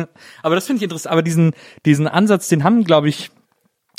Aber 0.43 0.55
das 0.55 0.67
finde 0.67 0.79
ich 0.79 0.83
interessant. 0.85 1.13
Aber 1.13 1.23
diesen, 1.23 1.53
diesen 1.85 2.07
Ansatz, 2.07 2.49
den 2.49 2.65
haben, 2.65 2.85
glaube 2.85 3.09
ich, 3.09 3.31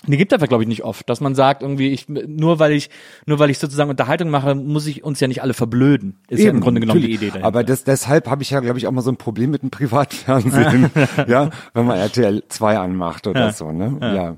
die 0.07 0.17
gibt 0.17 0.33
einfach, 0.33 0.47
glaube 0.47 0.63
ich, 0.63 0.67
nicht 0.67 0.83
oft, 0.83 1.09
dass 1.09 1.21
man 1.21 1.35
sagt, 1.35 1.61
irgendwie, 1.61 1.89
ich, 1.89 2.07
nur 2.07 2.59
weil 2.59 2.73
ich, 2.73 2.89
nur 3.25 3.39
weil 3.39 3.49
ich 3.49 3.59
sozusagen 3.59 3.89
Unterhaltung 3.89 4.29
mache, 4.29 4.53
muss 4.53 4.85
ich 4.87 5.03
uns 5.03 5.19
ja 5.19 5.27
nicht 5.27 5.41
alle 5.41 5.53
verblöden. 5.53 6.17
Ist 6.27 6.39
Eben, 6.39 6.45
ja 6.45 6.51
im 6.51 6.59
Grunde 6.59 6.81
genommen 6.81 6.99
natürlich. 6.99 7.19
die 7.19 7.25
Idee 7.25 7.31
dahinter. 7.31 7.47
Aber 7.47 7.63
das, 7.63 7.83
deshalb 7.83 8.29
habe 8.29 8.43
ich 8.43 8.51
ja, 8.51 8.59
glaube 8.59 8.77
ich, 8.77 8.87
auch 8.87 8.91
mal 8.91 9.01
so 9.01 9.11
ein 9.11 9.17
Problem 9.17 9.51
mit 9.51 9.63
dem 9.63 9.71
Privatfernsehen, 9.71 10.91
ja, 11.27 11.49
wenn 11.73 11.85
man 11.85 11.97
RTL 11.97 12.43
2 12.47 12.77
anmacht 12.77 13.27
oder 13.27 13.47
ja. 13.47 13.53
so, 13.53 13.71
ne? 13.71 13.97
Ja. 14.01 14.13
ja. 14.13 14.37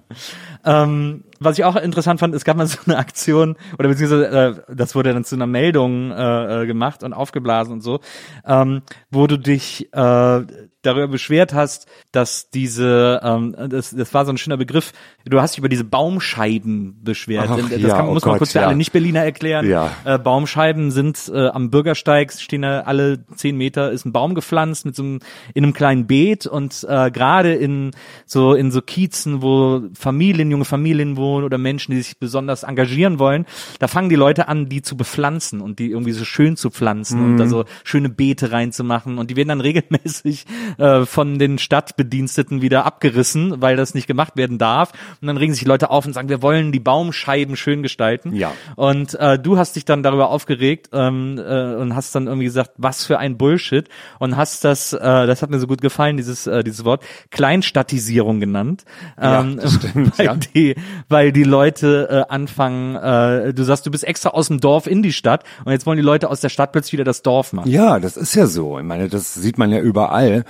Ähm, 0.64 1.24
was 1.40 1.58
ich 1.58 1.66
auch 1.66 1.76
interessant 1.76 2.20
fand, 2.20 2.36
es 2.36 2.46
gab 2.46 2.58
mal 2.58 2.68
so 2.68 2.80
eine 2.86 2.98
Aktion, 2.98 3.56
oder 3.78 3.90
beziehungsweise 3.90 4.28
äh, 4.28 4.76
das 4.76 4.96
wurde 4.96 5.14
dann 5.14 5.24
zu 5.24 5.36
einer 5.36 5.48
Meldung 5.48 6.12
äh, 6.12 6.64
äh, 6.64 6.66
gemacht 6.66 7.04
und 7.04 7.14
aufgeblasen 7.14 7.74
und 7.74 7.82
so, 7.82 8.00
ähm, 8.46 8.82
wo 9.10 9.28
du 9.28 9.38
dich 9.38 9.92
äh, 9.94 10.42
darüber 10.88 11.08
beschwert 11.08 11.54
hast, 11.54 11.88
dass 12.12 12.50
diese, 12.50 13.20
ähm, 13.24 13.56
das, 13.70 13.92
das 13.92 14.14
war 14.14 14.26
so 14.26 14.32
ein 14.32 14.38
schöner 14.38 14.58
Begriff, 14.58 14.94
du 15.26 15.42
hast 15.42 15.54
dich 15.54 15.60
über 15.60 15.70
diese 15.70 15.84
Baumscheiben 15.84 17.04
beschwert. 17.04 17.48
Ach, 17.50 17.58
das 17.58 17.82
ja, 17.82 17.90
kann, 17.90 18.08
oh 18.08 18.14
muss 18.14 18.24
man 18.24 18.34
Gott, 18.34 18.40
kurz 18.40 18.52
für 18.54 18.60
ja. 18.60 18.68
alle 18.68 18.76
Nicht-Berliner 18.76 19.24
erklären. 19.24 19.70
Ja. 19.70 19.92
Äh, 20.06 20.18
Baumscheiben 20.18 20.92
sind 20.92 21.30
äh, 21.34 21.48
am 21.48 21.70
Bürgersteig, 21.70 22.32
stehen 22.32 22.62
da 22.62 22.82
alle 22.82 23.26
zehn 23.36 23.58
Meter, 23.58 23.92
ist 23.92 24.06
ein 24.06 24.14
Baum 24.14 24.34
gepflanzt 24.34 24.86
mit 24.86 24.96
so 24.96 25.04
einem, 25.04 25.20
in 25.54 25.64
einem 25.64 25.74
kleinen 25.74 26.08
Beet 26.08 26.48
und 26.48 26.86
äh, 26.88 27.12
gerade 27.12 27.54
in 27.54 27.92
so 28.26 28.54
in 28.54 28.72
so 28.72 28.82
Kiezen, 28.82 29.42
wo 29.42 29.84
Familien, 29.94 30.50
junge 30.50 30.66
Familien 30.66 31.18
wohnen 31.28 31.46
oder 31.46 31.58
Menschen, 31.58 31.92
die 31.92 32.02
sich 32.02 32.18
besonders 32.18 32.64
engagieren 32.64 33.20
wollen, 33.20 33.46
da 33.80 33.88
fangen 33.88 34.10
die 34.10 34.16
Leute 34.16 34.48
an, 34.48 34.70
die 34.70 34.82
zu 34.82 34.98
bepflanzen 34.98 35.62
und 35.62 35.80
die 35.80 35.92
irgendwie 35.92 36.14
so 36.14 36.26
schön 36.26 36.58
zu 36.58 36.70
pflanzen 36.70 37.20
mhm. 37.20 37.26
und 37.26 37.38
da 37.38 37.48
so 37.48 37.66
schöne 37.84 38.10
Beete 38.10 38.52
reinzumachen 38.52 39.18
und 39.18 39.30
die 39.30 39.36
werden 39.36 39.50
dann 39.50 39.62
regelmäßig 39.68 40.46
äh, 40.78 41.06
von 41.06 41.40
den 41.40 41.58
Stadtbediensteten 41.58 42.62
wieder 42.62 42.86
abgerissen, 42.86 43.62
weil 43.62 43.76
das 43.76 43.94
nicht 43.94 44.08
gemacht 44.08 44.38
werden 44.38 44.58
darf. 44.58 44.92
Und 45.22 45.28
dann 45.28 45.38
regen 45.38 45.54
sich 45.54 45.66
Leute 45.66 45.90
auf 45.90 46.06
und 46.06 46.14
sagen, 46.14 46.30
wir 46.30 46.42
wollen 46.42 46.72
die 46.72 46.80
Baumscheiben 46.80 47.56
schön 47.56 47.84
gestalten. 47.84 48.34
Ja. 48.36 48.54
Und 48.76 49.16
äh, 49.16 49.38
du 49.38 49.58
hast 49.58 49.76
dich 49.76 49.86
dann 49.86 50.04
darüber 50.04 50.30
aufgeregt 50.30 50.90
ähm, 50.94 51.38
äh, 51.38 51.76
und 51.76 51.96
hast 51.96 52.16
dann 52.16 52.28
irgendwie 52.28 52.46
gesagt, 52.46 52.72
was 52.78 53.06
für 53.06 53.20
ein 53.20 53.38
Bullshit 53.38 53.90
und 54.20 54.38
hast 54.38 54.64
das, 54.64 54.94
äh, 54.94 55.00
das 55.00 55.42
hat 55.42 55.50
mir 55.50 55.60
so 55.60 55.68
gut 55.68 55.82
gefallen, 55.82 56.18
dieses 56.18 56.48
äh, 56.48 56.64
dieses 56.64 56.86
Wort 56.86 57.04
Kleinstadtisierung 57.32 58.40
genannt, 58.40 58.86
ähm, 59.20 59.60
ja, 59.62 59.70
stimmt, 59.70 60.18
weil 60.18 60.26
ja. 60.26 60.36
die 60.36 60.76
weil 61.10 61.17
die 61.26 61.44
Leute 61.44 62.08
äh, 62.10 62.34
anfangen, 62.34 62.96
äh, 62.96 63.54
du 63.54 63.64
sagst, 63.64 63.86
du 63.86 63.92
bist 63.92 64.04
extra 64.04 64.30
aus 64.30 64.48
dem 64.48 64.60
Dorf 64.60 64.88
in 64.88 65.04
die 65.04 65.14
Stadt 65.14 65.44
und 65.66 65.72
jetzt 65.72 65.86
wollen 65.86 65.98
die 65.98 66.04
Leute 66.04 66.30
aus 66.30 66.42
der 66.42 66.50
Stadt 66.50 66.72
plötzlich 66.72 66.94
wieder 66.94 67.04
das 67.04 67.22
Dorf 67.22 67.54
machen. 67.54 67.70
Ja, 67.70 68.00
das 68.00 68.18
ist 68.18 68.36
ja 68.36 68.48
so. 68.48 68.80
Ich 68.80 68.86
meine, 68.86 69.10
das 69.10 69.34
sieht 69.34 69.58
man 69.58 69.72
ja 69.72 69.80
überall. 69.80 70.46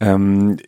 Ähm, 0.00 0.58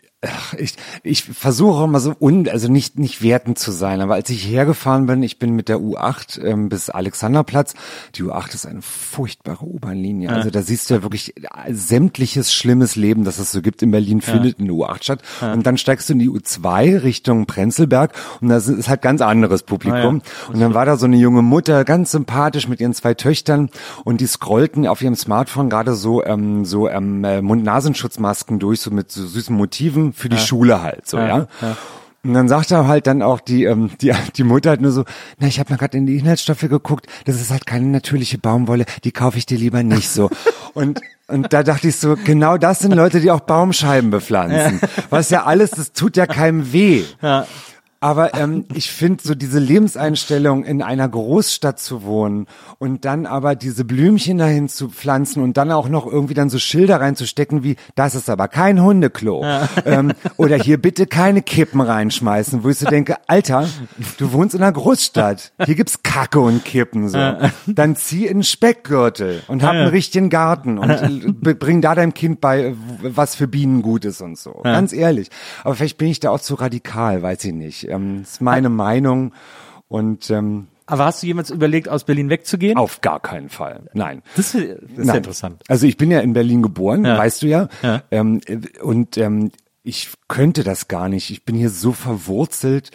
ich, 0.59 0.75
ich 1.05 1.23
versuche 1.23 1.85
immer 1.85 2.01
so 2.01 2.13
un, 2.19 2.49
also 2.49 2.69
nicht 2.69 2.99
nicht 2.99 3.23
wertend 3.23 3.57
zu 3.57 3.71
sein, 3.71 4.01
aber 4.01 4.15
als 4.15 4.29
ich 4.31 4.45
hergefahren 4.45 5.07
bin, 5.07 5.23
ich 5.23 5.39
bin 5.39 5.55
mit 5.55 5.69
der 5.69 5.79
U8 5.79 6.43
ähm, 6.45 6.69
bis 6.69 6.91
Alexanderplatz. 6.91 7.75
Die 8.17 8.25
U8 8.25 8.53
ist 8.55 8.67
eine 8.67 8.83
furchtbare 8.83 9.65
U-Bahn-Linie. 9.65 10.31
Ja. 10.31 10.35
Also 10.35 10.51
da 10.51 10.63
siehst 10.63 10.91
du 10.91 10.95
ja 10.95 11.03
wirklich 11.05 11.35
sämtliches 11.71 12.53
schlimmes 12.53 12.97
Leben, 12.97 13.23
das 13.23 13.39
es 13.39 13.53
so 13.53 13.63
gibt 13.63 13.81
in 13.83 13.93
Berlin, 13.93 14.21
findet 14.21 14.59
ja. 14.59 14.59
in 14.59 14.67
der 14.67 14.75
U8 14.75 15.05
statt. 15.05 15.23
Ja. 15.41 15.53
Und 15.53 15.65
dann 15.65 15.79
steigst 15.79 16.09
du 16.09 16.15
in 16.15 16.19
die 16.19 16.31
U2 16.31 17.05
Richtung 17.05 17.47
Prenzlberg 17.47 18.13
und 18.41 18.49
das 18.49 18.67
ist 18.67 18.89
halt 18.89 19.03
ganz 19.03 19.21
anderes 19.21 19.63
Publikum. 19.63 20.23
Ah, 20.25 20.53
und 20.53 20.59
dann 20.59 20.75
war 20.75 20.85
da 20.85 20.97
so 20.97 21.07
eine 21.07 21.17
junge 21.17 21.43
Mutter, 21.43 21.85
ganz 21.85 22.11
sympathisch 22.11 22.67
mit 22.67 22.81
ihren 22.81 22.93
zwei 22.93 23.15
Töchtern 23.15 23.71
und 24.03 24.21
die 24.21 24.27
scrollten 24.27 24.85
auf 24.89 25.01
ihrem 25.01 25.15
Smartphone 25.15 25.71
gerade 25.71 25.95
so 25.95 26.25
ähm, 26.25 26.65
so 26.65 26.89
ähm, 26.89 27.21
Mund-Nasenschutzmasken 27.21 28.59
durch, 28.59 28.81
so 28.81 28.91
mit 28.91 29.13
so 29.13 29.25
süßen 29.25 29.55
Motiven 29.55 30.08
für 30.13 30.29
die 30.29 30.37
ja. 30.37 30.43
Schule 30.43 30.83
halt, 30.83 31.09
so, 31.09 31.19
ja. 31.19 31.47
ja. 31.61 31.77
Und 32.25 32.35
dann 32.35 32.49
sagt 32.49 32.71
er 32.73 32.89
halt 32.89 33.07
dann 33.07 33.23
auch 33.23 33.41
die, 33.41 33.65
ähm, 33.65 33.91
die, 34.01 34.13
die 34.37 34.45
Mutter 34.45 34.71
halt 34.71 34.81
nur 34.81 34.93
so, 34.93 35.05
na, 35.39 35.47
ich 35.47 35.59
habe 35.59 35.71
mal 35.71 35.77
gerade 35.77 35.97
in 35.97 36.07
die 36.07 36.17
Inhaltsstoffe 36.17 36.61
geguckt, 36.61 37.07
das 37.25 37.41
ist 37.41 37.51
halt 37.51 37.67
keine 37.67 37.87
natürliche 37.87 38.39
Baumwolle, 38.39 38.85
die 39.05 39.13
kaufe 39.13 39.39
ich 39.39 39.47
dir 39.47 39.59
lieber 39.59 39.83
nicht 39.83 40.11
so. 40.11 40.31
und 40.75 41.01
und 41.31 41.53
da 41.53 41.63
dachte 41.63 41.89
ich 41.89 41.97
so, 41.97 42.17
genau 42.17 42.57
das 42.57 42.79
sind 42.79 42.95
Leute, 42.95 43.21
die 43.21 43.31
auch 43.31 43.41
Baumscheiben 43.41 44.11
bepflanzen. 44.11 44.81
Ja. 44.81 44.89
Was 45.11 45.29
ja 45.29 45.45
alles, 45.45 45.73
das 45.73 45.93
tut 45.93 46.17
ja 46.17 46.27
keinem 46.27 46.73
weh. 46.73 47.05
Ja. 47.21 47.47
Aber 48.01 48.35
ähm, 48.35 48.65
ich 48.75 48.93
finde 48.93 49.23
so 49.25 49.35
diese 49.35 49.59
Lebenseinstellung, 49.59 50.65
in 50.65 50.83
einer 50.83 51.09
Großstadt 51.09 51.81
zu 51.81 52.05
wohnen 52.05 52.47
und 52.79 53.05
dann 53.05 53.27
aber 53.27 53.57
diese 53.57 53.85
Blümchen 53.85 54.39
dahin 54.39 54.69
zu 54.69 54.89
pflanzen 54.89 55.43
und 55.43 55.57
dann 55.57 55.73
auch 55.73 55.89
noch 55.89 56.07
irgendwie 56.07 56.35
dann 56.35 56.49
so 56.49 56.59
Schilder 56.59 57.01
reinzustecken 57.01 57.65
wie, 57.65 57.75
das 57.97 58.15
ist 58.15 58.31
aber 58.31 58.47
kein 58.47 58.83
Hundeklo. 58.83 59.43
Ja. 59.43 59.69
Ähm, 59.85 60.13
oder 60.37 60.57
hier 60.57 60.77
bitte 60.77 61.07
keine 61.07 61.41
Kippen 61.41 61.81
reinschmeißen, 61.81 62.63
wo 62.63 62.69
ich 62.69 62.79
so 62.79 62.87
denke, 62.87 63.17
Alter, 63.27 63.67
du 64.19 64.33
wohnst 64.33 64.55
in 64.55 64.63
einer 64.63 64.73
Großstadt. 64.73 65.53
Hier 65.65 65.75
gibt's 65.77 66.03
Kacke 66.03 66.41
und 66.41 66.65
Kippen 66.65 67.09
so. 67.09 67.19
Dann 67.67 67.97
zieh 67.97 68.27
in 68.27 68.39
den 68.39 68.43
Speckgürtel 68.43 69.43
und 69.47 69.63
hab 69.63 69.73
einen 69.73 69.89
richtigen 69.89 70.29
Garten 70.29 70.79
und 70.79 71.41
bring 71.41 71.81
da 71.81 71.95
deinem 71.95 72.13
Kind 72.13 72.41
bei, 72.43 72.75
was 73.01 73.35
für 73.35 73.49
Bienen 73.49 73.81
gut 73.81 74.05
ist 74.05 74.21
und 74.21 74.37
so. 74.37 74.61
Ganz 74.63 74.93
ehrlich. 74.93 75.31
Aber 75.65 75.75
vielleicht 75.75 75.97
bin 75.97 76.09
ich 76.09 76.21
da 76.21 76.31
auch 76.31 76.41
zu 76.41 76.55
radikal, 76.57 77.23
weiß 77.23 77.45
ich 77.45 77.55
nicht. 77.55 77.88
Ähm, 77.89 78.23
ist 78.23 78.41
meine 78.41 78.69
Meinung 78.69 79.33
und 79.89 80.31
ähm, 80.31 80.69
aber 80.91 81.05
hast 81.05 81.23
du 81.23 81.27
jemals 81.27 81.51
überlegt, 81.51 81.91
aus 81.91 82.05
Berlin 82.05 82.31
wegzugehen? 82.31 82.79
Auf 82.79 83.03
gar 83.03 83.21
keinen 83.21 83.51
Fall. 83.51 83.83
Nein. 83.93 84.23
Das 84.37 84.55
ist, 84.55 84.69
das 84.71 84.99
ist 84.99 85.07
Nein. 85.07 85.17
interessant. 85.19 85.63
Also 85.69 85.87
ich 85.87 85.99
bin 85.99 86.11
ja 86.11 86.21
in 86.21 86.33
Berlin 86.33 86.63
geboren, 86.63 87.05
ja. 87.05 87.19
weißt 87.19 87.43
du 87.43 87.47
ja. 87.47 87.69
ja. 87.83 88.03
Ähm, 88.11 88.41
und 88.81 89.19
ähm, 89.19 89.53
ich 89.83 90.11
könnte 90.29 90.65
das 90.65 90.89
gar 90.89 91.11
nicht. 91.11 91.29
Ich 91.31 91.45
bin 91.45 91.57
hier 91.57 91.69
so 91.69 91.93
verwurzelt. 91.93 92.91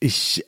Ich 0.00 0.46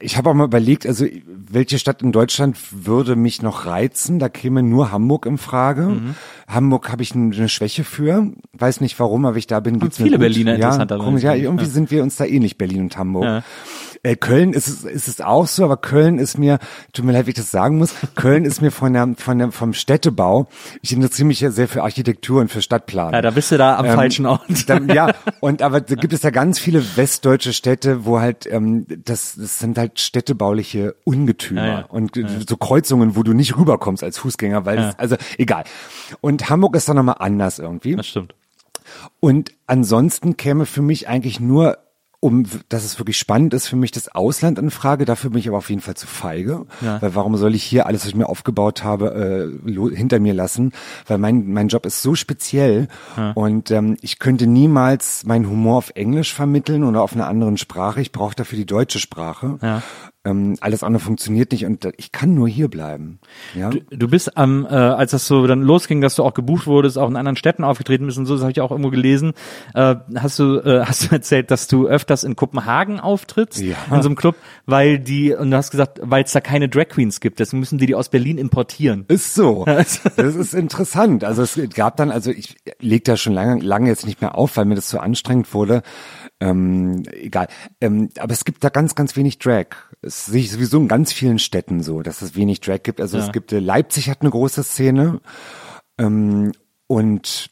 ich 0.00 0.16
habe 0.16 0.30
auch 0.30 0.34
mal 0.34 0.44
überlegt, 0.44 0.86
also 0.86 1.06
welche 1.26 1.78
Stadt 1.78 2.02
in 2.02 2.12
Deutschland 2.12 2.56
würde 2.70 3.16
mich 3.16 3.42
noch 3.42 3.66
reizen? 3.66 4.20
Da 4.20 4.28
käme 4.28 4.62
nur 4.62 4.92
Hamburg 4.92 5.26
in 5.26 5.38
Frage. 5.38 5.82
Mhm. 5.82 6.14
Hamburg 6.46 6.92
habe 6.92 7.02
ich 7.02 7.14
eine 7.14 7.48
Schwäche 7.48 7.82
für, 7.82 8.30
weiß 8.52 8.80
nicht 8.80 8.98
warum, 9.00 9.26
aber 9.26 9.36
ich 9.36 9.48
da 9.48 9.58
bin. 9.58 9.80
Geht's 9.80 9.96
viele 9.96 10.18
Berliner 10.18 10.52
ja, 10.52 10.56
interessanterweise. 10.56 11.26
Ja, 11.26 11.34
irgendwie 11.34 11.64
ja. 11.64 11.70
sind 11.70 11.90
wir 11.90 12.04
uns 12.04 12.14
da 12.14 12.24
ähnlich, 12.24 12.56
Berlin 12.56 12.82
und 12.82 12.96
Hamburg. 12.96 13.24
Ja. 13.24 13.42
Äh, 14.02 14.16
Köln 14.16 14.52
ist 14.52 14.68
es, 14.68 14.84
ist 14.84 15.08
es 15.08 15.20
auch 15.20 15.46
so, 15.46 15.64
aber 15.64 15.76
Köln 15.76 16.18
ist 16.18 16.38
mir, 16.38 16.58
tut 16.92 17.04
mir 17.04 17.12
leid, 17.12 17.26
wie 17.26 17.30
ich 17.30 17.36
das 17.36 17.50
sagen 17.50 17.78
muss, 17.78 17.94
Köln 18.14 18.44
ist 18.44 18.62
mir 18.62 18.70
von 18.70 18.92
der, 18.92 19.14
von 19.16 19.38
der, 19.38 19.52
vom 19.52 19.72
Städtebau, 19.72 20.48
ich 20.82 20.92
interessiere 20.92 21.26
mich 21.26 21.40
ja 21.40 21.50
sehr 21.50 21.68
für 21.68 21.82
Architektur 21.82 22.40
und 22.40 22.50
für 22.50 22.62
Stadtplan. 22.62 23.12
Ja, 23.12 23.22
da 23.22 23.30
bist 23.30 23.50
du 23.50 23.58
da 23.58 23.76
am 23.76 23.86
ähm, 23.86 23.94
falschen 23.94 24.26
Ort. 24.26 24.68
Dann, 24.68 24.88
ja, 24.88 25.12
und 25.40 25.62
aber 25.62 25.80
da 25.80 25.94
gibt 25.94 26.12
es 26.12 26.22
ja 26.22 26.30
ganz 26.30 26.58
viele 26.58 26.82
westdeutsche 26.96 27.52
Städte, 27.52 28.04
wo 28.04 28.20
halt, 28.20 28.46
ähm, 28.50 28.86
das, 29.04 29.36
das 29.36 29.58
sind 29.58 29.78
halt 29.78 30.00
städtebauliche 30.00 30.94
Ungetümer 31.04 31.66
ja, 31.66 31.78
ja. 31.80 31.86
und 31.88 32.16
ja. 32.16 32.28
so 32.46 32.56
Kreuzungen, 32.56 33.16
wo 33.16 33.22
du 33.22 33.32
nicht 33.32 33.56
rüberkommst 33.56 34.04
als 34.04 34.18
Fußgänger, 34.18 34.64
weil 34.64 34.76
das, 34.76 34.98
also 34.98 35.16
egal. 35.38 35.64
Und 36.20 36.48
Hamburg 36.50 36.76
ist 36.76 36.88
da 36.88 36.94
nochmal 36.94 37.16
anders 37.18 37.58
irgendwie. 37.58 37.96
Das 37.96 38.06
stimmt. 38.06 38.34
Und 39.20 39.52
ansonsten 39.66 40.36
käme 40.36 40.66
für 40.66 40.82
mich 40.82 41.08
eigentlich 41.08 41.40
nur 41.40 41.78
um, 42.20 42.44
dass 42.68 42.84
es 42.84 42.98
wirklich 42.98 43.16
spannend 43.16 43.54
ist 43.54 43.68
für 43.68 43.76
mich, 43.76 43.92
das 43.92 44.08
Ausland 44.08 44.58
in 44.58 44.70
Frage. 44.70 45.04
Dafür 45.04 45.30
bin 45.30 45.38
ich 45.38 45.48
aber 45.48 45.58
auf 45.58 45.70
jeden 45.70 45.80
Fall 45.80 45.96
zu 45.96 46.06
feige. 46.06 46.66
Ja. 46.80 47.00
Weil 47.00 47.14
warum 47.14 47.36
soll 47.36 47.54
ich 47.54 47.62
hier 47.62 47.86
alles, 47.86 48.02
was 48.02 48.08
ich 48.08 48.16
mir 48.16 48.28
aufgebaut 48.28 48.82
habe, 48.82 49.52
äh, 49.66 49.94
hinter 49.94 50.18
mir 50.18 50.34
lassen? 50.34 50.72
Weil 51.06 51.18
mein, 51.18 51.52
mein 51.52 51.68
Job 51.68 51.86
ist 51.86 52.02
so 52.02 52.14
speziell 52.14 52.88
und 53.34 53.70
ähm, 53.70 53.96
ich 54.00 54.18
könnte 54.18 54.46
niemals 54.46 55.24
meinen 55.24 55.48
Humor 55.48 55.78
auf 55.78 55.90
Englisch 55.94 56.34
vermitteln 56.34 56.82
oder 56.82 57.02
auf 57.02 57.12
einer 57.12 57.28
anderen 57.28 57.56
Sprache. 57.56 58.00
Ich 58.00 58.10
brauche 58.10 58.34
dafür 58.34 58.56
die 58.56 58.66
deutsche 58.66 58.98
Sprache. 58.98 59.58
Ja. 59.62 59.82
Ähm, 60.24 60.56
alles 60.60 60.82
andere 60.82 61.00
funktioniert 61.00 61.52
nicht 61.52 61.64
und 61.64 61.88
ich 61.96 62.10
kann 62.10 62.34
nur 62.34 62.48
hier 62.48 62.68
bleiben. 62.68 63.20
Ja. 63.54 63.70
Du, 63.70 63.78
du 63.88 64.08
bist 64.08 64.36
am, 64.36 64.66
äh, 64.66 64.68
als 64.70 65.12
das 65.12 65.28
so 65.28 65.46
dann 65.46 65.62
losging, 65.62 66.00
dass 66.00 66.16
du 66.16 66.24
auch 66.24 66.34
gebucht 66.34 66.66
wurdest, 66.66 66.98
auch 66.98 67.08
in 67.08 67.14
anderen 67.16 67.36
Städten 67.36 67.62
aufgetreten 67.62 68.04
bist 68.06 68.18
und 68.18 68.26
so, 68.26 68.34
das 68.34 68.42
habe 68.42 68.50
ich 68.50 68.60
auch 68.60 68.72
irgendwo 68.72 68.90
gelesen. 68.90 69.32
Äh, 69.74 69.94
hast 70.16 70.38
du 70.40 70.56
äh, 70.58 70.84
hast 70.84 71.04
du 71.04 71.14
erzählt, 71.14 71.52
dass 71.52 71.68
du 71.68 71.86
öfters 71.86 72.24
in 72.24 72.34
Kopenhagen 72.34 72.98
auftrittst 72.98 73.60
Ja. 73.60 73.76
in 73.94 74.02
so 74.02 74.08
einem 74.08 74.16
Club, 74.16 74.34
weil 74.66 74.98
die 74.98 75.32
und 75.32 75.52
du 75.52 75.56
hast 75.56 75.70
gesagt, 75.70 76.00
weil 76.02 76.24
es 76.24 76.32
da 76.32 76.40
keine 76.40 76.68
Drag 76.68 76.88
Queens 76.88 77.20
gibt, 77.20 77.38
deswegen 77.38 77.60
müssen 77.60 77.78
die 77.78 77.86
die 77.86 77.94
aus 77.94 78.08
Berlin 78.08 78.38
importieren. 78.38 79.04
Ist 79.08 79.34
so. 79.34 79.64
Das 80.16 80.34
ist 80.34 80.52
interessant. 80.52 81.22
Also 81.22 81.42
es 81.42 81.58
gab 81.74 81.96
dann, 81.96 82.10
also 82.10 82.30
ich 82.32 82.56
leg 82.80 83.04
da 83.04 83.16
schon 83.16 83.32
lange, 83.34 83.62
lange 83.62 83.88
jetzt 83.88 84.04
nicht 84.04 84.20
mehr 84.20 84.36
auf, 84.36 84.56
weil 84.56 84.64
mir 84.64 84.74
das 84.74 84.90
so 84.90 84.98
anstrengend 84.98 85.54
wurde. 85.54 85.82
Ähm, 86.40 87.02
egal. 87.12 87.48
Ähm, 87.80 88.10
aber 88.18 88.32
es 88.32 88.44
gibt 88.44 88.62
da 88.62 88.68
ganz, 88.68 88.94
ganz 88.94 89.16
wenig 89.16 89.38
Drag. 89.38 89.66
Es 90.02 90.26
sehe 90.26 90.42
ich 90.42 90.52
sowieso 90.52 90.78
in 90.78 90.88
ganz 90.88 91.12
vielen 91.12 91.38
Städten 91.38 91.82
so, 91.82 92.02
dass 92.02 92.22
es 92.22 92.36
wenig 92.36 92.60
Drag 92.60 92.82
gibt. 92.84 93.00
Also 93.00 93.18
Ja. 93.18 93.24
es 93.26 93.32
gibt, 93.32 93.52
äh, 93.52 93.58
Leipzig 93.58 94.08
hat 94.08 94.20
eine 94.20 94.30
große 94.30 94.62
Szene. 94.62 95.20
Ähm, 95.98 96.52
und 96.86 97.50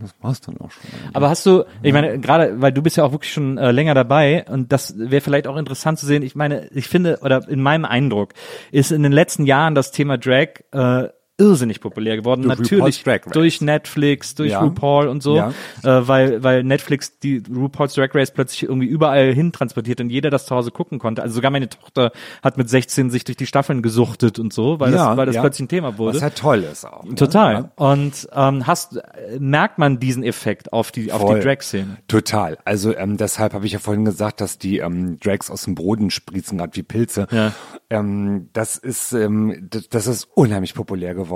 das 0.00 0.14
war's 0.20 0.40
dann 0.40 0.56
auch 0.58 0.70
schon. 0.70 0.82
Aber 1.12 1.28
hast 1.28 1.44
du, 1.44 1.64
ich 1.82 1.92
meine, 1.92 2.18
gerade, 2.20 2.60
weil 2.60 2.72
du 2.72 2.82
bist 2.82 2.96
ja 2.96 3.04
auch 3.04 3.12
wirklich 3.12 3.32
schon 3.32 3.58
äh, 3.58 3.70
länger 3.70 3.94
dabei 3.94 4.46
und 4.48 4.72
das 4.72 4.98
wäre 4.98 5.20
vielleicht 5.20 5.46
auch 5.46 5.56
interessant 5.56 5.98
zu 5.98 6.06
sehen. 6.06 6.22
Ich 6.22 6.34
meine, 6.34 6.68
ich 6.72 6.88
finde, 6.88 7.18
oder 7.20 7.46
in 7.48 7.60
meinem 7.60 7.84
Eindruck, 7.84 8.32
ist 8.70 8.92
in 8.92 9.02
den 9.02 9.12
letzten 9.12 9.44
Jahren 9.44 9.74
das 9.74 9.92
Thema 9.92 10.16
Drag 10.16 10.48
äh, 10.72 11.08
irrsinnig 11.40 11.80
populär 11.80 12.16
geworden. 12.16 12.42
Durch 12.42 12.58
Natürlich 12.58 13.04
durch 13.32 13.60
Netflix, 13.60 14.34
durch 14.34 14.52
Ja. 14.52 14.60
RuPaul 14.60 15.08
und 15.08 15.22
so, 15.22 15.36
Ja. 15.36 15.52
äh, 15.82 16.06
weil, 16.06 16.42
weil 16.42 16.62
Netflix 16.62 17.18
die 17.18 17.42
RuPaul's 17.52 17.94
Drag 17.94 18.14
Race 18.14 18.30
plötzlich 18.30 18.64
irgendwie 18.64 18.86
überall 18.86 19.32
hin 19.32 19.52
transportiert 19.52 20.00
und 20.00 20.10
jeder 20.10 20.30
das 20.30 20.46
zu 20.46 20.54
Hause 20.54 20.70
gucken 20.70 20.98
konnte. 20.98 21.22
Also 21.22 21.36
sogar 21.36 21.50
meine 21.50 21.68
Tochter 21.68 22.12
hat 22.42 22.58
mit 22.58 22.68
16 22.68 23.10
sich 23.10 23.24
durch 23.24 23.36
die 23.36 23.46
Staffeln 23.46 23.82
gesuchtet 23.82 24.38
und 24.38 24.52
so, 24.52 24.78
weil 24.78 24.92
das, 24.92 25.16
weil 25.16 25.26
das 25.26 25.34
ja. 25.34 25.40
plötzlich 25.40 25.64
ein 25.66 25.68
Thema 25.68 25.98
wurde. 25.98 26.16
Was 26.16 26.22
halt 26.22 26.36
toll 26.36 26.60
ist 26.70 26.84
auch. 26.84 27.04
ne? 27.04 27.14
Total. 27.14 27.52
Ja. 27.54 27.70
Und 27.76 28.28
ähm, 28.34 28.66
hast 28.66 29.00
merkt 29.38 29.78
man 29.78 29.98
diesen 29.98 30.22
Effekt 30.22 30.72
auf 30.72 30.92
die 30.92 31.10
auf 31.12 31.24
die. 31.34 31.40
Drag-Szene? 31.40 31.96
Total. 32.08 32.58
Also 32.64 32.94
ähm, 32.96 33.16
deshalb 33.16 33.54
habe 33.54 33.64
ich 33.66 33.72
ja 33.72 33.78
vorhin 33.78 34.04
gesagt, 34.04 34.40
dass 34.40 34.58
die 34.58 34.78
ähm, 34.78 35.18
Drags 35.20 35.50
aus 35.50 35.64
dem 35.64 35.74
Boden 35.74 36.10
sprießen, 36.10 36.58
gerade 36.58 36.76
wie 36.76 36.82
Pilze. 36.82 37.26
Ja. 37.30 37.52
Ähm, 37.88 38.48
das 38.52 38.76
ist 38.76 39.12
ähm, 39.12 39.66
das, 39.70 39.88
das 39.88 40.06
ist 40.06 40.28
unheimlich 40.34 40.74
populär 40.74 41.14
geworden. 41.14 41.29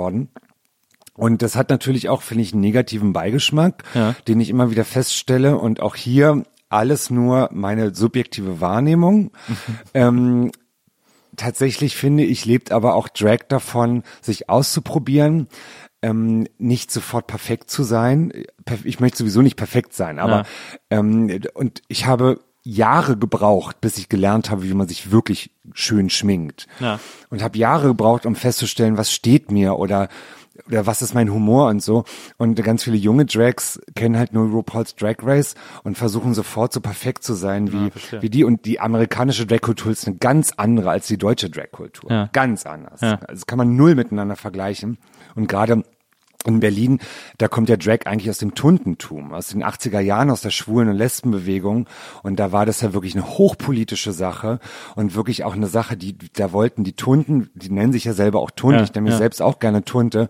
Und 1.13 1.41
das 1.41 1.55
hat 1.55 1.69
natürlich 1.69 2.09
auch, 2.09 2.21
finde 2.21 2.43
ich, 2.43 2.51
einen 2.53 2.61
negativen 2.61 3.13
Beigeschmack, 3.13 3.83
Ja. 3.93 4.15
den 4.27 4.39
ich 4.41 4.49
immer 4.49 4.69
wieder 4.69 4.83
feststelle. 4.83 5.57
Und 5.57 5.79
auch 5.79 5.95
hier 5.95 6.43
alles 6.69 7.09
nur 7.09 7.49
meine 7.53 7.95
subjektive 7.95 8.59
Wahrnehmung. 8.59 9.31
ähm, 9.93 10.51
tatsächlich 11.37 11.95
finde 11.95 12.23
ich, 12.23 12.45
lebt 12.45 12.71
aber 12.71 12.95
auch 12.95 13.07
Drag 13.07 13.39
davon, 13.47 14.03
sich 14.21 14.49
auszuprobieren, 14.49 15.47
ähm, 16.01 16.47
nicht 16.57 16.91
sofort 16.91 17.27
perfekt 17.27 17.69
zu 17.69 17.83
sein. 17.83 18.31
Ich 18.83 18.99
möchte 18.99 19.17
sowieso 19.19 19.41
nicht 19.41 19.55
perfekt 19.55 19.93
sein, 19.93 20.19
aber 20.19 20.45
ähm, 20.89 21.41
und 21.53 21.81
ich 21.87 22.05
habe 22.05 22.39
Jahre 22.65 23.15
gebraucht, 23.15 23.79
bis 23.79 23.97
ich 23.97 24.09
gelernt 24.09 24.49
habe, 24.49 24.63
wie 24.63 24.73
man 24.73 24.87
sich 24.87 25.11
wirklich 25.11 25.51
schön 25.73 26.09
schminkt. 26.09 26.67
Ja. 26.79 26.99
Und 27.29 27.43
habe 27.43 27.57
Jahre 27.57 27.87
gebraucht, 27.87 28.25
um 28.25 28.35
festzustellen, 28.35 28.97
was 28.97 29.11
steht 29.11 29.51
mir 29.51 29.77
oder 29.77 30.09
oder 30.67 30.85
was 30.85 31.01
ist 31.01 31.13
mein 31.13 31.31
Humor 31.31 31.67
und 31.67 31.83
so. 31.83 32.05
Und 32.37 32.55
ganz 32.63 32.83
viele 32.83 32.95
junge 32.95 33.25
Drags 33.25 33.79
kennen 33.93 34.17
halt 34.17 34.33
nur 34.33 34.49
RuPaul's 34.49 34.95
Drag 34.95 35.17
Race 35.21 35.55
und 35.83 35.97
versuchen 35.97 36.33
sofort 36.33 36.73
so 36.73 36.81
perfekt 36.81 37.23
zu 37.23 37.33
sein 37.33 37.71
wie, 37.71 37.91
verstehe. 37.91 38.21
wie 38.21 38.29
die. 38.29 38.43
Und 38.43 38.65
die 38.65 38.79
amerikanische 38.79 39.45
Drag-Kultur 39.45 39.91
ist 39.91 40.07
eine 40.07 40.15
ganz 40.15 40.53
andere 40.55 40.89
als 40.89 41.07
die 41.07 41.17
deutsche 41.17 41.49
Drag-Kultur. 41.49 42.09
Ja. 42.09 42.29
Ganz 42.31 42.65
anders. 42.65 43.01
Ja. 43.01 43.15
Also 43.15 43.25
das 43.27 43.45
kann 43.47 43.57
man 43.57 43.75
null 43.75 43.95
miteinander 43.95 44.35
vergleichen. 44.35 44.97
Und 45.35 45.47
gerade 45.47 45.83
in 46.47 46.59
Berlin, 46.59 46.99
da 47.37 47.47
kommt 47.47 47.69
ja 47.69 47.77
Drag 47.77 48.05
eigentlich 48.05 48.29
aus 48.29 48.37
dem 48.37 48.55
Tuntentum, 48.55 49.33
aus 49.33 49.49
den 49.49 49.63
80er 49.63 49.99
Jahren, 49.99 50.29
aus 50.29 50.41
der 50.41 50.51
Schwulen- 50.51 50.89
und 50.89 50.95
Lesbenbewegung. 50.95 51.87
Und 52.23 52.39
da 52.39 52.51
war 52.51 52.65
das 52.65 52.81
ja 52.81 52.93
wirklich 52.93 53.15
eine 53.15 53.27
hochpolitische 53.27 54.11
Sache 54.11 54.59
und 54.95 55.15
wirklich 55.15 55.43
auch 55.43 55.53
eine 55.53 55.67
Sache, 55.67 55.97
die, 55.97 56.17
da 56.33 56.51
wollten 56.51 56.83
die 56.83 56.93
Tunten, 56.93 57.49
die 57.53 57.69
nennen 57.71 57.93
sich 57.93 58.05
ja 58.05 58.13
selber 58.13 58.39
auch 58.39 58.51
Tunte, 58.51 58.77
Ja, 58.77 58.83
ich 58.83 58.93
nenne 58.93 59.05
mich 59.05 59.13
ja. 59.13 59.17
selbst 59.19 59.41
auch 59.41 59.59
gerne 59.59 59.83
Tunte, 59.83 60.27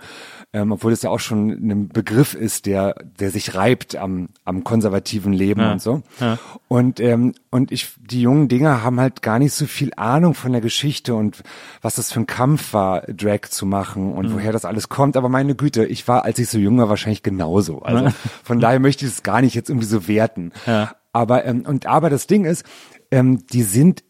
ähm, 0.54 0.72
obwohl 0.72 0.92
es 0.94 1.02
ja 1.02 1.10
auch 1.10 1.20
schon 1.20 1.50
ein 1.50 1.90
Begriff 1.90 2.34
ist, 2.34 2.66
der, 2.66 2.96
der 3.20 3.30
sich 3.32 3.56
reibt 3.56 3.96
am, 3.96 4.30
am 4.46 4.64
konservativen 4.64 5.34
Leben 5.34 5.62
Ja, 5.62 5.74
und 5.74 5.82
so. 5.82 6.02
ja. 6.20 6.38
Und, 6.68 7.00
ähm, 7.00 7.34
und 7.52 7.72
ich, 7.72 7.94
die 8.00 8.22
jungen 8.22 8.48
Dinger 8.48 8.84
haben 8.84 9.00
halt 9.00 9.22
gar 9.22 9.40
nicht 9.40 9.54
so 9.54 9.66
viel 9.66 9.92
Ahnung 9.98 10.34
von 10.34 10.52
der 10.52 10.62
Geschichte 10.62 11.14
und 11.16 11.44
was 11.82 11.96
das 11.96 12.12
für 12.12 12.22
ein 12.22 12.28
Kampf 12.28 12.74
war, 12.74 13.02
Drag 13.02 13.42
zu 13.50 13.66
machen 13.66 14.14
und 14.14 14.30
Mhm. 14.30 14.34
woher 14.36 14.52
das 14.52 14.66
alles 14.66 14.90
kommt. 14.90 15.18
Aber 15.18 15.30
meine 15.30 15.56
Güte, 15.56 15.86
ich 15.86 16.08
war, 16.08 16.24
als 16.26 16.40
ich 16.40 16.48
so 16.50 16.58
jung 16.58 16.78
war, 16.78 16.90
wahrscheinlich 16.90 17.24
genauso. 17.24 17.80
Also 17.82 18.10
von 18.44 18.60
daher 18.60 18.80
möchte 18.80 19.06
ich 19.06 19.12
es 19.12 19.24
gar 19.24 19.42
nicht 19.42 19.56
jetzt 19.56 19.70
irgendwie 19.70 19.88
so 19.88 20.08
werten. 20.08 20.52
Ja. 20.66 20.96
Aber, 21.14 21.46
ähm, 21.46 21.64
und 21.66 21.86
aber 21.86 22.10
das 22.10 22.28
Ding 22.28 22.46
ist, 22.46 22.66
ähm, 23.12 23.46
die 23.48 23.64
sind 23.64 24.04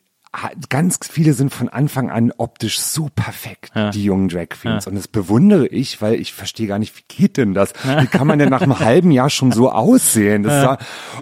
Ganz 0.70 1.00
viele 1.10 1.34
sind 1.34 1.54
von 1.54 1.70
Anfang 1.70 2.10
an 2.10 2.32
optisch 2.38 2.80
so 2.80 3.10
perfekt, 3.16 3.72
Ja. 3.76 3.90
die 3.92 4.04
jungen 4.04 4.30
Drag 4.30 4.50
Queens. 4.50 4.88
Und 4.88 4.96
das 4.96 5.08
bewundere 5.08 5.68
ich, 5.68 6.02
weil 6.02 6.16
ich 6.16 6.34
verstehe 6.34 6.68
gar 6.68 6.80
nicht, 6.80 6.96
wie 6.98 7.04
geht 7.08 7.38
denn 7.38 7.54
das? 7.54 7.74
Wie 8.00 8.08
kann 8.08 8.28
man 8.28 8.40
denn 8.40 8.50
nach 8.50 8.62
einem 8.62 8.80
halben 8.80 9.12
Jahr 9.12 9.30
schon 9.30 9.52
so 9.52 9.72
aussehen? 9.72 10.44
Das 10.44 10.66
war, 10.66 10.78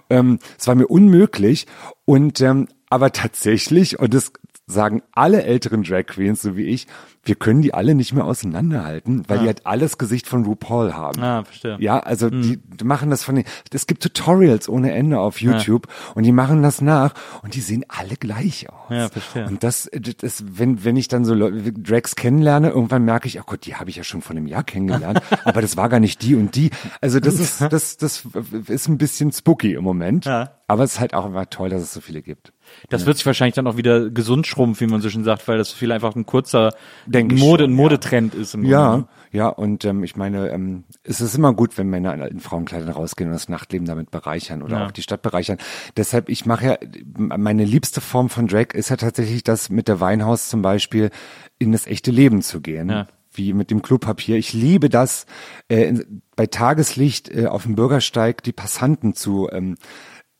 ähm, 0.10 0.40
das 0.58 0.68
war 0.68 0.76
mir 0.76 0.88
unmöglich. 0.88 1.68
Und 2.06 2.42
ähm, 2.42 2.68
aber 2.90 3.12
tatsächlich, 3.12 3.98
und 4.00 4.14
das 4.14 4.32
sagen 4.66 5.02
alle 5.12 5.44
älteren 5.44 5.84
Drag 5.84 6.06
Queens, 6.06 6.42
so 6.42 6.56
wie 6.56 6.66
ich, 6.66 6.88
wir 7.26 7.36
können 7.36 7.62
die 7.62 7.74
alle 7.74 7.96
nicht 7.96 8.14
mehr 8.14 8.26
auseinanderhalten, 8.26 9.24
weil 9.28 9.40
die 9.40 9.46
halt 9.46 9.66
alles 9.66 9.98
Gesicht 9.98 10.28
von 10.28 10.46
RuPaul 10.46 10.94
haben. 10.94 11.22
Ah, 11.22 11.44
verstehe. 11.44 11.78
Ja, 11.80 12.00
also 12.00 12.30
die, 12.30 12.58
die 12.58 12.84
machen 12.84 13.10
das 13.10 13.24
von 13.24 13.36
den, 13.36 13.46
es 13.72 13.88
gibt 13.88 14.04
Tutorials 14.04 14.68
ohne 14.68 14.94
Ende 14.94 15.20
auf 15.20 15.42
YouTube 15.42 15.88
und 16.16 16.24
die 16.24 16.32
machen 16.32 16.62
das 16.64 16.82
nach 16.82 17.14
und 17.42 17.56
die 17.56 17.62
sehen 17.62 17.86
alle 17.88 18.16
gleich 18.16 18.70
aus. 18.70 18.90
Ja, 18.90 19.10
verstehe. 19.10 19.48
Und 19.48 19.64
das, 19.64 19.90
das 20.18 20.44
wenn, 20.46 20.84
wenn 20.84 20.98
ich 20.98 21.08
dann 21.08 21.24
so 21.24 21.36
Drags 21.36 22.16
kennenlerne, 22.16 22.70
irgendwann 22.70 23.06
merke 23.06 23.28
ich, 23.28 23.40
oh 23.40 23.44
Gott, 23.46 23.66
die 23.66 23.76
habe 23.76 23.90
ich 23.90 23.96
ja 23.96 24.04
schon 24.04 24.22
vor 24.22 24.36
einem 24.36 24.48
Jahr 24.48 24.64
kennengelernt, 24.64 25.22
aber 25.46 25.62
das 25.62 25.78
war 25.78 25.88
gar 25.88 26.00
nicht 26.00 26.22
die 26.22 26.36
und 26.36 26.56
die. 26.56 26.72
Also 27.00 27.20
das 27.20 27.40
ist, 27.40 27.62
das, 27.62 27.98
das 27.98 28.24
ist 28.68 28.88
ein 28.88 28.98
bisschen 28.98 29.32
spooky 29.32 29.74
im 29.74 29.84
Moment. 29.84 30.26
Ja. 30.26 30.52
Aber 30.68 30.84
es 30.84 30.94
ist 30.94 31.00
halt 31.00 31.14
auch 31.14 31.26
immer 31.26 31.50
toll, 31.50 31.70
dass 31.70 31.82
es 31.82 31.94
so 31.94 32.02
viele 32.02 32.22
gibt. 32.22 32.54
Das 32.90 33.06
wird 33.06 33.18
sich 33.18 33.26
wahrscheinlich 33.26 33.56
dann 33.56 33.68
auch 33.68 33.78
wieder 33.78 34.10
gesund 34.10 34.48
schrumpfen, 34.48 34.88
wie 34.88 34.92
man 34.92 35.02
so 35.02 35.10
schön 35.10 35.24
sagt, 35.24 35.48
weil 35.48 35.58
das 35.58 35.72
viel 35.72 35.92
einfach 35.92 36.16
ein 36.16 36.26
kurzer 36.26 36.74
Denke 37.06 37.36
ich 37.36 37.42
Mode, 37.42 37.64
ja. 37.66 37.70
Modetrend 37.70 38.36
ist 38.36 38.54
im. 38.54 38.66
Ja, 38.66 39.08
ja, 39.32 39.48
und 39.48 39.84
ähm, 39.86 40.04
ich 40.04 40.16
meine, 40.16 40.50
ähm, 40.50 40.84
es 41.04 41.20
ist 41.20 41.34
immer 41.36 41.54
gut, 41.54 41.78
wenn 41.78 41.88
Männer 41.90 42.14
in, 42.14 42.22
in 42.22 42.40
Frauenkleidern 42.40 42.90
rausgehen 42.90 43.30
und 43.30 43.34
das 43.34 43.50
Nachtleben 43.50 43.88
damit 43.88 44.12
bereichern 44.12 44.62
oder 44.62 44.80
Ja. 44.80 44.86
auch 44.88 44.92
die 44.92 45.02
Stadt 45.02 45.22
bereichern. 45.24 45.58
Deshalb, 45.98 46.30
ich 46.30 46.46
mache 46.46 46.66
ja, 46.66 46.78
meine 47.18 47.66
liebste 47.66 48.00
Form 48.02 48.30
von 48.30 48.48
Drag 48.48 48.74
ist 48.74 48.90
ja 48.90 48.96
tatsächlich 48.98 49.44
das 49.44 49.70
mit 49.70 49.88
der 49.88 50.00
Weinhaus 50.00 50.50
zum 50.50 50.62
Beispiel 50.62 51.10
in 51.58 51.72
das 51.72 51.88
echte 51.88 52.12
Leben 52.12 52.42
zu 52.44 52.62
gehen. 52.62 52.90
Ja. 52.90 53.08
Wie 53.36 53.54
mit 53.54 53.72
dem 53.72 53.82
Klopapier. 53.82 54.38
Ich 54.38 54.54
liebe 54.54 54.90
das, 54.90 55.26
äh, 55.68 55.92
bei 56.36 56.46
Tageslicht 56.46 57.32
äh, 57.36 57.48
auf 57.48 57.64
dem 57.64 57.74
Bürgersteig 57.74 58.44
die 58.44 58.52
Passanten 58.52 59.16
zu 59.16 59.50
ähm, 59.52 59.76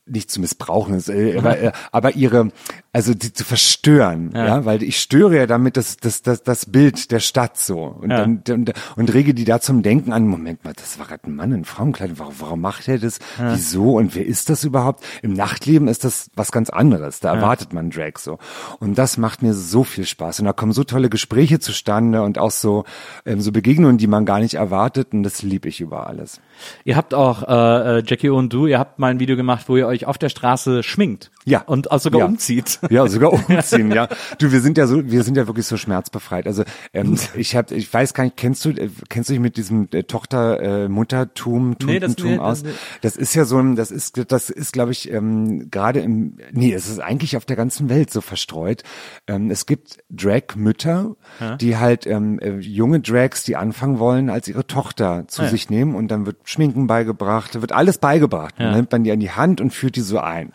nicht 0.06 0.30
zu 0.30 0.40
missbrauchen, 0.40 0.94
ist, 0.94 1.08
äh, 1.08 1.36
aber, 1.38 1.58
äh, 1.58 1.72
aber 1.90 2.14
ihre, 2.14 2.50
also 2.92 3.14
die 3.14 3.32
zu 3.32 3.42
verstören, 3.44 4.32
ja, 4.34 4.64
weil 4.64 4.82
ich 4.82 5.00
störe 5.00 5.36
ja 5.36 5.46
damit 5.46 5.76
das, 5.76 5.96
das, 5.96 6.20
das, 6.22 6.42
das 6.42 6.66
Bild 6.66 7.10
der 7.10 7.20
Stadt 7.20 7.56
so 7.58 7.82
und 7.84 8.10
Ja. 8.10 8.18
dann 8.18 8.42
und, 8.50 8.72
und 8.96 9.14
rege 9.14 9.32
die 9.34 9.44
da 9.44 9.60
zum 9.60 9.82
Denken 9.82 10.12
an. 10.12 10.26
Moment 10.26 10.62
mal, 10.64 10.74
das 10.74 10.98
war 10.98 11.06
gerade 11.06 11.26
ein 11.28 11.34
Mann 11.34 11.52
in 11.52 11.64
Frauenkleidung. 11.64 12.18
Warum, 12.18 12.34
warum 12.38 12.60
macht 12.60 12.86
er 12.88 12.98
das? 12.98 13.18
Wieso 13.38 13.94
und 13.96 14.14
wer 14.14 14.26
ist 14.26 14.50
das 14.50 14.64
überhaupt? 14.64 15.02
Im 15.22 15.32
Nachtleben 15.32 15.88
ist 15.88 16.04
das 16.04 16.30
was 16.34 16.52
ganz 16.52 16.68
anderes. 16.70 17.20
Da 17.20 17.34
erwartet 17.34 17.72
man 17.72 17.90
Drag 17.90 18.18
so 18.18 18.38
und 18.80 18.98
das 18.98 19.16
macht 19.16 19.42
mir 19.42 19.54
so 19.54 19.84
viel 19.84 20.04
Spaß 20.04 20.40
und 20.40 20.44
da 20.46 20.52
kommen 20.52 20.72
so 20.72 20.84
tolle 20.84 21.08
Gespräche 21.08 21.60
zustande 21.60 22.22
und 22.22 22.38
auch 22.38 22.50
so 22.50 22.84
ähm, 23.24 23.40
so 23.40 23.52
Begegnungen, 23.52 23.96
die 23.98 24.06
man 24.06 24.26
gar 24.26 24.40
nicht 24.40 24.54
erwartet 24.54 25.12
und 25.14 25.22
das 25.22 25.42
liebe 25.42 25.68
ich 25.68 25.80
über 25.80 26.06
alles. 26.06 26.40
Ihr 26.84 26.96
habt 26.96 27.14
auch, 27.14 27.42
äh, 27.42 27.98
äh, 27.98 28.02
Jackie 28.06 28.30
und 28.30 28.52
du, 28.52 28.66
ihr 28.66 28.78
habt 28.78 28.98
mal 28.98 29.10
ein 29.10 29.20
Video 29.20 29.36
gemacht, 29.36 29.68
wo 29.68 29.76
ihr 29.76 29.86
euch 29.86 30.06
auf 30.06 30.18
der 30.18 30.28
Straße 30.28 30.82
schminkt. 30.82 31.30
Ja. 31.44 31.62
Und 31.62 31.90
auch 31.90 32.00
sogar 32.00 32.20
ja. 32.20 32.26
umzieht. 32.26 32.78
Ja, 32.90 33.06
sogar 33.06 33.32
umziehen, 33.48 33.92
ja. 33.92 34.08
Du, 34.38 34.50
wir 34.52 34.60
sind 34.60 34.78
ja 34.78 34.86
so, 34.86 35.10
wir 35.10 35.22
sind 35.22 35.36
ja 35.36 35.46
wirklich 35.46 35.66
so 35.66 35.76
schmerzbefreit. 35.76 36.46
Also 36.46 36.64
ähm, 36.92 37.16
ich 37.36 37.54
habe, 37.56 37.74
ich 37.74 37.92
weiß 37.92 38.14
gar 38.14 38.24
nicht, 38.24 38.36
kennst 38.36 38.64
du, 38.64 38.70
äh, 38.70 38.88
kennst 39.08 39.28
du 39.28 39.34
dich 39.34 39.40
mit 39.40 39.56
diesem 39.56 39.88
äh, 39.92 40.04
Tochter 40.04 40.60
äh, 40.84 40.88
Muttertum, 40.88 41.76
Nee, 41.84 41.98
das- 41.98 42.14
Tuntentum 42.16 42.30
nee, 42.32 42.38
aus? 42.38 42.62
das- 42.62 42.72
Das 43.02 43.16
ist 43.16 43.34
ja 43.34 43.44
so 43.44 43.58
ein, 43.58 43.76
das 43.76 43.90
ist, 43.90 44.22
das 44.32 44.50
ist, 44.50 44.72
glaube 44.72 44.92
ich, 44.92 45.10
ähm, 45.12 45.70
gerade 45.70 46.00
im, 46.00 46.38
nee, 46.52 46.72
es 46.72 46.88
ist 46.88 46.98
eigentlich 47.00 47.36
auf 47.36 47.44
der 47.44 47.56
ganzen 47.56 47.88
Welt 47.90 48.10
so 48.10 48.20
verstreut. 48.20 48.82
Ähm, 49.26 49.50
es 49.50 49.66
gibt 49.66 49.98
Drag-Mütter, 50.10 51.16
die 51.60 51.76
halt 51.76 52.06
ähm, 52.06 52.38
äh, 52.40 52.56
junge 52.58 53.00
Drags, 53.00 53.44
die 53.44 53.56
anfangen 53.56 53.98
wollen, 53.98 54.30
als 54.30 54.48
ihre 54.48 54.66
Tochter 54.66 55.24
zu 55.28 55.42
ja. 55.42 55.48
sich 55.48 55.70
nehmen 55.70 55.94
und 55.94 56.08
dann 56.08 56.26
wird 56.26 56.36
Schminken 56.44 56.86
beigebracht, 56.86 57.60
wird 57.60 57.72
alles 57.72 57.98
beigebracht. 57.98 58.58
Man 58.58 58.74
nimmt 58.74 58.92
man 58.92 59.04
die 59.04 59.12
an 59.12 59.20
die 59.20 59.30
Hand 59.30 59.60
und 59.60 59.70
führt 59.72 59.96
die 59.96 60.00
so 60.00 60.18
ein. 60.18 60.52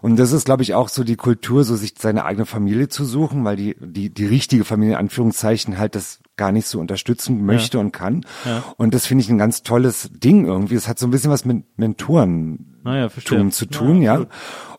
Und 0.00 0.18
das 0.18 0.31
ist, 0.32 0.44
glaube 0.44 0.62
ich, 0.62 0.74
auch 0.74 0.88
so 0.88 1.04
die 1.04 1.16
Kultur, 1.16 1.64
so 1.64 1.76
sich 1.76 1.94
seine 1.98 2.24
eigene 2.24 2.46
Familie 2.46 2.88
zu 2.88 3.04
suchen, 3.04 3.44
weil 3.44 3.56
die, 3.56 3.76
die, 3.80 4.10
die 4.10 4.26
richtige 4.26 4.64
Familie, 4.64 4.94
in 4.94 4.98
Anführungszeichen, 5.00 5.78
halt 5.78 5.94
das 5.94 6.20
gar 6.36 6.52
nicht 6.52 6.66
so 6.66 6.80
unterstützen 6.80 7.44
möchte 7.44 7.78
und 7.78 7.92
kann. 7.92 8.24
Und 8.76 8.94
das 8.94 9.06
finde 9.06 9.22
ich 9.22 9.30
ein 9.30 9.38
ganz 9.38 9.62
tolles 9.62 10.10
Ding 10.12 10.46
irgendwie. 10.46 10.74
Es 10.74 10.88
hat 10.88 10.98
so 10.98 11.06
ein 11.06 11.10
bisschen 11.10 11.30
was 11.30 11.44
mit 11.44 11.64
Mentoren 11.76 12.78
Naja, 12.82 13.08
zu 13.50 13.66
tun, 13.66 14.02
ja. 14.02 14.26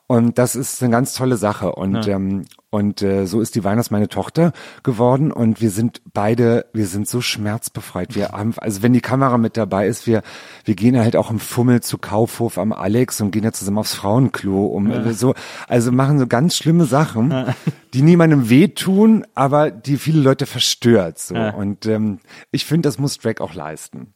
Und 0.05 0.37
das 0.37 0.55
ist 0.55 0.83
eine 0.83 0.91
ganz 0.91 1.13
tolle 1.13 1.37
Sache. 1.37 1.71
Und, 1.71 2.07
ähm, 2.07 2.45
und 2.69 3.01
äh, 3.01 3.25
so 3.25 3.39
ist 3.39 3.55
die 3.55 3.63
Weihnachts 3.63 3.89
meine 3.89 4.09
Tochter 4.09 4.51
geworden. 4.83 5.31
Und 5.31 5.61
wir 5.61 5.69
sind 5.69 6.01
beide, 6.13 6.65
wir 6.73 6.87
sind 6.87 7.07
so 7.07 7.21
schmerzbefreit. 7.21 8.13
Wir 8.13 8.29
haben, 8.29 8.53
also 8.57 8.83
wenn 8.83 8.91
die 8.91 9.01
Kamera 9.01 9.37
mit 9.37 9.55
dabei 9.55 9.87
ist, 9.87 10.05
wir, 10.05 10.21
wir 10.65 10.75
gehen 10.75 10.99
halt 10.99 11.15
auch 11.15 11.31
im 11.31 11.39
Fummel 11.39 11.81
zu 11.81 11.97
Kaufhof 11.97 12.57
am 12.57 12.73
Alex 12.73 13.21
und 13.21 13.31
gehen 13.31 13.45
ja 13.45 13.53
zusammen 13.53 13.77
aufs 13.77 13.93
Frauenklo, 13.95 14.65
um 14.65 14.91
äh, 14.91 15.13
so, 15.13 15.35
also 15.69 15.91
machen 15.93 16.19
so 16.19 16.27
ganz 16.27 16.57
schlimme 16.57 16.83
Sachen, 16.85 17.53
die 17.93 18.01
niemandem 18.01 18.49
wehtun, 18.49 19.25
aber 19.35 19.71
die 19.71 19.97
viele 19.97 20.21
Leute 20.21 20.45
verstört. 20.45 21.17
So. 21.17 21.35
Und 21.35 21.85
ähm, 21.85 22.19
ich 22.51 22.65
finde, 22.65 22.87
das 22.87 22.99
muss 22.99 23.17
Drag 23.17 23.39
auch 23.39 23.53
leisten. 23.53 24.13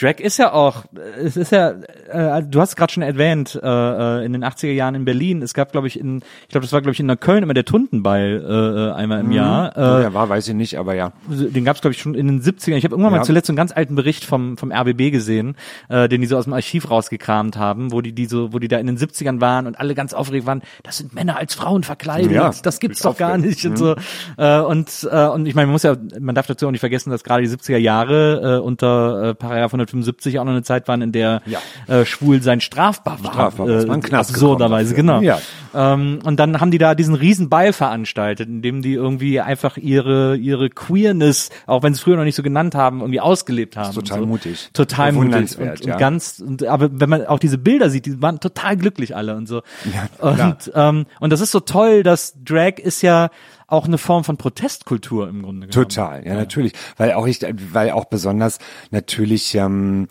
Drag 0.00 0.20
ist 0.20 0.36
ja 0.38 0.52
auch, 0.52 0.84
es 1.20 1.36
ist 1.36 1.50
ja, 1.52 1.70
äh, 2.10 2.42
du 2.42 2.60
hast 2.60 2.76
gerade 2.76 2.92
schon 2.92 3.02
erwähnt, 3.02 3.58
äh, 3.60 3.66
äh, 3.66 4.24
in 4.24 4.32
den 4.32 4.44
80er 4.44 4.70
Jahren 4.72 4.94
in 4.94 5.04
Berlin, 5.04 5.42
es 5.42 5.54
gab, 5.54 5.72
glaube 5.72 5.88
ich, 5.88 5.98
in, 5.98 6.18
ich 6.42 6.48
glaube, 6.48 6.64
das 6.64 6.72
war, 6.72 6.80
glaube 6.80 6.92
ich, 6.92 7.00
in 7.00 7.06
Neukölln 7.06 7.42
immer 7.42 7.54
der 7.54 7.64
Tuntenball 7.64 8.92
äh, 8.94 8.96
einmal 8.96 9.20
im 9.20 9.32
Jahr. 9.32 9.72
Wo 9.74 9.80
Äh, 9.80 10.02
er 10.04 10.14
war, 10.14 10.28
weiß 10.28 10.46
ich 10.48 10.54
nicht, 10.54 10.78
aber 10.78 10.94
ja. 10.94 11.12
den 11.28 11.64
gab 11.64 11.74
es, 11.76 11.82
glaube 11.82 11.94
ich, 11.94 12.00
schon 12.00 12.14
in 12.14 12.26
den 12.28 12.40
70ern. 12.42 12.76
Ich 12.76 12.84
habe 12.84 12.94
irgendwann 12.94 13.12
Ja. 13.12 13.18
mal 13.18 13.24
zuletzt 13.24 13.48
so 13.48 13.52
einen 13.52 13.56
ganz 13.56 13.72
alten 13.72 13.94
Bericht 13.96 14.24
vom, 14.24 14.56
vom 14.56 14.70
RBB 14.72 15.10
gesehen, 15.10 15.56
äh, 15.88 16.08
den 16.08 16.20
die 16.20 16.26
so 16.26 16.36
aus 16.36 16.44
dem 16.44 16.52
Archiv 16.52 16.90
rausgekramt 16.90 17.56
haben, 17.56 17.90
wo 17.90 18.00
die, 18.00 18.12
die 18.12 18.26
so, 18.26 18.52
wo 18.52 18.58
die 18.60 18.68
da 18.68 18.78
in 18.78 18.86
den 18.86 18.98
70ern 18.98 19.40
waren 19.40 19.66
und 19.66 19.80
alle 19.80 19.94
ganz 19.94 20.14
aufgeregt 20.14 20.46
waren, 20.46 20.62
das 20.84 20.98
sind 20.98 21.14
Männer 21.14 21.36
als 21.38 21.54
Frauen 21.54 21.82
verkleidet, 21.82 22.30
Ja, 22.30 22.52
das 22.62 22.78
gibt's 22.78 23.00
doch 23.00 23.16
gar 23.16 23.30
aufregend. 23.30 23.46
nicht 23.48 23.64
und 23.66 23.76
so. 23.78 23.94
Äh, 24.36 24.60
und, 24.60 25.08
äh, 25.10 25.26
und 25.26 25.46
ich 25.46 25.54
meine, 25.54 25.66
man 25.66 25.72
muss 25.72 25.82
ja, 25.82 25.96
man 26.20 26.34
darf 26.34 26.46
dazu 26.46 26.66
auch 26.66 26.70
nicht 26.70 26.80
vergessen, 26.80 27.10
dass 27.10 27.24
gerade 27.24 27.42
die 27.42 27.48
70er 27.48 27.78
Jahre 27.78 28.58
äh, 28.58 28.60
unter 28.60 29.30
äh, 29.30 29.34
Paragraph 29.34 29.72
175 29.88 30.38
auch 30.38 30.44
noch 30.44 30.52
eine 30.52 30.62
Zeit 30.62 30.88
waren, 30.88 31.02
in 31.02 31.12
der 31.12 31.42
Ja. 31.46 31.60
äh, 31.86 32.04
strafbar 32.04 33.22
war. 33.22 33.32
Strafbar 33.32 33.68
war, 33.68 33.86
man 33.86 34.00
den 34.00 34.08
Knast 34.08 34.30
absurderweise, 34.30 34.94
genau. 34.94 35.20
Ja. 35.20 35.40
Ähm, 35.74 36.20
und 36.24 36.38
dann 36.38 36.60
haben 36.60 36.70
die 36.70 36.78
da 36.78 36.94
diesen 36.94 37.14
riesen 37.14 37.48
Ball 37.48 37.72
veranstaltet, 37.72 38.48
in 38.48 38.62
dem 38.62 38.82
die 38.82 38.94
irgendwie 38.94 39.40
einfach 39.40 39.76
ihre 39.76 40.36
ihre 40.36 40.70
Queerness, 40.70 41.50
auch 41.66 41.82
wenn 41.82 41.94
sie 41.94 41.98
es 41.98 42.02
früher 42.04 42.16
noch 42.16 42.24
nicht 42.24 42.36
so 42.36 42.42
genannt 42.42 42.74
haben, 42.74 43.00
irgendwie 43.00 43.20
ausgelebt 43.20 43.76
haben. 43.76 43.94
total 43.94 44.20
so. 44.20 44.26
mutig. 44.26 44.70
Total 44.72 45.12
mutig. 45.12 45.58
Und, 45.58 45.68
und 45.68 45.84
ja. 45.84 45.96
ganz, 45.96 46.42
und, 46.44 46.64
aber 46.64 46.88
wenn 46.92 47.08
man 47.08 47.26
auch 47.26 47.38
diese 47.38 47.58
Bilder 47.58 47.90
sieht, 47.90 48.06
die 48.06 48.20
waren 48.22 48.40
total 48.40 48.76
glücklich 48.76 49.16
alle 49.16 49.36
und 49.36 49.46
so. 49.46 49.62
Ja, 49.92 50.30
und, 50.30 50.72
ähm, 50.74 51.06
und 51.20 51.30
das 51.32 51.40
ist 51.40 51.50
so 51.50 51.60
toll, 51.60 52.02
dass 52.02 52.34
Drag 52.44 52.78
ist 52.78 53.02
ja 53.02 53.30
auch 53.68 53.84
eine 53.86 53.98
Form 53.98 54.24
von 54.24 54.36
Protestkultur 54.36 55.28
im 55.28 55.42
Grunde 55.42 55.68
genommen. 55.68 55.88
Total, 55.88 56.26
ja, 56.26 56.34
natürlich. 56.34 56.72
Weil 56.96 57.12
auch 57.12 57.26
ich, 57.26 57.40
weil 57.72 57.90
auch 57.92 58.06
besonders 58.06 58.58
natürlich, 58.90 59.54
ähm, 59.54 60.08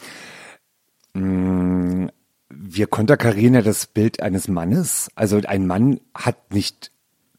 mh, 1.14 2.10
wir 2.50 2.88
konterkarieren 2.88 3.56
ja 3.56 3.62
das 3.62 3.88
Bild 3.88 4.22
eines 4.22 4.48
Mannes. 4.48 5.10
Also 5.16 5.42
ein 5.46 5.68
Mann 5.68 6.00
hat 6.14 6.54
nicht 6.54 6.92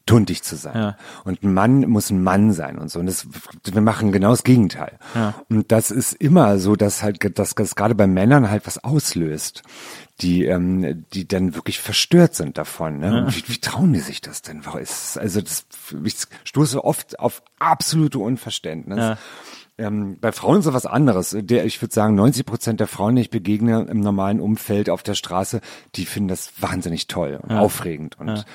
tuntig 0.09 0.43
zu 0.43 0.55
sein. 0.55 0.75
Ja. 0.75 0.97
Und 1.23 1.43
ein 1.43 1.53
Mann 1.53 1.81
muss 1.81 2.09
ein 2.09 2.23
Mann 2.23 2.51
sein 2.51 2.77
und 2.77 2.89
so. 2.89 2.99
Und 2.99 3.05
das, 3.05 3.27
wir 3.63 3.81
machen 3.81 4.11
genau 4.11 4.31
das 4.31 4.43
Gegenteil. 4.43 4.97
Und 5.49 5.71
das 5.71 5.91
ist 5.91 6.13
immer 6.13 6.57
so, 6.59 6.75
dass 6.75 7.03
halt, 7.03 7.37
dass 7.37 7.53
das 7.55 7.75
gerade 7.75 7.95
bei 7.95 8.07
Männern 8.07 8.49
halt 8.49 8.65
was 8.65 8.83
auslöst, 8.83 9.61
die, 10.21 10.45
ähm, 10.45 11.05
die 11.13 11.27
dann 11.27 11.55
wirklich 11.55 11.79
verstört 11.79 12.35
sind 12.35 12.57
davon. 12.57 12.99
Ne? 12.99 13.23
Und 13.25 13.35
Wie, 13.35 13.43
wie 13.53 13.59
trauen 13.61 13.93
die 13.93 13.99
sich 13.99 14.19
das 14.19 14.41
denn? 14.41 14.65
Warum 14.65 14.81
ist- 14.81 15.17
Also 15.17 15.41
das, 15.41 15.65
ich 16.03 16.15
stoße 16.43 16.83
oft 16.83 17.19
auf 17.19 17.41
absolute 17.59 18.19
Unverständnis. 18.19 18.97
Ja. 19.79 19.87
Ähm, 19.87 20.17
bei 20.19 20.31
Frauen 20.31 20.59
ist 20.59 20.65
es 20.65 20.73
was 20.73 20.85
anderes. 20.85 21.35
Der, 21.39 21.65
ich 21.65 21.81
würde 21.81 21.93
sagen, 21.93 22.15
90 22.15 22.45
Prozent 22.45 22.79
der 22.79 22.87
Frauen, 22.87 23.15
die 23.15 23.21
ich 23.21 23.29
begegne 23.29 23.85
im 23.89 23.99
normalen 23.99 24.39
Umfeld 24.39 24.89
auf 24.89 25.03
der 25.03 25.15
Straße, 25.15 25.61
die 25.95 26.05
finden 26.05 26.29
das 26.29 26.61
wahnsinnig 26.61 27.07
toll 27.07 27.39
und 27.41 27.51
aufregend. 27.51 28.19
Und, 28.19 28.45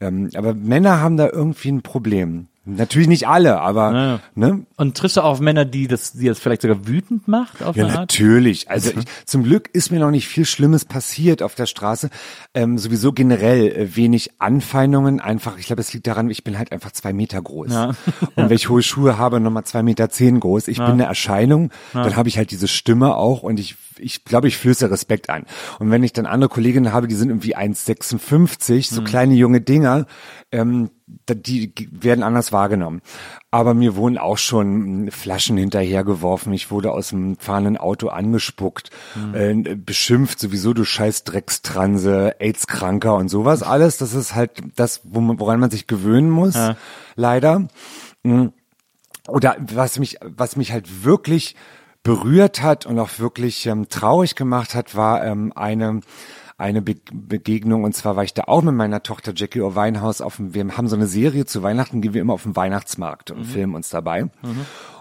ähm, 0.00 0.30
aber 0.34 0.54
Männer 0.54 1.00
haben 1.00 1.16
da 1.16 1.28
irgendwie 1.28 1.70
ein 1.70 1.82
Problem. 1.82 2.48
Natürlich 2.66 3.08
nicht 3.08 3.28
alle, 3.28 3.60
aber 3.60 3.92
Ja. 3.92 4.20
ne? 4.34 4.64
Und 4.76 4.96
triffst 4.96 5.18
du 5.18 5.20
auch 5.20 5.30
auf 5.32 5.40
Männer, 5.40 5.64
die 5.66 5.86
das, 5.86 6.12
die 6.12 6.26
das 6.26 6.38
vielleicht 6.38 6.62
sogar 6.62 6.86
wütend 6.86 7.28
macht 7.28 7.62
auf 7.62 7.76
Ja, 7.76 7.86
natürlich. 7.86 8.70
Also 8.70 8.90
ich, 8.90 9.04
zum 9.26 9.44
Glück 9.44 9.68
ist 9.72 9.90
mir 9.90 10.00
noch 10.00 10.10
nicht 10.10 10.28
viel 10.28 10.46
Schlimmes 10.46 10.84
passiert 10.86 11.42
auf 11.42 11.54
der 11.54 11.66
Straße. 11.66 12.08
Ähm, 12.54 12.78
sowieso 12.78 13.12
generell 13.12 13.66
äh, 13.68 13.96
wenig 13.96 14.30
Anfeindungen. 14.38 15.20
Einfach, 15.20 15.58
ich 15.58 15.66
glaube, 15.66 15.82
es 15.82 15.92
liegt 15.92 16.06
daran, 16.06 16.30
ich 16.30 16.42
bin 16.42 16.56
halt 16.58 16.72
einfach 16.72 16.92
zwei 16.92 17.12
Meter 17.12 17.42
groß. 17.42 17.72
Und 18.36 18.48
wenn 18.48 18.52
ich 18.52 18.68
hohe 18.70 18.82
Schuhe 18.82 19.18
habe, 19.18 19.40
nochmal 19.40 19.64
zwei 19.64 19.82
Meter 19.82 20.08
zehn 20.08 20.40
groß. 20.40 20.68
Ich 20.68 20.78
bin 20.78 20.86
eine 20.86 21.04
Erscheinung. 21.04 21.70
Dann 21.92 22.16
habe 22.16 22.28
ich 22.28 22.38
halt 22.38 22.50
diese 22.50 22.68
Stimme 22.68 23.14
auch 23.16 23.42
und 23.42 23.60
ich 23.60 23.76
ich 23.98 24.24
glaube, 24.24 24.48
ich 24.48 24.56
flöße 24.56 24.90
Respekt 24.90 25.30
ein. 25.30 25.46
Und 25.78 25.90
wenn 25.90 26.02
ich 26.02 26.12
dann 26.12 26.26
andere 26.26 26.48
Kolleginnen 26.48 26.92
habe, 26.92 27.08
die 27.08 27.14
sind 27.14 27.28
irgendwie 27.28 27.56
1,56, 27.56 28.92
so 28.92 29.02
kleine 29.02 29.34
junge 29.34 29.60
Dinger, 29.60 30.06
ähm, 30.52 30.90
die 31.28 31.72
werden 31.90 32.22
anders 32.22 32.52
wahrgenommen. 32.52 33.02
Aber 33.50 33.74
mir 33.74 33.96
wurden 33.96 34.18
auch 34.18 34.38
schon 34.38 35.10
Flaschen 35.10 35.56
hinterhergeworfen. 35.56 36.52
Ich 36.52 36.70
wurde 36.70 36.92
aus 36.92 37.10
dem 37.10 37.36
fahrenden 37.36 37.76
Auto 37.76 38.08
angespuckt, 38.08 38.90
äh, 39.34 39.54
beschimpft 39.76 40.38
sowieso, 40.38 40.72
du 40.72 40.84
scheiß 40.84 41.24
Dreckstranse, 41.24 42.36
AIDS-Kranker 42.38 43.14
und 43.14 43.28
sowas 43.28 43.62
alles. 43.62 43.98
Das 43.98 44.14
ist 44.14 44.34
halt 44.34 44.62
das, 44.76 45.02
woran 45.04 45.60
man 45.60 45.70
sich 45.70 45.86
gewöhnen 45.86 46.30
muss, 46.30 46.56
leider. 47.16 47.68
Mm. 48.22 48.46
Oder 49.26 49.56
was 49.58 49.98
mich, 49.98 50.18
was 50.20 50.56
mich 50.56 50.72
halt 50.72 51.04
wirklich 51.04 51.56
berührt 52.04 52.62
hat 52.62 52.86
und 52.86 52.98
auch 53.00 53.18
wirklich 53.18 53.66
ähm, 53.66 53.88
traurig 53.88 54.36
gemacht 54.36 54.74
hat, 54.76 54.94
war 54.94 55.24
ähm, 55.24 55.52
eine 55.56 56.00
eine 56.56 56.82
Be 56.82 56.94
Begegnung. 57.12 57.82
Und 57.82 57.96
zwar 57.96 58.14
war 58.14 58.22
ich 58.22 58.32
da 58.34 58.44
auch 58.46 58.62
mit 58.62 58.74
meiner 58.74 59.02
Tochter 59.02 59.32
Jackie 59.34 59.60
O'Weinhaus 59.60 60.22
auf 60.22 60.36
dem, 60.36 60.54
wir 60.54 60.64
haben 60.76 60.86
so 60.86 60.94
eine 60.94 61.08
Serie 61.08 61.46
zu 61.46 61.64
Weihnachten, 61.64 62.00
gehen 62.00 62.14
wir 62.14 62.20
immer 62.20 62.34
auf 62.34 62.44
den 62.44 62.54
Weihnachtsmarkt 62.54 63.32
und 63.32 63.44
filmen 63.44 63.74
uns 63.74 63.90
dabei. 63.90 64.30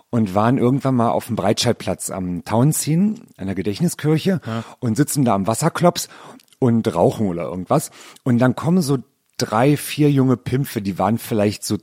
Und 0.10 0.34
waren 0.34 0.58
irgendwann 0.58 0.96
mal 0.96 1.10
auf 1.10 1.28
dem 1.28 1.36
Breitscheidplatz 1.36 2.10
am 2.10 2.44
Tauenziehen, 2.44 3.28
einer 3.38 3.54
Gedächtniskirche 3.56 4.42
und 4.80 4.96
sitzen 4.96 5.26
da 5.26 5.36
am 5.36 5.46
Wasserklops 5.46 6.08
und 6.60 6.94
rauchen 6.96 7.28
oder 7.28 7.44
irgendwas. 7.44 7.92
Und 8.24 8.40
dann 8.40 8.56
kommen 8.56 8.82
so 8.82 8.98
drei, 9.38 9.78
vier 9.78 10.10
junge 10.12 10.38
Pimpfe, 10.38 10.82
die 10.82 10.98
waren 10.98 11.18
vielleicht 11.20 11.64
so 11.66 11.78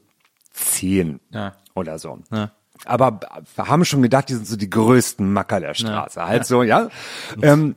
zehn 0.52 1.20
Ja. 1.30 1.54
oder 1.74 1.98
so. 1.98 2.18
Ja. 2.32 2.50
Aber 2.86 3.20
wir 3.54 3.68
haben 3.68 3.84
schon 3.84 4.02
gedacht, 4.02 4.28
die 4.28 4.34
sind 4.34 4.46
so 4.46 4.56
die 4.56 4.70
größten 4.70 5.32
Macker 5.32 5.60
der 5.60 5.74
Straße. 5.74 6.24
Halt 6.24 6.46
so, 6.46 6.62
ja. 6.62 6.88
Ähm, 7.42 7.76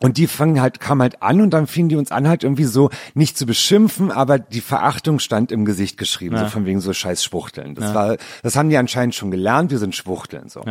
und 0.00 0.18
die 0.18 0.26
fangen 0.26 0.60
halt, 0.60 0.80
kamen 0.80 1.00
halt 1.00 1.22
an 1.22 1.40
und 1.40 1.50
dann 1.50 1.66
fingen 1.66 1.88
die 1.88 1.96
uns 1.96 2.10
an, 2.10 2.28
halt 2.28 2.44
irgendwie 2.44 2.64
so 2.64 2.90
nicht 3.14 3.38
zu 3.38 3.46
beschimpfen, 3.46 4.10
aber 4.10 4.38
die 4.38 4.60
Verachtung 4.60 5.18
stand 5.18 5.50
im 5.50 5.64
Gesicht 5.64 5.96
geschrieben, 5.96 6.36
so 6.36 6.46
von 6.46 6.66
wegen 6.66 6.80
so 6.80 6.92
scheiß 6.92 7.24
Schwuchteln. 7.24 7.74
Das 7.74 7.94
war, 7.94 8.16
das 8.42 8.56
haben 8.56 8.68
die 8.68 8.76
anscheinend 8.76 9.14
schon 9.14 9.30
gelernt, 9.30 9.70
wir 9.70 9.78
sind 9.78 9.94
Schwuchteln, 9.94 10.48
so. 10.48 10.62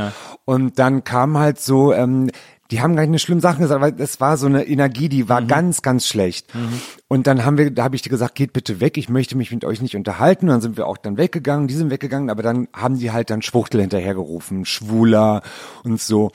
Und 0.45 0.77
dann 0.77 1.03
kam 1.03 1.37
halt 1.37 1.59
so, 1.59 1.93
ähm, 1.93 2.29
die 2.73 2.81
haben 2.81 2.95
gar 2.95 3.05
keine 3.05 3.19
schlimmen 3.19 3.39
Sachen 3.39 3.61
gesagt, 3.61 3.81
weil 3.81 3.93
es 3.99 4.19
war 4.19 4.35
so 4.35 4.47
eine 4.47 4.65
Energie, 4.65 5.07
die 5.07 5.29
war 5.29 5.43
ganz, 5.43 5.83
ganz 5.83 6.07
schlecht. 6.07 6.47
Und 7.07 7.27
dann 7.27 7.45
haben 7.45 7.59
wir, 7.59 7.69
da 7.69 7.83
habe 7.83 7.95
ich 7.95 8.01
dir 8.01 8.09
gesagt, 8.09 8.33
geht 8.33 8.51
bitte 8.51 8.79
weg, 8.81 8.97
ich 8.97 9.09
möchte 9.09 9.37
mich 9.37 9.51
mit 9.51 9.63
euch 9.63 9.79
nicht 9.79 9.95
unterhalten. 9.95 10.45
Und 10.45 10.53
dann 10.53 10.61
sind 10.61 10.75
wir 10.75 10.87
auch 10.87 10.97
dann 10.97 11.17
weggegangen, 11.17 11.67
die 11.67 11.75
sind 11.75 11.91
weggegangen, 11.91 12.31
aber 12.31 12.41
dann 12.41 12.67
haben 12.73 12.97
die 12.97 13.11
halt 13.11 13.29
dann 13.29 13.43
Schwuchtel 13.43 13.79
hinterhergerufen, 13.81 14.65
Schwuler 14.65 15.43
und 15.83 16.01
so. 16.01 16.31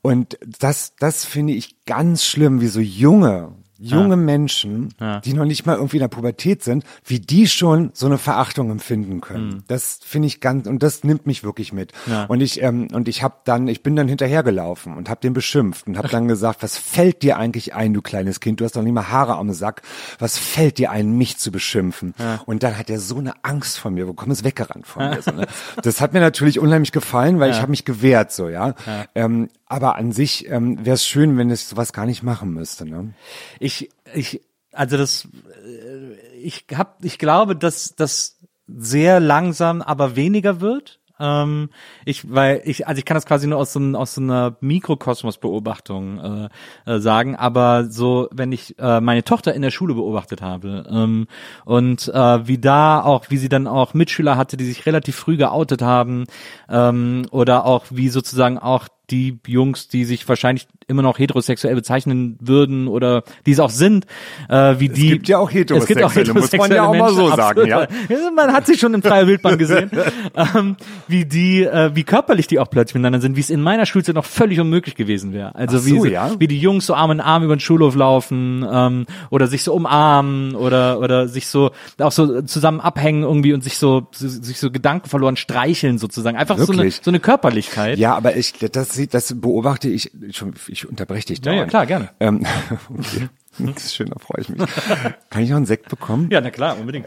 Und 0.00 0.38
das, 0.60 0.94
das 0.96 1.24
finde 1.24 1.54
ich 1.54 1.84
ganz 1.86 2.24
schlimm, 2.24 2.60
wie 2.60 2.68
so 2.68 2.78
junge, 2.78 3.56
junge 3.80 4.16
Menschen, 4.16 4.94
die 5.24 5.32
noch 5.32 5.44
nicht 5.44 5.66
mal 5.66 5.76
irgendwie 5.76 5.96
in 5.96 6.02
der 6.02 6.08
Pubertät 6.08 6.62
sind, 6.62 6.84
wie 7.04 7.18
die 7.18 7.48
schon 7.48 7.90
so 7.94 8.06
eine 8.06 8.18
Verachtung 8.18 8.70
empfinden 8.70 9.20
können. 9.20 9.52
Hm. 9.52 9.62
Das 9.68 10.00
finde 10.02 10.28
ich 10.28 10.40
ganz 10.40 10.66
und 10.66 10.82
das 10.82 11.02
nimmt 11.02 11.26
mich 11.26 11.42
wirklich 11.44 11.72
mit. 11.72 11.92
Und 12.28 12.40
ich 12.40 12.62
ähm, 12.62 12.88
und 12.92 13.08
ich 13.08 13.22
habe 13.22 13.36
dann, 13.44 13.68
ich 13.68 13.82
bin 13.82 13.96
dann 13.96 14.08
hinterhergelaufen 14.08 14.96
und 14.96 15.08
habe 15.08 15.20
den 15.20 15.32
beschimpft 15.32 15.86
und 15.86 15.96
habe 15.96 16.08
dann 16.08 16.28
gesagt, 16.28 16.62
was 16.62 16.76
fällt 16.76 17.22
dir 17.22 17.38
eigentlich 17.38 17.74
ein, 17.74 17.94
du 17.94 18.02
kleines 18.02 18.40
Kind? 18.40 18.60
Du 18.60 18.64
hast 18.64 18.76
doch 18.76 18.82
nicht 18.82 18.92
mal 18.92 19.08
Haare 19.08 19.36
am 19.36 19.52
Sack. 19.52 19.82
Was 20.18 20.36
fällt 20.36 20.78
dir 20.78 20.90
ein, 20.90 21.16
mich 21.16 21.38
zu 21.38 21.50
beschimpfen? 21.50 22.14
Und 22.46 22.62
dann 22.62 22.76
hat 22.76 22.90
er 22.90 23.00
so 23.00 23.18
eine 23.18 23.32
Angst 23.42 23.78
vor 23.78 23.90
mir 23.90 24.06
bekommen, 24.06 24.32
ist 24.32 24.44
weggerannt 24.44 24.86
von 24.86 25.02
mir. 25.10 25.22
So, 25.22 25.30
ne? 25.30 25.46
Das 25.82 26.00
hat 26.00 26.12
mir 26.12 26.20
natürlich 26.20 26.58
unheimlich 26.58 26.92
gefallen, 26.92 27.40
weil 27.40 27.50
ich 27.50 27.60
habe 27.60 27.70
mich 27.70 27.84
gewehrt 27.84 28.32
so, 28.32 28.48
ja. 28.48 28.74
Ähm, 29.14 29.48
aber 29.70 29.96
an 29.96 30.10
sich 30.10 30.48
ähm, 30.50 30.84
wäre 30.84 30.94
es 30.94 31.06
schön, 31.06 31.38
wenn 31.38 31.48
es 31.48 31.68
sowas 31.68 31.92
gar 31.92 32.04
nicht 32.04 32.24
machen 32.24 32.52
müsste. 32.52 32.84
Ne? 32.84 33.14
Ich, 33.60 33.88
ich, 34.12 34.42
also 34.72 34.96
das, 34.96 35.28
äh, 35.64 36.38
ich 36.38 36.66
hab, 36.74 37.04
ich 37.04 37.18
glaube, 37.18 37.54
dass 37.54 37.94
das 37.94 38.40
sehr 38.66 39.20
langsam, 39.20 39.80
aber 39.80 40.16
weniger 40.16 40.60
wird. 40.60 40.98
Ähm, 41.20 41.68
ich, 42.04 42.32
weil 42.32 42.62
ich, 42.64 42.88
also 42.88 42.98
ich 42.98 43.04
kann 43.04 43.14
das 43.14 43.26
quasi 43.26 43.46
nur 43.46 43.58
aus 43.58 43.72
so, 43.72 43.80
aus 43.94 44.14
so 44.14 44.22
einer 44.22 44.56
Mikrokosmos-Beobachtung 44.60 46.48
äh, 46.86 46.92
äh, 46.92 46.98
sagen, 46.98 47.36
aber 47.36 47.84
so, 47.84 48.28
wenn 48.32 48.50
ich 48.50 48.76
äh, 48.78 49.00
meine 49.00 49.22
Tochter 49.22 49.54
in 49.54 49.62
der 49.62 49.70
Schule 49.70 49.94
beobachtet 49.94 50.40
habe 50.40 50.84
ähm, 50.90 51.28
und 51.64 52.08
äh, 52.08 52.46
wie 52.48 52.58
da 52.58 53.02
auch, 53.02 53.26
wie 53.28 53.36
sie 53.36 53.50
dann 53.50 53.66
auch 53.66 53.94
Mitschüler 53.94 54.36
hatte, 54.36 54.56
die 54.56 54.64
sich 54.64 54.86
relativ 54.86 55.14
früh 55.14 55.36
geoutet 55.36 55.82
haben 55.82 56.24
ähm, 56.68 57.26
oder 57.30 57.66
auch 57.66 57.84
wie 57.90 58.08
sozusagen 58.08 58.58
auch 58.58 58.88
die 59.10 59.38
Jungs, 59.46 59.88
die 59.88 60.04
sich 60.04 60.28
wahrscheinlich 60.28 60.66
immer 60.86 61.02
noch 61.02 61.18
heterosexuell 61.18 61.74
bezeichnen 61.74 62.36
würden 62.40 62.88
oder 62.88 63.22
die 63.46 63.52
es 63.52 63.60
auch 63.60 63.70
sind, 63.70 64.06
äh, 64.48 64.74
wie 64.78 64.88
die. 64.88 65.10
gibt 65.10 65.28
ja 65.28 65.38
auch 65.38 65.50
Es 65.50 65.86
gibt 65.86 66.02
auch 66.02 66.14
Heterosexuelle, 66.14 66.34
muss 66.34 66.52
man 66.52 66.72
ja 66.72 66.86
auch 66.86 66.94
mal 66.94 67.14
so 67.14 67.22
Menschen, 67.22 67.36
sagen, 67.36 67.72
absolut. 67.72 68.36
Man 68.36 68.52
hat 68.52 68.66
sie 68.66 68.76
schon 68.76 68.94
in 68.94 69.02
freier 69.02 69.26
Wildbahn 69.26 69.58
gesehen, 69.58 69.90
ähm, 70.56 70.76
wie 71.06 71.24
die, 71.24 71.62
äh, 71.62 71.94
wie 71.94 72.04
körperlich 72.04 72.46
die 72.46 72.58
auch 72.58 72.68
plötzlich 72.68 72.94
miteinander 72.94 73.20
sind, 73.20 73.36
wie 73.36 73.40
es 73.40 73.50
in 73.50 73.62
meiner 73.62 73.86
Schulzeit 73.86 74.14
noch 74.14 74.24
völlig 74.24 74.60
unmöglich 74.60 74.94
gewesen 74.94 75.32
wäre. 75.32 75.54
Also 75.54 75.78
Ach 75.78 75.84
wie, 75.84 75.98
so, 75.98 76.04
ja? 76.06 76.30
wie 76.38 76.48
die 76.48 76.58
Jungs 76.58 76.86
so 76.86 76.94
Arm 76.94 77.12
in 77.12 77.20
Arm 77.20 77.44
über 77.44 77.56
den 77.56 77.60
Schulhof 77.60 77.94
laufen 77.94 78.66
ähm, 78.70 79.06
oder 79.30 79.46
sich 79.46 79.62
so 79.62 79.72
umarmen 79.74 80.54
oder 80.54 81.00
oder 81.00 81.28
sich 81.28 81.46
so 81.46 81.70
auch 81.98 82.12
so 82.12 82.42
zusammen 82.42 82.80
abhängen 82.80 83.22
irgendwie 83.22 83.52
und 83.52 83.62
sich 83.62 83.78
so 83.78 84.08
sich 84.12 84.58
so 84.58 84.70
Gedanken 84.70 85.08
verloren 85.08 85.36
streicheln 85.36 85.98
sozusagen. 85.98 86.36
Einfach 86.36 86.58
so 86.58 86.72
eine, 86.72 86.90
so 86.90 87.10
eine 87.10 87.20
Körperlichkeit. 87.20 87.98
Ja, 87.98 88.14
aber 88.16 88.36
ich, 88.36 88.54
das, 88.72 88.99
das 89.08 89.34
beobachte 89.40 89.88
ich, 89.88 90.10
schon, 90.32 90.54
ich 90.68 90.88
unterbreche 90.88 91.26
dich 91.26 91.40
da. 91.40 91.52
Ja, 91.52 91.58
ja, 91.58 91.66
klar, 91.66 91.86
gerne. 91.86 92.10
Ähm, 92.20 92.46
okay. 92.98 93.28
Das 93.58 93.84
ist 93.84 93.94
schön, 93.94 94.08
da 94.10 94.18
freue 94.18 94.42
ich 94.42 94.48
mich. 94.48 94.60
Kann 95.30 95.42
ich 95.42 95.50
noch 95.50 95.56
einen 95.56 95.66
Sekt 95.66 95.88
bekommen? 95.88 96.28
Ja, 96.30 96.40
na 96.40 96.50
klar, 96.50 96.78
unbedingt. 96.78 97.06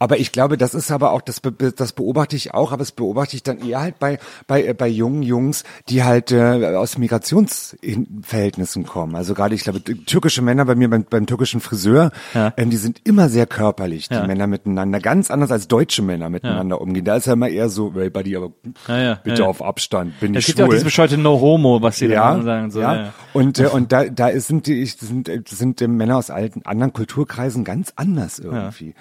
Aber 0.00 0.18
ich 0.20 0.30
glaube, 0.30 0.56
das 0.56 0.74
ist 0.74 0.92
aber 0.92 1.10
auch, 1.10 1.20
das, 1.20 1.40
das 1.76 1.92
beobachte 1.92 2.36
ich 2.36 2.54
auch, 2.54 2.70
aber 2.70 2.78
das 2.82 2.92
beobachte 2.92 3.34
ich 3.34 3.42
dann 3.42 3.58
eher 3.58 3.80
halt 3.80 3.98
bei, 3.98 4.18
bei, 4.46 4.64
äh, 4.64 4.72
bei 4.72 4.86
jungen 4.86 5.22
Jungs, 5.24 5.64
die 5.88 6.04
halt 6.04 6.30
äh, 6.30 6.76
aus 6.76 6.98
Migrationsverhältnissen 6.98 8.84
kommen. 8.86 9.16
Also 9.16 9.34
gerade, 9.34 9.54
ich 9.54 9.64
glaube, 9.64 9.82
türkische 9.82 10.42
Männer 10.42 10.64
bei 10.64 10.74
mir 10.74 10.88
beim, 10.88 11.04
beim 11.04 11.26
türkischen 11.26 11.60
Friseur, 11.60 12.10
Ja. 12.34 12.52
ähm, 12.56 12.70
die 12.70 12.76
sind 12.76 13.00
immer 13.04 13.28
sehr 13.28 13.46
körperlich, 13.46 14.08
die 14.08 14.14
Ja. 14.14 14.26
Männer 14.26 14.46
miteinander, 14.46 15.00
ganz 15.00 15.30
anders 15.30 15.50
als 15.50 15.68
deutsche 15.68 16.02
Männer 16.02 16.28
miteinander 16.30 16.80
umgehen. 16.80 17.04
Da 17.04 17.16
ist 17.16 17.26
ja 17.26 17.32
immer 17.32 17.48
eher 17.48 17.68
so, 17.68 17.92
hey 17.94 18.10
Buddy, 18.10 18.36
aber 18.36 18.52
Ja, 18.86 18.98
ja, 19.00 19.14
bitte 19.16 19.38
ja, 19.38 19.44
ja. 19.44 19.50
auf 19.50 19.62
Abstand, 19.62 20.18
bin 20.20 20.34
Es 20.34 20.40
ich 20.40 20.46
gibt 20.46 20.58
ja 20.58 20.64
auch 20.64 20.68
schwul. 20.68 20.74
dieses 20.76 20.84
bescheuerte 20.84 21.18
No 21.18 21.40
Homo, 21.40 21.82
was 21.82 21.96
sie 21.98 22.06
ja, 22.06 22.32
dann 22.32 22.44
sagen. 22.44 22.70
So, 22.70 22.80
ja. 22.80 22.94
ja. 22.94 23.02
ja. 23.02 23.12
Und, 23.32 23.58
äh, 23.58 23.66
und 23.66 23.92
da, 23.92 24.04
da 24.04 24.38
sind 24.40 24.66
die, 24.66 24.84
sind, 24.86 25.30
sind 25.48 25.80
äh, 25.82 25.88
Männer 25.88 26.16
aus 26.18 26.30
alten, 26.30 26.62
anderen 26.64 26.92
Kulturkreisen 26.92 27.64
ganz 27.64 27.92
anders 27.96 28.38
irgendwie. 28.38 28.94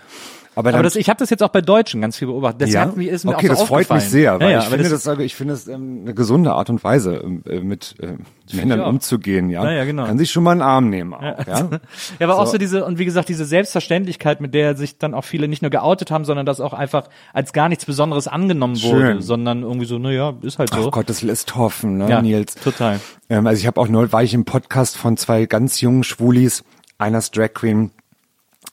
Aber, 0.57 0.73
Aber 0.73 0.81
das, 0.81 0.95
ich 0.95 1.07
habe 1.07 1.19
das 1.19 1.29
jetzt 1.29 1.43
auch 1.43 1.49
bei 1.49 1.61
Deutschen 1.61 2.01
ganz 2.01 2.17
viel 2.17 2.27
beobachtet. 2.27 2.63
Das 2.63 2.75
hat 2.75 2.97
mich, 2.97 3.09
ist 3.09 3.25
mir 3.25 3.35
okay, 3.35 3.51
auch 3.51 3.53
so 3.53 3.59
das 3.59 3.67
freut 3.67 3.89
mich 3.91 4.05
sehr, 4.05 4.39
weil 4.39 4.47
ja, 4.47 4.53
ja, 4.53 4.59
ich, 4.61 4.65
finde 4.65 4.89
das, 4.89 5.03
das, 5.03 5.19
ich 5.19 5.35
finde 5.35 5.53
es 5.53 5.67
ähm, 5.67 5.99
eine 6.01 6.15
gesunde 6.15 6.53
Art 6.53 6.71
und 6.71 6.83
Weise, 6.83 7.17
ähm, 7.23 7.43
äh, 7.47 7.59
mit 7.59 7.93
äh, 7.99 8.15
Männern 8.55 8.81
umzugehen. 8.81 9.51
Ja? 9.51 9.63
Ja, 9.65 9.71
ja, 9.71 9.85
genau. 9.85 10.05
Kann 10.05 10.17
sich 10.17 10.31
schon 10.31 10.41
mal 10.43 10.53
einen 10.53 10.63
Arm 10.63 10.89
nehmen. 10.89 11.13
Auch, 11.13 11.21
ja? 11.21 11.37
ja, 11.45 11.79
aber 12.21 12.39
auch 12.39 12.47
So. 12.47 12.53
so 12.53 12.57
diese, 12.57 12.85
und 12.85 12.97
wie 12.97 13.05
gesagt, 13.05 13.29
diese 13.29 13.45
Selbstverständlichkeit, 13.45 14.41
mit 14.41 14.55
der 14.55 14.75
sich 14.75 14.97
dann 14.97 15.13
auch 15.13 15.25
viele 15.25 15.47
nicht 15.47 15.61
nur 15.61 15.69
geoutet 15.69 16.09
haben, 16.09 16.25
sondern 16.25 16.47
das 16.47 16.59
auch 16.59 16.73
einfach 16.73 17.07
als 17.33 17.53
gar 17.53 17.69
nichts 17.69 17.85
Besonderes 17.85 18.27
angenommen 18.27 18.81
wurde, 18.81 19.11
Schön. 19.11 19.21
sondern 19.21 19.61
irgendwie 19.61 19.85
so, 19.85 19.99
naja, 19.99 20.33
ist 20.41 20.57
halt 20.57 20.71
so. 20.71 20.87
Ach 20.87 20.91
Gott, 20.91 21.07
das 21.07 21.21
lässt 21.21 21.55
hoffen, 21.55 21.99
ne, 21.99 22.09
ja, 22.09 22.19
Nils. 22.23 22.55
total. 22.55 22.99
Ähm, 23.29 23.45
also 23.45 23.59
ich 23.59 23.67
habe 23.67 23.79
auch 23.79 23.89
neu 23.89 24.11
war 24.11 24.23
ich 24.23 24.33
im 24.33 24.45
Podcast 24.45 24.97
von 24.97 25.17
zwei 25.17 25.45
ganz 25.45 25.81
jungen 25.81 26.03
Schwulis, 26.03 26.63
einer 26.97 27.19
ist 27.19 27.37
Drag 27.37 27.53
Queen, 27.53 27.91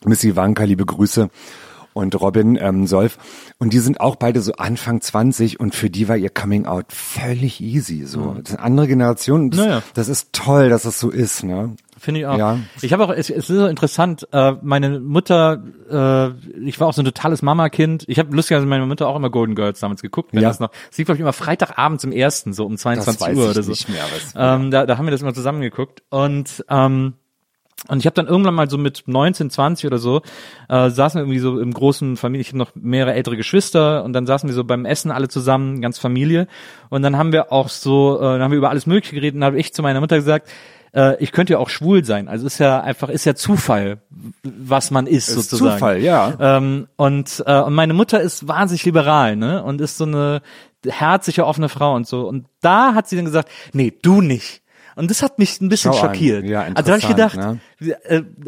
Miss 0.07 0.25
Ivanka, 0.25 0.65
liebe 0.65 0.87
Grüße, 0.87 1.29
und 1.95 2.21
Robin 2.21 2.59
ähm, 2.61 2.87
Solf. 2.87 3.17
Und 3.59 3.73
die 3.73 3.79
sind 3.79 4.01
auch 4.01 4.17
beide 4.17 4.43
so 4.43 4.53
Anfang 4.53 5.01
20 5.01 5.59
und 5.61 5.75
für 5.75 5.89
die 5.89 6.07
war 6.09 6.17
ihr 6.19 6.29
Coming 6.29 6.67
Out 6.67 6.87
völlig 6.93 7.63
easy. 7.63 8.05
So, 8.05 8.35
das 8.35 8.51
ist 8.51 8.57
eine 8.59 8.65
andere 8.67 8.87
Generation. 8.89 9.51
Das, 9.51 9.61
Naja. 9.61 9.83
das 9.95 10.09
ist 10.09 10.33
toll, 10.33 10.69
dass 10.69 10.85
es 10.85 11.01
so 11.01 11.09
ist. 11.11 11.43
Ne? 11.45 11.77
Finde 11.97 12.21
ich 12.21 12.27
auch. 12.27 12.37
Ja. 12.37 12.59
Ich 12.83 12.93
habe 12.93 13.05
auch, 13.05 13.11
es, 13.11 13.31
es 13.31 13.49
ist 13.49 13.57
so 13.57 13.67
interessant, 13.67 14.29
äh, 14.33 14.53
meine 14.61 15.01
Mutter, 15.01 15.63
äh, 15.89 16.59
ich 16.67 16.79
war 16.81 16.89
auch 16.89 16.93
so 16.93 17.01
ein 17.01 17.07
totales 17.07 17.41
Mama-Kind. 17.41 18.05
Ich 18.09 18.19
habe 18.19 18.35
lustigerweise 18.37 18.67
meine 18.67 18.85
Mutter 18.85 19.09
auch 19.09 19.17
immer 19.17 19.31
Golden 19.31 19.55
Girls 19.55 19.81
damals 19.81 20.03
geguckt. 20.03 20.31
Wenn 20.35 20.43
Ja. 20.43 20.49
das 20.49 20.61
noch, 20.61 20.71
es 20.91 20.99
lief, 20.99 21.07
glaube 21.07 21.17
ich, 21.17 21.21
immer 21.23 21.33
Freitagabend 21.33 22.01
zum 22.01 22.13
ersten, 22.13 22.53
so 22.53 22.67
um 22.67 22.77
22 22.77 23.29
weiß 23.29 23.37
Uhr 23.39 23.51
oder 23.51 23.63
so. 23.63 23.71
nicht 23.71 23.89
mehr, 23.89 24.03
es- 24.17 24.35
ähm, 24.37 24.71
da, 24.71 24.85
da 24.85 24.99
haben 24.99 25.07
wir 25.07 25.13
das 25.13 25.23
immer 25.23 25.33
zusammen 25.33 25.61
geguckt. 25.63 26.03
Und 26.11 26.65
ähm, 26.69 27.15
und 27.89 27.99
ich 27.99 28.07
habe 28.07 28.15
dann 28.15 28.27
irgendwann 28.27 28.55
mal 28.55 28.71
so 28.71 28.79
mit 28.79 29.05
19, 29.07 29.51
20 29.51 29.87
oder 29.87 29.99
so, 29.99 30.23
äh, 30.69 30.89
saßen 30.89 31.19
wir 31.19 31.23
irgendwie 31.23 31.39
so 31.39 31.61
im 31.61 31.75
großen 31.75 32.17
Familie, 32.17 32.41
ich 32.41 32.49
habe 32.49 32.59
noch 32.59 32.71
mehrere 32.75 33.13
ältere 33.13 33.37
Geschwister 33.37 34.05
und 34.05 34.15
dann 34.15 34.27
saßen 34.27 34.49
wir 34.49 34.55
so 34.55 34.65
beim 34.65 34.87
Essen 34.87 35.11
alle 35.11 35.29
zusammen, 35.29 35.83
ganz 35.83 35.99
Familie. 35.99 36.47
Und 36.89 37.03
dann 37.03 37.19
haben 37.19 37.33
wir 37.33 37.53
auch 37.53 37.69
so, 37.69 38.19
äh, 38.19 38.23
dann 38.23 38.43
haben 38.43 38.53
wir 38.53 38.59
über 38.59 38.71
alles 38.71 38.87
Mögliche 38.87 39.15
geredet 39.15 39.35
und 39.35 39.43
dann 39.43 39.49
habe 39.49 39.61
ich 39.61 39.75
zu 39.75 39.83
meiner 39.83 40.01
Mutter 40.01 40.17
gesagt, 40.17 40.49
äh, 40.95 41.23
ich 41.23 41.33
könnte 41.33 41.55
ja 41.55 41.59
auch 41.59 41.69
schwul 41.69 42.05
sein. 42.05 42.29
Also 42.29 42.47
ist 42.47 42.59
ja 42.59 42.81
einfach, 42.81 43.11
ist 43.11 43.27
ja 43.27 43.35
Zufall, 43.35 43.99
was 44.43 44.91
man 44.91 45.07
ist, 45.07 45.29
Ist 45.29 45.35
sozusagen. 45.35 45.75
Zufall, 45.75 46.01
ja. 46.01 46.33
Ähm, 46.41 46.89
und, 46.97 47.43
äh, 47.47 47.61
und 47.61 47.75
meine 47.75 47.93
Mutter 47.93 48.21
ist 48.21 48.49
wahnsinnig 48.49 48.85
liberal, 48.87 49.37
ne? 49.37 49.63
Und 49.63 49.81
ist 49.81 49.99
so 49.99 50.05
eine 50.05 50.41
herzliche, 50.87 51.47
offene 51.47 51.69
Frau 51.69 51.95
und 51.95 52.07
so. 52.07 52.27
Und 52.27 52.47
da 52.63 52.95
hat 52.95 53.09
sie 53.09 53.17
dann 53.17 53.25
gesagt, 53.25 53.51
nee, 53.73 53.93
du 54.03 54.21
nicht. 54.21 54.63
Und 54.97 55.11
das 55.11 55.23
hat 55.23 55.39
mich 55.39 55.61
ein 55.61 55.69
bisschen 55.69 55.93
Schau 55.93 56.01
an. 56.01 56.15
schockiert. 56.15 56.45
Ja, 56.45 56.63
also 56.63 56.75
da 56.75 56.89
habe 56.93 56.99
ich 56.99 57.09
gedacht, 57.09 57.37
äh, 57.37 57.57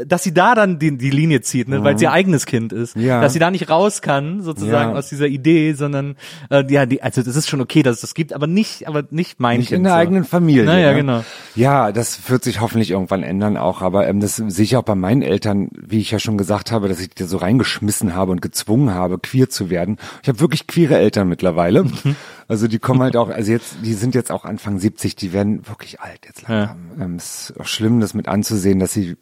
dass 0.07 0.23
sie 0.23 0.33
da 0.33 0.55
dann 0.55 0.79
die, 0.79 0.97
die 0.97 1.11
Linie 1.11 1.41
zieht, 1.41 1.69
ne, 1.69 1.83
weil 1.85 1.97
es 1.97 2.03
ihr 2.03 2.13
eigenes 2.13 2.47
Kind 2.47 2.73
ist, 2.73 2.97
Ja. 2.97 3.21
dass 3.21 3.33
sie 3.33 3.39
da 3.39 3.51
nicht 3.51 3.69
raus 3.69 4.01
kann 4.03 4.41
sozusagen 4.43 4.93
Ja. 4.93 4.97
aus 4.99 5.09
dieser 5.09 5.27
Idee, 5.27 5.73
sondern 5.73 6.17
äh, 6.51 6.65
ja, 6.73 6.87
die, 6.87 7.03
also 7.03 7.23
das 7.23 7.37
ist 7.37 7.49
schon 7.49 7.61
okay, 7.61 7.83
dass 7.83 7.97
es 7.97 8.01
das 8.03 8.15
gibt, 8.15 8.33
aber 8.33 8.47
nicht, 8.47 8.87
aber 8.89 9.05
nicht 9.11 9.41
mein 9.41 9.59
Nicht 9.59 9.69
Kind. 9.69 9.79
in 9.79 9.85
der 9.85 9.93
so. 9.95 9.99
eigenen 9.99 10.25
Familie. 10.25 10.65
Naja, 10.65 10.91
ne? 10.93 10.97
genau. 10.97 11.25
Ja, 11.55 11.93
das 11.93 12.29
wird 12.31 12.45
sich 12.45 12.61
hoffentlich 12.61 12.91
irgendwann 12.91 13.23
ändern 13.23 13.57
auch. 13.57 13.83
Aber 13.83 14.07
ähm, 14.07 14.21
das 14.21 14.37
sehe 14.37 14.65
ich 14.65 14.77
auch 14.77 14.83
bei 14.83 14.95
meinen 14.95 15.23
Eltern, 15.23 15.69
wie 15.77 15.99
ich 15.99 16.11
ja 16.11 16.19
schon 16.19 16.39
gesagt 16.39 16.71
habe, 16.73 16.89
dass 16.89 17.01
ich 17.01 17.11
die 17.11 17.25
so 17.25 17.37
reingeschmissen 17.39 18.15
habe 18.15 18.33
und 18.33 18.43
gezwungen 18.43 18.95
habe, 18.95 19.19
queer 19.19 19.49
zu 19.51 19.71
werden. 19.71 19.97
Ich 20.23 20.29
habe 20.29 20.41
wirklich 20.41 20.67
queere 20.67 20.97
Eltern 20.99 21.29
mittlerweile. 21.29 21.85
Mhm. 21.85 22.17
Also 22.49 22.69
die 22.69 22.79
kommen 22.79 23.01
halt 23.03 23.17
auch, 23.17 23.29
also 23.29 23.51
jetzt, 23.51 23.77
die 23.83 23.95
sind 23.95 24.15
jetzt 24.15 24.31
auch 24.31 24.45
Anfang 24.45 24.79
70, 24.79 25.17
die 25.17 25.33
werden 25.33 25.67
wirklich 25.67 26.01
alt 26.01 26.21
jetzt 26.27 26.47
langsam. 26.49 26.77
Ähm, 27.01 27.15
es 27.17 27.51
ist 27.51 27.61
auch 27.61 27.67
schlimm, 27.67 27.99
das 28.01 28.15
mit 28.15 28.29
anzusehen, 28.29 28.79
dass 28.79 28.93
sie 28.93 29.16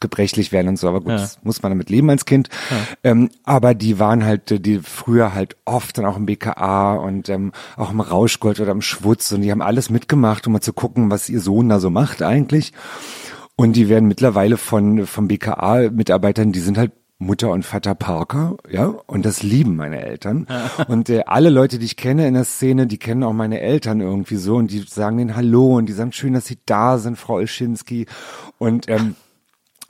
gebrechlich 0.00 0.50
werden 0.52 0.68
und 0.68 0.78
so, 0.78 0.88
aber 0.88 1.00
gut, 1.00 1.10
Ja. 1.12 1.16
das 1.18 1.38
muss 1.42 1.62
man 1.62 1.70
damit 1.70 1.90
leben 1.90 2.10
als 2.10 2.24
Kind. 2.24 2.48
Ähm, 3.04 3.30
aber 3.44 3.74
die 3.74 3.98
waren 3.98 4.24
halt, 4.24 4.50
äh, 4.50 4.60
die 4.60 4.80
früher 4.80 5.32
halt 5.34 5.56
oft 5.64 5.96
dann 5.96 6.04
auch 6.04 6.16
im 6.16 6.26
BKA 6.26 6.94
und 6.94 7.28
ähm, 7.28 7.52
auch 7.76 7.92
im 7.92 8.00
Rauschgold 8.00 8.60
oder 8.60 8.72
im 8.72 8.82
Schwutz 8.82 9.30
und 9.32 9.42
die 9.42 9.50
haben 9.50 9.62
alles 9.62 9.88
mitgemacht, 9.88 10.46
um 10.46 10.52
mal 10.54 10.60
zu 10.60 10.72
gucken, 10.72 11.10
was 11.10 11.28
ihr 11.28 11.40
Sohn 11.40 11.68
da 11.68 11.78
so 11.78 11.90
macht 11.90 12.22
eigentlich. 12.22 12.72
Und 13.54 13.74
die 13.76 13.88
werden 13.88 14.08
mittlerweile 14.08 14.56
von 14.58 15.06
vom 15.06 15.28
BKA-Mitarbeitern, 15.28 16.52
die 16.52 16.60
sind 16.60 16.76
halt 16.78 16.92
Mutter 17.18 17.50
und 17.50 17.64
Vater 17.64 17.94
Parker, 17.94 18.58
ja, 18.70 18.86
und 19.06 19.24
das 19.24 19.42
lieben 19.42 19.76
meine 19.76 20.04
Eltern. 20.04 20.46
Und 20.88 21.08
äh, 21.08 21.22
alle 21.26 21.48
Leute, 21.48 21.78
die 21.78 21.86
ich 21.86 21.96
kenne 21.96 22.28
in 22.28 22.34
der 22.34 22.44
Szene, 22.44 22.86
die 22.86 22.98
kennen 22.98 23.22
auch 23.22 23.32
meine 23.32 23.60
Eltern 23.60 24.02
irgendwie 24.02 24.36
so 24.36 24.56
und 24.56 24.70
die 24.70 24.80
sagen 24.80 25.16
denen 25.16 25.34
Hallo 25.34 25.76
und 25.76 25.86
die 25.86 25.94
sagen 25.94 26.12
schön, 26.12 26.34
dass 26.34 26.44
sie 26.44 26.58
da 26.66 26.98
sind, 26.98 27.16
Frau 27.16 27.36
Olschinski. 27.36 28.04
Und 28.58 28.90
ähm, 28.90 29.14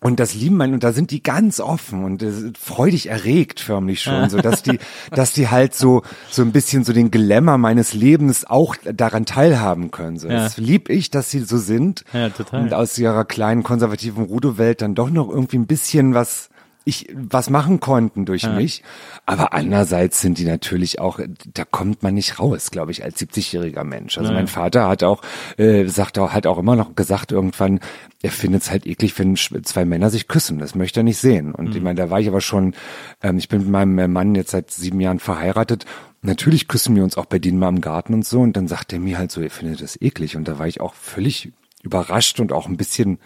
und 0.06 0.20
das 0.20 0.34
lieben 0.34 0.56
meine, 0.56 0.74
und 0.74 0.84
da 0.84 0.92
sind 0.92 1.10
die 1.10 1.20
ganz 1.20 1.58
offen 1.58 2.04
und 2.04 2.22
äh, 2.22 2.30
freudig 2.56 3.08
erregt 3.08 3.58
förmlich 3.58 4.02
schon, 4.02 4.30
so 4.30 4.38
dass 4.38 4.62
die, 4.62 4.78
dass 5.10 5.32
die 5.32 5.48
halt 5.48 5.74
so, 5.74 6.02
so 6.30 6.42
ein 6.42 6.52
bisschen 6.52 6.84
so 6.84 6.92
den 6.92 7.10
Glamour 7.10 7.58
meines 7.58 7.92
Lebens 7.92 8.44
auch 8.44 8.76
daran 8.84 9.26
teilhaben 9.26 9.90
können. 9.90 10.16
So. 10.16 10.28
Ja. 10.28 10.44
Das 10.44 10.58
lieb 10.58 10.90
ich, 10.90 11.10
dass 11.10 11.32
sie 11.32 11.40
so 11.40 11.58
sind. 11.58 12.04
Ja, 12.12 12.28
total. 12.28 12.62
Und 12.62 12.72
aus 12.72 12.96
ihrer 12.96 13.24
kleinen 13.24 13.64
konservativen 13.64 14.22
Rudo-Welt 14.22 14.80
dann 14.80 14.94
doch 14.94 15.10
noch 15.10 15.28
irgendwie 15.28 15.58
ein 15.58 15.66
bisschen 15.66 16.14
was 16.14 16.50
ich 16.86 17.08
was 17.12 17.50
machen 17.50 17.80
konnten 17.80 18.24
durch 18.26 18.48
mich. 18.48 18.84
Aber 19.26 19.52
andererseits 19.52 20.20
sind 20.20 20.38
die 20.38 20.44
natürlich 20.44 21.00
auch, 21.00 21.18
da 21.52 21.64
kommt 21.64 22.04
man 22.04 22.14
nicht 22.14 22.38
raus, 22.38 22.70
glaube 22.70 22.92
ich, 22.92 23.02
als 23.02 23.20
70-jähriger 23.20 23.82
Mensch. 23.82 24.16
Also 24.16 24.32
mein 24.32 24.46
Vater 24.46 24.86
hat 24.88 25.02
auch, 25.02 25.20
äh, 25.58 25.86
sagt 25.86 26.16
auch, 26.18 26.32
hat 26.32 26.46
auch 26.46 26.58
immer 26.58 26.76
noch 26.76 26.94
gesagt 26.94 27.32
irgendwann, 27.32 27.80
er 28.22 28.30
findet 28.30 28.62
es 28.62 28.70
halt 28.70 28.86
eklig, 28.86 29.18
wenn 29.18 29.34
zwei 29.36 29.84
Männer 29.84 30.10
sich 30.10 30.28
küssen. 30.28 30.60
Das 30.60 30.76
möchte 30.76 31.00
er 31.00 31.04
nicht 31.04 31.18
sehen. 31.18 31.56
Und 31.56 31.74
ich 31.74 31.82
meine, 31.82 32.00
da 32.00 32.08
war 32.08 32.20
ich 32.20 32.28
aber 32.28 32.40
schon, 32.40 32.74
ähm, 33.20 33.36
ich 33.36 33.48
bin 33.48 33.62
mit 33.62 33.68
meinem 33.68 34.12
Mann 34.12 34.36
jetzt 34.36 34.52
seit 34.52 34.70
sieben 34.70 35.00
Jahren 35.00 35.18
verheiratet. 35.18 35.86
Natürlich 36.22 36.68
küssen 36.68 36.94
wir 36.94 37.02
uns 37.02 37.16
auch 37.16 37.26
bei 37.26 37.40
denen 37.40 37.58
mal 37.58 37.68
im 37.68 37.80
Garten 37.80 38.14
und 38.14 38.24
so. 38.24 38.40
Und 38.40 38.56
dann 38.56 38.68
sagt 38.68 38.92
er 38.92 39.00
mir 39.00 39.18
halt 39.18 39.32
so, 39.32 39.40
er 39.40 39.50
findet 39.50 39.82
das 39.82 40.00
eklig. 40.00 40.36
Und 40.36 40.46
da 40.46 40.60
war 40.60 40.68
ich 40.68 40.80
auch 40.80 40.94
völlig 40.94 41.52
überrascht 41.82 42.38
und 42.38 42.52
auch 42.52 42.66
ein 42.68 42.76
bisschen 42.76 43.18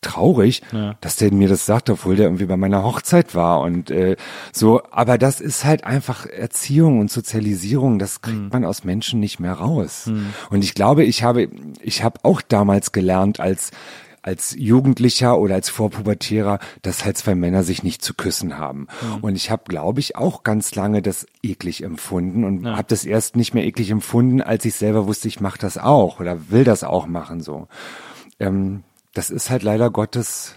traurig, 0.00 0.62
dass 1.00 1.16
der 1.16 1.32
mir 1.32 1.48
das 1.48 1.66
sagt, 1.66 1.90
obwohl 1.90 2.16
der 2.16 2.26
irgendwie 2.26 2.46
bei 2.46 2.56
meiner 2.56 2.82
Hochzeit 2.82 3.34
war 3.34 3.60
und 3.60 3.90
äh, 3.90 4.16
so. 4.52 4.82
Aber 4.90 5.18
das 5.18 5.40
ist 5.40 5.64
halt 5.64 5.84
einfach 5.84 6.26
Erziehung 6.26 7.00
und 7.00 7.10
Sozialisierung. 7.10 7.98
Das 7.98 8.22
kriegt 8.22 8.52
man 8.52 8.64
aus 8.64 8.84
Menschen 8.84 9.20
nicht 9.20 9.40
mehr 9.40 9.54
raus. 9.54 10.06
Und 10.50 10.64
ich 10.64 10.74
glaube, 10.74 11.04
ich 11.04 11.22
habe, 11.22 11.48
ich 11.80 12.02
habe 12.02 12.20
auch 12.22 12.42
damals 12.42 12.92
gelernt 12.92 13.40
als 13.40 13.70
als 14.26 14.56
Jugendlicher 14.58 15.38
oder 15.38 15.54
als 15.54 15.68
Vorpubertärer, 15.68 16.58
dass 16.82 17.04
halt 17.04 17.16
zwei 17.16 17.36
Männer 17.36 17.62
sich 17.62 17.84
nicht 17.84 18.02
zu 18.02 18.12
küssen 18.12 18.58
haben. 18.58 18.88
Und 19.22 19.36
ich 19.36 19.52
habe, 19.52 19.62
glaube 19.68 20.00
ich, 20.00 20.16
auch 20.16 20.42
ganz 20.42 20.74
lange 20.74 21.00
das 21.00 21.26
eklig 21.44 21.84
empfunden 21.84 22.42
und 22.42 22.66
habe 22.66 22.88
das 22.88 23.04
erst 23.04 23.36
nicht 23.36 23.54
mehr 23.54 23.64
eklig 23.64 23.90
empfunden, 23.90 24.42
als 24.42 24.64
ich 24.64 24.74
selber 24.74 25.06
wusste, 25.06 25.28
ich 25.28 25.40
mache 25.40 25.60
das 25.60 25.78
auch 25.78 26.18
oder 26.18 26.50
will 26.50 26.64
das 26.64 26.82
auch 26.82 27.06
machen 27.06 27.40
so. 27.40 27.68
Ähm, 28.40 28.82
das 29.16 29.30
ist 29.30 29.48
halt 29.48 29.62
leider 29.62 29.90
Gottes, 29.90 30.56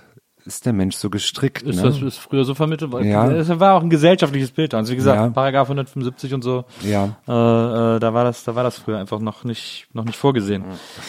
ist 0.56 0.66
der 0.66 0.74
Mensch 0.74 0.96
so 0.96 1.10
gestrickt. 1.10 1.62
Ist 1.64 1.78
ne? 1.78 1.84
das 1.84 2.02
ist 2.02 2.18
früher 2.18 2.44
so 2.46 2.54
vermittelt 2.56 2.92
worden? 2.92 3.10
Ja. 3.10 3.30
Es 3.32 3.48
war 3.60 3.76
auch 3.76 3.82
ein 3.84 3.90
gesellschaftliches 3.90 4.52
Bild. 4.52 4.74
Also 4.74 4.92
wie 4.92 4.96
gesagt, 4.98 5.18
Ja. 5.20 5.30
Paragraph 5.30 5.68
175 5.70 6.34
und 6.34 6.44
so. 6.44 6.66
Ja. 6.82 7.16
Äh, 7.28 7.32
äh, 7.96 8.00
da 8.00 8.14
war 8.14 8.24
das, 8.24 8.44
da 8.44 8.56
war 8.56 8.64
das 8.64 8.78
früher 8.78 8.98
einfach 8.98 9.20
noch 9.20 9.44
nicht, 9.44 9.88
noch 9.94 10.06
nicht 10.06 10.18
vorgesehen. 10.18 10.64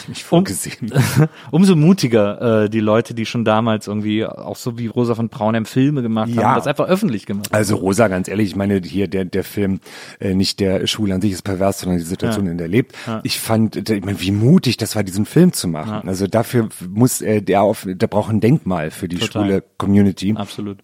nicht 0.07 0.23
vorgesehen. 0.23 0.91
Umso 1.51 1.75
mutiger 1.75 2.63
äh, 2.65 2.69
die 2.69 2.79
Leute, 2.79 3.13
die 3.13 3.25
schon 3.25 3.45
damals 3.45 3.87
irgendwie 3.87 4.25
auch 4.25 4.55
so 4.55 4.77
wie 4.77 4.87
Rosa 4.87 5.15
von 5.15 5.29
Braunheim 5.29 5.65
Filme 5.65 6.01
gemacht 6.01 6.29
Ja. 6.29 6.43
haben, 6.43 6.55
das 6.55 6.67
einfach 6.67 6.87
öffentlich 6.87 7.25
gemacht. 7.25 7.47
haben. 7.47 7.55
Also 7.57 7.75
Rosa, 7.75 8.07
ganz 8.07 8.27
ehrlich, 8.27 8.49
ich 8.49 8.55
meine 8.55 8.81
hier 8.83 9.07
der 9.07 9.25
der 9.25 9.43
Film 9.43 9.79
äh, 10.19 10.33
nicht 10.33 10.59
der 10.59 10.87
Schule 10.87 11.15
an 11.15 11.21
sich 11.21 11.31
ist 11.31 11.41
pervers, 11.43 11.79
sondern 11.79 11.97
die 11.99 12.03
Situation, 12.05 12.47
in 12.47 12.57
der 12.57 12.65
er 12.67 12.69
lebt. 12.71 12.95
Ich 13.23 13.39
fand, 13.39 13.89
äh, 13.89 13.95
ich 13.95 14.05
meine, 14.05 14.19
wie 14.21 14.31
mutig 14.31 14.77
das 14.77 14.95
war, 14.95 15.03
diesen 15.03 15.25
Film 15.25 15.53
zu 15.53 15.67
machen. 15.67 16.07
Also 16.07 16.27
dafür 16.27 16.69
muss 16.89 17.21
äh, 17.21 17.41
der 17.41 17.61
auf, 17.61 17.87
der 17.87 18.07
braucht 18.07 18.31
ein 18.31 18.39
Denkmal 18.41 18.91
für 18.91 19.07
die 19.07 19.17
Total. 19.17 19.30
Schwule 19.31 19.63
Community. 19.77 20.33
Absolut. 20.35 20.79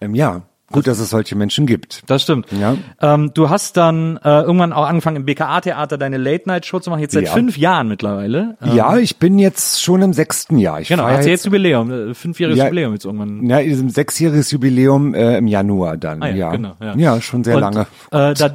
Ähm, 0.00 0.14
ja, 0.14 0.42
gut, 0.70 0.86
dass 0.86 0.98
es 0.98 1.10
solche 1.10 1.36
Menschen 1.36 1.64
gibt. 1.66 2.02
Das 2.08 2.22
stimmt. 2.22 2.46
Ja. 2.52 2.76
Ähm, 3.00 3.30
du 3.32 3.48
hast 3.48 3.76
dann 3.76 4.18
äh, 4.18 4.42
irgendwann 4.42 4.72
auch 4.72 4.84
angefangen 4.86 5.16
im 5.16 5.24
BKA-Theater 5.24 5.96
deine 5.96 6.18
Late-Night-Show 6.18 6.80
zu 6.80 6.90
machen, 6.90 7.00
jetzt 7.00 7.14
seit 7.14 7.24
Ja. 7.26 7.32
fünf 7.32 7.56
Jahren 7.56 7.88
mittlerweile. 7.88 8.56
Ähm, 8.62 8.74
Ja, 8.74 8.96
ich 8.98 9.16
bin 9.18 9.38
jetzt 9.38 9.80
schon 9.82 10.02
im 10.02 10.12
sechsten 10.12 10.58
Jahr. 10.58 10.80
Ich 10.80 10.88
Genau, 10.88 11.08
sie 11.22 11.30
jetzt 11.30 11.44
Jubiläum, 11.46 11.90
äh, 12.10 12.14
fünfjähriges 12.14 12.58
Ja. 12.58 12.64
Jubiläum 12.66 12.92
jetzt 12.92 13.04
irgendwann. 13.04 13.48
Ja, 13.48 13.62
diesem 13.62 13.88
sechsjähriges 13.88 14.50
Jubiläum 14.50 15.14
äh, 15.14 15.38
im 15.38 15.46
Januar 15.46 15.96
dann. 15.96 16.22
Ah 16.22 16.28
ja, 16.28 16.34
ja, 16.34 16.50
genau, 16.50 16.72
ja. 16.80 16.94
ja, 16.96 17.20
schon 17.20 17.44
sehr 17.44 17.54
Und, 17.56 17.60
lange. 17.62 17.80
Äh, 18.10 18.34
da, 18.34 18.50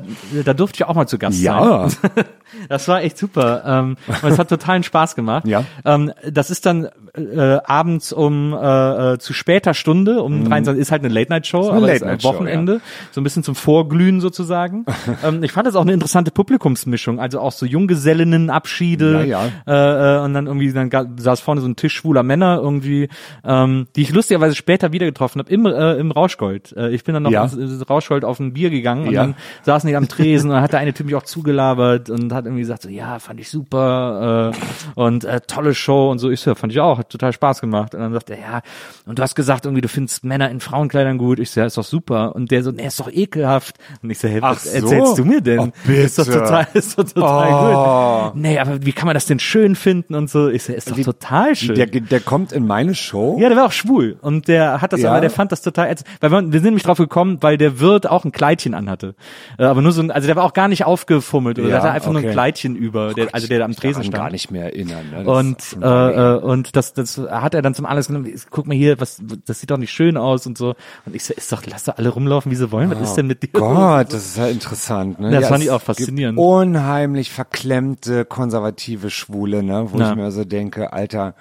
da 0.45 0.53
durfte 0.53 0.76
ich 0.78 0.86
auch 0.86 0.94
mal 0.95 1.07
zu 1.07 1.18
Gast 1.18 1.41
Ja. 1.41 1.90
sein. 1.90 2.10
Das 2.69 2.88
war 2.88 3.02
echt 3.03 3.18
super. 3.18 3.64
Ähm, 3.65 3.98
es 4.23 4.38
hat 4.40 4.49
totalen 4.49 4.84
Spaß 4.84 5.15
gemacht. 5.15 5.48
Ja. 5.48 5.64
Ähm, 5.86 6.11
das 6.30 6.49
ist 6.52 6.65
dann 6.65 6.90
äh, 7.15 7.57
abends 7.65 8.14
um 8.14 8.53
äh, 8.53 9.14
äh, 9.14 9.18
zu 9.19 9.34
später 9.34 9.73
Stunde, 9.73 10.22
um 10.23 10.44
23 10.45 10.82
ist 10.82 10.91
halt 10.91 11.03
eine 11.03 11.14
Late-Night-Show, 11.14 11.72
aber 11.72 11.91
ist 11.91 12.02
Late-Night-Show, 12.02 12.30
am 12.30 12.34
Wochenende, 12.36 12.82
so 13.11 13.22
ein 13.22 13.23
bisschen 13.23 13.44
zum 13.44 13.56
Vorglühen 13.56 14.22
sozusagen. 14.22 14.86
ähm, 15.23 15.44
ich 15.44 15.52
fand 15.52 15.68
das 15.68 15.76
auch 15.76 15.82
eine 15.82 15.94
interessante 15.94 16.32
Publikumsmischung, 16.32 17.19
also 17.19 17.40
auch 17.40 17.52
so 17.52 17.65
Junggesellinnenabschiede 17.65 19.26
Ja, 19.26 19.48
Äh, 19.68 20.18
äh, 20.18 20.23
und 20.23 20.34
dann 20.34 20.48
irgendwie 20.48 20.72
dann 20.72 20.90
saß 21.18 21.40
vorne 21.40 21.61
so 21.61 21.68
ein 21.68 21.76
Tisch 21.76 21.94
schwuler 21.94 22.23
Männer 22.23 22.60
irgendwie, 22.61 23.10
ähm, 23.44 23.88
die 23.95 24.02
ich 24.03 24.11
lustigerweise 24.14 24.56
später 24.56 24.91
wieder 24.91 25.06
getroffen 25.06 25.40
habe 25.40 25.52
im, 25.52 25.65
äh, 25.65 25.94
im 25.95 26.11
Rauschgold. 26.11 26.73
Äh, 26.76 26.90
ich 26.91 27.03
bin 27.03 27.14
dann 27.14 27.23
noch 27.23 27.32
Ja. 27.32 27.44
ins, 27.44 27.53
ins 27.53 27.90
Rauschgold 27.90 28.26
auf 28.26 28.40
ein 28.40 28.53
Bier 28.53 28.69
gegangen 28.69 29.07
und 29.07 29.14
Ja. 29.14 29.22
dann 29.23 29.36
saßen 29.64 29.88
die 29.88 29.95
am 29.95 30.07
Tresen 30.07 30.52
und 30.52 30.61
hat 30.61 30.72
der 30.73 30.80
eine 30.80 30.94
Typ 30.94 31.06
mich 31.07 31.15
auch 31.15 31.23
zugelabert 31.23 32.10
und 32.10 32.34
hat 32.34 32.40
irgendwie 32.45 32.61
gesagt 32.61 32.81
so, 32.84 32.89
ja, 32.89 33.19
fand 33.19 33.39
ich 33.39 33.49
super 33.49 34.51
äh, 34.53 34.99
und 34.99 35.23
äh, 35.23 35.41
tolle 35.41 35.73
Show 35.73 36.09
und 36.11 36.19
so. 36.19 36.30
Ich 36.30 36.39
so, 36.41 36.51
ja, 36.51 36.55
fand 36.55 36.73
ich 36.73 36.80
auch, 36.80 36.97
hat 36.99 37.09
total 37.09 37.34
Spaß 37.34 37.61
gemacht. 37.61 37.93
Und 37.95 38.01
dann 38.01 38.13
sagt 38.13 38.30
er, 38.30 38.39
ja, 38.39 38.61
und 39.05 39.19
du 39.19 39.23
hast 39.23 39.35
gesagt 39.35 39.65
irgendwie, 39.65 39.81
du 39.81 39.88
findest 39.88 40.23
Männer 40.23 40.49
in 40.49 40.59
Frauenkleidern 40.59 41.18
gut. 41.18 41.39
Ich 41.39 41.51
so, 41.51 41.59
ja, 41.59 41.65
ist 41.65 41.77
doch 41.77 41.84
super. 41.84 42.35
Und 42.35 42.51
der 42.51 42.63
so, 42.63 42.72
nee, 42.72 42.85
ist 42.88 42.99
doch 42.99 43.11
ekelhaft. 43.11 43.77
Und 44.01 44.09
ich 44.09 44.19
so, 44.19 44.27
hey, 44.27 44.39
Ach 44.43 44.51
was 44.55 44.63
so? 44.63 44.69
erzählst 44.77 45.18
du 45.18 45.26
mir 45.26 45.41
denn? 45.41 45.59
Oh, 45.59 45.72
bitte. 45.85 46.01
Ist 46.01 46.19
doch 46.19 46.26
total, 46.26 46.68
ist 46.73 46.97
doch 46.97 47.03
total 47.03 47.51
Oh. 47.51 48.31
gut. 48.31 48.41
Nee, 48.41 48.59
aber 48.59 48.85
wie 48.85 48.91
kann 48.91 49.05
man 49.07 49.13
das 49.13 49.26
denn 49.26 49.39
schön 49.39 49.76
finden 49.76 50.15
und 50.15 50.30
so? 50.30 50.49
Ich 50.49 50.63
so, 50.63 50.73
ist 50.73 50.89
doch 50.91 50.97
Wie- 50.97 51.03
total 51.03 51.55
schön. 51.55 51.76
Der, 51.76 51.85
der 51.88 52.19
kommt 52.19 52.51
in 52.51 52.65
meine 52.68 52.95
Show. 52.95 53.38
Ja, 53.39 53.47
der 53.49 53.57
war 53.57 53.65
auch 53.68 53.72
schwul 53.72 54.18
und 54.22 54.47
der 54.47 54.81
hat 54.81 54.93
das 54.93 55.01
Ja. 55.01 55.11
aber, 55.11 55.22
der 55.22 55.30
fand 55.30 55.51
das 55.51 55.61
total. 55.61 55.95
Weil 56.19 56.31
wir, 56.31 56.41
wir 56.43 56.51
sind 56.59 56.63
nämlich 56.65 56.84
drauf 56.84 56.97
gekommen, 56.97 57.38
weil 57.41 57.57
der 57.57 57.80
Wirt 57.80 58.09
auch 58.09 58.26
ein 58.26 58.31
Kleidchen 58.31 58.73
anhatte. 58.73 59.15
Äh, 59.57 59.65
aber 59.65 59.81
nur 59.81 59.91
so 59.91 60.01
ein, 60.01 60.11
also 60.11 60.27
der 60.27 60.35
war 60.35 60.43
auch 60.43 60.53
gar 60.53 60.68
nicht 60.68 60.85
aufgefummelt 60.85 61.59
oder 61.59 61.68
Ja, 61.68 61.76
der 61.76 61.84
hatte 61.84 61.91
einfach 61.93 62.11
nur 62.11 62.22
ein 62.22 62.26
okay. 62.26 62.31
Kleidchen 62.32 62.76
über, 62.76 63.14
der, 63.14 63.34
also 63.34 63.48
der 63.48 63.64
am 63.66 63.76
Tresen 63.76 64.02
Daran 64.03 64.12
gar 64.12 64.20
stand. 64.22 64.32
nicht 64.34 64.52
mehr 64.52 64.64
erinnern. 64.66 65.06
Ne? 65.12 65.24
Und 65.30 65.78
äh, 65.82 66.36
äh, 66.36 66.38
und 66.40 66.76
das 66.76 66.94
das 66.94 67.18
hat 67.18 67.53
er 67.53 67.62
dann 67.62 67.74
zum 67.76 67.86
alles 67.86 68.08
genommen. 68.08 68.32
Guck 68.49 68.68
mal 68.68 68.76
hier, 68.76 68.99
was 68.99 69.22
das 69.45 69.60
sieht 69.60 69.72
doch 69.72 69.78
nicht 69.78 69.91
schön 69.91 70.18
aus 70.18 70.45
und 70.48 70.58
so. 70.58 70.76
Und 71.06 71.16
ich 71.16 71.24
so, 71.24 71.34
ist 71.34 71.52
doch, 71.52 71.64
lass 71.66 71.84
doch 71.86 71.98
alle 71.98 72.10
rumlaufen, 72.10 72.52
wie 72.52 72.56
sie 72.56 72.72
wollen. 72.72 72.90
Was 72.91 73.02
ist 73.02 73.16
denn 73.16 73.28
mit 73.28 73.44
dir? 73.44 73.49
Oh 73.56 73.60
Gott, 73.60 74.14
das 74.14 74.26
ist 74.26 74.38
ja 74.38 74.48
interessant. 74.48 75.20
Ne? 75.20 75.32
Das 75.32 75.44
ja, 75.44 75.48
fand 75.48 75.64
ich 75.64 75.72
auch 75.72 75.82
faszinierend. 75.82 76.38
Unheimlich 76.38 77.32
verklemmte, 77.32 78.26
konservative 78.26 79.10
Schwule, 79.10 79.64
ne? 79.64 79.88
wo 79.91 79.99
Ja. 79.99 80.10
ich 80.12 80.16
mir 80.16 80.32
so 80.32 80.44
denke, 80.45 80.94
Alter, 80.94 81.36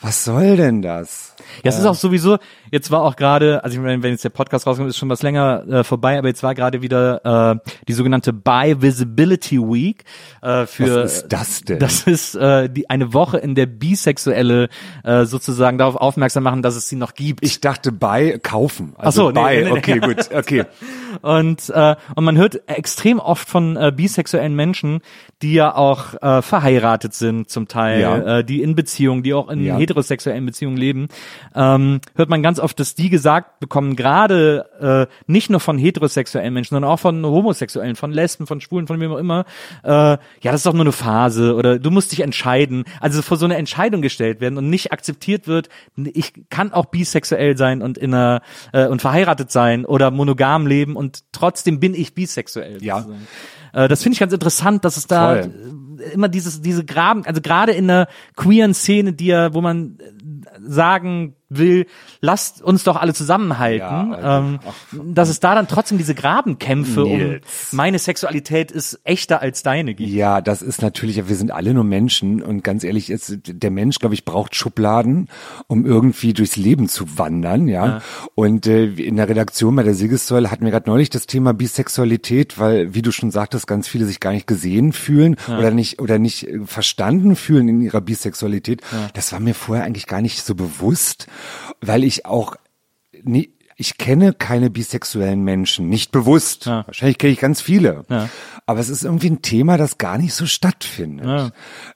was 0.00 0.24
soll 0.24 0.56
denn 0.56 0.82
das? 0.82 1.34
Ja, 1.62 1.70
es 1.70 1.78
ist 1.78 1.86
auch 1.86 1.94
sowieso, 1.94 2.38
jetzt 2.70 2.90
war 2.90 3.02
auch 3.02 3.16
gerade, 3.16 3.62
also 3.64 3.76
ich 3.76 3.82
meine, 3.82 4.02
wenn 4.02 4.10
jetzt 4.10 4.24
der 4.24 4.30
Podcast 4.30 4.66
rauskommt, 4.66 4.88
ist 4.88 4.98
schon 4.98 5.08
was 5.08 5.22
länger 5.22 5.64
äh, 5.68 5.84
vorbei, 5.84 6.18
aber 6.18 6.28
jetzt 6.28 6.42
war 6.42 6.54
gerade 6.54 6.82
wieder 6.82 7.52
äh, 7.54 7.70
die 7.88 7.92
sogenannte 7.92 8.32
Bi 8.32 8.74
Visibility 8.78 9.58
Week 9.58 10.04
äh, 10.42 10.66
für 10.66 11.04
Was 11.04 11.12
ist 11.22 11.28
das 11.28 11.60
denn? 11.62 11.78
Das 11.78 12.02
ist 12.06 12.34
äh, 12.34 12.68
die 12.68 12.90
eine 12.90 13.14
Woche, 13.14 13.38
in 13.38 13.54
der 13.54 13.66
Bisexuelle 13.66 14.68
äh, 15.04 15.24
sozusagen 15.24 15.78
darauf 15.78 15.96
aufmerksam 15.96 16.42
machen, 16.42 16.62
dass 16.62 16.76
es 16.76 16.88
sie 16.88 16.96
noch 16.96 17.14
gibt. 17.14 17.44
Ich 17.44 17.60
dachte 17.60 17.92
bei 17.92 18.38
kaufen. 18.42 18.94
Ach 18.98 19.04
Also 19.06 19.26
so, 19.26 19.30
nee, 19.30 19.62
nee, 19.62 19.70
nee. 19.70 19.78
okay, 19.78 19.98
gut, 20.00 20.30
okay. 20.34 20.64
Und, 21.22 21.70
äh, 21.70 21.96
und 22.14 22.24
man 22.24 22.36
hört 22.36 22.68
extrem 22.68 23.20
oft 23.20 23.48
von 23.48 23.76
äh, 23.78 23.90
bisexuellen 23.94 24.54
Menschen, 24.54 25.00
die 25.40 25.54
ja 25.54 25.74
auch 25.74 26.12
äh, 26.20 26.42
verheiratet 26.42 27.14
sind 27.14 27.48
zum 27.48 27.68
Teil, 27.68 28.00
Ja. 28.02 28.38
äh, 28.38 28.44
die 28.44 28.60
in 28.60 28.74
Beziehungen, 28.74 29.22
die 29.22 29.32
auch 29.32 29.48
in 29.48 29.64
Ja. 29.64 29.78
Heterosexuellen 29.86 30.44
Beziehungen 30.44 30.76
leben, 30.76 31.08
ähm, 31.54 32.00
hört 32.14 32.28
man 32.28 32.42
ganz 32.42 32.58
oft, 32.58 32.78
dass 32.80 32.94
die 32.94 33.08
gesagt 33.08 33.60
bekommen, 33.60 33.96
gerade 33.96 35.08
äh, 35.08 35.30
nicht 35.30 35.50
nur 35.50 35.60
von 35.60 35.78
heterosexuellen 35.78 36.52
Menschen, 36.52 36.74
sondern 36.74 36.90
auch 36.90 36.98
von 36.98 37.24
Homosexuellen, 37.24 37.96
von 37.96 38.12
Lesben, 38.12 38.46
von 38.46 38.60
Schwulen, 38.60 38.86
von 38.86 39.00
wem 39.00 39.12
auch 39.12 39.18
immer, 39.18 39.44
äh, 39.84 39.90
ja, 39.90 40.18
das 40.42 40.56
ist 40.56 40.66
doch 40.66 40.72
nur 40.72 40.82
eine 40.82 40.92
Phase 40.92 41.54
oder 41.54 41.78
du 41.78 41.90
musst 41.90 42.12
dich 42.12 42.20
entscheiden. 42.20 42.84
Also 43.00 43.22
vor 43.22 43.36
so 43.36 43.44
eine 43.44 43.56
Entscheidung 43.56 44.02
gestellt 44.02 44.40
werden 44.40 44.58
und 44.58 44.68
nicht 44.68 44.92
akzeptiert 44.92 45.46
wird, 45.46 45.68
ich 45.96 46.32
kann 46.50 46.72
auch 46.72 46.86
bisexuell 46.86 47.56
sein 47.56 47.82
und 47.82 47.98
in 47.98 48.12
einer 48.14 48.42
äh, 48.72 48.86
und 48.86 49.00
verheiratet 49.00 49.50
sein 49.50 49.84
oder 49.84 50.10
monogam 50.10 50.66
leben 50.66 50.96
und 50.96 51.24
trotzdem 51.32 51.80
bin 51.80 51.94
ich 51.94 52.14
bisexuell. 52.14 52.82
Ja. 52.82 52.98
sozusagen. 52.98 53.26
Äh, 53.76 53.88
das 53.88 54.02
finde 54.02 54.14
ich 54.14 54.20
ganz 54.20 54.32
interessant, 54.32 54.84
dass 54.84 54.96
es 54.96 55.06
da 55.06 55.42
Voll. 55.42 55.50
immer 56.14 56.28
dieses 56.28 56.62
diese 56.62 56.84
Graben, 56.84 57.24
also 57.26 57.40
gerade 57.42 57.72
in 57.72 57.86
der 57.88 58.08
queeren 58.34 58.74
Szene, 58.74 59.12
die 59.12 59.26
ja, 59.26 59.52
wo 59.52 59.60
man 59.60 59.98
äh, 59.98 60.58
sagen 60.66 61.36
will, 61.48 61.86
lasst 62.20 62.62
uns 62.62 62.84
doch 62.84 62.96
alle 62.96 63.14
zusammenhalten, 63.14 63.78
Ja, 63.78 64.10
also, 64.10 64.48
ähm, 64.96 65.14
dass 65.14 65.28
es 65.28 65.40
da 65.40 65.54
dann 65.54 65.68
trotzdem 65.68 65.98
diese 65.98 66.14
Grabenkämpfe 66.14 67.04
um 67.04 67.18
Nils. 67.18 67.72
meine 67.72 67.98
Sexualität 67.98 68.70
ist 68.72 69.00
echter 69.04 69.40
als 69.40 69.62
deine 69.62 69.94
gibt. 69.94 70.10
Ja, 70.10 70.40
das 70.40 70.62
ist 70.62 70.82
natürlich, 70.82 71.28
wir 71.28 71.36
sind 71.36 71.50
alle 71.50 71.72
nur 71.74 71.84
Menschen 71.84 72.42
und 72.42 72.64
ganz 72.64 72.84
ehrlich, 72.84 73.10
ist, 73.10 73.38
der 73.46 73.70
Mensch, 73.70 73.98
glaube 73.98 74.14
ich, 74.14 74.24
braucht 74.24 74.54
Schubladen, 74.54 75.28
um 75.68 75.86
irgendwie 75.86 76.32
durchs 76.32 76.56
Leben 76.56 76.88
zu 76.88 77.18
wandern, 77.18 77.68
ja. 77.68 78.00
Und 78.34 78.66
äh, 78.66 78.86
in 78.86 79.16
der 79.16 79.28
Redaktion 79.28 79.76
bei 79.76 79.82
der 79.82 79.94
Siegessäule 79.94 80.50
hatten 80.50 80.64
wir 80.64 80.72
gerade 80.72 80.90
neulich 80.90 81.10
das 81.10 81.26
Thema 81.26 81.54
Bisexualität, 81.54 82.58
weil, 82.58 82.94
wie 82.94 83.02
du 83.02 83.12
schon 83.12 83.30
sagtest, 83.30 83.66
ganz 83.66 83.88
viele 83.88 84.06
sich 84.06 84.20
gar 84.20 84.32
nicht 84.32 84.46
gesehen 84.46 84.92
fühlen 84.92 85.36
oder 85.48 85.70
nicht 85.70 86.00
oder 86.00 86.18
nicht 86.18 86.48
äh, 86.48 86.60
verstanden 86.64 87.36
fühlen 87.36 87.68
in 87.68 87.80
ihrer 87.80 88.00
Bisexualität. 88.00 88.82
Das 89.14 89.32
war 89.32 89.40
mir 89.40 89.54
vorher 89.54 89.84
eigentlich 89.84 90.06
gar 90.06 90.20
nicht 90.20 90.42
so 90.42 90.54
bewusst, 90.54 91.26
weil 91.80 92.04
ich 92.04 92.26
auch 92.26 92.56
nie, 93.22 93.50
ich 93.76 93.98
kenne 93.98 94.32
keine 94.32 94.70
bisexuellen 94.70 95.42
Menschen, 95.44 95.88
nicht 95.88 96.10
bewusst. 96.10 96.64
Ja. 96.66 96.86
Wahrscheinlich 96.86 97.18
kenne 97.18 97.32
ich 97.34 97.40
ganz 97.40 97.60
viele. 97.60 98.04
Ja. 98.08 98.28
Aber 98.64 98.80
es 98.80 98.88
ist 98.88 99.04
irgendwie 99.04 99.28
ein 99.30 99.42
Thema, 99.42 99.76
das 99.76 99.98
gar 99.98 100.16
nicht 100.16 100.32
so 100.34 100.46
stattfindet. 100.46 101.26
Ja. 101.26 101.50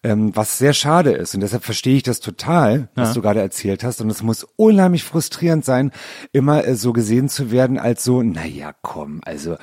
Ähm, 0.05 0.37
was 0.37 0.59
sehr 0.59 0.75
schade 0.75 1.13
ist. 1.13 1.35
Und 1.35 1.41
deshalb 1.41 1.65
verstehe 1.65 1.97
ich 1.97 2.03
das 2.03 2.21
total, 2.21 2.89
was 2.95 3.15
du 3.15 3.23
gerade 3.23 3.41
erzählt 3.41 3.83
hast. 3.83 4.01
Und 4.03 4.11
es 4.11 4.23
muss 4.23 4.47
unheimlich 4.57 5.03
frustrierend 5.05 5.65
sein, 5.65 5.91
immer 6.33 6.67
äh, 6.67 6.75
so 6.77 6.93
gesehen 6.93 7.29
zu 7.31 7.51
werden 7.51 7.79
als 7.79 8.05
so, 8.05 8.23
naja, 8.23 8.73
komm, 8.83 9.21
also 9.25 9.57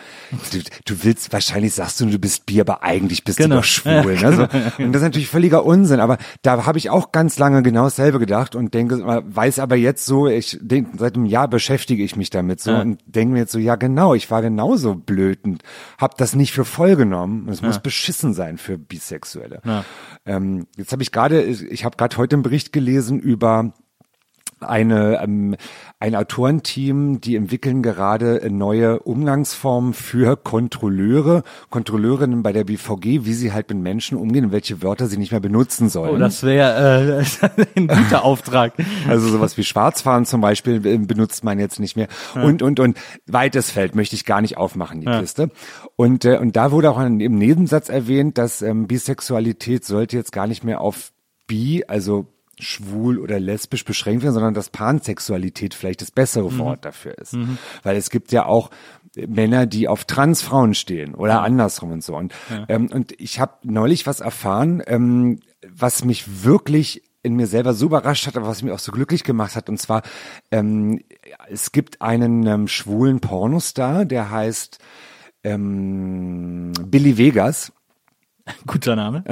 du, 0.52 0.60
du 0.86 1.04
willst, 1.04 1.32
wahrscheinlich 1.32 1.76
sagst 1.76 2.02
du, 2.02 2.08
du 2.08 2.18
bist 2.20 2.48
bi, 2.48 2.60
aber 2.60 2.82
eigentlich 2.84 3.24
bist 3.24 3.38
Genau. 3.38 3.56
du 3.58 3.62
doch 3.62 3.66
schwul. 3.66 4.16
Ne? 4.20 4.36
So. 4.36 4.84
Und 4.84 4.92
das 4.92 5.02
ist 5.02 5.06
natürlich 5.08 5.28
völliger 5.30 5.64
Unsinn. 5.66 6.00
Aber 6.00 6.18
da 6.42 6.66
habe 6.66 6.80
ich 6.80 6.90
auch 6.90 7.12
ganz 7.12 7.38
lange 7.38 7.62
genau 7.62 7.84
dasselbe 7.84 8.18
gedacht 8.18 8.56
und 8.56 8.74
denke, 8.74 8.98
weiß 9.06 9.60
aber 9.60 9.76
jetzt 9.76 10.06
so, 10.06 10.28
ich 10.28 10.58
denk, 10.62 10.90
seit 10.98 11.16
einem 11.16 11.26
Jahr 11.26 11.48
beschäftige 11.48 12.07
ich 12.08 12.16
mich 12.16 12.30
damit 12.32 12.60
so 12.60 12.72
Ja. 12.72 12.82
und 12.82 13.00
denke 13.06 13.34
mir 13.34 13.40
jetzt 13.40 13.52
so, 13.52 13.60
ja 13.60 13.76
genau, 13.76 14.14
ich 14.16 14.32
war 14.32 14.42
genauso 14.42 14.96
blöd 14.96 15.40
und 15.44 15.62
habe 16.00 16.16
das 16.18 16.36
nicht 16.36 16.52
für 16.52 16.66
voll 16.66 16.96
genommen. 16.96 17.48
Es 17.50 17.62
muss 17.62 17.80
beschissen 17.80 18.34
sein 18.34 18.58
für 18.58 18.78
Bisexuelle. 18.78 19.62
Ja. 19.64 19.86
Ähm, 20.26 20.68
jetzt 20.76 20.92
habe 20.92 21.04
ich 21.04 21.12
gerade, 21.12 21.44
ich 21.44 21.86
habe 21.86 21.96
gerade 21.98 22.18
heute 22.18 22.36
einen 22.36 22.44
Bericht 22.44 22.74
gelesen 22.74 23.20
über 23.20 23.74
eine 24.60 25.22
ähm, 25.22 25.56
ein 26.00 26.16
Autorenteam, 26.16 27.22
die 27.22 27.36
entwickeln 27.36 27.82
gerade 27.82 28.48
neue 28.52 29.00
Umgangsformen 29.00 29.94
für 29.94 30.38
Kontrolleure, 30.38 31.42
Kontrolleurinnen 31.72 32.44
bei 32.44 32.52
der 32.52 32.66
BVG, 32.66 33.26
wie 33.26 33.34
sie 33.34 33.52
halt 33.52 33.70
mit 33.70 33.80
Menschen 33.80 34.16
umgehen 34.16 34.46
und 34.46 34.52
welche 34.52 34.84
Wörter 34.84 35.08
sie 35.08 35.18
nicht 35.18 35.32
mehr 35.32 35.40
benutzen 35.40 35.90
sollen. 35.90 36.16
Oh, 36.16 36.20
das 36.20 36.44
wäre 36.44 37.20
äh, 37.20 37.50
ein 37.76 37.88
guter 37.88 38.24
Auftrag. 38.24 38.74
Also 39.08 39.28
sowas 39.28 39.58
wie 39.58 39.64
Schwarzfahren 39.64 40.26
zum 40.26 40.40
Beispiel 40.40 40.86
äh, 40.86 40.98
benutzt 41.00 41.44
man 41.44 41.58
jetzt 41.58 41.80
nicht 41.80 41.96
mehr. 41.96 42.08
Und, 42.36 42.62
und, 42.62 42.80
und 42.80 43.00
weites 43.26 43.72
Feld 43.72 43.96
möchte 43.96 44.16
ich 44.16 44.24
gar 44.24 44.42
nicht 44.42 44.58
aufmachen, 44.58 45.02
die 45.02 45.08
Kiste. 45.08 45.50
Und, 45.96 46.26
äh, 46.26 46.38
und 46.38 46.56
da 46.56 46.72
wurde 46.72 46.92
auch 46.92 47.00
im 47.00 47.18
Nebensatz 47.18 47.90
erwähnt, 47.90 48.38
dass 48.38 48.62
ähm, 48.62 48.86
Bisexualität 48.86 49.84
sollte 49.84 50.16
jetzt 50.16 50.32
gar 50.32 50.46
nicht 50.46 50.64
mehr 50.64 50.80
auf 50.80 51.12
bi, 51.48 51.86
also 51.88 52.28
schwul 52.60 53.20
oder 53.20 53.40
lesbisch 53.40 53.86
beschränkt 53.86 54.24
werden, 54.24 54.34
sondern 54.34 54.54
dass 54.54 54.70
Pansexualität 54.70 55.74
vielleicht 55.74 56.02
das 56.02 56.12
bessere 56.12 56.58
Wort 56.58 56.86
dafür 56.86 57.18
ist. 57.18 57.34
Weil 57.84 57.96
es 57.96 58.10
gibt 58.10 58.32
ja 58.32 58.46
auch 58.46 58.70
Männer, 59.16 59.66
die 59.66 59.88
auf 59.88 60.06
Transfrauen 60.06 60.74
stehen 60.74 61.16
oder 61.16 61.42
andersrum 61.42 61.92
und 61.92 62.04
so. 62.04 62.16
Und, 62.16 62.34
ähm, 62.70 62.90
und 62.92 63.14
ich 63.20 63.40
habe 63.40 63.54
neulich 63.64 64.06
was 64.06 64.20
erfahren, 64.20 64.84
ähm, 64.86 65.40
was 65.68 66.04
mich 66.04 66.44
wirklich 66.44 67.04
in 67.24 67.36
mir 67.36 67.48
selber 67.48 67.74
so 67.74 67.88
überrascht 67.88 68.28
hat, 68.28 68.38
aber 68.38 68.48
was 68.48 68.64
mich 68.64 68.72
auch 68.72 68.80
so 68.80 68.92
glücklich 68.92 69.24
gemacht 69.24 69.56
hat. 69.56 69.70
Und 69.70 69.80
zwar, 69.80 70.04
ähm, 70.52 71.02
es 71.50 71.72
gibt 71.72 72.02
einen 72.02 72.46
ähm, 72.46 72.68
schwulen 72.68 73.20
Pornostar, 73.20 74.06
der 74.06 74.32
heißt 74.32 74.80
ähm, 75.44 76.74
Billy 76.86 77.18
Vegas. 77.18 77.74
Guter 78.68 78.96
Name. 78.96 79.24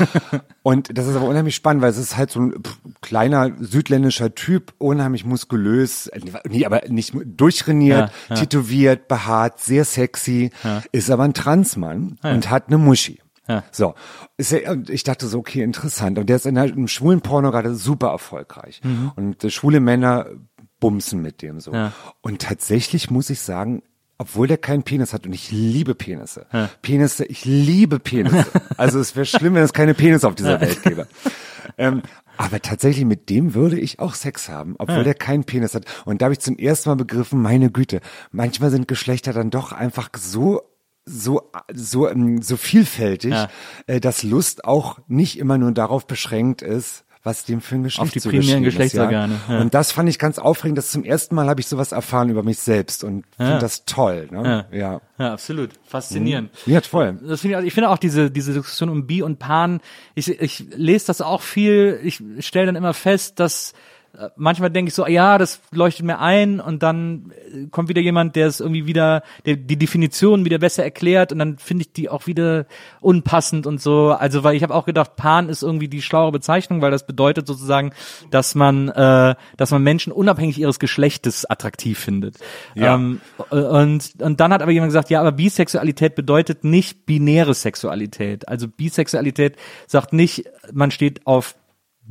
Und 0.62 0.96
das 0.96 1.06
ist 1.06 1.16
aber 1.16 1.26
unheimlich 1.26 1.54
spannend, 1.54 1.82
weil 1.82 1.90
es 1.90 1.98
ist 1.98 2.16
halt 2.16 2.30
so 2.30 2.40
ein 2.40 2.54
kleiner 3.00 3.50
südländischer 3.58 4.34
Typ, 4.34 4.74
unheimlich 4.78 5.24
muskulös, 5.24 6.06
äh, 6.08 6.20
nee, 6.48 6.64
aber 6.64 6.82
nicht 6.88 7.14
durchtrainiert, 7.24 8.10
Ja, 8.28 8.34
ja. 8.34 8.34
tätowiert, 8.36 9.08
behaart, 9.08 9.60
sehr 9.60 9.84
sexy, 9.84 10.50
ist 10.92 11.10
aber 11.10 11.24
ein 11.24 11.34
Transmann 11.34 12.18
und 12.22 12.50
hat 12.50 12.68
eine 12.68 12.78
Muschi. 12.78 13.20
Ja. 13.48 13.64
So, 13.72 13.94
ja, 14.38 14.70
und 14.70 14.88
ich 14.88 15.02
dachte 15.02 15.26
so, 15.26 15.38
okay, 15.38 15.62
interessant. 15.62 16.18
Und 16.18 16.28
der 16.28 16.36
ist 16.36 16.46
in 16.46 16.54
der, 16.54 16.64
im 16.64 16.86
schwulen 16.88 17.20
Porno 17.20 17.50
gerade 17.50 17.74
super 17.74 18.08
erfolgreich. 18.08 18.80
Und 19.16 19.42
äh, 19.42 19.50
schwule 19.50 19.80
Männer 19.80 20.26
bumsen 20.80 21.22
mit 21.22 21.42
dem 21.42 21.60
so. 21.60 21.72
Ja. 21.72 21.92
Und 22.20 22.42
tatsächlich 22.42 23.10
muss 23.10 23.30
ich 23.30 23.40
sagen, 23.40 23.82
obwohl 24.18 24.46
der 24.46 24.58
keinen 24.58 24.82
Penis 24.82 25.12
hat 25.12 25.26
und 25.26 25.32
ich 25.32 25.50
liebe 25.50 25.94
Penisse. 25.94 26.46
Penisse, 26.82 27.24
ich 27.24 27.44
liebe 27.44 27.98
Penisse. 27.98 28.46
Also 28.76 29.00
es 29.00 29.14
wäre 29.16 29.26
schlimm, 29.26 29.54
wenn 29.54 29.62
es 29.62 29.72
keine 29.72 29.94
Penisse 29.94 30.26
auf 30.28 30.34
dieser 30.34 30.60
Welt 30.60 30.82
gäbe. 30.82 31.06
Ähm, 31.78 32.02
aber 32.36 32.60
tatsächlich 32.60 33.04
mit 33.04 33.30
dem 33.30 33.54
würde 33.54 33.78
ich 33.78 33.98
auch 34.00 34.14
Sex 34.14 34.48
haben, 34.48 34.74
obwohl 34.78 35.04
der 35.04 35.14
keinen 35.14 35.44
Penis 35.44 35.74
hat. 35.74 35.84
Und 36.04 36.20
da 36.20 36.26
habe 36.26 36.32
ich 36.32 36.40
zum 36.40 36.56
ersten 36.58 36.88
Mal 36.90 36.96
begriffen, 36.96 37.40
meine 37.40 37.70
Güte, 37.70 38.00
manchmal 38.30 38.70
sind 38.70 38.88
Geschlechter 38.88 39.32
dann 39.32 39.50
doch 39.50 39.72
einfach 39.72 40.10
so 40.16 40.62
so 41.04 41.50
so 41.72 42.08
ähm, 42.08 42.42
so 42.42 42.56
vielfältig, 42.56 43.32
Ja. 43.32 43.48
äh, 43.86 44.00
dass 44.00 44.22
Lust 44.22 44.64
auch 44.64 44.98
nicht 45.08 45.38
immer 45.38 45.58
nur 45.58 45.72
darauf 45.72 46.06
beschränkt 46.06 46.62
ist, 46.62 47.04
was 47.24 47.44
dem 47.44 47.60
für 47.60 47.76
ein 47.76 47.84
Geschlecht 47.84 48.16
die 48.16 48.20
zugeschrieben 48.20 48.46
primären 48.46 48.64
ist, 48.64 48.74
Geschlechtsorgane, 48.74 49.40
ja. 49.48 49.60
Und 49.60 49.74
das 49.74 49.92
fand 49.92 50.08
ich 50.08 50.18
ganz 50.18 50.38
aufregend. 50.38 50.78
Das 50.78 50.90
zum 50.90 51.04
ersten 51.04 51.34
Mal 51.36 51.48
habe 51.48 51.60
ich 51.60 51.68
sowas 51.68 51.92
erfahren 51.92 52.30
über 52.30 52.42
mich 52.42 52.58
selbst 52.58 53.04
und 53.04 53.24
finde 53.36 53.58
das 53.58 53.84
toll. 53.84 54.28
Ne? 54.30 54.66
Ja. 54.72 54.78
ja. 54.78 55.00
Ja, 55.18 55.32
absolut. 55.32 55.70
Faszinierend. 55.84 56.50
Ja, 56.66 56.80
toll. 56.80 57.20
Das 57.22 57.42
finde 57.42 57.60
ich, 57.60 57.66
ich 57.66 57.74
finde 57.74 57.90
auch 57.90 57.98
diese, 57.98 58.30
diese 58.30 58.52
Diskussion 58.52 58.88
um 58.88 59.06
Bi 59.06 59.22
und 59.22 59.38
Pan, 59.38 59.80
ich, 60.16 60.28
ich 60.40 60.64
lese 60.74 61.06
das 61.06 61.20
auch 61.20 61.42
viel, 61.42 62.00
ich 62.02 62.20
stelle 62.40 62.66
dann 62.66 62.76
immer 62.76 62.94
fest, 62.94 63.38
dass 63.38 63.72
manchmal 64.36 64.70
denke 64.70 64.90
ich 64.90 64.94
so, 64.94 65.06
ja, 65.06 65.38
das 65.38 65.60
leuchtet 65.70 66.04
mir 66.04 66.18
ein 66.18 66.60
und 66.60 66.82
dann 66.82 67.32
äh, 67.52 67.66
kommt 67.70 67.88
wieder 67.88 68.02
jemand, 68.02 68.36
der 68.36 68.46
es 68.46 68.60
irgendwie 68.60 68.86
wieder, 68.86 69.22
der 69.46 69.56
die 69.56 69.76
Definition 69.76 70.44
wieder 70.44 70.58
besser 70.58 70.84
erklärt 70.84 71.32
und 71.32 71.38
dann 71.38 71.56
finde 71.58 71.82
ich 71.82 71.92
die 71.92 72.10
auch 72.10 72.26
wieder 72.26 72.66
unpassend 73.00 73.66
und 73.66 73.80
so. 73.80 74.10
Also, 74.10 74.44
weil 74.44 74.54
ich 74.54 74.62
habe 74.62 74.74
auch 74.74 74.84
gedacht, 74.84 75.16
Pan 75.16 75.48
ist 75.48 75.62
irgendwie 75.62 75.88
die 75.88 76.02
schlauere 76.02 76.32
Bezeichnung, 76.32 76.82
weil 76.82 76.90
das 76.90 77.06
bedeutet 77.06 77.46
sozusagen, 77.46 77.92
dass 78.30 78.54
man, 78.54 78.88
äh, 78.90 79.34
dass 79.56 79.70
man 79.70 79.82
Menschen 79.82 80.12
unabhängig 80.12 80.58
ihres 80.58 80.78
Geschlechtes 80.78 81.48
attraktiv 81.48 81.98
findet. 81.98 82.36
Ja. 82.74 82.94
Ähm, 82.94 83.20
und, 83.48 84.12
und 84.18 84.40
dann 84.40 84.52
hat 84.52 84.62
aber 84.62 84.72
jemand 84.72 84.90
gesagt, 84.90 85.08
ja, 85.08 85.20
aber 85.20 85.32
Bisexualität 85.32 86.14
bedeutet 86.14 86.64
nicht 86.64 87.06
binäre 87.06 87.54
Sexualität. 87.54 88.46
Also 88.46 88.68
Bisexualität 88.68 89.56
sagt 89.86 90.12
nicht, 90.12 90.44
man 90.72 90.90
steht 90.90 91.26
auf 91.26 91.54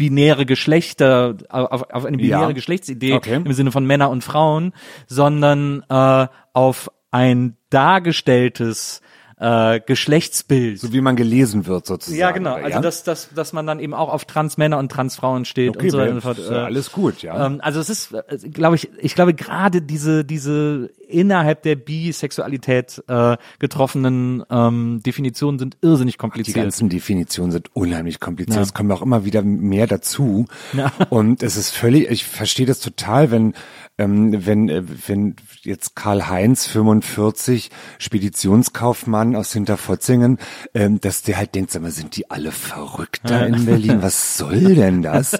binäre 0.01 0.47
Geschlechter, 0.47 1.35
auf, 1.49 1.83
auf 1.91 2.05
eine 2.05 2.17
binäre 2.17 2.41
Ja. 2.41 2.51
Geschlechtsidee 2.53 3.13
Okay. 3.13 3.35
im 3.35 3.53
Sinne 3.53 3.71
von 3.71 3.85
Männer 3.85 4.09
und 4.09 4.23
Frauen, 4.23 4.73
sondern 5.05 5.83
äh, 5.89 6.27
auf 6.53 6.89
ein 7.11 7.55
dargestelltes 7.69 9.01
äh, 9.41 9.79
Geschlechtsbild. 9.85 10.79
So 10.79 10.93
wie 10.93 11.01
man 11.01 11.15
gelesen 11.15 11.65
wird 11.65 11.87
sozusagen. 11.87 12.19
ja, 12.19 12.31
genau. 12.31 12.53
oder? 12.55 12.63
Also 12.65 12.79
dass, 12.79 13.03
dass, 13.03 13.29
dass 13.33 13.53
man 13.53 13.65
dann 13.65 13.79
eben 13.79 13.93
auch 13.95 14.09
auf 14.13 14.25
Transmänner 14.25 14.77
und 14.77 14.91
Transfrauen 14.91 15.45
steht 15.45 15.75
Okay, 15.75 15.85
und 15.85 15.89
so 15.89 15.97
weiter 15.97 16.13
und 16.13 16.21
fort. 16.21 16.37
ist 16.37 16.49
ja 16.49 16.61
Äh, 16.61 16.65
alles 16.65 16.91
gut, 16.91 17.23
ja. 17.23 17.47
ähm, 17.47 17.59
also 17.63 17.79
es 17.79 17.89
ist, 17.89 18.13
glaube 18.53 18.75
ich, 18.75 18.89
ich 18.99 19.15
glaube 19.15 19.33
gerade 19.33 19.81
diese 19.81 20.23
diese 20.23 20.91
innerhalb 21.07 21.63
der 21.63 21.75
Bisexualität 21.75 23.03
äh, 23.07 23.35
getroffenen 23.59 24.43
ähm, 24.49 25.01
Definitionen 25.05 25.59
sind 25.59 25.77
irrsinnig 25.81 26.13
Die 26.13 26.17
kompliziert. 26.19 26.55
ganzen 26.57 26.89
Definitionen 26.89 27.51
sind 27.51 27.75
unheimlich 27.75 28.19
kompliziert. 28.19 28.57
Ja. 28.57 28.61
Es 28.61 28.73
kommen 28.73 28.91
auch 28.91 29.01
immer 29.01 29.25
wieder 29.25 29.41
mehr 29.41 29.87
dazu. 29.87 30.45
Ja. 30.73 30.91
Und 31.09 31.43
es 31.43 31.57
ist 31.57 31.71
völlig, 31.71 32.09
ich 32.09 32.25
verstehe 32.25 32.65
das 32.65 32.79
total, 32.79 33.31
wenn, 33.31 33.53
ähm, 34.01 34.45
wenn, 34.45 34.69
äh, 34.69 34.83
wenn 35.07 35.35
jetzt 35.61 35.95
Karl-Heinz 35.95 36.67
45, 36.67 37.69
Speditionskaufmann 37.99 39.35
aus 39.35 39.53
Hinterfotzingen, 39.53 40.37
ähm, 40.73 40.99
dass 41.01 41.21
der 41.23 41.37
halt 41.37 41.55
denkt, 41.55 41.71
sag 41.71 41.81
mal, 41.81 41.91
sind 41.91 42.15
die 42.15 42.29
alle 42.31 42.51
verrückt 42.51 43.21
da 43.23 43.45
in 43.45 43.65
Berlin? 43.65 44.01
Was 44.01 44.37
soll 44.37 44.75
denn 44.75 45.01
das? 45.01 45.37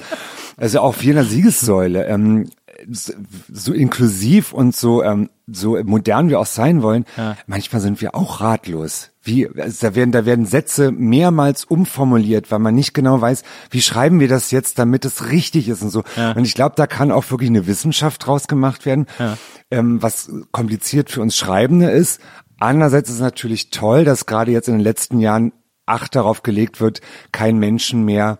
Also 0.57 0.79
auf 0.79 1.03
jener 1.03 1.23
Siegessäule, 1.23 2.05
ähm, 2.05 2.49
so- 2.87 3.73
inklusiv 3.73 4.53
und 4.53 4.75
so 4.75 5.03
ähm, 5.03 5.29
so 5.47 5.77
modern 5.83 6.29
wir 6.29 6.39
auch 6.39 6.45
sein 6.47 6.81
wollen, 6.81 7.05
manchmal 7.45 7.81
sind 7.81 8.01
wir 8.01 8.15
auch 8.15 8.41
ratlos. 8.41 9.10
Wie 9.23 9.47
also 9.47 9.87
da 9.87 9.95
werden 9.95 10.11
da 10.11 10.25
werden 10.25 10.45
Sätze 10.45 10.91
mehrmals 10.91 11.63
umformuliert, 11.63 12.51
weil 12.51 12.59
man 12.59 12.73
nicht 12.73 12.93
genau 12.93 13.21
weiß, 13.21 13.43
wie 13.69 13.81
schreiben 13.81 14.19
wir 14.19 14.27
das 14.27 14.51
jetzt, 14.51 14.79
damit 14.79 15.05
es 15.05 15.29
richtig 15.29 15.69
ist 15.69 15.83
und 15.83 15.89
so. 15.89 16.03
Und 16.35 16.45
ich 16.45 16.55
glaube, 16.55 16.73
da 16.75 16.87
kann 16.87 17.11
auch 17.11 17.29
wirklich 17.29 17.49
eine 17.49 17.67
Wissenschaft 17.67 18.25
draus 18.25 18.47
gemacht 18.47 18.85
werden, 18.85 19.05
ähm, 19.69 20.01
was 20.01 20.31
kompliziert 20.51 21.11
für 21.11 21.21
uns 21.21 21.37
Schreibende 21.37 21.89
ist. 21.91 22.19
Andererseits 22.59 23.09
ist 23.09 23.15
es 23.15 23.21
natürlich 23.21 23.69
toll, 23.69 24.05
dass 24.05 24.25
gerade 24.25 24.51
jetzt 24.51 24.67
in 24.67 24.75
den 24.75 24.83
letzten 24.83 25.19
Jahren 25.19 25.51
Acht 25.85 26.15
darauf 26.15 26.43
gelegt 26.43 26.79
wird, 26.79 27.01
kein 27.31 27.57
Menschen 27.57 28.05
mehr 28.05 28.39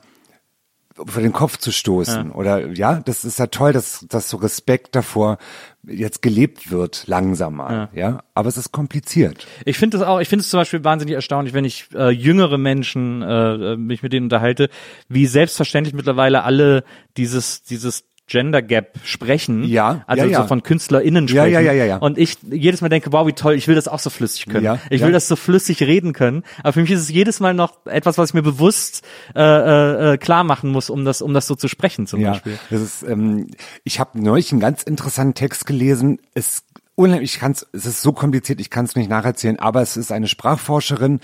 vor 1.06 1.22
den 1.22 1.34
Kopf 1.34 1.58
zu 1.58 1.72
stoßen. 1.72 2.32
Oder 2.32 2.72
ja, 2.74 3.00
das 3.00 3.26
ist 3.26 3.40
ja 3.40 3.48
toll, 3.48 3.74
dass, 3.74 4.06
dass 4.10 4.30
so 4.30 4.38
Respekt 4.38 4.96
davor 4.96 5.38
jetzt 5.84 6.22
gelebt 6.22 6.72
wird, 6.72 7.06
langsamer. 7.08 7.90
Ja, 7.94 8.24
aber 8.34 8.50
es 8.50 8.58
ist 8.58 8.72
kompliziert. 8.72 9.48
Ich 9.66 9.78
finde 9.78 9.98
das 9.98 10.08
auch, 10.08 10.20
ich 10.20 10.30
finde 10.30 10.42
es 10.42 10.50
zum 10.50 10.60
Beispiel 10.60 10.84
wahnsinnig 10.84 11.16
erstaunlich, 11.16 11.54
wenn 11.54 11.66
ich 11.66 11.90
äh, 11.94 12.10
jüngere 12.10 12.58
Menschen 12.58 13.22
äh, 13.22 13.74
äh, 13.74 13.78
mich 13.78 14.04
mit 14.04 14.14
denen 14.14 14.26
unterhalte, 14.26 14.70
wie 15.10 15.26
selbstverständlich 15.26 15.96
mittlerweile 15.96 16.44
alle 16.44 16.84
dieses 17.18 17.64
dieses 17.64 18.04
Gender 18.28 18.62
Gap 18.62 18.94
sprechen. 19.04 19.64
Ja, 19.66 20.04
Also 20.08 20.24
ja, 20.24 20.30
ja. 20.30 20.42
so 20.42 20.48
von 20.48 20.64
KünstlerInnen 20.64 21.28
sprechen. 21.28 21.52
ja, 21.54 21.60
ja, 21.60 21.74
ja, 21.74 21.86
ja. 21.86 21.98
Und 21.98 22.18
ich 22.18 22.38
jedes 22.50 22.82
Mal 22.82 22.90
denke, 22.90 23.12
wow, 23.12 23.28
wie 23.28 23.34
toll, 23.34 23.56
ich 23.56 23.68
will 23.68 23.76
das 23.76 23.88
auch 23.88 24.00
so 24.00 24.10
flüssig 24.10 24.46
können. 24.46 24.64
Ja, 24.64 24.80
ich 24.90 25.02
ja. 25.02 25.08
will 25.08 25.14
das 25.14 25.28
so 25.28 25.36
flüssig 25.36 25.82
reden 25.82 26.14
können. 26.14 26.44
Aber 26.64 26.74
für 26.74 26.82
mich 26.82 26.92
ist 26.92 27.02
es 27.02 27.10
jedes 27.10 27.40
Mal 27.40 27.54
noch 27.54 27.86
etwas, 27.86 28.18
was 28.18 28.30
ich 28.30 28.34
mir 28.34 28.42
bewusst 28.44 29.04
äh, 29.36 29.42
äh, 29.42 30.14
äh, 30.14 30.18
klar 30.18 30.44
machen 30.44 30.70
muss, 30.72 30.90
um 30.90 31.04
das, 31.04 31.22
um 31.22 31.34
das 31.34 31.48
so 31.48 31.56
zu 31.56 31.68
sprechen 31.68 32.08
zum 32.08 32.22
Ja, 32.22 32.32
Beispiel. 32.32 32.58
das 32.70 32.82
ist, 32.82 33.04
ähm, 33.04 33.48
ich 33.84 34.00
habe 34.00 34.22
neulich 34.22 34.52
einen 34.52 34.62
ganz 34.62 34.84
interessanten 34.84 35.34
Text 35.34 35.66
gelesen. 35.66 36.20
Es 36.34 36.64
unheimlich, 36.96 37.34
ich 37.34 37.40
kann's, 37.40 37.66
es 37.74 37.86
ist 37.86 38.02
so 38.02 38.14
kompliziert, 38.14 38.62
ich 38.62 38.70
kann 38.70 38.86
es 38.86 38.96
nicht 38.96 39.10
nacherzählen, 39.10 39.60
aber 39.60 39.82
es 39.82 39.98
ist 39.98 40.12
eine 40.12 40.28
Sprachforscherin 40.28 41.20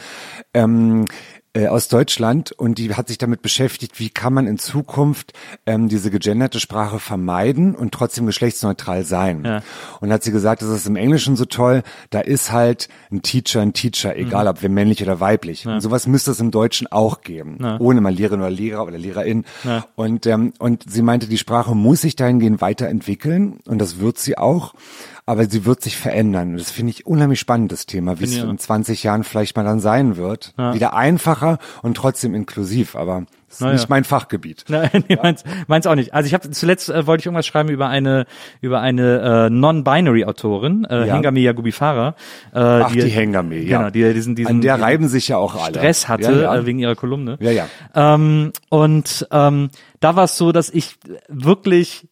ähm, 0.53 1.05
äh, 1.57 1.67
aus 1.67 1.87
Deutschland 1.87 2.51
und 2.51 2.77
die 2.77 2.93
hat 2.93 3.07
sich 3.07 3.17
damit 3.17 3.41
beschäftigt, 3.41 3.99
wie 3.99 4.09
kann 4.09 4.31
man 4.33 4.45
in 4.45 4.59
Zukunft 4.59 5.33
ähm, 5.65 5.89
diese 5.89 6.11
gegenderte 6.11 6.59
Sprache 6.59 6.99
vermeiden 6.99 7.73
und 7.73 7.93
trotzdem 7.93 8.25
geschlechtsneutral 8.27 9.03
sein. 9.03 9.43
Ja. 9.43 9.63
Und 9.99 10.11
hat 10.13 10.21
sie 10.23 10.31
gesagt, 10.31 10.61
das 10.61 10.69
ist 10.69 10.85
im 10.85 10.95
Englischen 10.95 11.35
so 11.35 11.45
toll, 11.45 11.81
da 12.11 12.19
ist 12.19 12.51
halt 12.51 12.89
ein 13.11 13.23
Teacher, 13.23 13.61
ein 13.61 13.73
Teacher, 13.73 14.15
egal 14.15 14.43
Mhm. 14.45 14.49
ob 14.51 14.61
wir 14.61 14.69
männlich 14.69 15.01
oder 15.01 15.19
weiblich. 15.19 15.65
Und 15.65 15.81
sowas 15.81 16.05
müsste 16.05 16.31
es 16.31 16.39
im 16.39 16.51
Deutschen 16.51 16.87
auch 16.91 17.21
geben, 17.21 17.57
ohne 17.79 18.01
mal 18.01 18.13
Lehrerin 18.13 18.39
oder 18.41 18.49
Lehrer 18.51 18.85
oder 18.85 18.97
Lehrerin. 18.97 19.45
Und, 19.95 20.25
ähm, 20.27 20.53
und 20.59 20.83
sie 20.87 21.01
meinte, 21.01 21.27
die 21.27 21.37
Sprache 21.39 21.73
muss 21.75 22.01
sich 22.01 22.15
dahingehend 22.15 22.61
weiterentwickeln 22.61 23.59
und 23.65 23.79
das 23.79 23.99
wird 23.99 24.19
sie 24.19 24.37
auch. 24.37 24.73
Aber 25.27 25.45
sie 25.45 25.65
wird 25.65 25.81
sich 25.81 25.97
verändern. 25.97 26.55
Das 26.55 26.71
finde 26.71 26.91
ich 26.91 27.05
unheimlich 27.05 27.41
spannend, 27.41 27.73
das 27.73 27.85
Thema, 27.85 28.17
wie 28.21 28.23
es 28.23 28.41
auch. 28.41 28.49
in 28.49 28.57
20 28.57 29.03
Jahren 29.03 29.25
vielleicht 29.25 29.57
mal 29.57 29.63
dann 29.65 29.81
sein 29.81 30.15
wird. 30.15 30.53
Wieder 30.57 30.95
einfacher 30.95 31.59
und 31.81 31.97
trotzdem 31.97 32.33
inklusiv, 32.33 32.95
aber 32.95 33.25
das 33.47 33.57
ist 33.57 33.61
Na 33.61 33.73
nicht 33.73 33.81
ja. 33.81 33.87
mein 33.89 34.05
Fachgebiet. 34.05 34.63
Nein, 34.69 35.03
nee, 35.09 35.17
meins, 35.21 35.43
meins 35.67 35.85
auch 35.85 35.95
nicht. 35.95 36.13
Also 36.13 36.27
ich 36.27 36.33
habe 36.33 36.49
zuletzt 36.49 36.89
äh, 36.89 37.07
wollte 37.07 37.21
ich 37.21 37.25
irgendwas 37.25 37.45
schreiben 37.45 37.67
über 37.67 37.89
eine 37.89 38.25
über 38.61 38.79
eine 38.79 39.47
äh, 39.47 39.49
non-binary 39.49 40.23
Autorin, 40.23 40.85
äh, 40.89 41.07
Ja. 41.07 41.15
Hengame 41.15 41.41
Yagubifara. 41.41 42.15
Äh, 42.53 42.59
Ach, 42.59 42.91
die 42.91 43.01
Hengame, 43.03 43.57
ja. 43.57 43.79
Genau, 43.79 43.89
die 43.89 44.13
diesen 44.13 44.35
diesen 44.35 44.49
An 44.49 44.61
der 44.61 44.79
reiben 44.79 45.09
sich 45.09 45.27
ja 45.27 45.35
auch 45.35 45.55
alle. 45.55 45.75
Stress 45.75 46.07
hatte 46.07 46.23
Ja, 46.23 46.41
ja. 46.41 46.55
Äh, 46.55 46.65
wegen 46.65 46.79
ihrer 46.79 46.95
Kolumne. 46.95 47.37
Ja, 47.41 47.51
ja. 47.51 47.67
Ähm, 47.95 48.53
und 48.69 49.27
ähm, 49.31 49.71
da 49.99 50.15
war 50.15 50.23
es 50.23 50.37
so, 50.37 50.53
dass 50.53 50.69
ich 50.69 50.97
wirklich 51.27 52.07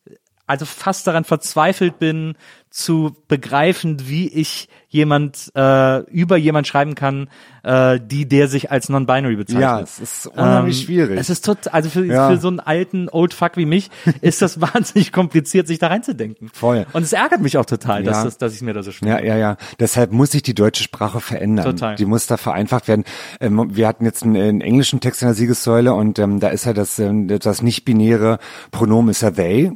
also 0.48 0.66
fast 0.66 1.08
daran 1.08 1.24
verzweifelt 1.24 2.00
bin, 2.00 2.36
zu 2.76 3.16
begreifen, 3.30 4.10
wie 4.10 4.28
ich 4.28 4.68
jemand 4.90 5.50
äh, 5.56 6.00
über 6.12 6.36
jemand 6.36 6.68
schreiben 6.68 6.94
kann, 6.94 7.30
äh, 7.64 8.02
die 8.04 8.28
der 8.28 8.50
sich 8.50 8.70
als 8.70 8.90
non-binary 8.90 9.38
bezeichnet. 9.38 9.62
Ja, 9.62 9.80
es 9.80 10.00
ist 10.00 10.28
unheimlich 10.28 10.82
Ähm, 10.82 10.86
schwierig. 10.86 11.18
Es 11.18 11.30
ist 11.30 11.46
total, 11.46 11.72
also 11.72 11.90
für, 11.90 12.06
Ja. 12.06 12.30
für 12.30 12.38
so 12.38 12.50
einen 12.50 12.60
alten 12.60 13.08
Old 13.10 13.34
Fuck 13.34 13.56
wie 13.56 13.66
mich 13.66 13.90
ist 14.20 14.42
das 14.42 14.60
wahnsinnig 14.62 15.14
kompliziert, 15.14 15.68
sich 15.68 15.80
da 15.80 15.88
reinzudenken. 15.88 16.50
Voll. 16.54 16.86
Und 16.92 17.04
es 17.04 17.14
ärgert 17.14 17.40
mich 17.42 17.58
auch 17.58 17.66
total, 17.66 18.04
dass, 18.04 18.18
Ja. 18.18 18.24
das, 18.26 18.38
dass 18.40 18.54
ich 18.54 18.62
mir 18.62 18.74
da 18.74 18.84
so 18.84 18.92
schwer. 18.92 19.20
Ja, 19.24 19.26
ja, 19.26 19.38
ja. 19.38 19.58
Deshalb 19.80 20.12
muss 20.12 20.32
sich 20.32 20.44
die 20.44 20.54
deutsche 20.54 20.84
Sprache 20.84 21.22
verändern. 21.22 21.64
Total. 21.66 21.96
Die 21.96 22.06
muss 22.06 22.28
da 22.28 22.36
vereinfacht 22.36 22.90
werden. 22.90 23.06
Ähm, 23.40 23.70
wir 23.74 23.88
hatten 23.88 24.04
jetzt 24.04 24.24
einen, 24.24 24.36
einen 24.36 24.60
englischen 24.62 25.00
Text 25.00 25.22
in 25.22 25.30
der 25.30 25.36
Siegessäule 25.36 25.94
und 25.94 26.20
ähm, 26.20 26.42
da 26.42 26.50
ist 26.50 26.66
ja 26.66 26.74
das, 26.74 27.00
ähm, 27.00 27.30
das 27.40 27.62
nicht-binäre 27.62 28.38
Pronomen 28.72 29.12
ist 29.12 29.22
ja 29.22 29.32
they. 29.32 29.72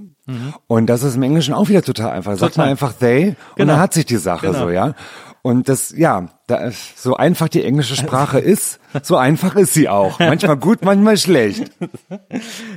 Und 0.67 0.87
das 0.87 1.03
ist 1.03 1.15
im 1.15 1.23
Englischen 1.23 1.53
auch 1.53 1.69
wieder 1.69 1.81
total 1.81 2.11
einfach. 2.11 2.35
Sagt 2.37 2.57
Mhm. 2.57 2.61
Man 2.61 2.69
einfach 2.69 2.93
they 2.93 3.29
und 3.29 3.35
Genau. 3.57 3.73
dann 3.73 3.81
hat 3.81 3.93
sich 3.93 4.05
die 4.05 4.17
Sache 4.17 4.47
Genau. 4.47 4.59
so, 4.59 4.69
ja. 4.69 4.93
Und 5.41 5.69
das, 5.69 5.93
ja, 5.95 6.27
da, 6.47 6.57
ist- 6.57 7.01
so 7.01 7.15
einfach 7.15 7.47
die 7.47 7.63
englische 7.63 7.95
Sprache 7.95 8.39
ist, 8.39 8.79
so 9.03 9.15
einfach 9.15 9.55
ist 9.55 9.73
sie 9.73 9.87
auch. 9.87 10.19
Manchmal 10.19 10.57
gut, 10.57 10.83
manchmal 10.83 11.17
schlecht. 11.17 11.71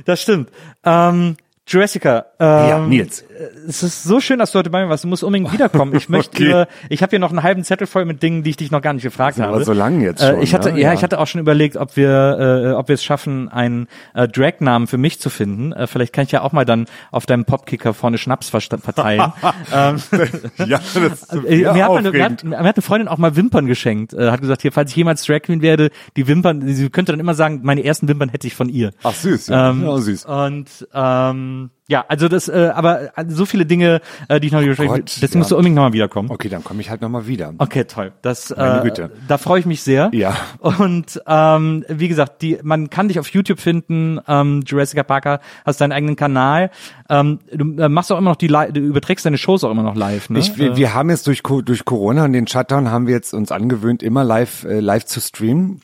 Das 0.05 0.21
stimmt. 0.21 0.49
Ähm, 0.85 1.35
Jurassica, 1.67 2.25
ähm, 2.39 2.69
Ja, 2.69 2.79
Nils. 2.79 3.23
Es 3.67 3.83
ist 3.83 4.03
so 4.03 4.19
schön, 4.19 4.39
dass 4.39 4.51
du 4.51 4.59
heute 4.59 4.69
bei 4.69 4.83
mir 4.83 4.89
warst. 4.89 5.03
Du 5.03 5.07
musst 5.07 5.23
unbedingt 5.23 5.51
wiederkommen. 5.53 5.95
Ich 5.95 6.09
möchte, 6.09 6.33
Okay. 6.43 6.61
äh, 6.61 6.65
ich 6.89 7.01
habe 7.01 7.11
hier 7.11 7.19
noch 7.19 7.29
einen 7.31 7.43
halben 7.43 7.63
Zettel 7.63 7.87
voll 7.87 8.05
mit 8.05 8.21
Dingen, 8.23 8.43
die 8.43 8.51
ich 8.51 8.57
dich 8.57 8.71
noch 8.71 8.81
gar 8.81 8.93
nicht 8.93 9.03
gefragt 9.03 9.39
habe. 9.39 9.53
aber 9.55 9.63
so 9.65 9.73
lang 9.73 10.01
jetzt 10.01 10.21
Äh, 10.21 10.31
schon, 10.33 10.41
ich 10.41 10.53
hatte, 10.53 10.71
ne? 10.73 10.79
ja, 10.79 10.89
Ja. 10.89 10.93
ich 10.93 11.03
hatte 11.03 11.19
auch 11.19 11.27
schon 11.27 11.41
überlegt, 11.41 11.77
ob 11.77 11.95
wir, 11.97 12.69
äh, 12.69 12.71
ob 12.73 12.87
wir 12.87 12.93
es 12.95 13.03
schaffen, 13.03 13.49
einen 13.49 13.87
äh, 14.13 14.27
Drag-Namen 14.27 14.87
für 14.87 14.97
mich 14.97 15.19
zu 15.19 15.29
finden. 15.29 15.71
Äh, 15.73 15.87
vielleicht 15.87 16.13
kann 16.13 16.25
ich 16.25 16.31
ja 16.31 16.41
auch 16.41 16.51
mal 16.51 16.65
dann 16.65 16.85
auf 17.11 17.25
deinem 17.25 17.45
Popkicker 17.45 17.93
vorne 17.93 18.17
Schnaps 18.17 18.49
verteilen. 18.49 19.33
ähm, 19.73 19.97
ja, 20.57 20.79
das 20.79 20.95
ist 20.95 21.33
äh, 21.33 21.57
mir, 21.73 21.83
hat 21.85 21.91
meine, 21.93 22.11
mir, 22.11 22.23
hat, 22.23 22.43
mir 22.43 22.57
hat 22.59 22.75
eine 22.75 22.81
Freundin 22.81 23.07
auch 23.07 23.17
mal 23.17 23.35
Wimpern 23.35 23.65
geschenkt. 23.65 24.13
Äh, 24.13 24.31
hat 24.31 24.41
gesagt, 24.41 24.61
hier, 24.61 24.71
falls 24.71 24.91
ich 24.91 24.95
jemals 24.95 25.23
Drag 25.25 25.41
Queen 25.41 25.61
werde, 25.61 25.89
die 26.17 26.27
Wimpern, 26.27 26.61
sie 26.67 26.89
könnte 26.89 27.11
dann 27.13 27.19
immer 27.19 27.33
sagen, 27.33 27.61
meine 27.63 27.83
ersten 27.83 28.07
Wimpern 28.07 28.29
hätte 28.29 28.47
ich 28.47 28.55
von 28.55 28.69
ihr. 28.69 28.91
Ach 29.03 29.13
süß, 29.13 29.47
ja, 29.47 29.69
Ähm, 29.71 29.83
ja 29.83 29.97
süß. 29.97 30.25
Und 30.25 30.87
ähm, 30.93 31.69
ja, 31.93 32.05
also 32.07 32.27
das, 32.27 32.47
äh, 32.47 32.71
aber 32.73 33.15
äh, 33.15 33.25
so 33.27 33.45
viele 33.45 33.67
Dinge, 33.67 34.01
äh, 34.27 34.39
die 34.39 34.47
ich 34.47 34.53
noch 34.53 34.61
nicht 34.61 34.77
Gott, 34.77 35.03
Deswegen 35.05 35.33
ja. 35.33 35.37
musst 35.37 35.51
du 35.51 35.55
unbedingt 35.55 35.75
nochmal 35.75 35.93
wiederkommen. 35.93 36.31
Okay, 36.31 36.49
dann 36.49 36.63
komme 36.63 36.81
ich 36.81 36.89
halt 36.89 37.03
nochmal 37.03 37.27
wieder. 37.27 37.53
Okay, 37.59 37.83
toll. 37.83 38.13
Das, 38.23 38.49
Meine 38.49 38.79
äh, 38.79 38.81
Güte. 38.81 39.11
da 39.27 39.37
freue 39.37 39.59
ich 39.59 39.67
mich 39.67 39.83
sehr. 39.83 40.09
Ja. 40.11 40.35
Und 40.59 41.21
ähm, 41.27 41.85
wie 41.87 42.07
gesagt, 42.07 42.41
die, 42.41 42.57
man 42.63 42.89
kann 42.89 43.09
dich 43.09 43.19
auf 43.19 43.27
YouTube 43.27 43.59
finden, 43.59 44.19
ähm, 44.27 44.63
Jurassic 44.65 45.05
Parker, 45.05 45.39
hast 45.65 45.81
deinen 45.81 45.91
eigenen 45.91 46.15
Kanal. 46.15 46.71
Ähm, 47.13 47.39
du 47.51 47.75
äh, 47.79 47.89
machst 47.89 48.11
auch 48.11 48.17
immer 48.17 48.31
noch 48.31 48.35
die, 48.37 48.47
du 48.47 48.79
überträgst 48.79 49.23
deine 49.23 49.37
Shows 49.37 49.63
auch 49.63 49.69
immer 49.69 49.83
noch 49.83 49.95
live, 49.95 50.31
ne? 50.31 50.39
Ich, 50.39 50.57
wir, 50.57 50.75
wir 50.75 50.95
haben 50.95 51.11
jetzt 51.11 51.27
durch, 51.27 51.43
durch 51.43 51.85
Corona 51.85 52.25
und 52.25 52.33
den 52.33 52.47
Shutdown 52.47 52.89
haben 52.89 53.05
wir 53.05 53.13
jetzt 53.13 53.33
uns 53.33 53.51
angewöhnt, 53.51 54.01
immer 54.01 54.23
live, 54.23 54.63
äh, 54.63 54.79
live 54.79 55.05
zu 55.05 55.21
streamen. 55.21 55.81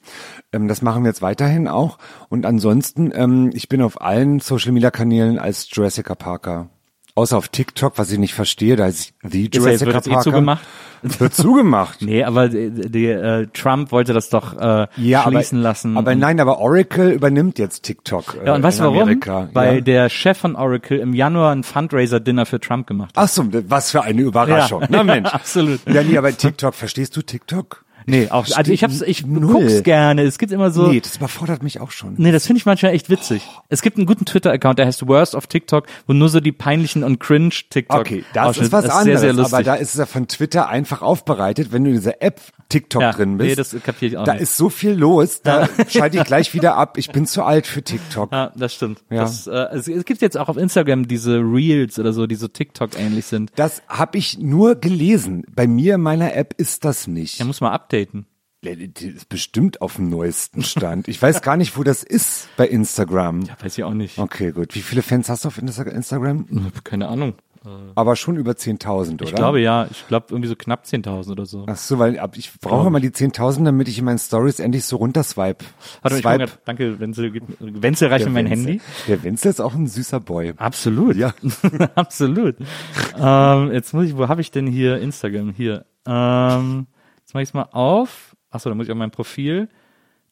Ähm, 0.52 0.68
das 0.68 0.82
machen 0.82 1.04
wir 1.04 1.10
jetzt 1.10 1.22
weiterhin 1.22 1.68
auch. 1.68 2.00
Und 2.30 2.48
ansonsten, 2.48 3.12
ähm, 3.14 3.52
ich 3.54 3.70
bin 3.70 3.84
auf 3.84 4.02
allen 4.02 4.40
Social 4.40 4.72
Media 4.72 4.90
Kanälen 4.90 5.38
als 5.38 5.68
Jurassic 5.72 6.08
Parker. 6.18 6.70
Außer 7.20 7.38
auf 7.38 7.50
TikTok, 7.50 7.98
was 7.98 8.12
ich 8.12 8.18
nicht 8.18 8.34
verstehe, 8.34 8.78
da 8.78 8.88
ist 8.88 9.12
ja 9.24 9.30
Jurassic 9.30 9.88
wird 9.88 9.96
jetzt 9.96 10.08
eh 10.08 10.12
Parker. 10.12 10.24
zugemacht. 10.24 10.62
Wird 11.02 11.34
zugemacht. 11.36 12.02
Nee, 12.10 12.24
aber 12.24 12.48
die, 12.48 12.70
die, 12.90 13.08
äh, 13.08 13.48
Trump 13.54 13.92
wollte 13.92 14.14
das 14.14 14.30
doch 14.30 14.58
äh, 14.58 14.88
Ja, 14.96 15.24
aber, 15.24 15.32
schließen 15.32 15.62
lassen. 15.62 15.98
aber 15.98 16.16
nein, 16.16 16.40
aber 16.40 16.60
Oracle 16.60 17.12
übernimmt 17.12 17.60
jetzt 17.60 17.84
TikTok. 17.84 18.38
Äh, 18.42 18.48
Ja, 18.48 18.56
und 18.56 18.64
weißt 18.64 18.80
in 18.80 18.84
du 18.86 18.90
warum? 18.92 19.02
Amerika. 19.04 19.50
Weil 19.52 19.76
ja. 19.76 19.82
der 19.82 20.10
Chef 20.10 20.38
von 20.38 20.56
Oracle 20.56 20.98
im 21.00 21.14
Januar 21.14 21.52
ein 21.54 21.64
Fundraiser-Dinner 21.64 22.46
für 22.46 22.62
Trump 22.62 22.88
gemacht 22.88 23.18
hat. 23.18 23.24
Ach 23.26 23.28
so, 23.28 23.44
was 23.68 23.92
für 23.92 24.02
eine 24.02 24.22
Überraschung. 24.22 24.84
Ja. 24.84 24.88
Na 24.90 25.04
Mensch. 25.04 25.30
Absolut. 25.34 25.82
Ja, 25.90 26.04
nee, 26.04 26.18
aber 26.18 26.32
TikTok, 26.36 26.74
verstehst 26.74 27.18
du 27.18 27.22
TikTok? 27.22 27.84
Nee, 28.10 28.30
auch, 28.30 28.46
also 28.56 28.72
ich 28.72 28.84
hab's, 28.84 29.02
ich 29.02 29.26
Null. 29.26 29.62
guck's 29.66 29.84
gerne. 29.84 30.24
Es 30.24 30.38
gibt 30.38 30.52
immer 30.52 30.72
so. 30.72 30.88
Nee, 30.88 31.00
das 31.00 31.18
überfordert 31.18 31.64
mich 31.64 31.80
auch 31.80 31.92
schon. 31.92 32.16
Nee, 32.18 32.32
das 32.32 32.46
finde 32.46 32.58
ich 32.60 32.66
manchmal 32.66 32.94
echt 32.94 33.10
witzig. 33.10 33.42
Es 33.70 33.82
gibt 33.82 33.98
einen 33.98 34.06
guten 34.06 34.26
Twitter-Account, 34.26 34.80
der 34.80 34.86
heißt 34.88 35.08
Worst 35.08 35.36
of 35.36 35.48
TikTok, 35.48 35.86
wo 36.08 36.14
nur 36.14 36.30
so 36.30 36.40
die 36.40 36.52
peinlichen 36.52 37.04
und 37.04 37.20
cringe 37.20 37.50
TikTok. 37.70 38.00
Okay, 38.00 38.24
das 38.34 38.58
ist 38.58 38.72
was 38.72 38.86
das 38.86 38.94
anderes, 38.96 39.22
Sehr, 39.22 39.34
sehr 39.36 39.46
aber 39.46 39.64
da 39.64 39.76
ist 39.76 39.94
es 39.94 40.00
ja 40.00 40.06
von 40.06 40.28
Twitter 40.28 40.70
einfach 40.70 41.02
aufbereitet, 41.02 41.72
wenn 41.72 41.84
du 41.84 41.90
in 41.92 41.96
dieser 41.96 42.22
App 42.22 42.42
TikTok 42.70 43.02
Ja, 43.02 43.12
drin 43.12 43.38
bist. 43.38 43.50
nee, 43.50 43.56
das 43.56 43.76
kapier 43.84 44.10
ich 44.10 44.18
auch 44.18 44.24
da 44.26 44.34
nicht. 44.34 44.42
ist 44.44 44.58
so 44.58 44.70
viel 44.70 44.92
los, 44.92 45.42
da 45.42 45.68
schalte 45.88 46.18
ich 46.18 46.24
gleich 46.24 46.54
wieder 46.54 46.76
ab. 46.76 46.98
Ich 46.98 47.10
bin 47.12 47.26
zu 47.26 47.44
alt 47.44 47.66
für 47.68 47.82
TikTok. 47.82 48.32
ja, 48.32 48.52
das 48.56 48.74
stimmt. 48.74 49.02
Ja. 49.10 49.22
Das, 49.22 49.48
äh, 49.48 49.52
es, 49.74 49.88
es 49.88 50.06
gibt 50.06 50.22
jetzt 50.22 50.38
auch 50.38 50.50
auf 50.50 50.58
Instagram 50.58 51.08
diese 51.08 51.38
Reels 51.40 51.98
oder 52.00 52.14
so, 52.14 52.28
die 52.28 52.36
so 52.36 52.48
TikTok 52.48 53.00
ähnlich 53.00 53.26
sind. 53.26 53.52
Das 53.56 53.82
habe 53.88 54.18
ich 54.18 54.38
nur 54.40 54.76
gelesen. 54.76 55.44
Bei 55.54 55.68
mir 55.68 55.96
in 55.96 56.02
meiner 56.02 56.36
App 56.36 56.54
ist 56.58 56.86
das 56.86 57.08
nicht. 57.08 57.40
Ja, 57.40 57.46
muss 57.46 57.62
man 57.62 57.72
updaten. 57.72 57.99
Die 58.64 59.08
ist 59.08 59.30
bestimmt 59.30 59.82
auf 59.82 59.96
dem 59.96 60.10
neuesten 60.10 60.64
Stand. 60.64 61.08
Ich 61.08 61.22
weiß 61.22 61.42
gar 61.42 61.56
nicht, 61.56 61.78
wo 61.78 61.84
das 61.84 62.04
ist 62.04 62.50
bei 62.58 62.68
Instagram. 62.68 63.42
Ja, 63.44 63.56
weiß 63.62 63.78
ich 63.78 63.84
auch 63.86 63.94
nicht. 63.94 64.18
Okay, 64.20 64.52
gut. 64.52 64.76
Wie 64.76 64.82
viele 64.82 65.02
Fans 65.02 65.30
hast 65.30 65.46
du 65.46 65.48
auf 65.48 65.58
Insta- 65.60 65.88
Instagram? 65.90 66.46
Keine 66.84 67.08
Ahnung. 67.08 67.36
Aber 67.96 68.16
schon 68.16 68.38
über 68.38 68.54
10.000, 68.54 69.16
oder? 69.16 69.24
Ich 69.26 69.36
glaube 69.36 69.60
ja. 69.60 69.88
Ich 69.92 70.08
glaube 70.08 70.28
irgendwie 70.30 70.48
so 70.48 70.56
knapp 70.56 70.86
10.000 70.86 71.32
oder 71.32 71.46
so. 71.46 71.66
Ach 71.68 71.76
so, 71.76 72.00
weil 72.00 72.20
ich 72.36 72.52
brauche 72.62 72.88
immer 72.88 73.00
die 73.02 73.10
10.000, 73.12 73.66
damit 73.66 73.88
ich 73.90 74.00
in 74.00 74.06
meinen 74.06 74.18
Stories 74.18 74.60
endlich 74.60 74.86
so 74.86 74.96
runterswipe. 74.98 75.66
Warte, 76.02 76.16
ich 76.18 76.24
Swipe. 76.24 76.38
grad, 76.46 76.60
danke, 76.66 77.00
Wenzel. 77.00 77.34
Wenzel 77.60 78.08
reicht 78.08 78.26
mir 78.26 78.32
mein 78.32 78.50
Wenzel. 78.50 78.66
Handy. 78.66 78.82
Der 79.10 79.24
Wenzel 79.24 79.50
ist 79.52 79.60
auch 79.62 79.74
ein 79.76 79.88
süßer 79.88 80.20
Boy. 80.22 80.54
Absolut. 80.58 81.16
Ja. 81.18 81.34
Absolut. 81.96 82.56
ähm, 83.18 83.72
jetzt 83.74 83.94
muss 83.94 84.06
ich, 84.06 84.18
wo 84.18 84.28
habe 84.30 84.40
ich 84.42 84.52
denn 84.52 84.66
hier 84.68 84.98
Instagram? 85.00 85.52
Hier. 85.52 85.86
Ähm, 86.08 86.88
jetzt 87.30 87.34
mache 87.36 87.44
ich 87.44 87.50
es 87.50 87.54
mal 87.54 87.68
auf. 87.74 88.36
Achso, 88.50 88.70
da 88.70 88.76
muss 88.76 88.88
ich 88.88 88.92
auf 88.92 88.98
mein 88.98 89.12
Profil. 89.12 89.70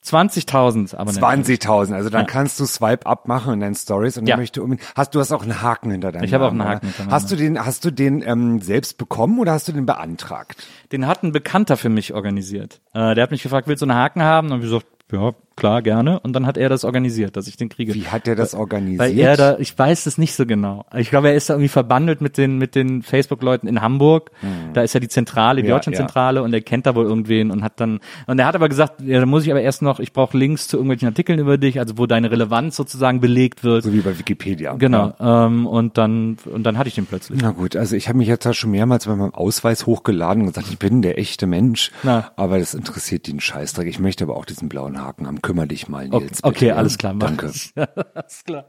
20.000 0.04 0.96
Abonnenten. 0.96 1.24
20.000, 1.24 1.94
also 1.94 2.10
dann 2.10 2.22
Ja. 2.22 2.28
kannst 2.28 2.60
du 2.60 2.66
Swipe 2.66 3.06
up 3.06 3.28
machen 3.28 3.54
in 3.54 3.60
deinen 3.60 3.76
Stories 3.76 4.18
und 4.18 4.26
dann 4.26 4.32
Ja. 4.32 4.38
möchte 4.38 4.64
unbedingt, 4.64 4.88
hast 4.96 5.14
du 5.14 5.20
hast 5.20 5.32
auch 5.32 5.44
einen 5.44 5.62
Haken 5.62 5.92
hinter 5.92 6.12
deinem 6.12 6.24
Ich 6.24 6.34
habe 6.34 6.46
auch 6.46 6.52
einen 6.52 6.64
Haken 6.64 6.88
hinter 6.88 7.12
Hast 7.12 7.30
du 7.32 7.36
den, 7.36 7.64
hast 7.64 7.84
du 7.86 7.92
den 7.92 8.22
ähm, 8.26 8.62
selbst 8.62 8.98
bekommen 8.98 9.38
oder 9.40 9.52
hast 9.52 9.68
du 9.68 9.74
den 9.74 9.86
beantragt? 9.86 10.66
Den 10.92 11.06
hat 11.08 11.24
ein 11.24 11.32
Bekannter 11.34 11.78
für 11.78 11.90
mich 11.90 12.14
organisiert. 12.14 12.80
Äh, 12.94 13.16
der 13.16 13.24
hat 13.24 13.32
mich 13.32 13.44
gefragt, 13.44 13.68
willst 13.68 13.82
du 13.82 13.86
einen 13.86 13.96
Haken 13.98 14.22
haben? 14.24 14.52
Und 14.52 14.60
ich 14.60 14.66
gesagt, 14.70 14.86
ja, 15.12 15.34
klar, 15.58 15.82
gerne. 15.82 16.20
Und 16.22 16.34
dann 16.34 16.46
hat 16.46 16.58
er 16.58 16.70
das 16.70 16.86
organisiert, 16.86 17.36
dass 17.36 17.48
ich 17.48 17.58
den 17.58 17.68
kriege. 17.68 17.94
Wie 17.94 18.08
hat 18.08 18.28
er 18.28 18.36
das 18.36 18.54
organisiert? 18.54 19.00
Weil 19.00 19.20
er 19.20 19.36
da, 19.36 19.58
ich 19.60 19.78
weiß 19.78 20.06
es 20.06 20.18
nicht 20.18 20.34
so 20.36 20.46
genau. 20.46 20.86
Ich 20.96 21.10
glaube, 21.10 21.30
er 21.30 21.36
ist 21.36 21.50
da 21.50 21.56
irgendwie 21.56 21.68
verbandelt 21.68 22.22
mit 22.22 22.38
den, 22.38 22.58
mit 22.58 22.76
den 22.76 23.02
Facebook-Leuten 23.02 23.68
in 23.68 23.82
Hamburg. 23.82 24.32
Da 24.74 24.82
ist 24.84 24.94
ja 24.94 25.00
die 25.00 25.10
Zentrale, 25.10 25.62
die 25.62 25.68
Ja, 25.68 25.76
Deutschlandzentrale 25.76 26.42
und 26.42 26.54
er 26.54 26.62
kennt 26.62 26.86
da 26.86 26.96
wohl 26.96 27.06
irgendwen 27.06 27.52
und 27.52 27.64
hat 27.64 27.80
dann, 27.82 28.00
und 28.28 28.40
er 28.40 28.46
hat 28.46 28.56
aber 28.56 28.70
gesagt, 28.70 29.02
ja, 29.02 29.20
da 29.20 29.26
muss 29.26 29.44
ich 29.44 29.52
aber 29.52 29.62
erst 29.62 29.82
noch, 29.82 30.00
ich 30.00 30.14
brauche 30.14 30.38
Links 30.38 30.68
zu 30.68 30.78
irgendwelchen 30.78 31.08
Artikeln 31.08 31.40
über 31.40 31.58
dich, 31.58 31.80
also 31.80 31.98
wo 31.98 32.06
deine 32.06 32.32
Relevanz 32.32 32.76
sozusagen 32.76 33.20
belegt 33.20 33.64
wird. 33.64 33.84
so 33.84 33.92
wie 33.92 34.02
bei 34.02 34.18
Wikipedia. 34.18 34.74
Genau. 34.74 35.14
Ja. 35.20 35.46
Ähm, 35.48 35.66
und 35.68 35.98
dann, 35.98 36.38
und 36.46 36.64
dann 36.64 36.78
hatte 36.78 36.90
ich 36.90 36.96
den 36.96 37.06
plötzlich. 37.06 37.40
Na 37.42 37.52
gut, 37.52 37.76
also 37.76 37.96
ich 37.96 38.08
habe 38.08 38.18
mich 38.18 38.28
jetzt 38.28 38.46
da 38.46 38.54
schon 38.54 38.72
mehrmals 38.72 39.06
bei 39.06 39.16
meinem 39.16 39.34
Ausweis 39.34 39.86
hochgeladen 39.86 40.44
und 40.44 40.48
gesagt, 40.50 40.68
ich 40.70 40.78
bin 40.78 41.02
der 41.02 41.18
echte 41.18 41.48
Mensch. 41.48 41.92
Na. 42.04 42.32
Aber 42.36 42.60
das 42.60 42.74
interessiert 42.74 43.28
einen 43.28 43.40
Scheißdreck. 43.40 43.88
Ich 43.88 44.00
möchte 44.00 44.24
aber 44.24 44.36
auch 44.38 44.46
diesen 44.46 44.70
blauen 44.70 45.02
Haken 45.02 45.28
haben. 45.28 45.42
Kümmer 45.48 45.66
dich 45.66 45.88
mal, 45.88 46.08
Okay, 46.12 46.26
Nils. 46.26 46.44
okay 46.44 46.68
ja? 46.68 46.76
alles 46.76 46.98
klar. 46.98 47.16
Danke. 47.16 47.46
alles 48.14 48.44
klar. 48.44 48.66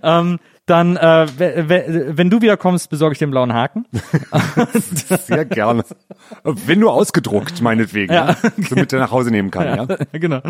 Ähm, 0.00 0.38
dann, 0.66 0.96
äh, 0.96 1.26
we- 1.36 1.64
we- 1.68 2.12
wenn 2.16 2.30
du 2.30 2.40
wieder 2.42 2.56
kommst, 2.56 2.90
besorge 2.90 3.14
ich 3.14 3.18
den 3.18 3.30
blauen 3.30 3.52
Haken. 3.52 3.86
Sehr 5.26 5.44
gerne. 5.44 5.82
Wenn 6.44 6.78
nur 6.78 6.92
ausgedruckt, 6.92 7.60
meinetwegen. 7.60 8.12
Ja. 8.12 8.36
Damit 8.68 8.92
er 8.92 9.00
nach 9.00 9.10
Hause 9.10 9.30
nehmen 9.30 9.50
kann, 9.50 9.88
ja. 9.88 9.96
genau. 10.12 10.40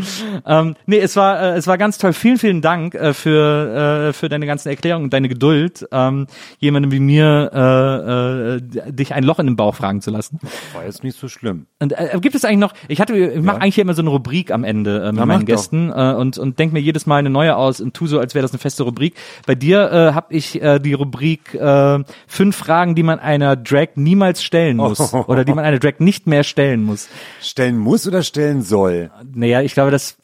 Ähm, 0.47 0.77
nee, 0.87 0.99
es 0.99 1.17
war 1.17 1.41
äh, 1.41 1.57
es 1.57 1.67
war 1.67 1.79
ganz 1.79 1.97
toll. 1.99 2.13
Vielen 2.13 2.37
vielen 2.39 2.61
Dank 2.61 2.95
äh, 2.95 3.15
für 3.15 4.09
äh, 4.09 4.13
für 4.13 4.29
deine 4.29 4.47
ganzen 4.47 4.69
Erklärungen 4.69 5.05
und 5.05 5.13
deine 5.15 5.29
Geduld, 5.29 5.87
ähm, 5.91 6.27
jemandem 6.59 6.93
wie 6.93 7.01
mir 7.01 7.51
äh, 7.55 8.87
äh, 8.89 8.93
dich 8.93 9.15
ein 9.15 9.25
Loch 9.25 9.39
in 9.39 9.47
den 9.47 9.57
Bauch 9.57 9.75
fragen 9.75 10.03
zu 10.03 10.11
lassen. 10.11 10.39
War 10.75 10.85
jetzt 10.85 11.03
nicht 11.03 11.19
so 11.19 11.29
schlimm. 11.29 11.67
Und 11.79 11.93
äh, 11.93 12.19
gibt 12.21 12.35
es 12.35 12.45
eigentlich 12.45 12.59
noch? 12.59 12.75
Ich 12.89 13.01
hatte, 13.01 13.17
ich 13.17 13.43
mache 13.43 13.61
eigentlich 13.63 13.79
immer 13.79 13.95
so 13.95 14.03
eine 14.03 14.11
Rubrik 14.11 14.51
am 14.51 14.65
Ende 14.65 15.03
äh, 15.03 15.07
mit 15.07 15.15
Na, 15.17 15.27
meinen 15.27 15.41
doch. 15.41 15.47
Gästen 15.47 15.91
äh, 15.95 16.13
und 16.15 16.37
und 16.39 16.59
denk 16.59 16.73
mir 16.75 16.81
jedes 16.81 17.07
Mal 17.07 17.17
eine 17.17 17.31
neue 17.31 17.57
aus 17.57 17.81
und 17.81 17.95
tu 17.95 18.07
so, 18.07 18.19
als 18.19 18.35
wäre 18.35 18.43
das 18.43 18.53
eine 18.53 18.59
feste 18.59 18.83
Rubrik. 18.83 19.15
Bei 19.47 19.55
dir 19.55 19.91
äh, 19.91 20.10
habe 20.15 20.35
ich 20.35 20.61
äh, 20.61 20.79
die 20.79 20.93
Rubrik 20.93 21.55
äh, 21.55 22.05
fünf 22.27 22.57
Fragen, 22.57 22.95
die 22.95 23.03
man 23.03 23.19
einer 23.19 23.57
Drag 23.57 23.89
niemals 23.97 24.43
stellen 24.43 24.77
muss 24.79 25.13
oder 25.15 25.45
die 25.45 25.55
man 25.55 25.65
einer 25.65 25.79
Drag 25.79 25.99
nicht 25.99 26.27
mehr 26.27 26.45
stellen 26.45 26.83
muss. 26.83 27.09
Stellen 27.41 27.79
muss 27.79 28.07
oder 28.07 28.23
stellen 28.23 28.63
soll? 28.63 29.11
Naja, 29.33 29.63
ich 29.63 29.75
glaube, 29.75 29.91
das 29.91 30.17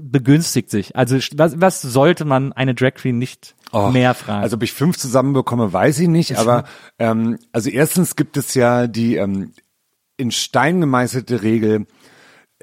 begünstigt 0.00 0.70
sich. 0.70 0.96
Also 0.96 1.18
was, 1.34 1.60
was 1.60 1.82
sollte 1.82 2.24
man 2.24 2.52
eine 2.52 2.74
Drag 2.74 2.94
Queen 2.94 3.18
nicht 3.18 3.54
Och, 3.72 3.92
mehr 3.92 4.14
fragen? 4.14 4.42
Also 4.42 4.56
ob 4.56 4.62
ich 4.62 4.72
fünf 4.72 4.96
zusammenbekomme, 4.96 5.72
weiß 5.72 6.00
ich 6.00 6.08
nicht. 6.08 6.36
Aber 6.38 6.64
ähm, 6.98 7.38
also 7.52 7.70
erstens 7.70 8.16
gibt 8.16 8.36
es 8.36 8.54
ja 8.54 8.86
die 8.86 9.16
ähm, 9.16 9.52
in 10.16 10.30
Stein 10.30 10.80
gemeißelte 10.80 11.42
Regel, 11.42 11.86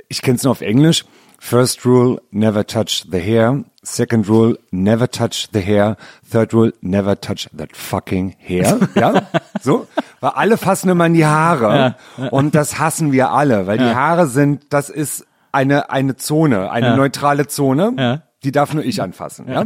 ich 0.07 0.21
kenne 0.21 0.37
es 0.37 0.43
nur 0.43 0.51
auf 0.51 0.61
Englisch. 0.61 1.05
First 1.39 1.85
rule, 1.85 2.21
never 2.31 2.65
touch 2.65 3.05
the 3.11 3.19
hair. 3.19 3.63
Second 3.83 4.29
rule, 4.29 4.57
never 4.71 5.09
touch 5.11 5.49
the 5.51 5.59
hair. 5.59 5.97
Third 6.31 6.53
rule, 6.53 6.71
never 6.81 7.19
touch 7.19 7.49
that 7.57 7.75
fucking 7.75 8.35
hair. 8.39 8.79
Ja, 8.95 9.23
so. 9.61 9.87
Weil 10.21 10.31
alle 10.31 10.57
fassen 10.57 10.89
immer 10.89 11.05
in 11.05 11.13
die 11.13 11.25
Haare. 11.25 11.95
Und 12.31 12.55
das 12.55 12.79
hassen 12.79 13.11
wir 13.11 13.31
alle, 13.31 13.67
weil 13.67 13.77
die 13.77 13.83
Haare 13.93 14.27
sind, 14.27 14.67
das 14.69 14.89
ist 14.89 15.25
eine, 15.51 15.89
eine 15.89 16.15
Zone, 16.15 16.71
eine 16.71 16.95
neutrale 16.95 17.47
Zone. 17.47 17.93
Ja. 17.97 18.21
Die 18.43 18.51
darf 18.51 18.73
nur 18.73 18.85
ich 18.85 19.01
anfassen, 19.01 19.49
ja. 19.49 19.65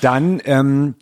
Dann 0.00 0.40
ähm, 0.44 0.94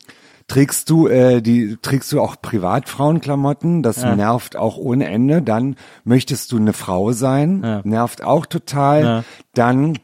trägst 0.48 0.90
du 0.90 1.08
äh, 1.08 1.40
die 1.40 1.78
trägst 1.80 2.12
du 2.12 2.20
auch 2.20 2.36
Privatfrauenklamotten, 2.40 3.82
das 3.82 4.02
nervt 4.04 4.56
auch 4.56 4.76
ohne 4.76 5.06
Ende. 5.08 5.40
Dann 5.42 5.76
möchtest 6.04 6.52
du 6.52 6.56
eine 6.56 6.72
Frau 6.72 7.12
sein, 7.12 7.80
nervt 7.84 8.22
auch 8.22 8.46
total. 8.46 9.24
Dann 9.54 9.98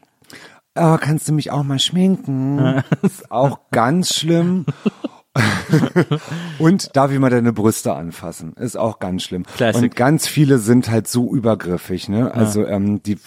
oh, 0.79 0.97
kannst 0.99 1.27
du 1.27 1.33
mich 1.33 1.51
auch 1.51 1.63
mal 1.63 1.79
schminken, 1.79 2.83
ist 3.01 3.31
auch 3.31 3.59
ganz 3.71 4.15
schlimm. 4.15 4.65
Und 6.59 6.95
darf 6.95 7.11
ich 7.11 7.19
mal 7.19 7.29
deine 7.29 7.53
Brüste 7.53 7.93
anfassen? 7.93 8.53
Ist 8.53 8.77
auch 8.77 8.99
ganz 8.99 9.23
schlimm. 9.23 9.43
Classic. 9.43 9.83
Und 9.83 9.95
ganz 9.95 10.27
viele 10.27 10.57
sind 10.57 10.89
halt 10.89 11.07
so 11.07 11.33
übergriffig, 11.33 12.09
ne? 12.09 12.33
Also 12.33 12.65
ähm, 12.65 13.03
die 13.03 13.17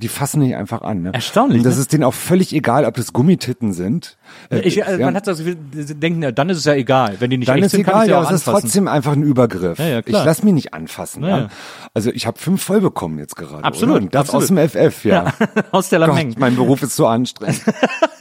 die 0.00 0.08
fassen 0.08 0.40
nicht 0.40 0.56
einfach 0.56 0.82
an. 0.82 1.02
Ne? 1.02 1.14
Erstaunlich, 1.14 1.58
Und 1.58 1.64
das 1.64 1.76
ne? 1.76 1.82
ist 1.82 1.92
denen 1.92 2.04
auch 2.04 2.14
völlig 2.14 2.52
egal, 2.52 2.84
ob 2.84 2.94
das 2.94 3.12
Gummititten 3.12 3.72
sind. 3.72 4.18
Äh, 4.50 4.60
ich, 4.60 4.84
also 4.84 4.98
ja. 4.98 5.06
Man 5.06 5.14
hat 5.14 5.26
das 5.26 5.38
Gefühl, 5.38 5.56
sie 5.72 5.94
denken, 5.94 6.22
ja, 6.22 6.32
dann 6.32 6.50
ist 6.50 6.58
es 6.58 6.64
ja 6.64 6.74
egal. 6.74 7.16
Wenn 7.20 7.30
die 7.30 7.38
nicht 7.38 7.48
Dann 7.48 7.58
echt 7.58 7.66
ist 7.66 7.72
sind, 7.72 7.84
kann 7.84 7.94
egal, 7.94 8.02
ich 8.02 8.06
sie 8.06 8.10
ja, 8.10 8.18
auch 8.18 8.26
aber 8.26 8.34
es 8.34 8.40
ist 8.40 8.44
trotzdem 8.44 8.88
einfach 8.88 9.12
ein 9.12 9.22
Übergriff. 9.22 9.78
Ja, 9.78 9.86
ja, 9.86 10.02
klar. 10.02 10.20
ich 10.20 10.26
lass 10.26 10.42
mich 10.42 10.54
nicht 10.54 10.74
anfassen. 10.74 11.22
Ja, 11.22 11.28
Ja, 11.28 11.38
ja. 11.38 11.48
Also 11.94 12.10
ich 12.10 12.26
habe 12.26 12.38
fünf 12.38 12.62
voll 12.62 12.80
bekommen 12.80 13.18
jetzt 13.18 13.36
gerade. 13.36 13.64
Absolut, 13.64 13.96
Oder? 13.96 14.06
Das 14.10 14.34
absolut. 14.34 14.42
aus 14.42 14.48
dem 14.48 14.90
FF, 14.90 15.04
ja. 15.04 15.32
Aus 15.70 15.88
der 15.88 16.00
Lameng. 16.00 16.30
Gott, 16.30 16.38
mein 16.38 16.56
Beruf 16.56 16.82
ist 16.82 16.96
so 16.96 17.06
anstrengend. 17.06 17.62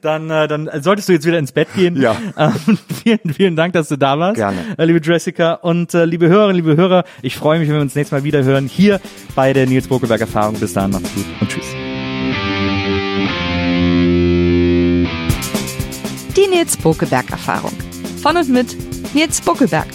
Dann, 0.00 0.30
äh, 0.30 0.48
dann 0.48 0.68
solltest 0.80 1.08
du 1.08 1.12
jetzt 1.12 1.26
wieder 1.26 1.38
ins 1.38 1.52
Bett 1.52 1.68
gehen. 1.74 2.00
Ja. 2.00 2.16
Ähm, 2.36 2.78
vielen, 3.02 3.34
vielen 3.34 3.56
Dank, 3.56 3.74
dass 3.74 3.88
du 3.88 3.96
da 3.96 4.18
warst. 4.18 4.36
Gerne. 4.36 4.58
Äh, 4.78 4.84
liebe 4.86 5.00
Jessica 5.02 5.54
und 5.54 5.92
äh, 5.92 6.04
liebe 6.06 6.28
Hörerinnen, 6.28 6.56
liebe 6.56 6.76
Hörer, 6.76 7.04
ich 7.22 7.36
freue 7.36 7.58
mich, 7.58 7.68
wenn 7.68 7.74
wir 7.74 7.82
uns 7.82 7.94
nächstes 7.94 8.12
Mal 8.18 8.24
wieder 8.24 8.44
hören, 8.44 8.66
hier 8.66 9.00
bei 9.34 9.52
der 9.52 9.66
Nils 9.66 9.88
Bokelberg 9.88 10.20
Erfahrung. 10.20 10.58
Bis 10.58 10.72
dahin, 10.72 10.92
macht's 10.92 11.12
gut 11.14 11.24
und 11.40 11.50
tschüss. 11.50 11.66
Die 16.36 16.46
Nils 16.46 16.76
Bokelberg 16.78 17.30
Erfahrung. 17.30 17.72
Von 18.22 18.36
und 18.36 18.48
mit 18.48 18.76
Nils 19.14 19.40
Bokelberg. 19.40 19.88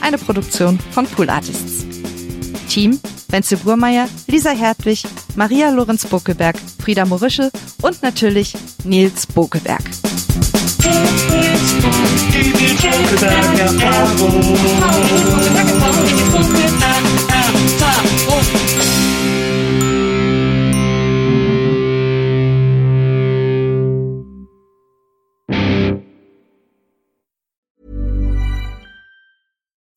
Eine 0.00 0.18
Produktion 0.18 0.78
von 0.92 1.06
Pool 1.06 1.28
Artists. 1.28 1.86
Team 2.68 3.00
Wenzel 3.30 3.58
Burmeier, 3.58 4.08
Lisa 4.26 4.50
Hertwig, 4.50 5.04
Maria 5.36 5.70
Lorenz 5.70 6.04
Bokelberg, 6.04 6.56
Frieda 6.82 7.04
Morische 7.04 7.50
und 7.82 8.02
natürlich 8.02 8.54
Nils 8.84 9.26
Bokelberg. 9.26 9.82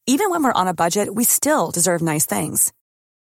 Even 0.06 0.30
when 0.30 0.44
we're 0.44 0.52
on 0.54 0.68
a 0.68 0.74
budget, 0.74 1.14
we 1.16 1.24
still 1.24 1.72
deserve 1.72 2.02
nice 2.02 2.26
things. 2.26 2.72